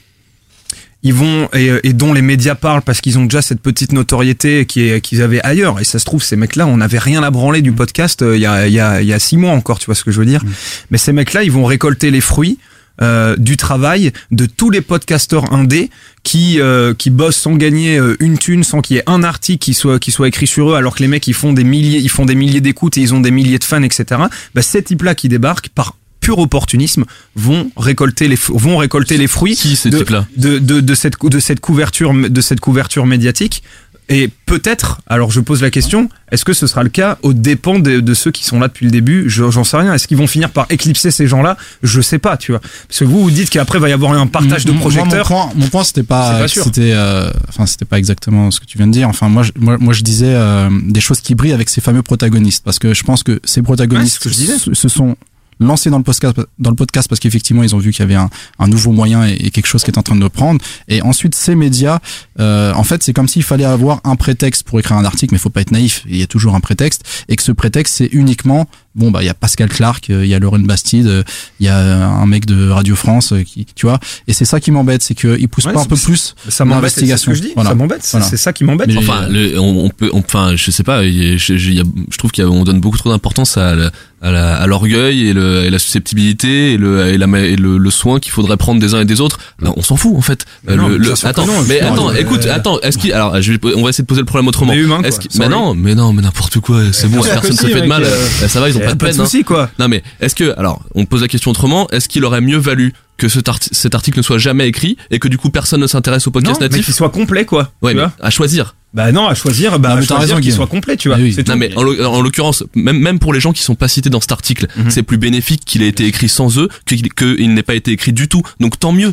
ils 1.02 1.14
vont 1.14 1.48
et, 1.52 1.70
et 1.82 1.92
dont 1.92 2.12
les 2.12 2.22
médias 2.22 2.54
parlent 2.54 2.82
parce 2.82 3.00
qu'ils 3.00 3.18
ont 3.18 3.24
déjà 3.24 3.42
cette 3.42 3.60
petite 3.60 3.92
notoriété 3.92 4.64
qu'ils 4.66 5.22
avaient 5.22 5.42
ailleurs. 5.42 5.80
Et 5.80 5.84
ça 5.84 5.98
se 5.98 6.04
trouve 6.04 6.22
ces 6.22 6.36
mecs-là 6.36 6.66
on 6.66 6.78
n'avait 6.78 6.98
rien 6.98 7.22
à 7.22 7.30
branler 7.30 7.62
du 7.62 7.72
podcast 7.72 8.22
euh, 8.22 8.36
il 8.36 8.42
y 8.42 8.46
a 8.46 8.66
il 8.66 8.72
y 8.72 8.80
a 8.80 9.02
il 9.02 9.06
y 9.06 9.12
a 9.12 9.18
six 9.18 9.36
mois 9.36 9.52
encore 9.52 9.78
tu 9.78 9.86
vois 9.86 9.94
ce 9.94 10.04
que 10.04 10.10
je 10.10 10.18
veux 10.18 10.26
dire. 10.26 10.42
Mais 10.90 10.98
ces 10.98 11.12
mecs-là 11.12 11.42
ils 11.42 11.52
vont 11.52 11.64
récolter 11.64 12.10
les 12.10 12.20
fruits 12.20 12.58
euh, 13.02 13.34
du 13.36 13.56
travail 13.56 14.12
de 14.30 14.46
tous 14.46 14.70
les 14.70 14.80
podcasteurs 14.80 15.52
indés 15.52 15.90
qui 16.22 16.60
euh, 16.60 16.94
qui 16.94 17.10
bossent 17.10 17.36
sans 17.36 17.56
gagner 17.56 17.98
euh, 17.98 18.16
une 18.20 18.38
thune 18.38 18.62
sans 18.62 18.82
qu'il 18.82 18.94
y 18.94 18.98
ait 19.00 19.08
un 19.08 19.24
article 19.24 19.58
qui 19.58 19.74
soit 19.74 19.98
qui 19.98 20.12
soit 20.12 20.28
écrit 20.28 20.46
sur 20.46 20.70
eux 20.70 20.74
alors 20.76 20.94
que 20.94 21.02
les 21.02 21.08
mecs 21.08 21.26
ils 21.26 21.34
font 21.34 21.52
des 21.52 21.64
milliers 21.64 21.98
ils 21.98 22.08
font 22.08 22.24
des 22.24 22.36
milliers 22.36 22.60
d'écoutes 22.60 22.96
et 22.96 23.00
ils 23.00 23.12
ont 23.12 23.18
des 23.18 23.32
milliers 23.32 23.58
de 23.58 23.64
fans 23.64 23.82
etc 23.82 24.20
bah 24.54 24.62
ces 24.62 24.80
types 24.84 25.02
là 25.02 25.16
qui 25.16 25.28
débarquent 25.28 25.70
par 25.70 25.96
pur 26.20 26.38
opportunisme 26.38 27.04
vont 27.34 27.70
récolter 27.76 28.28
les 28.28 28.38
vont 28.48 28.76
récolter 28.76 29.18
les 29.18 29.26
fruits 29.26 29.56
Qui, 29.56 29.74
ces 29.74 29.90
de, 29.90 30.04
de, 30.36 30.58
de, 30.58 30.80
de 30.80 30.94
cette 30.94 31.20
de 31.20 31.40
cette 31.40 31.60
couverture 31.60 32.14
de 32.14 32.40
cette 32.40 32.60
couverture 32.60 33.06
médiatique 33.06 33.64
et 34.08 34.28
peut-être 34.46 35.00
alors 35.06 35.30
je 35.30 35.40
pose 35.40 35.62
la 35.62 35.70
question 35.70 36.08
est-ce 36.30 36.44
que 36.44 36.52
ce 36.52 36.66
sera 36.66 36.82
le 36.82 36.88
cas 36.88 37.16
au 37.22 37.32
dépend 37.32 37.78
de, 37.78 38.00
de 38.00 38.14
ceux 38.14 38.30
qui 38.32 38.44
sont 38.44 38.58
là 38.58 38.66
depuis 38.68 38.84
le 38.86 38.90
début? 38.90 39.30
Je- 39.30 39.50
j'en 39.50 39.62
sais 39.62 39.76
rien. 39.76 39.94
Est-ce 39.94 40.08
qu'ils 40.08 40.16
vont 40.16 40.26
finir 40.26 40.50
par 40.50 40.66
éclipser 40.68 41.10
ces 41.12 41.26
gens-là? 41.28 41.56
Je 41.84 42.00
sais 42.00 42.18
pas 42.18 42.36
tu 42.36 42.50
vois. 42.52 42.60
Parce 42.88 42.98
que 43.00 43.04
vous 43.04 43.22
vous 43.22 43.30
dites 43.30 43.50
qu'après 43.50 43.78
va 43.78 43.88
y 43.88 43.92
avoir 43.92 44.12
un 44.12 44.26
partage 44.26 44.64
de 44.64 44.72
Moi, 44.72 44.80
projecteurs. 44.80 45.30
Mon 45.30 45.36
point, 45.46 45.52
mon 45.54 45.68
point, 45.68 45.84
c'était 45.84 46.02
pas, 46.02 46.46
c'était, 46.48 46.92
euh, 46.92 47.30
enfin, 47.48 47.66
c'était 47.66 47.84
pas 47.84 47.98
exactement 47.98 48.50
ce 48.50 48.58
que 48.60 48.64
tu 48.66 48.78
viens 48.78 48.88
de 48.88 48.92
dire. 48.92 49.08
Enfin, 49.08 49.28
moi, 49.28 49.42
je, 49.44 49.52
moi, 49.56 49.76
moi, 49.78 49.92
je 49.92 50.02
disais 50.02 50.34
euh, 50.34 50.68
des 50.88 51.00
choses 51.00 51.20
qui 51.20 51.34
brillent 51.36 51.52
avec 51.52 51.68
ces 51.68 51.80
fameux 51.80 52.02
protagonistes, 52.02 52.64
parce 52.64 52.78
que 52.80 52.94
je 52.94 53.02
pense 53.04 53.22
que 53.22 53.40
ces 53.44 53.62
protagonistes 53.62 54.14
Ouais, 54.16 54.18
ce 54.18 54.28
que 54.28 54.30
je 54.30 54.34
disais. 54.34 54.58
se, 54.58 54.74
se 54.74 54.88
sont 54.88 55.16
lancés 55.60 55.90
dans 55.90 55.98
le 55.98 56.04
podcast, 56.04 56.36
dans 56.58 56.70
le 56.70 56.76
podcast 56.76 57.08
parce 57.08 57.20
qu'effectivement, 57.20 57.62
ils 57.62 57.74
ont 57.74 57.78
vu 57.78 57.92
qu'il 57.92 58.00
y 58.00 58.02
avait 58.02 58.14
un, 58.14 58.30
un 58.58 58.66
nouveau 58.66 58.92
moyen 58.92 59.24
et, 59.24 59.50
quelque 59.50 59.66
chose 59.66 59.84
qui 59.84 59.90
est 59.90 59.98
en 59.98 60.02
train 60.02 60.16
de 60.16 60.28
prendre. 60.28 60.60
Et 60.88 61.02
ensuite, 61.02 61.34
ces 61.34 61.54
médias, 61.54 62.00
euh, 62.40 62.72
en 62.74 62.84
fait, 62.84 63.02
c'est 63.02 63.12
comme 63.12 63.28
s'il 63.28 63.42
fallait 63.42 63.64
avoir 63.64 64.00
un 64.04 64.16
prétexte 64.16 64.64
pour 64.64 64.78
écrire 64.80 64.96
un 64.96 65.04
article, 65.04 65.34
mais 65.34 65.38
faut 65.38 65.50
pas 65.50 65.60
être 65.60 65.70
naïf. 65.70 66.02
Il 66.08 66.16
y 66.16 66.22
a 66.22 66.26
toujours 66.26 66.54
un 66.54 66.60
prétexte, 66.60 67.04
et 67.28 67.36
que 67.36 67.42
ce 67.42 67.52
prétexte, 67.52 67.94
c'est 67.96 68.08
uniquement 68.12 68.66
bon 68.94 69.10
bah 69.10 69.22
il 69.22 69.26
y 69.26 69.28
a 69.28 69.34
Pascal 69.34 69.68
Clark, 69.68 70.08
euh, 70.10 70.24
il 70.24 70.30
y 70.30 70.34
a 70.34 70.38
Lauren 70.38 70.60
Bastide, 70.60 71.06
euh, 71.06 71.22
il 71.60 71.66
y 71.66 71.68
a 71.68 71.78
un 72.08 72.26
mec 72.26 72.46
de 72.46 72.68
Radio 72.70 72.94
France 72.96 73.32
euh, 73.32 73.42
qui 73.42 73.66
tu 73.74 73.86
vois 73.86 73.98
et 74.28 74.32
c'est 74.32 74.44
ça 74.44 74.60
qui 74.60 74.70
m'embête, 74.70 75.02
c'est 75.02 75.14
que 75.14 75.36
il 75.38 75.48
pousse 75.48 75.64
Ouais, 75.66 75.72
pas 75.72 75.80
un 75.80 75.84
peu 75.86 75.96
plus 75.96 76.34
Ça 76.48 76.64
m'embête, 76.64 76.90
c'est 76.90 77.00
ce 77.00 77.06
l'investigation. 77.06 77.32
que 77.32 77.36
je 77.38 77.42
dis. 77.42 77.52
Voilà. 77.54 77.70
Ça 77.70 77.74
m'embête, 77.76 77.98
c'est 78.02 78.10
Voilà. 78.18 78.26
c'est 78.30 78.36
ça 78.36 78.52
qui 78.52 78.64
m'embête. 78.64 78.90
Enfin, 78.96 79.26
le- 79.28 79.58
on, 79.58 79.84
on 79.86 79.88
peut, 79.90 80.10
on- 80.12 80.18
enfin, 80.20 80.52
je 80.56 80.70
sais 80.70 80.82
pas. 80.82 81.02
je, 81.04 81.36
je- 81.38 81.82
trouve 82.18 82.32
qu'on 82.32 82.64
donne 82.64 82.80
beaucoup 82.80 82.98
trop 82.98 83.10
d'importance 83.10 83.56
à, 83.56 83.74
la- 83.74 83.90
à, 84.22 84.66
l'orgueil 84.66 85.26
et, 85.28 85.32
le, 85.34 85.64
et 85.64 85.70
la 85.70 85.78
susceptibilité 85.78 86.72
et 86.72 86.76
le, 86.78 87.08
et, 87.08 87.18
la, 87.18 87.26
et 87.40 87.56
le, 87.56 87.76
le 87.78 87.90
soin 87.90 88.18
qu'il 88.20 88.32
faudrait 88.32 88.56
prendre 88.56 88.80
des 88.80 88.94
uns 88.94 89.00
et 89.00 89.04
des 89.04 89.20
autres. 89.20 89.38
Ben, 89.60 89.72
on 89.76 89.82
s'en 89.82 89.96
fout 89.96 90.14
en 90.16 90.20
fait. 90.22 90.44
Mais 90.66 90.76
non, 90.76 90.88
Le- 90.88 91.12
attends, 91.26 91.46
non, 91.46 91.52
mais 91.68 91.80
attends, 91.80 92.10
euh, 92.10 92.14
écoute, 92.14 92.46
attends. 92.46 92.80
Est-ce 92.80 92.96
qu'il, 92.98 93.12
alors, 93.12 93.40
je 93.42 93.52
vais, 93.52 93.58
on 93.76 93.82
va 93.82 93.90
essayer 93.90 94.02
de 94.02 94.06
poser 94.08 94.20
le 94.20 94.26
problème 94.26 94.48
autrement. 94.48 94.72
Mais 94.72 94.78
humain, 94.78 94.98
quoi. 95.00 95.08
Est-ce 95.08 95.20
qu'il- 95.20 95.30
Sorry. 95.30 95.48
mais 95.48 95.54
non, 95.54 95.74
mais 95.74 95.94
non, 95.94 96.12
mais 96.12 96.22
n'importe 96.22 96.58
quoi. 96.60 96.80
C'est 96.92 97.08
bon, 97.08 97.22
personne 97.24 97.52
se 97.56 97.66
fait 97.66 97.80
de 97.82 97.86
mal. 97.86 98.04
ça 98.48 98.60
va, 98.60 98.68
ils 98.68 98.76
ont 98.76 98.80
y 98.80 98.83
pas 98.86 98.92
de 98.94 98.98
pas 98.98 99.06
de 99.06 99.12
peine. 99.12 99.20
hein. 99.20 99.24
souci, 99.24 99.44
quoi. 99.44 99.70
Non 99.78 99.88
mais 99.88 100.02
est-ce 100.20 100.34
que, 100.34 100.56
alors, 100.58 100.82
on 100.94 101.04
pose 101.06 101.22
la 101.22 101.28
question 101.28 101.50
autrement. 101.50 101.88
Est-ce 101.90 102.08
qu'il 102.08 102.24
aurait 102.24 102.40
mieux 102.40 102.58
valu 102.58 102.92
que 103.16 103.28
cet, 103.28 103.48
cet 103.72 103.94
article 103.94 104.18
ne 104.18 104.22
soit 104.22 104.38
jamais 104.38 104.66
écrit 104.68 104.96
et 105.10 105.18
que 105.18 105.28
du 105.28 105.38
coup 105.38 105.50
personne 105.50 105.80
ne 105.80 105.86
s'intéresse 105.86 106.26
au 106.26 106.30
podcast 106.30 106.60
Non, 106.60 106.68
mais 106.70 106.80
qu'il 106.80 106.92
soit 106.94 107.10
complet, 107.10 107.44
quoi. 107.44 107.70
Ouais, 107.82 107.92
tu 107.92 107.96
mais 107.98 108.02
vois 108.04 108.12
à 108.20 108.30
choisir. 108.30 108.74
Bah 108.92 109.10
non, 109.10 109.26
à 109.26 109.34
choisir, 109.34 109.78
bah 109.80 109.94
choisir 109.96 110.18
raison, 110.18 110.40
qu'il 110.40 110.52
soit 110.52 110.68
complet, 110.68 110.96
tu 110.96 111.08
vois. 111.08 111.16
Ah 111.18 111.20
oui. 111.20 111.36
Non 111.48 111.56
mais 111.56 111.74
en 111.76 111.82
l'oc- 111.82 112.00
en 112.00 112.20
l'occurrence, 112.20 112.62
même 112.76 112.98
même 112.98 113.18
pour 113.18 113.32
les 113.32 113.40
gens 113.40 113.52
qui 113.52 113.62
sont 113.62 113.74
pas 113.74 113.88
cités 113.88 114.08
dans 114.10 114.20
cet 114.20 114.30
article, 114.32 114.68
Mhm. 114.76 114.90
c'est 114.90 115.02
plus 115.02 115.18
bénéfique 115.18 115.64
qu'il 115.64 115.82
ait 115.82 115.88
été 115.88 116.06
écrit 116.06 116.28
sans 116.28 116.58
eux 116.60 116.68
que 116.86 116.94
qu'il 116.94 117.54
n'ait 117.54 117.62
pas 117.64 117.74
été 117.74 117.90
écrit 117.90 118.12
du 118.12 118.28
tout. 118.28 118.42
Donc 118.60 118.78
tant 118.78 118.92
mieux. 118.92 119.12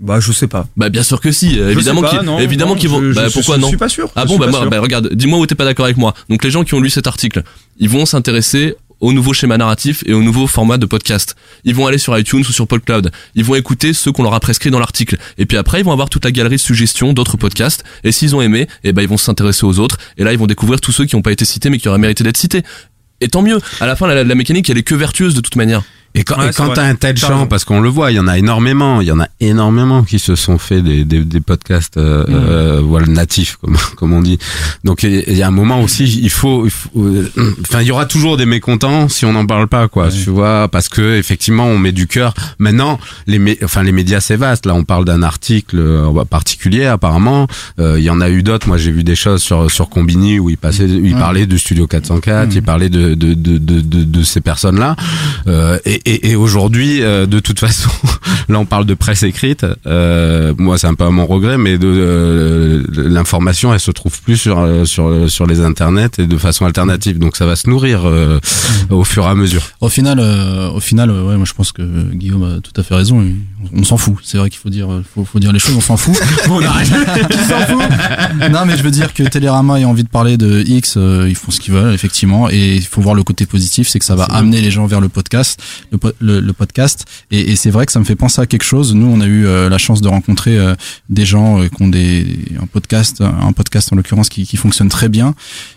Bah 0.00 0.18
je 0.20 0.32
sais 0.32 0.48
pas. 0.48 0.66
Bah 0.76 0.88
bien 0.88 1.02
sûr 1.02 1.20
que 1.20 1.30
si. 1.32 1.58
euh, 1.58 1.68
Je 1.68 1.72
évidemment 1.72 2.02
pas, 2.02 2.10
qu'ils 2.10 2.20
non, 2.22 2.38
évidemment 2.40 2.74
non, 2.74 2.80
qu'ils 2.80 2.88
vont. 2.90 3.00
je- 3.00 3.12
bah 3.14 3.28
je- 3.28 3.32
pourquoi 3.34 3.56
je 3.56 3.60
non 3.60 3.68
suis 3.68 3.76
pas 3.76 3.88
sûr. 3.88 4.10
Ah 4.16 4.22
Je 4.22 4.28
bon 4.28 4.38
bah 4.38 4.48
moi 4.48 4.60
sûr. 4.60 4.70
bah 4.70 4.80
regarde, 4.80 5.12
dis-moi 5.14 5.38
où 5.38 5.46
t'es 5.46 5.54
pas 5.54 5.64
d'accord 5.64 5.84
avec 5.84 5.96
moi. 5.96 6.14
Donc 6.28 6.42
les 6.44 6.50
gens 6.50 6.64
qui 6.64 6.74
ont 6.74 6.80
lu 6.80 6.90
cet 6.90 7.06
article, 7.06 7.42
ils 7.78 7.88
vont 7.88 8.04
s'intéresser 8.04 8.74
au 9.00 9.12
nouveau 9.12 9.32
schéma 9.34 9.56
narratif 9.58 10.02
et 10.06 10.12
au 10.14 10.22
nouveau 10.22 10.46
format 10.46 10.78
de 10.78 10.86
podcast. 10.86 11.36
Ils 11.64 11.74
vont 11.74 11.86
aller 11.86 11.98
sur 11.98 12.16
iTunes 12.18 12.40
ou 12.48 12.52
sur 12.52 12.66
PodCloud. 12.66 13.10
Ils 13.34 13.44
vont 13.44 13.54
écouter 13.54 13.92
ceux 13.92 14.12
qu'on 14.12 14.22
leur 14.22 14.34
a 14.34 14.40
prescrits 14.40 14.70
dans 14.70 14.78
l'article. 14.78 15.16
Et 15.36 15.46
puis 15.46 15.56
après, 15.58 15.80
ils 15.80 15.84
vont 15.84 15.92
avoir 15.92 16.08
toute 16.10 16.24
la 16.24 16.30
galerie 16.32 16.56
de 16.56 16.60
suggestions 16.60 17.12
d'autres 17.12 17.36
podcasts. 17.36 17.84
Et 18.02 18.12
s'ils 18.12 18.34
ont 18.34 18.40
aimé, 18.40 18.66
eh 18.82 18.92
ben 18.92 19.02
ils 19.02 19.08
vont 19.08 19.16
s'intéresser 19.18 19.64
aux 19.66 19.78
autres. 19.78 19.98
Et 20.16 20.24
là, 20.24 20.32
ils 20.32 20.38
vont 20.38 20.46
découvrir 20.46 20.80
tous 20.80 20.92
ceux 20.92 21.04
qui 21.04 21.16
n'ont 21.16 21.22
pas 21.22 21.32
été 21.32 21.44
cités 21.44 21.70
mais 21.70 21.78
qui 21.78 21.88
auraient 21.88 21.98
mérité 21.98 22.24
d'être 22.24 22.36
cités. 22.38 22.62
Et 23.20 23.28
tant 23.28 23.42
mieux. 23.42 23.58
À 23.80 23.86
la 23.86 23.94
fin, 23.96 24.06
la, 24.06 24.24
la 24.24 24.34
mécanique, 24.34 24.68
elle 24.70 24.78
est 24.78 24.82
que 24.82 24.94
vertueuse 24.94 25.34
de 25.34 25.40
toute 25.40 25.56
manière. 25.56 25.82
Et 26.16 26.22
quand, 26.22 26.38
Ouais, 26.38 26.50
et 26.50 26.52
quand 26.52 26.68
t'as 26.72 26.84
un 26.84 26.94
tel 26.94 27.16
champ, 27.16 27.46
parce 27.46 27.64
qu'on 27.64 27.80
le 27.80 27.88
voit, 27.88 28.12
il 28.12 28.14
y 28.14 28.20
en 28.20 28.28
a 28.28 28.38
énormément, 28.38 29.00
il 29.00 29.08
y 29.08 29.12
en 29.12 29.18
a 29.20 29.26
énormément 29.40 30.02
qui 30.04 30.18
se 30.18 30.36
sont 30.36 30.58
fait 30.58 30.80
des, 30.80 31.04
des, 31.04 31.24
des 31.24 31.40
podcasts 31.40 31.96
euh, 31.96 32.24
euh, 32.28 32.80
voilà 32.84 33.06
natifs 33.06 33.56
comme 33.56 33.76
comme 33.96 34.12
on 34.12 34.20
dit. 34.20 34.38
Donc 34.84 35.02
il 35.02 35.32
y 35.36 35.42
a 35.42 35.48
un 35.48 35.50
moment 35.52 35.80
aussi, 35.82 36.04
il 36.22 36.30
faut, 36.30 36.66
il 36.66 36.70
faut, 36.70 36.90
euh, 36.96 37.28
enfin 37.62 37.80
il 37.80 37.88
y 37.88 37.90
aura 37.90 38.06
toujours 38.06 38.36
des 38.36 38.46
mécontents 38.46 39.08
si 39.08 39.24
on 39.24 39.32
n'en 39.32 39.44
parle 39.46 39.66
pas 39.66 39.88
quoi, 39.88 40.08
tu 40.10 40.30
vois, 40.30 40.68
parce 40.68 40.88
que 40.88 41.16
effectivement 41.16 41.66
on 41.66 41.78
met 41.78 41.92
du 41.92 42.06
cœur. 42.06 42.34
Maintenant 42.58 43.00
les 43.26 43.58
enfin 43.64 43.82
les 43.82 43.92
médias 43.92 44.20
c'est 44.20 44.36
vaste. 44.36 44.66
Là 44.66 44.74
on 44.74 44.84
parle 44.84 45.04
d'un 45.04 45.22
article 45.22 45.78
euh, 45.78 46.24
particulier 46.24 46.84
apparemment. 46.86 47.48
Euh, 47.80 47.96
Il 47.98 48.04
y 48.04 48.10
en 48.10 48.20
a 48.20 48.30
eu 48.30 48.42
d'autres. 48.42 48.68
Moi 48.68 48.76
j'ai 48.76 48.92
vu 48.92 49.02
des 49.04 49.16
choses 49.16 49.42
sur 49.42 49.70
sur 49.70 49.88
Combini 49.88 50.38
où 50.38 50.48
il 50.50 50.58
passait, 50.58 50.84
où 50.84 51.04
il 51.04 51.14
Ouais. 51.14 51.20
parlait 51.20 51.46
de 51.46 51.56
Studio 51.56 51.86
404, 51.86 52.54
il 52.54 52.62
parlait 52.62 52.88
de 52.88 53.14
de 53.14 53.34
de 53.34 53.58
de, 53.58 53.80
de, 53.80 54.04
de 54.04 54.22
ces 54.22 54.40
personnes 54.40 54.78
là. 54.78 54.94
Euh, 55.48 55.78
et 55.84 56.02
et, 56.04 56.30
et 56.30 56.36
aujourd'hui, 56.36 57.02
euh, 57.02 57.26
de 57.26 57.40
toute 57.40 57.58
façon, 57.60 57.90
là 58.48 58.58
on 58.58 58.66
parle 58.66 58.86
de 58.86 58.94
presse 58.94 59.22
écrite. 59.22 59.66
Euh, 59.86 60.54
moi, 60.58 60.78
c'est 60.78 60.86
un 60.86 60.94
peu 60.94 61.04
à 61.04 61.10
mon 61.10 61.26
regret, 61.26 61.58
mais 61.58 61.78
de 61.78 61.88
euh, 61.88 62.82
l'information, 62.94 63.72
elle 63.72 63.80
se 63.80 63.90
trouve 63.90 64.20
plus 64.22 64.36
sur 64.36 64.58
euh, 64.58 64.84
sur 64.84 65.30
sur 65.30 65.46
les 65.46 65.60
internets 65.60 66.18
et 66.18 66.26
de 66.26 66.36
façon 66.38 66.66
alternative. 66.66 67.18
Donc 67.18 67.36
ça 67.36 67.46
va 67.46 67.56
se 67.56 67.68
nourrir 67.68 68.02
euh, 68.04 68.38
au 68.90 69.04
fur 69.04 69.24
et 69.24 69.28
à 69.28 69.34
mesure. 69.34 69.62
Au 69.80 69.88
final, 69.88 70.18
euh, 70.20 70.70
au 70.70 70.80
final, 70.80 71.10
ouais, 71.10 71.36
moi 71.36 71.44
je 71.46 71.52
pense 71.54 71.72
que 71.72 71.82
Guillaume 72.12 72.44
a 72.44 72.60
tout 72.60 72.78
à 72.78 72.82
fait 72.82 72.94
raison. 72.94 73.18
On, 73.72 73.80
on 73.80 73.84
s'en 73.84 73.96
fout. 73.96 74.16
C'est 74.22 74.38
vrai 74.38 74.50
qu'il 74.50 74.60
faut 74.60 74.70
dire, 74.70 74.88
faut, 75.14 75.24
faut 75.24 75.38
dire 75.40 75.52
les 75.52 75.58
choses. 75.58 75.74
On 75.76 75.80
s'en 75.80 75.96
fout. 75.96 76.14
Bon. 76.48 76.60
Non, 78.50 78.64
mais 78.66 78.76
je 78.76 78.82
veux 78.82 78.90
dire 78.90 79.14
que 79.14 79.22
Télérama 79.22 79.80
ait 79.80 79.84
envie 79.84 80.04
de 80.04 80.08
parler 80.08 80.36
de 80.36 80.62
X, 80.66 80.94
euh, 80.96 81.26
ils 81.28 81.34
font 81.34 81.50
ce 81.50 81.60
qu'ils 81.60 81.74
veulent, 81.74 81.94
effectivement. 81.94 82.50
Et 82.50 82.76
il 82.76 82.82
faut 82.82 83.00
voir 83.00 83.14
le 83.14 83.22
côté 83.22 83.46
positif, 83.46 83.88
c'est 83.88 83.98
que 83.98 84.04
ça 84.04 84.14
va 84.14 84.24
amener 84.24 84.60
les 84.60 84.70
gens 84.70 84.86
vers 84.86 85.00
le 85.00 85.08
podcast, 85.08 85.60
le, 85.94 86.14
le, 86.20 86.40
le 86.40 86.52
podcast. 86.52 87.04
Et, 87.30 87.52
et 87.52 87.56
c'est 87.56 87.70
vrai 87.70 87.86
que 87.86 87.92
ça 87.92 87.98
me 87.98 88.04
fait 88.04 88.16
penser 88.16 88.40
à 88.40 88.46
quelque 88.46 88.64
chose. 88.64 88.94
Nous, 88.94 89.06
on 89.06 89.20
a 89.20 89.26
eu 89.26 89.46
euh, 89.46 89.68
la 89.68 89.78
chance 89.78 90.00
de 90.00 90.08
rencontrer 90.08 90.58
euh, 90.58 90.74
des 91.08 91.24
gens 91.24 91.60
euh, 91.60 91.68
qui 91.68 91.82
ont 91.82 91.88
des 91.88 92.26
un 92.60 92.66
podcast, 92.66 93.20
un 93.20 93.52
podcast 93.52 93.92
en 93.92 93.96
l'occurrence 93.96 94.28
qui, 94.28 94.46
qui 94.46 94.56
fonctionne 94.56 94.88
très 94.88 95.08
bien. 95.08 95.34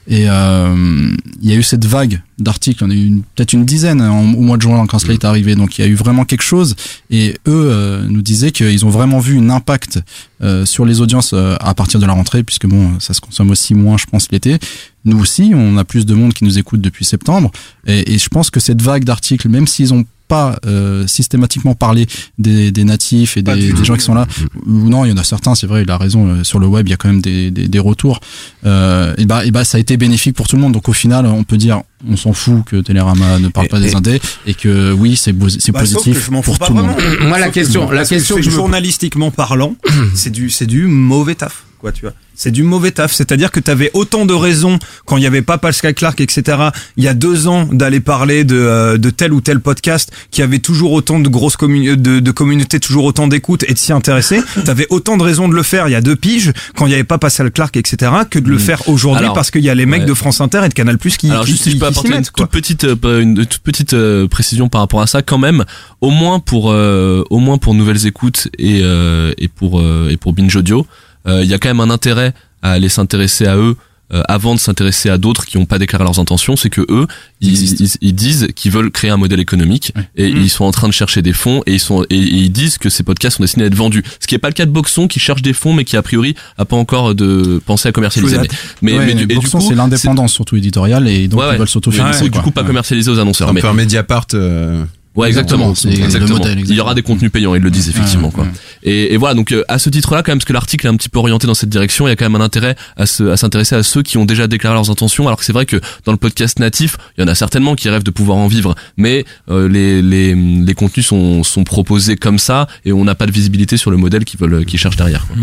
Et 0.07 0.24
il 0.24 1.49
y 1.49 1.51
a 1.51 1.55
eu 1.55 1.63
cette 1.63 1.86
vague 1.86 2.22
d'articles, 2.39 2.83
il 2.83 2.83
y 2.83 2.88
en 2.88 2.91
a 2.91 2.95
eu 2.95 3.21
peut-être 3.35 3.53
une 3.53 3.65
dizaine 3.65 4.01
hein, 4.01 4.11
en- 4.11 4.33
au 4.33 4.41
mois 4.41 4.57
de 4.57 4.61
juin 4.61 4.85
quand 4.88 4.99
Slate 4.99 5.23
est 5.23 5.25
arrivé. 5.27 5.55
Donc 5.55 5.77
il 5.77 5.81
y 5.81 5.83
a 5.83 5.88
eu 5.88 5.95
vraiment 5.95 6.23
quelque 6.25 6.43
chose. 6.43 6.75
Et 7.09 7.29
eux 7.47 7.69
euh, 7.71 8.05
nous 8.09 8.21
disaient 8.21 8.51
qu'ils 8.51 8.85
ont 8.85 8.89
vraiment 8.89 9.19
vu 9.19 9.39
un 9.39 9.49
impact 9.49 9.99
euh, 10.43 10.65
sur 10.65 10.85
les 10.85 11.01
audiences 11.01 11.31
euh, 11.33 11.55
à 11.59 11.73
partir 11.73 11.99
de 11.99 12.05
la 12.05 12.13
rentrée, 12.13 12.43
puisque 12.43 12.67
bon, 12.67 12.99
ça 12.99 13.13
se 13.13 13.21
consomme 13.21 13.49
aussi 13.49 13.73
moins, 13.73 13.97
je 13.97 14.05
pense, 14.05 14.27
l'été. 14.31 14.57
Nous 15.05 15.19
aussi, 15.19 15.51
on 15.55 15.77
a 15.77 15.83
plus 15.83 16.05
de 16.05 16.13
monde 16.13 16.33
qui 16.33 16.43
nous 16.43 16.57
écoute 16.59 16.81
depuis 16.81 17.05
septembre. 17.05 17.51
Et, 17.88 18.13
et 18.13 18.17
je 18.17 18.27
pense 18.29 18.49
que 18.49 18.59
cette 18.59 18.81
vague 18.81 19.03
d'articles, 19.03 19.47
même 19.49 19.65
s'ils 19.67 19.93
ont 19.93 20.05
pas 20.27 20.59
euh, 20.65 21.07
systématiquement 21.07 21.73
parlé 21.73 22.05
des, 22.38 22.69
des 22.73 22.83
natifs 22.83 23.38
et 23.38 23.41
des, 23.41 23.73
gens 23.85 23.95
qui 23.95 24.01
sont 24.03 24.13
là. 24.13 24.27
Ou 24.65 24.89
non, 24.89 25.05
il 25.05 25.09
y 25.09 25.13
en 25.13 25.17
a 25.17 25.23
certains, 25.23 25.55
c'est 25.55 25.67
vrai, 25.67 25.83
il 25.83 25.89
a 25.89 25.97
raison. 25.97 26.27
euh, 26.27 26.43
Sur 26.43 26.59
le 26.59 26.67
web, 26.67 26.85
il 26.85 26.91
y 26.91 26.93
a 26.93 26.97
quand 26.97 27.07
même 27.07 27.21
des, 27.21 27.49
des, 27.49 27.69
des 27.69 27.79
retours. 27.79 28.19
Euh, 28.65 29.13
et 29.17 29.25
bah, 29.25 29.45
et 29.45 29.51
bah, 29.51 29.63
ça 29.63 29.77
a 29.77 29.79
été 29.79 29.95
bénéfique 29.95 30.35
pour 30.35 30.49
tout 30.49 30.57
le 30.57 30.61
monde. 30.61 30.73
Donc 30.73 30.89
au 30.89 30.93
final, 30.93 31.25
on 31.25 31.45
peut 31.45 31.55
dire, 31.55 31.81
on 32.08 32.16
s'en 32.18 32.34
fout 32.34 32.64
que 32.66 32.78
Télérama 32.78 33.39
ne 33.39 33.48
parle 33.48 33.68
Et- 33.68 33.70
pas 33.70 33.80
des 33.80 33.91
et- 33.91 33.95
indés 33.95 34.22
et 34.45 34.54
que 34.54 34.91
oui, 34.91 35.16
c'est 35.16 35.32
Bah, 35.34 35.48
que 35.48 35.72
positif 35.80 36.26
je 36.32 36.41
pour 36.41 36.60
pas 36.60 36.68
tout 36.68 36.74
le 36.74 36.84
monde. 36.84 36.95
Moi, 37.22 37.39
la 37.39 37.48
que 37.50 37.54
question- 37.54 37.89
la 37.89 38.06
question 38.06 38.36
c'est 38.36 38.41
que 38.41 38.45
je 38.45 38.52
me- 38.52 38.56
journalistiquement 38.56 39.32
parlant, 39.32 39.76
c'est 40.14 40.30
du 40.32 40.50
c'est 40.50 40.68
du 40.68 40.84
mauvais 40.88 41.36
taf 41.36 41.64
quoi, 41.80 41.91
tu 41.91 42.02
vois. 42.02 42.14
C'est 42.39 42.52
du 42.52 42.62
mauvais 42.62 42.91
taf, 42.91 43.14
c'est-à-dire 43.14 43.50
que 43.52 43.60
tu 43.60 43.72
avais 43.72 43.89
autant 43.95 44.26
de 44.28 44.34
raisons 44.34 44.78
quand 45.06 45.18
il 45.18 45.22
n'y 45.22 45.26
avait 45.26 45.41
pas 45.41 45.58
Pascal 45.58 45.95
Clark, 45.95 46.22
etc. 46.22 46.70
Il 46.95 47.04
y 47.04 47.08
a 47.08 47.16
deux 47.16 47.48
ans 47.48 47.66
d'aller 47.72 48.00
parler 48.00 48.43
de, 48.43 48.56
euh, 48.56 48.98
de 49.00 49.10
tel 49.10 49.34
ou 49.34 49.41
tel 49.41 49.60
podcast 49.60 50.12
qui 50.30 50.43
avait 50.43 50.60
toujours 50.60 50.91
autant 50.91 51.20
de 51.20 51.28
grosses 51.30 51.56
commun 51.58 51.95
de, 51.95 52.20
de 52.20 52.32
communautés, 52.32 52.80
toujours 52.80 53.06
autant 53.06 53.28
d'écoute 53.28 53.64
et 53.68 53.74
de 53.74 53.78
s'y 53.80 53.91
intéresser. 53.91 54.39
T'avais 54.66 54.86
autant 54.91 55.18
de 55.18 55.24
raisons 55.24 55.48
de 55.50 55.56
le 55.56 55.64
faire 55.64 55.88
il 55.88 55.93
y 55.93 55.95
a 55.95 56.02
deux 56.02 56.16
piges 56.16 56.52
quand 56.76 56.86
il 56.86 56.89
n'y 56.89 56.95
avait 56.95 57.04
pas 57.04 57.18
Pascal 57.18 57.50
Clark, 57.52 57.76
etc. 57.76 58.12
que 58.30 58.38
de 58.38 58.50
le 58.50 58.60
faire 58.60 58.88
aujourd'hui 58.88 59.24
Alors, 59.24 59.34
parce 59.34 59.50
qu'il 59.50 59.62
y 59.64 59.70
a 59.72 59.76
les 59.76 59.88
mecs 59.88 60.02
ouais. 60.02 60.08
de 60.08 60.14
France 60.14 60.39
Inter 60.39 60.62
et 60.66 60.70
de 60.70 60.76
Canal 60.76 61.00
Plus 61.00 61.18
qui, 61.18 61.32
Alors 61.32 61.43
qui, 61.45 61.52
juste 61.52 61.64
si 61.64 61.70
je 61.72 61.76
qui- 61.76 61.80
peux 61.88 61.93
qui 61.93 61.99
s'y 61.99 61.99
apporter 61.99 62.09
une 62.09 62.15
mettent, 62.17 62.31
quoi. 62.31 62.45
toute 62.45 62.51
petite 62.51 62.83
euh, 62.83 63.21
une 63.21 63.45
toute 63.45 63.61
petite 63.61 63.93
euh, 63.93 64.27
précision 64.27 64.69
par 64.69 64.81
rapport 64.81 65.01
à 65.01 65.07
ça 65.07 65.21
quand 65.21 65.38
même 65.38 65.65
au 66.01 66.09
moins 66.09 66.39
pour 66.39 66.71
euh, 66.71 67.23
au 67.29 67.39
moins 67.39 67.57
pour 67.57 67.73
nouvelles 67.73 68.05
écoutes 68.05 68.49
et 68.57 68.81
euh, 68.83 69.33
et 69.38 69.47
pour 69.47 69.79
euh, 69.79 70.09
et 70.09 70.17
pour 70.17 70.33
binge 70.33 70.55
audio 70.55 70.85
il 71.29 71.43
y 71.43 71.53
a 71.53 71.57
quand 71.57 71.67
même 71.67 71.81
un 71.81 71.89
intérêt 71.89 72.33
à 72.61 72.71
aller 72.71 72.88
s'intéresser 72.88 73.45
à 73.47 73.57
eux 73.57 73.75
euh, 74.14 74.22
avant 74.30 74.55
de 74.55 74.60
s'intéresser 74.60 75.10
à 75.10 75.18
d'autres 75.18 75.45
qui 75.45 75.58
n'ont 75.58 75.66
pas 75.66 75.80
déclaré 75.80 76.03
leurs 76.03 76.20
intentions, 76.20 76.55
c'est 76.55 76.70
que 76.70 76.82
eux, 76.89 77.08
ils, 77.41 77.82
ils, 77.82 77.89
ils 78.01 78.14
disent 78.16 78.47
qu'ils 78.55 78.72
veulent 78.72 78.89
créer 78.91 79.10
un 79.12 79.18
modèle 79.18 79.39
économique 79.39 79.91
et 80.16 80.32
Mm. 80.32 80.38
ils 80.41 80.49
sont 80.49 80.64
en 80.66 80.72
train 80.72 80.88
de 80.88 80.93
chercher 80.93 81.22
des 81.22 81.34
fonds 81.34 81.62
et 81.66 81.74
ils 81.74 81.80
sont 81.80 82.03
et, 82.10 82.16
et 82.16 82.20
ils 82.20 82.49
disent 82.51 82.78
que 82.78 82.89
ces 82.89 83.03
podcasts 83.03 83.38
sont 83.38 83.43
destinés 83.43 83.66
à 83.66 83.68
être 83.68 83.76
vendus. 83.76 84.03
Ce 84.20 84.28
qui 84.28 84.36
n'est 84.36 84.39
pas 84.39 84.47
le 84.47 84.53
cas 84.53 84.66
de 84.66 84.72
Boxon 84.72 85.08
qui 85.08 85.20
cherche 85.20 85.41
des 85.41 85.53
fonds 85.53 85.74
mais 85.74 85.84
qui 85.84 85.97
a 85.97 86.01
priori 86.01 86.36
a 86.58 86.66
pas 86.66 86.76
encore 86.78 87.16
de 87.16 87.62
pensé 87.66 87.89
à 87.89 87.91
commercialiser. 87.91 88.38
Mais, 88.38 88.47
mais, 88.82 88.97
Ouais, 88.97 89.05
mais 89.08 89.14
du, 89.16 89.24
et 89.24 89.26
du 89.28 89.36
Boxon, 89.36 89.60
coup, 89.60 89.66
c'est 89.68 89.76
l'indépendance 89.76 90.32
surtout 90.34 90.55
éditoriale 90.55 91.08
et 91.08 91.28
donc 91.28 91.41
Ouais, 91.41 91.47
ils 91.53 91.58
veulent 91.60 91.68
s'autofinancer. 91.68 92.24
Du 92.24 92.30
coup, 92.30 92.34
quoi. 92.36 92.41
du 92.41 92.43
coup, 92.45 92.51
pas 92.51 92.64
commercialisé 92.64 93.12
aux 93.12 93.20
annonceurs. 93.20 93.49
Un 93.49 93.53
mais 93.53 93.62
peu 93.62 93.68
un 93.68 93.74
Mediapart. 93.74 94.26
euh, 94.34 94.84
Ouais, 95.18 95.28
exactement. 95.28 95.74
Exactement. 95.74 96.38
modèle, 96.38 96.59
Il 96.59 96.74
y 96.76 96.80
aura 96.80 96.93
des 96.93 97.01
contenus 97.01 97.32
payants, 97.32 97.55
ils 97.55 97.61
le 97.61 97.72
disent 97.72 97.89
effectivement. 97.89 98.28
Ouais, 98.28 98.34
quoi. 98.34 98.43
ouais. 98.45 98.49
Et, 98.84 99.13
et 99.13 99.18
voilà, 99.18 99.34
donc 99.36 99.51
euh, 99.51 99.63
à 99.68 99.80
ce 99.80 99.89
titre-là, 99.89 100.22
quand 100.24 100.32
même, 100.32 100.38
parce 100.38 100.45
que 100.45 100.53
l'article 100.53 100.86
est 100.86 100.89
un 100.89 100.95
petit 100.95 101.09
peu 101.09 101.20
orienté 101.20 101.47
dans 101.47 101.55
cette 101.55 101.70
direction, 101.70 102.07
il 102.07 102.11
y 102.11 102.13
a 102.13 102.15
quand 102.15 102.26
même 102.30 102.39
un 102.39 102.43
intérêt 102.45 102.76
à 102.95 103.05
se- 103.05 103.24
à 103.24 103.36
s'intéresser 103.36 103.76
à, 103.76 103.84
ceux 103.84 104.03
qui 104.03 104.18
ont 104.18 104.26
déjà 104.26 104.47
déclaré 104.47 104.76
leurs 104.76 104.89
intentions. 104.91 105.28
Alors 105.28 105.39
que 105.39 105.43
c'est 105.45 105.53
vrai 105.53 105.65
que 105.65 105.78
dans 106.05 106.11
le 106.11 106.18
podcast 106.20 106.59
natif, 106.59 106.97
il 107.18 107.22
y 107.22 107.24
en 107.24 107.28
a 107.28 107.36
certainement 107.36 107.76
qui 107.76 107.89
rêvent 107.89 108.03
de 108.03 108.11
pouvoir 108.11 108.38
en 108.38 108.47
vivre, 108.47 108.76
mais 108.95 109.26
euh, 109.49 109.68
les, 109.68 110.01
les 110.01 110.36
les 110.36 110.74
contenus 110.76 111.07
sont 111.07 111.43
sont 111.43 111.63
proposés 111.63 112.15
comme 112.15 112.38
ça 112.38 112.68
et 112.86 112.93
on 112.93 113.03
n'a 113.03 113.15
pas 113.15 113.26
de 113.26 113.32
visibilité 113.32 113.76
sur 113.78 113.89
le 113.91 113.97
modèle 113.97 114.24
qu'ils 114.24 114.39
veulent 114.39 114.65
qu'ils 114.65 114.80
cherchent 114.80 114.97
derrière. 114.97 115.26
quoi. 115.28 115.36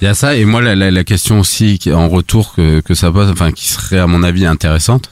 Il 0.00 0.04
y 0.04 0.06
a 0.06 0.14
ça 0.14 0.36
et 0.36 0.44
moi 0.44 0.62
la, 0.62 0.76
la, 0.76 0.90
la 0.92 1.04
question 1.04 1.40
aussi 1.40 1.78
qui, 1.78 1.92
en 1.92 2.08
retour 2.08 2.54
que, 2.54 2.80
que 2.80 2.94
ça 2.94 3.10
pose, 3.10 3.28
enfin 3.30 3.50
qui 3.50 3.68
serait 3.68 3.98
à 3.98 4.06
mon 4.06 4.22
avis 4.22 4.46
intéressante, 4.46 5.10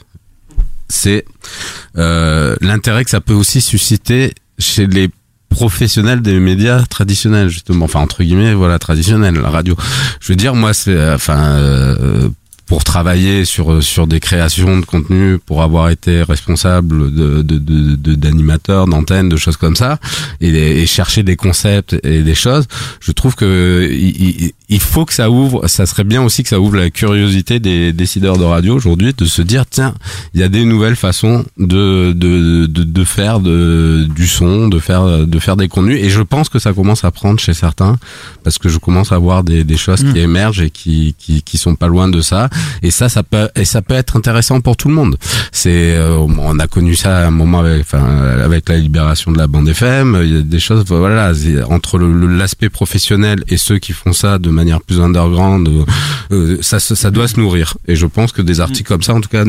c'est 0.89 1.25
euh, 1.97 2.55
l'intérêt 2.61 3.03
que 3.03 3.09
ça 3.09 3.21
peut 3.21 3.33
aussi 3.33 3.61
susciter 3.61 4.33
chez 4.59 4.87
les 4.87 5.09
professionnels 5.49 6.21
des 6.21 6.39
médias 6.39 6.83
traditionnels 6.83 7.49
justement, 7.49 7.85
enfin 7.85 8.01
entre 8.01 8.23
guillemets 8.23 8.53
voilà 8.53 8.79
traditionnels, 8.79 9.35
la 9.35 9.49
radio. 9.49 9.75
Je 10.19 10.31
veux 10.31 10.35
dire 10.35 10.53
moi 10.55 10.73
c'est 10.73 10.91
euh, 10.91 11.15
enfin 11.15 11.39
euh, 11.57 12.29
pour 12.65 12.83
travailler 12.83 13.45
sur 13.45 13.81
sur 13.81 14.07
des 14.07 14.19
créations 14.19 14.77
de 14.79 14.85
contenu, 14.85 15.37
pour 15.39 15.63
avoir 15.63 15.89
été 15.89 16.21
responsable 16.21 17.13
de 17.15 17.41
de 17.41 17.57
de- 17.59 17.95
de- 17.95 18.85
d'antennes, 18.85 19.29
de 19.29 19.37
choses 19.37 19.55
comme 19.55 19.77
ça, 19.77 19.99
et, 20.41 20.49
et 20.81 20.85
chercher 20.85 21.23
des 21.23 21.37
concepts 21.37 21.95
et 22.03 22.23
des 22.23 22.35
choses, 22.35 22.65
je 22.99 23.13
trouve 23.13 23.35
que 23.35 23.87
il, 23.89 24.41
il- 24.43 24.51
il 24.69 24.79
faut 24.79 25.05
que 25.05 25.13
ça 25.13 25.29
ouvre, 25.29 25.67
ça 25.67 25.85
serait 25.85 26.03
bien 26.03 26.21
aussi 26.21 26.43
que 26.43 26.49
ça 26.49 26.59
ouvre 26.59 26.77
la 26.77 26.89
curiosité 26.89 27.59
des 27.59 27.93
décideurs 27.93 28.37
de 28.37 28.43
radio 28.43 28.75
aujourd'hui 28.75 29.13
de 29.17 29.25
se 29.25 29.41
dire 29.41 29.65
tiens, 29.69 29.93
il 30.33 30.39
y 30.39 30.43
a 30.43 30.49
des 30.49 30.65
nouvelles 30.65 30.95
façons 30.95 31.45
de 31.57 32.13
de 32.13 32.65
de, 32.65 32.83
de 32.83 33.03
faire 33.03 33.39
de 33.39 34.07
du 34.15 34.27
son, 34.27 34.67
de 34.67 34.79
faire 34.79 35.27
de 35.27 35.39
faire 35.39 35.57
des 35.57 35.67
contenus 35.67 35.99
et 36.01 36.09
je 36.09 36.21
pense 36.21 36.49
que 36.49 36.59
ça 36.59 36.73
commence 36.73 37.03
à 37.03 37.11
prendre 37.11 37.39
chez 37.39 37.53
certains 37.53 37.97
parce 38.43 38.57
que 38.57 38.69
je 38.69 38.77
commence 38.77 39.11
à 39.11 39.17
voir 39.17 39.43
des 39.43 39.63
des 39.63 39.77
choses 39.77 39.97
Mm. 40.03 40.13
qui 40.13 40.19
émergent 40.19 40.61
et 40.61 40.69
qui 40.69 41.15
qui 41.17 41.41
qui 41.41 41.57
sont 41.57 41.75
pas 41.75 41.87
loin 41.87 42.07
de 42.09 42.21
ça 42.21 42.49
et 42.83 42.91
ça 42.91 43.09
ça 43.09 43.23
peut 43.23 43.49
et 43.55 43.65
ça 43.65 43.81
peut 43.81 43.93
être 43.93 44.15
intéressant 44.15 44.61
pour 44.61 44.77
tout 44.77 44.87
le 44.89 44.93
monde. 44.93 45.17
C'est 45.51 45.95
euh, 45.95 46.17
on 46.17 46.59
a 46.59 46.67
connu 46.67 46.95
ça 46.95 47.19
à 47.19 47.27
un 47.27 47.31
moment 47.31 47.59
avec 47.59 47.81
enfin 47.81 48.03
avec 48.43 48.69
la 48.69 48.77
libération 48.77 49.31
de 49.31 49.37
la 49.37 49.47
bande 49.47 49.67
FM, 49.69 50.19
il 50.23 50.35
y 50.35 50.37
a 50.37 50.41
des 50.41 50.59
choses 50.59 50.83
voilà, 50.87 51.31
entre 51.69 51.97
l'aspect 51.99 52.69
professionnel 52.69 53.43
et 53.47 53.57
ceux 53.57 53.77
qui 53.79 53.93
font 53.93 54.13
ça 54.13 54.39
de 54.39 54.49
manière 54.57 54.81
plus 54.81 54.99
underground, 54.99 55.67
euh, 55.69 55.85
euh, 56.31 56.57
ça, 56.61 56.79
ça 56.79 56.95
ça 56.95 57.09
doit 57.11 57.27
se 57.29 57.39
nourrir. 57.39 57.75
Et 57.87 57.95
je 57.95 58.05
pense 58.05 58.31
que 58.33 58.41
des 58.41 58.59
articles 58.59 58.87
comme 58.89 59.01
ça, 59.03 59.13
en 59.13 59.21
tout 59.21 59.29
cas, 59.29 59.43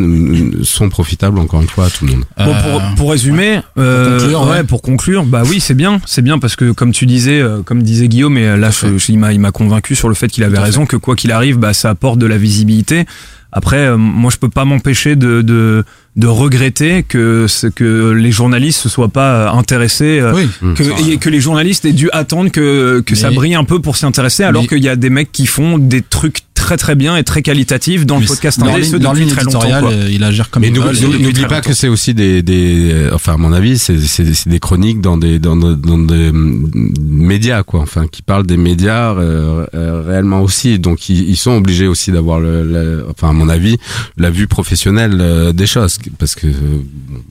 sont 0.62 0.88
profitables 0.88 1.38
encore 1.38 1.60
une 1.62 1.68
fois 1.68 1.86
à 1.86 1.90
tout 1.90 2.06
le 2.06 2.12
monde. 2.12 2.24
Bon, 2.38 2.54
pour, 2.62 2.82
pour 2.96 3.10
résumer, 3.10 3.60
euh, 3.78 4.18
conclure, 4.20 4.42
ouais, 4.42 4.50
ouais. 4.50 4.64
pour 4.64 4.82
conclure, 4.82 5.24
bah 5.24 5.42
oui, 5.44 5.58
c'est 5.60 5.74
bien, 5.74 6.00
c'est 6.06 6.22
bien 6.22 6.38
parce 6.38 6.54
que 6.56 6.70
comme 6.72 6.92
tu 6.92 7.06
disais, 7.06 7.40
euh, 7.40 7.62
comme 7.62 7.82
disait 7.82 8.08
Guillaume, 8.08 8.38
et 8.38 8.56
là, 8.56 8.70
je- 8.70 8.96
je- 8.98 9.12
il 9.12 9.18
m'a, 9.18 9.32
il 9.32 9.40
m'a 9.40 9.50
convaincu 9.50 9.96
sur 9.96 10.08
le 10.08 10.14
fait 10.14 10.28
qu'il 10.28 10.44
avait 10.44 10.58
raison, 10.58 10.86
que 10.86 10.96
quoi 10.96 11.16
qu'il 11.16 11.32
arrive, 11.32 11.56
bah 11.58 11.72
ça 11.74 11.90
apporte 11.90 12.18
de 12.18 12.26
la 12.26 12.38
visibilité. 12.38 13.06
Après, 13.50 13.78
euh, 13.86 13.96
moi, 13.96 14.30
je 14.30 14.36
peux 14.36 14.50
pas 14.50 14.66
m'empêcher 14.66 15.16
de, 15.16 15.40
de 15.40 15.82
de 16.16 16.26
regretter 16.26 17.04
que 17.04 17.46
ce- 17.46 17.68
que 17.68 18.10
les 18.10 18.32
journalistes 18.32 18.80
se 18.80 18.88
soient 18.88 19.08
pas 19.08 19.34
euh, 19.34 19.50
intéressés, 19.58 20.18
euh, 20.20 20.32
Oui. 20.34 20.48
que 20.74 21.10
et 21.12 21.18
que 21.18 21.28
les 21.28 21.40
journalistes 21.40 21.84
aient 21.84 21.92
dû 21.92 22.10
attendre 22.12 22.50
que 22.50 23.00
que 23.06 23.14
ça 23.14 23.30
brille 23.30 23.54
un 23.54 23.64
peu 23.64 23.80
pour 23.80 23.96
s'y 23.96 24.04
intéresser, 24.06 24.42
alors 24.42 24.66
qu'il 24.66 24.82
y 24.82 24.88
a 24.88 24.96
des 24.96 25.10
mecs 25.10 25.30
qui 25.30 25.46
font 25.46 25.78
des 25.78 26.02
trucs 26.02 26.38
très 26.68 26.76
très 26.76 26.94
bien 26.96 27.16
et 27.16 27.24
très 27.24 27.40
qualitatifs 27.40 28.04
dans 28.04 28.18
le 28.18 28.26
podcast 28.26 28.60
dans 28.60 28.66
indé, 28.66 28.98
dans 28.98 29.14
ligne 29.14 29.30
éditoriale, 29.30 29.84
euh, 29.90 30.08
il 30.12 30.22
agère 30.22 30.50
comme 30.50 30.60
Mais 30.60 30.68
il 30.68 30.74
n'oublie 31.22 31.46
pas 31.46 31.62
que 31.62 31.72
c'est 31.72 31.88
aussi 31.88 32.12
des, 32.12 32.42
des, 32.42 32.90
euh, 32.92 33.10
enfin 33.14 33.34
à 33.34 33.36
mon 33.38 33.54
avis, 33.54 33.78
c'est 33.78 34.48
des 34.48 34.60
chroniques 34.60 35.00
dans 35.00 35.16
des 35.16 35.38
dans, 35.38 35.56
des- 35.56 35.76
dans 35.76 35.96
des 35.96 36.28
hum, 36.28 36.70
médias 37.02 37.62
quoi, 37.62 37.80
enfin 37.80 38.06
qui 38.06 38.20
parlent 38.20 38.46
des 38.46 38.58
médias 38.58 39.14
euh, 39.14 39.64
euh, 39.74 40.02
réellement 40.06 40.42
aussi. 40.42 40.78
Donc 40.78 41.08
ils, 41.08 41.30
ils 41.30 41.36
sont 41.38 41.52
obligés 41.52 41.86
aussi 41.86 42.12
d'avoir 42.12 42.38
le, 42.38 42.62
le- 42.64 43.06
enfin 43.10 43.30
à 43.30 43.32
mon 43.32 43.48
avis, 43.48 43.78
la 44.18 44.28
vue 44.28 44.46
professionnelle 44.46 45.16
euh, 45.20 45.52
des 45.54 45.66
choses 45.66 45.96
parce 46.18 46.34
que. 46.34 46.48
euh, 46.48 46.52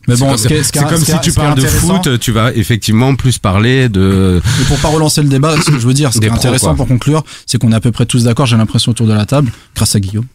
Mais 0.07 0.15
c'est 0.15 0.23
bon, 0.23 0.35
ce 0.35 0.47
c'est 0.47 0.55
est- 0.55 0.71
comme 0.89 0.97
ce 0.97 1.05
si 1.11 1.19
tu 1.21 1.31
parles 1.31 1.55
de 1.59 1.65
foot, 1.67 2.19
tu 2.19 2.31
vas 2.31 2.51
effectivement 2.55 3.13
plus 3.15 3.37
parler 3.37 3.87
de. 3.87 4.41
Mais 4.59 4.65
pour 4.65 4.77
pas 4.79 4.87
relancer 4.89 5.21
le 5.21 5.29
débat, 5.29 5.55
ce 5.61 5.69
que 5.69 5.79
je 5.79 5.85
veux 5.87 5.93
dire, 5.93 6.11
ce 6.11 6.19
qui 6.19 6.25
est 6.25 6.29
intéressant 6.31 6.67
quoi. 6.69 6.75
pour 6.75 6.87
conclure, 6.87 7.23
c'est 7.45 7.59
qu'on 7.61 7.71
est 7.71 7.75
à 7.75 7.79
peu 7.81 7.91
près 7.91 8.07
tous 8.07 8.23
d'accord, 8.23 8.47
j'ai 8.47 8.57
l'impression 8.57 8.91
autour 8.93 9.05
de 9.05 9.13
la 9.13 9.26
grâce 9.75 9.95
à 9.95 9.99
Guillaume. 9.99 10.27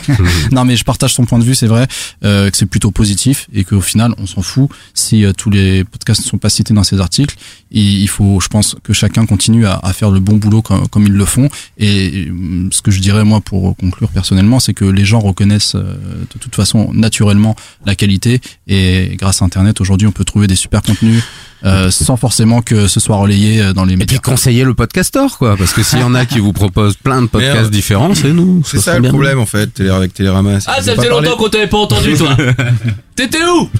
non 0.52 0.64
mais 0.64 0.76
je 0.76 0.84
partage 0.84 1.12
son 1.14 1.24
point 1.24 1.38
de 1.38 1.44
vue, 1.44 1.54
c'est 1.54 1.66
vrai, 1.66 1.86
euh, 2.24 2.50
que 2.50 2.56
c'est 2.56 2.66
plutôt 2.66 2.90
positif 2.90 3.48
et 3.52 3.64
qu'au 3.64 3.80
final, 3.80 4.14
on 4.18 4.26
s'en 4.26 4.42
fout 4.42 4.70
si 4.94 5.24
euh, 5.24 5.32
tous 5.32 5.50
les 5.50 5.84
podcasts 5.84 6.22
ne 6.24 6.28
sont 6.28 6.38
pas 6.38 6.48
cités 6.48 6.74
dans 6.74 6.84
ces 6.84 7.00
articles. 7.00 7.36
Il, 7.70 8.08
faut, 8.08 8.40
je 8.40 8.48
pense, 8.48 8.76
que 8.82 8.92
chacun 8.92 9.26
continue 9.26 9.66
à, 9.66 9.80
faire 9.92 10.10
le 10.10 10.20
bon 10.20 10.36
boulot 10.36 10.62
comme, 10.62 10.86
comme 10.88 11.04
ils 11.04 11.12
le 11.12 11.24
font. 11.24 11.48
Et 11.78 12.28
euh, 12.28 12.68
ce 12.70 12.80
que 12.80 12.90
je 12.90 13.00
dirais 13.00 13.24
moi 13.24 13.40
pour 13.40 13.76
conclure 13.76 14.08
personnellement, 14.10 14.60
c'est 14.60 14.74
que 14.74 14.84
les 14.84 15.04
gens 15.04 15.20
reconnaissent 15.20 15.74
euh, 15.74 15.96
de 16.32 16.38
toute 16.38 16.54
façon 16.54 16.92
naturellement 16.92 17.56
la 17.84 17.94
qualité 17.94 18.40
et 18.66 19.16
grâce 19.16 19.42
à 19.42 19.44
Internet 19.44 19.80
aujourd'hui, 19.80 20.06
on 20.06 20.12
peut 20.12 20.24
trouver 20.24 20.46
des 20.46 20.56
super 20.56 20.82
contenus. 20.82 21.22
Euh, 21.64 21.90
sans 21.90 22.16
forcément 22.16 22.60
que 22.62 22.86
ce 22.86 23.00
soit 23.00 23.16
relayé 23.16 23.60
euh, 23.62 23.72
dans 23.72 23.84
les 23.84 23.94
Et 23.94 23.96
médias. 23.96 24.18
puis 24.18 24.30
conseiller 24.30 24.64
le 24.64 24.74
podcastor 24.74 25.38
quoi, 25.38 25.56
parce 25.56 25.72
que 25.72 25.82
s'il 25.82 25.98
y 26.00 26.02
en 26.02 26.14
a 26.14 26.26
qui 26.26 26.38
vous 26.38 26.52
proposent 26.52 26.96
plein 26.96 27.22
de 27.22 27.26
podcasts 27.28 27.54
Merde. 27.56 27.70
différents, 27.70 28.14
c'est 28.14 28.32
nous. 28.32 28.62
C'est 28.64 28.76
ce 28.76 28.82
ça 28.84 28.94
le 28.96 29.00
bien. 29.02 29.10
problème 29.10 29.38
en 29.38 29.46
fait, 29.46 29.66
télé 29.68 29.90
avec 29.90 30.12
Télérama. 30.14 30.58
Ah, 30.66 30.82
ça 30.82 30.94
faisait 30.94 31.08
longtemps 31.08 31.36
qu'on 31.36 31.48
t'avait 31.48 31.66
pas 31.66 31.78
entendu, 31.78 32.14
toi. 32.14 32.36
T'étais 33.16 33.44
où? 33.46 33.70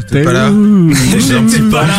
T'étais 0.00 0.22
pas 0.22 0.32
là. 0.32 0.50
J'étais 1.18 1.62
pas 1.70 1.86
là. 1.86 1.94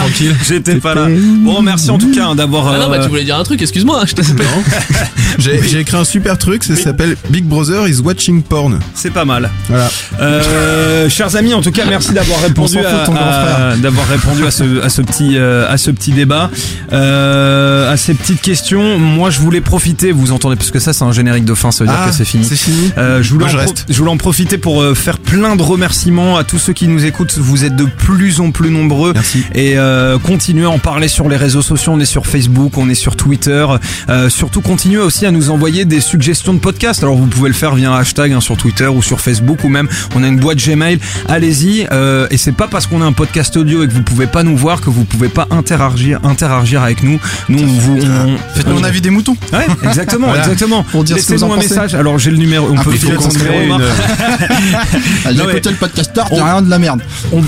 J'étais 0.47 0.75
pas 0.75 0.95
là. 0.95 1.07
Bon, 1.43 1.61
merci 1.61 1.89
en 1.89 1.97
tout 1.97 2.11
cas 2.11 2.27
hein, 2.27 2.35
d'avoir. 2.35 2.67
Ah 2.67 2.77
non, 2.77 2.89
bah 2.89 2.97
euh, 2.97 3.03
tu 3.03 3.09
voulais 3.09 3.23
dire 3.23 3.37
un 3.37 3.43
truc, 3.43 3.61
excuse-moi, 3.61 4.03
je 4.05 4.13
t'ai 4.13 4.23
coupé. 4.23 4.43
J'ai 5.39 5.79
écrit 5.79 5.97
un 5.97 6.03
super 6.03 6.37
truc, 6.37 6.63
ça 6.63 6.75
s'appelle 6.75 7.15
Big 7.29 7.45
Brother 7.45 7.87
is 7.87 8.01
watching 8.01 8.41
porn. 8.43 8.79
C'est 8.93 9.11
pas 9.11 9.25
mal. 9.25 9.49
Voilà. 9.69 9.89
Euh, 10.19 11.09
chers 11.09 11.35
amis, 11.35 11.53
en 11.53 11.61
tout 11.61 11.71
cas, 11.71 11.85
merci 11.85 12.11
d'avoir 12.13 12.41
répondu 12.41 12.79
à, 12.79 13.75
d'avoir 13.77 14.07
répondu 14.07 14.43
ce, 14.49 14.81
à 14.83 14.89
ce 14.89 15.01
petit, 15.01 15.37
euh, 15.37 15.69
à 15.71 15.77
ce 15.77 15.91
petit 15.91 16.11
débat, 16.11 16.49
euh, 16.91 17.91
à 17.91 17.97
ces 17.97 18.13
petites 18.13 18.41
questions. 18.41 18.97
Moi, 18.97 19.29
je 19.29 19.39
voulais 19.39 19.61
profiter. 19.61 20.11
Vous 20.11 20.31
entendez 20.31 20.55
parce 20.55 20.71
que 20.71 20.79
ça, 20.79 20.93
c'est 20.93 21.03
un 21.03 21.11
générique 21.11 21.45
de 21.45 21.53
fin, 21.53 21.71
ça 21.71 21.83
veut 21.83 21.89
dire 21.89 21.99
Ah, 22.01 22.09
que 22.09 22.15
c'est 22.15 22.25
fini. 22.25 22.45
C'est 22.45 22.55
fini. 22.55 22.91
Euh, 22.97 23.21
je, 23.21 23.31
voulais 23.31 23.45
Moi, 23.45 23.51
je 23.51 23.57
reste. 23.57 23.85
je 23.89 23.97
voulais 23.97 24.11
en 24.11 24.17
profiter 24.17 24.57
pour 24.57 24.81
euh, 24.81 24.93
faire 24.95 25.17
plein 25.17 25.55
de 25.55 25.61
remerciements 25.61 26.37
à 26.37 26.43
tous 26.43 26.59
ceux 26.59 26.73
qui 26.73 26.87
nous 26.87 27.05
écoutent. 27.05 27.37
Vous 27.37 27.65
êtes 27.65 27.75
de 27.75 27.84
plus 27.87 28.39
en 28.39 28.51
plus 28.51 28.69
nombreux 28.71 29.13
Merci. 29.13 29.43
et 29.53 29.77
euh, 29.77 30.17
continuez 30.19 30.65
à 30.65 30.69
en 30.69 30.79
parler 30.79 31.07
sur 31.07 31.27
les 31.29 31.37
réseaux 31.37 31.61
sociaux. 31.61 31.93
On 31.95 31.99
est 31.99 32.05
sur 32.05 32.25
Facebook, 32.27 32.77
on 32.77 32.89
est 32.89 32.95
sur 32.95 33.15
Twitter. 33.15 33.65
Euh, 34.09 34.29
surtout, 34.29 34.61
continuez 34.61 34.99
aussi 35.01 35.25
à 35.25 35.31
nous 35.31 35.49
envoyer 35.49 35.85
des 35.85 36.01
suggestions 36.01 36.53
de 36.53 36.59
podcasts. 36.59 37.03
Alors, 37.03 37.15
vous 37.15 37.27
pouvez 37.27 37.49
le 37.49 37.55
faire 37.55 37.75
via 37.75 37.91
un 37.91 37.97
hashtag 37.97 38.33
hein, 38.33 38.41
sur 38.41 38.57
Twitter 38.57 38.87
ou 38.87 39.01
sur 39.01 39.19
Facebook 39.21 39.63
ou 39.63 39.69
même 39.69 39.87
on 40.15 40.23
a 40.23 40.27
une 40.27 40.39
boîte 40.39 40.57
Gmail. 40.57 40.99
Allez-y. 41.27 41.87
Euh, 41.91 42.27
et 42.31 42.37
c'est 42.37 42.51
pas 42.51 42.67
parce 42.67 42.87
qu'on 42.87 43.01
a 43.01 43.05
un 43.05 43.13
podcast 43.13 43.55
audio 43.57 43.83
et 43.83 43.87
que 43.87 43.93
vous 43.93 44.03
pouvez 44.03 44.27
pas 44.27 44.43
nous 44.43 44.57
voir 44.57 44.81
que 44.81 44.89
vous 44.89 45.03
pouvez 45.05 45.29
pas 45.29 45.47
interagir, 45.51 46.19
interagir 46.23 46.81
avec 46.83 47.03
nous. 47.03 47.19
Nous, 47.49 47.59
on 47.63 47.65
vous, 47.67 47.97
on- 48.01 48.37
Faites-nous 48.55 48.77
un 48.79 48.83
avis 48.83 49.01
des 49.01 49.09
moutons. 49.09 49.35
Ouais, 49.53 49.65
exactement, 49.83 50.27
Voilà. 50.27 50.43
exactement. 50.43 50.83
Pour 50.83 51.03
dire 51.03 51.15
Laissez-nous 51.15 51.45
un 51.45 51.55
pensez. 51.55 51.69
message. 51.69 51.95
Alors, 51.95 52.17
j'ai 52.19 52.31
le 52.31 52.37
numéro. 52.37 52.67
On 52.71 52.77
Un 52.77 52.83
peut 52.83 52.91
numéro. 52.91 53.23
une- 53.23 53.81
Ah, 55.25 55.31
J'ai 55.31 55.43
écouté 55.43 55.69
le 55.69 55.75
podcasteur, 55.75 56.27
On- 56.31 56.43
rien 56.43 56.61
de 56.61 56.69
la 56.69 56.79
merde. 56.79 57.01
on- 57.31 57.41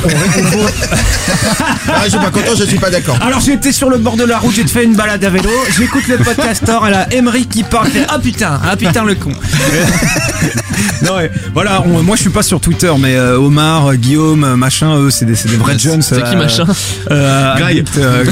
Ah, 1.89 2.01
je 2.05 2.09
suis 2.09 2.17
pas 2.19 2.29
content, 2.31 2.51
je 2.57 2.63
suis 2.65 2.77
pas 2.77 2.89
d'accord. 2.89 3.17
Alors 3.21 3.39
j'étais 3.39 3.71
sur 3.71 3.89
le 3.89 3.97
bord 3.97 4.17
de 4.17 4.23
la 4.23 4.37
route, 4.39 4.53
j'ai 4.55 4.65
fait 4.67 4.83
une 4.83 4.95
balade 4.95 5.23
à 5.23 5.29
vélo, 5.29 5.49
j'écoute 5.77 6.07
le 6.07 6.17
podcastor 6.17 6.83
à 6.83 6.89
la 6.89 7.13
Emery 7.13 7.45
qui 7.45 7.63
parle, 7.63 7.87
fait 7.87 8.05
ah 8.09 8.19
putain, 8.19 8.59
ah 8.63 8.75
putain 8.75 9.03
le 9.03 9.15
con. 9.15 9.31
non 11.05 11.15
ouais, 11.15 11.31
voilà, 11.53 11.83
on- 11.85 12.03
moi 12.03 12.15
je 12.15 12.21
suis 12.21 12.29
pas 12.29 12.43
sur 12.43 12.59
Twitter, 12.59 12.91
mais 12.99 13.15
euh, 13.15 13.37
Omar, 13.39 13.87
euh, 13.87 13.95
Guillaume, 13.95 14.43
euh, 14.43 14.55
machin, 14.55 14.95
eux 14.97 15.09
c'est 15.09 15.25
des, 15.25 15.35
c'est 15.35 15.49
des 15.49 15.55
vrais 15.57 15.77
jeunes. 15.77 16.01
C'est 16.01 16.21
qui, 16.23 16.35
machin 16.35 16.65
euh, 17.11 17.55
Greg. 17.57 17.85
euh, 17.97 18.23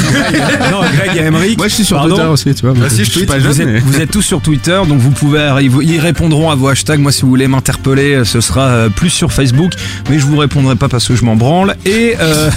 non 0.72 0.82
Greg 0.82 1.18
et 1.18 1.26
Emery. 1.26 1.56
Moi 1.58 1.68
je 1.68 1.74
suis 1.76 1.86
sur 1.86 1.98
Pardon. 1.98 2.16
Twitter 2.16 2.30
aussi, 2.30 2.56
tu 2.56 2.66
vois. 2.66 2.74
Bah, 2.76 2.90
si, 2.90 3.04
je 3.06 3.12
suis 3.12 3.26
pas 3.26 3.38
Vous 3.38 3.54
jeune. 3.54 3.62
êtes, 3.62 3.68
mais- 3.74 3.80
vous 3.80 4.00
êtes 4.02 4.12
tous 4.12 4.22
sur 4.22 4.42
Twitter, 4.42 4.80
donc 4.88 5.00
vous 5.00 5.12
pouvez, 5.12 5.54
ils, 5.62 5.70
vous- 5.70 5.82
ils 5.82 6.00
répondront 6.00 6.50
à 6.52 6.56
vos 6.56 6.68
hashtags. 6.68 7.00
Moi, 7.00 7.12
si 7.12 7.22
vous 7.24 7.30
voulez 7.30 7.48
m'interpeller, 7.48 8.16
euh, 8.16 8.26
ce 8.26 8.42
sera 8.42 8.62
euh, 8.68 8.90
plus 8.90 9.10
sur 9.10 9.32
Facebook, 9.32 9.72
mais 10.10 10.20
je 10.20 10.26
vous 10.26 10.38
répondrai 10.38 10.76
pas 10.76 10.88
parce 10.90 11.08
que 11.08 11.16
je 11.16 11.24
m'en 11.24 11.36
branle. 11.36 11.75
Et 11.86 12.16
euh... 12.20 12.50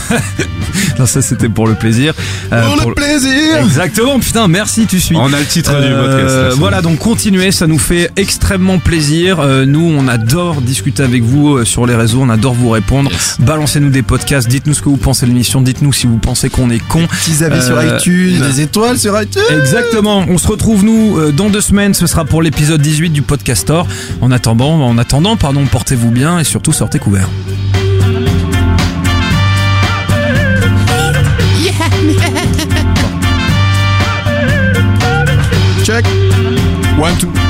non, 0.99 1.07
ça 1.07 1.23
c'était 1.23 1.49
pour 1.49 1.67
le 1.67 1.75
plaisir. 1.75 2.15
Euh, 2.53 2.67
Pour 2.67 2.77
pour 2.79 2.89
le 2.91 2.95
plaisir. 2.95 3.59
Exactement, 3.63 4.19
putain, 4.21 4.49
merci, 4.49 4.87
tu 4.87 5.01
suis. 5.01 5.17
On 5.17 5.33
a 5.33 5.39
le 5.39 5.45
titre 5.47 5.73
du 5.81 5.87
Euh, 5.87 6.47
podcast. 6.49 6.59
voilà, 6.59 6.81
donc 6.83 6.99
continuez, 6.99 7.51
ça 7.53 7.67
nous 7.67 7.79
fait 7.79 8.11
extrêmement 8.17 8.79
plaisir. 8.79 9.41
Euh, 9.41 9.65
nous, 9.67 9.81
on 9.97 10.09
adore 10.09 10.61
discuter 10.61 11.03
avec 11.03 11.23
vous 11.23 11.57
euh, 11.57 11.65
sur 11.65 11.87
les 11.87 11.95
réseaux, 11.95 12.21
on 12.23 12.31
adore 12.31 12.55
vous 12.55 12.71
répondre. 12.71 13.11
Yes. 13.11 13.37
Balancez-nous 13.41 13.91
des 13.91 14.03
podcasts, 14.03 14.49
dites-nous 14.49 14.75
ce 14.75 14.83
que 14.83 14.89
vous 14.89 14.97
pensez 14.97 15.27
de 15.27 15.31
l'émission, 15.31 15.61
dites-nous 15.61 15.93
si 15.93 16.07
vous 16.07 16.19
pensez 16.19 16.49
qu'on 16.51 16.71
est 16.71 16.79
con. 16.87 17.07
Petits 17.07 17.45
avis 17.45 17.63
sur 17.65 17.83
iTunes. 17.83 18.41
Des 18.41 18.61
étoiles 18.61 18.99
sur 18.99 19.21
iTunes. 19.21 19.43
Exactement. 19.61 20.25
On 20.29 20.39
se 20.39 20.49
retrouve 20.49 20.85
nous 20.85 21.19
euh, 21.19 21.33
dans 21.33 21.49
deux 21.51 21.61
semaines. 21.61 21.95
Ce 21.95 22.07
sera 22.07 22.25
pour 22.25 22.43
l'épisode 22.43 22.81
18 22.81 23.11
du 23.11 23.23
Podcastor. 23.23 23.87
En 24.21 24.31
attendant, 24.31 24.83
en 24.87 24.99
attendant, 24.99 25.37
pardon, 25.37 25.65
portez-vous 25.67 26.11
bien 26.11 26.39
et 26.39 26.45
surtout 26.45 26.73
sortez 26.73 26.99
couverts. 26.99 27.29
Check. 35.85 36.05
One, 36.97 37.19
two. 37.19 37.48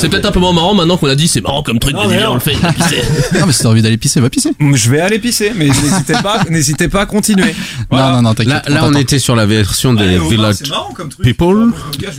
C'est 0.00 0.08
peut-être 0.08 0.26
un 0.26 0.32
peu 0.32 0.40
moins 0.40 0.52
marrant 0.52 0.74
maintenant 0.74 0.96
qu'on 0.96 1.08
a 1.08 1.14
dit 1.14 1.28
c'est 1.28 1.40
marrant 1.42 1.62
comme 1.62 1.78
truc, 1.78 1.94
vas-y, 1.94 2.16
viens, 2.16 2.30
on 2.30 2.34
le 2.34 2.40
fait. 2.40 2.52
pisser. 2.74 3.02
Non, 3.38 3.46
mais 3.46 3.52
si 3.52 3.62
t'as 3.62 3.68
envie 3.68 3.82
d'aller 3.82 3.96
pisser, 3.96 4.20
va 4.20 4.30
pisser. 4.30 4.50
Je 4.74 4.90
vais 4.90 5.00
aller 5.00 5.18
pisser, 5.18 5.52
mais 5.54 5.66
n'hésitez 5.66 6.14
pas, 6.22 6.40
n'hésitez 6.50 6.88
pas 6.88 7.02
à 7.02 7.06
continuer. 7.06 7.54
Non, 7.92 8.12
non, 8.12 8.22
non, 8.22 8.34
t'inquiète. 8.34 8.68
Là, 8.68 8.74
là, 8.74 8.84
on 8.84 8.94
était 8.94 9.18
sur 9.18 9.36
la 9.36 9.46
version 9.46 9.94
des 9.94 10.18
Village 10.18 10.56
marrant 10.68 10.92
comme 10.92 11.08
truc. 11.08 11.24
People. 11.24 11.72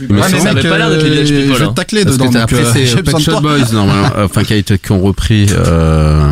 Mais 0.08 0.20
Ouais, 0.20 0.28
ça 0.28 0.36
mais 0.42 0.50
avait 0.50 0.68
pas 0.68 0.78
l'air 0.78 0.90
d'être 0.90 1.02
les 1.04 1.10
Village 1.10 1.28
People, 1.30 1.54
Je 1.54 1.58
vais 1.58 1.64
hein. 1.66 1.72
tacler 1.74 2.04
Parce 2.04 2.16
dedans. 2.18 2.30
que 2.30 2.38
après 2.38 2.64
c'est 2.72 3.02
Pet 3.02 3.18
Shop. 3.18 3.40
Boys 3.40 3.58
normalement, 3.72 4.08
enfin 4.24 4.44
qui 4.44 4.52
a 4.52 4.56
été 4.56 4.78
qui 4.78 4.92
ont 4.92 5.00
repris. 5.00 5.46
Euh, 5.50 6.30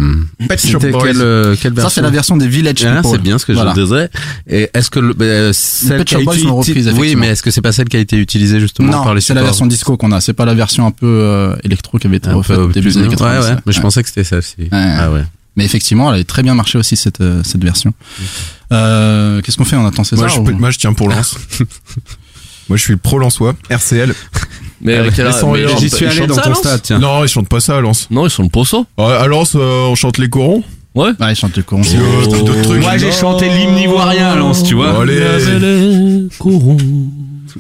Pet 0.49 0.61
Shop 0.67 0.79
Boys. 0.79 1.03
quelle 1.05 1.21
euh, 1.21 1.57
quelle 1.61 1.73
version 1.73 1.89
Ça, 1.89 1.95
c'est 1.97 2.03
la 2.03 2.11
version 2.11 2.37
des 2.37 2.49
Village 2.49 2.85
Ah, 2.87 2.97
People. 2.97 3.11
c'est 3.13 3.23
bien 3.23 3.39
ce 3.39 3.47
que 3.47 3.53
Voilà. 3.53 3.73
je 3.77 3.81
disais. 3.83 4.09
Et 4.49 4.71
est-ce 4.75 4.91
que 4.91 5.01
le, 5.01 5.15
bah, 5.15 5.53
celle 5.53 5.99
Pet 5.99 6.05
qui 6.07 6.15
a 6.15 6.19
Shop 6.19 6.25
Boys 6.25 6.35
été 6.37 6.45
l'ont 6.47 6.57
reprise, 6.57 6.89
uti- 6.89 6.99
Oui, 6.99 7.17
mais 7.17 7.29
est-ce 7.29 7.43
que 7.43 7.51
c'est 7.51 7.61
pas 7.63 7.73
celle 7.73 7.89
qui 7.89 7.97
a 7.97 8.01
été 8.01 8.17
utilisée 8.17 8.61
justement 8.61 9.03
par 9.03 9.15
les 9.15 9.21
c'est 9.21 9.35
la 9.35 9.43
version 9.43 9.67
disco 9.67 9.97
qu'on 9.97 10.13
a. 10.13 10.21
C'est 10.21 10.33
pas 10.33 10.45
la 10.45 10.55
version 10.55 10.87
un 10.87 10.91
peu 10.91 11.07
euh, 11.07 11.40
électro 11.65 11.99
qui 11.99 12.07
avait 12.07 12.17
été 12.19 12.31
refaite 12.31 12.59
au 12.59 12.67
début 12.69 12.87
plus- 12.89 12.95
des 12.95 12.99
années 13.01 13.09
Ouais, 13.09 13.17
90. 13.17 13.49
ouais. 13.49 13.57
Mais 13.67 13.73
je 13.73 13.81
pensais 13.81 14.03
que 14.03 14.09
c'était 14.09 14.25
celle-ci. 14.25 14.69
Ah 14.73 15.11
ouais. 15.11 15.23
Mais 15.57 15.65
effectivement, 15.65 16.09
elle 16.09 16.15
avait 16.17 16.25
très 16.25 16.43
bien 16.43 16.55
marché 16.55 16.79
aussi 16.79 16.97
cette 16.97 17.21
euh, 17.21 17.43
cette 17.45 17.63
version. 17.65 17.93
Euh, 18.73 19.41
Qu'est-ce 19.43 19.57
qu'on 19.57 19.65
fait? 19.65 19.77
On 19.77 19.85
attend 19.87 20.05
César 20.05 20.27
Moi, 20.27 20.35
je, 20.35 20.41
ou- 20.53 20.57
moi, 20.59 20.71
je 20.71 20.79
tiens 20.79 20.93
pour 20.93 21.09
lance. 21.11 21.37
Moi, 22.69 22.77
je 22.77 22.83
suis 22.83 22.93
le 22.93 22.99
pro 22.99 23.19
Lensois, 23.19 23.55
RCL. 23.69 24.15
Mais 24.81 24.95
avec 24.97 25.17
Les 25.17 25.23
et 25.25 25.27
mais 25.27 25.69
j'y 25.79 25.91
suis 25.91 26.05
Ils 26.05 26.09
allé 26.09 26.19
chantent 26.19 26.29
dans 26.29 26.35
ça, 26.37 26.43
ton 26.43 26.55
stade, 26.55 26.81
tiens. 26.83 26.99
Non, 27.01 27.23
ils 27.25 27.29
chantent 27.29 27.49
pas 27.49 27.61
ça 27.61 27.77
à 27.77 27.81
Lens. 27.81 28.07
Non, 28.11 28.27
ils 28.27 28.31
sont 28.31 28.45
le 28.45 28.49
poisson. 28.49 28.87
Ouais, 28.97 29.05
à 29.13 29.27
Lens, 29.27 29.55
euh, 29.57 29.87
on 29.89 29.95
chante 29.97 30.17
les 30.19 30.31
corons. 30.31 30.63
Ouais. 30.95 31.11
Ouais, 31.21 31.33
ils 31.33 31.37
chantent 31.37 31.57
le 31.57 31.63
con. 31.65 31.83
C'est 31.83 31.97
euh, 31.99 32.01
t'as 32.25 32.39
d'autres 32.39 32.63
trucs. 32.63 32.81
Moi, 32.81 32.97
j'ai 32.97 33.13
chanté 33.13 33.49
l'hymne 33.49 33.77
ivoirien 33.77 34.29
à 34.31 34.37
Lens, 34.37 34.63
tu 34.63 34.75
vois. 34.75 35.03
Allez. 35.03 35.21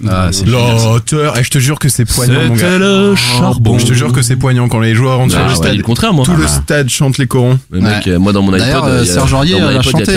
Ah, 0.08 0.28
c'est 0.32 0.46
L'auteur. 0.46 1.38
Et 1.38 1.44
je 1.44 1.50
te 1.50 1.58
jure 1.58 1.78
que 1.78 1.88
c'est 1.88 2.04
poignant, 2.04 2.40
mon 2.48 2.54
gars. 2.54 2.78
Le 2.78 3.14
charbon. 3.16 3.78
Je 3.78 3.86
te 3.86 3.92
jure 3.92 4.12
que 4.12 4.22
c'est 4.22 4.36
poignant 4.36 4.68
quand 4.68 4.80
les 4.80 4.94
joueurs 4.94 5.18
rentrent 5.18 5.34
Ah, 5.36 5.38
sur 5.38 5.44
le 5.46 5.50
ouais, 5.50 5.56
stade. 5.56 5.76
le 5.76 5.82
contraire, 5.82 6.12
moi. 6.12 6.24
Tout 6.24 6.36
le 6.36 6.44
Ah. 6.44 6.48
stade 6.48 6.88
chante 6.88 7.18
les 7.18 7.26
corons. 7.26 7.58
Mais 7.70 7.80
mec, 7.80 8.06
euh, 8.06 8.18
moi 8.18 8.32
dans 8.32 8.42
mon 8.42 8.52
iPod, 8.52 8.66
euh, 8.84 9.00
euh, 9.00 9.04
Serge 9.04 9.32
Aurier 9.32 9.56
y 9.56 9.60
a 9.60 9.82
chanté 9.82 10.16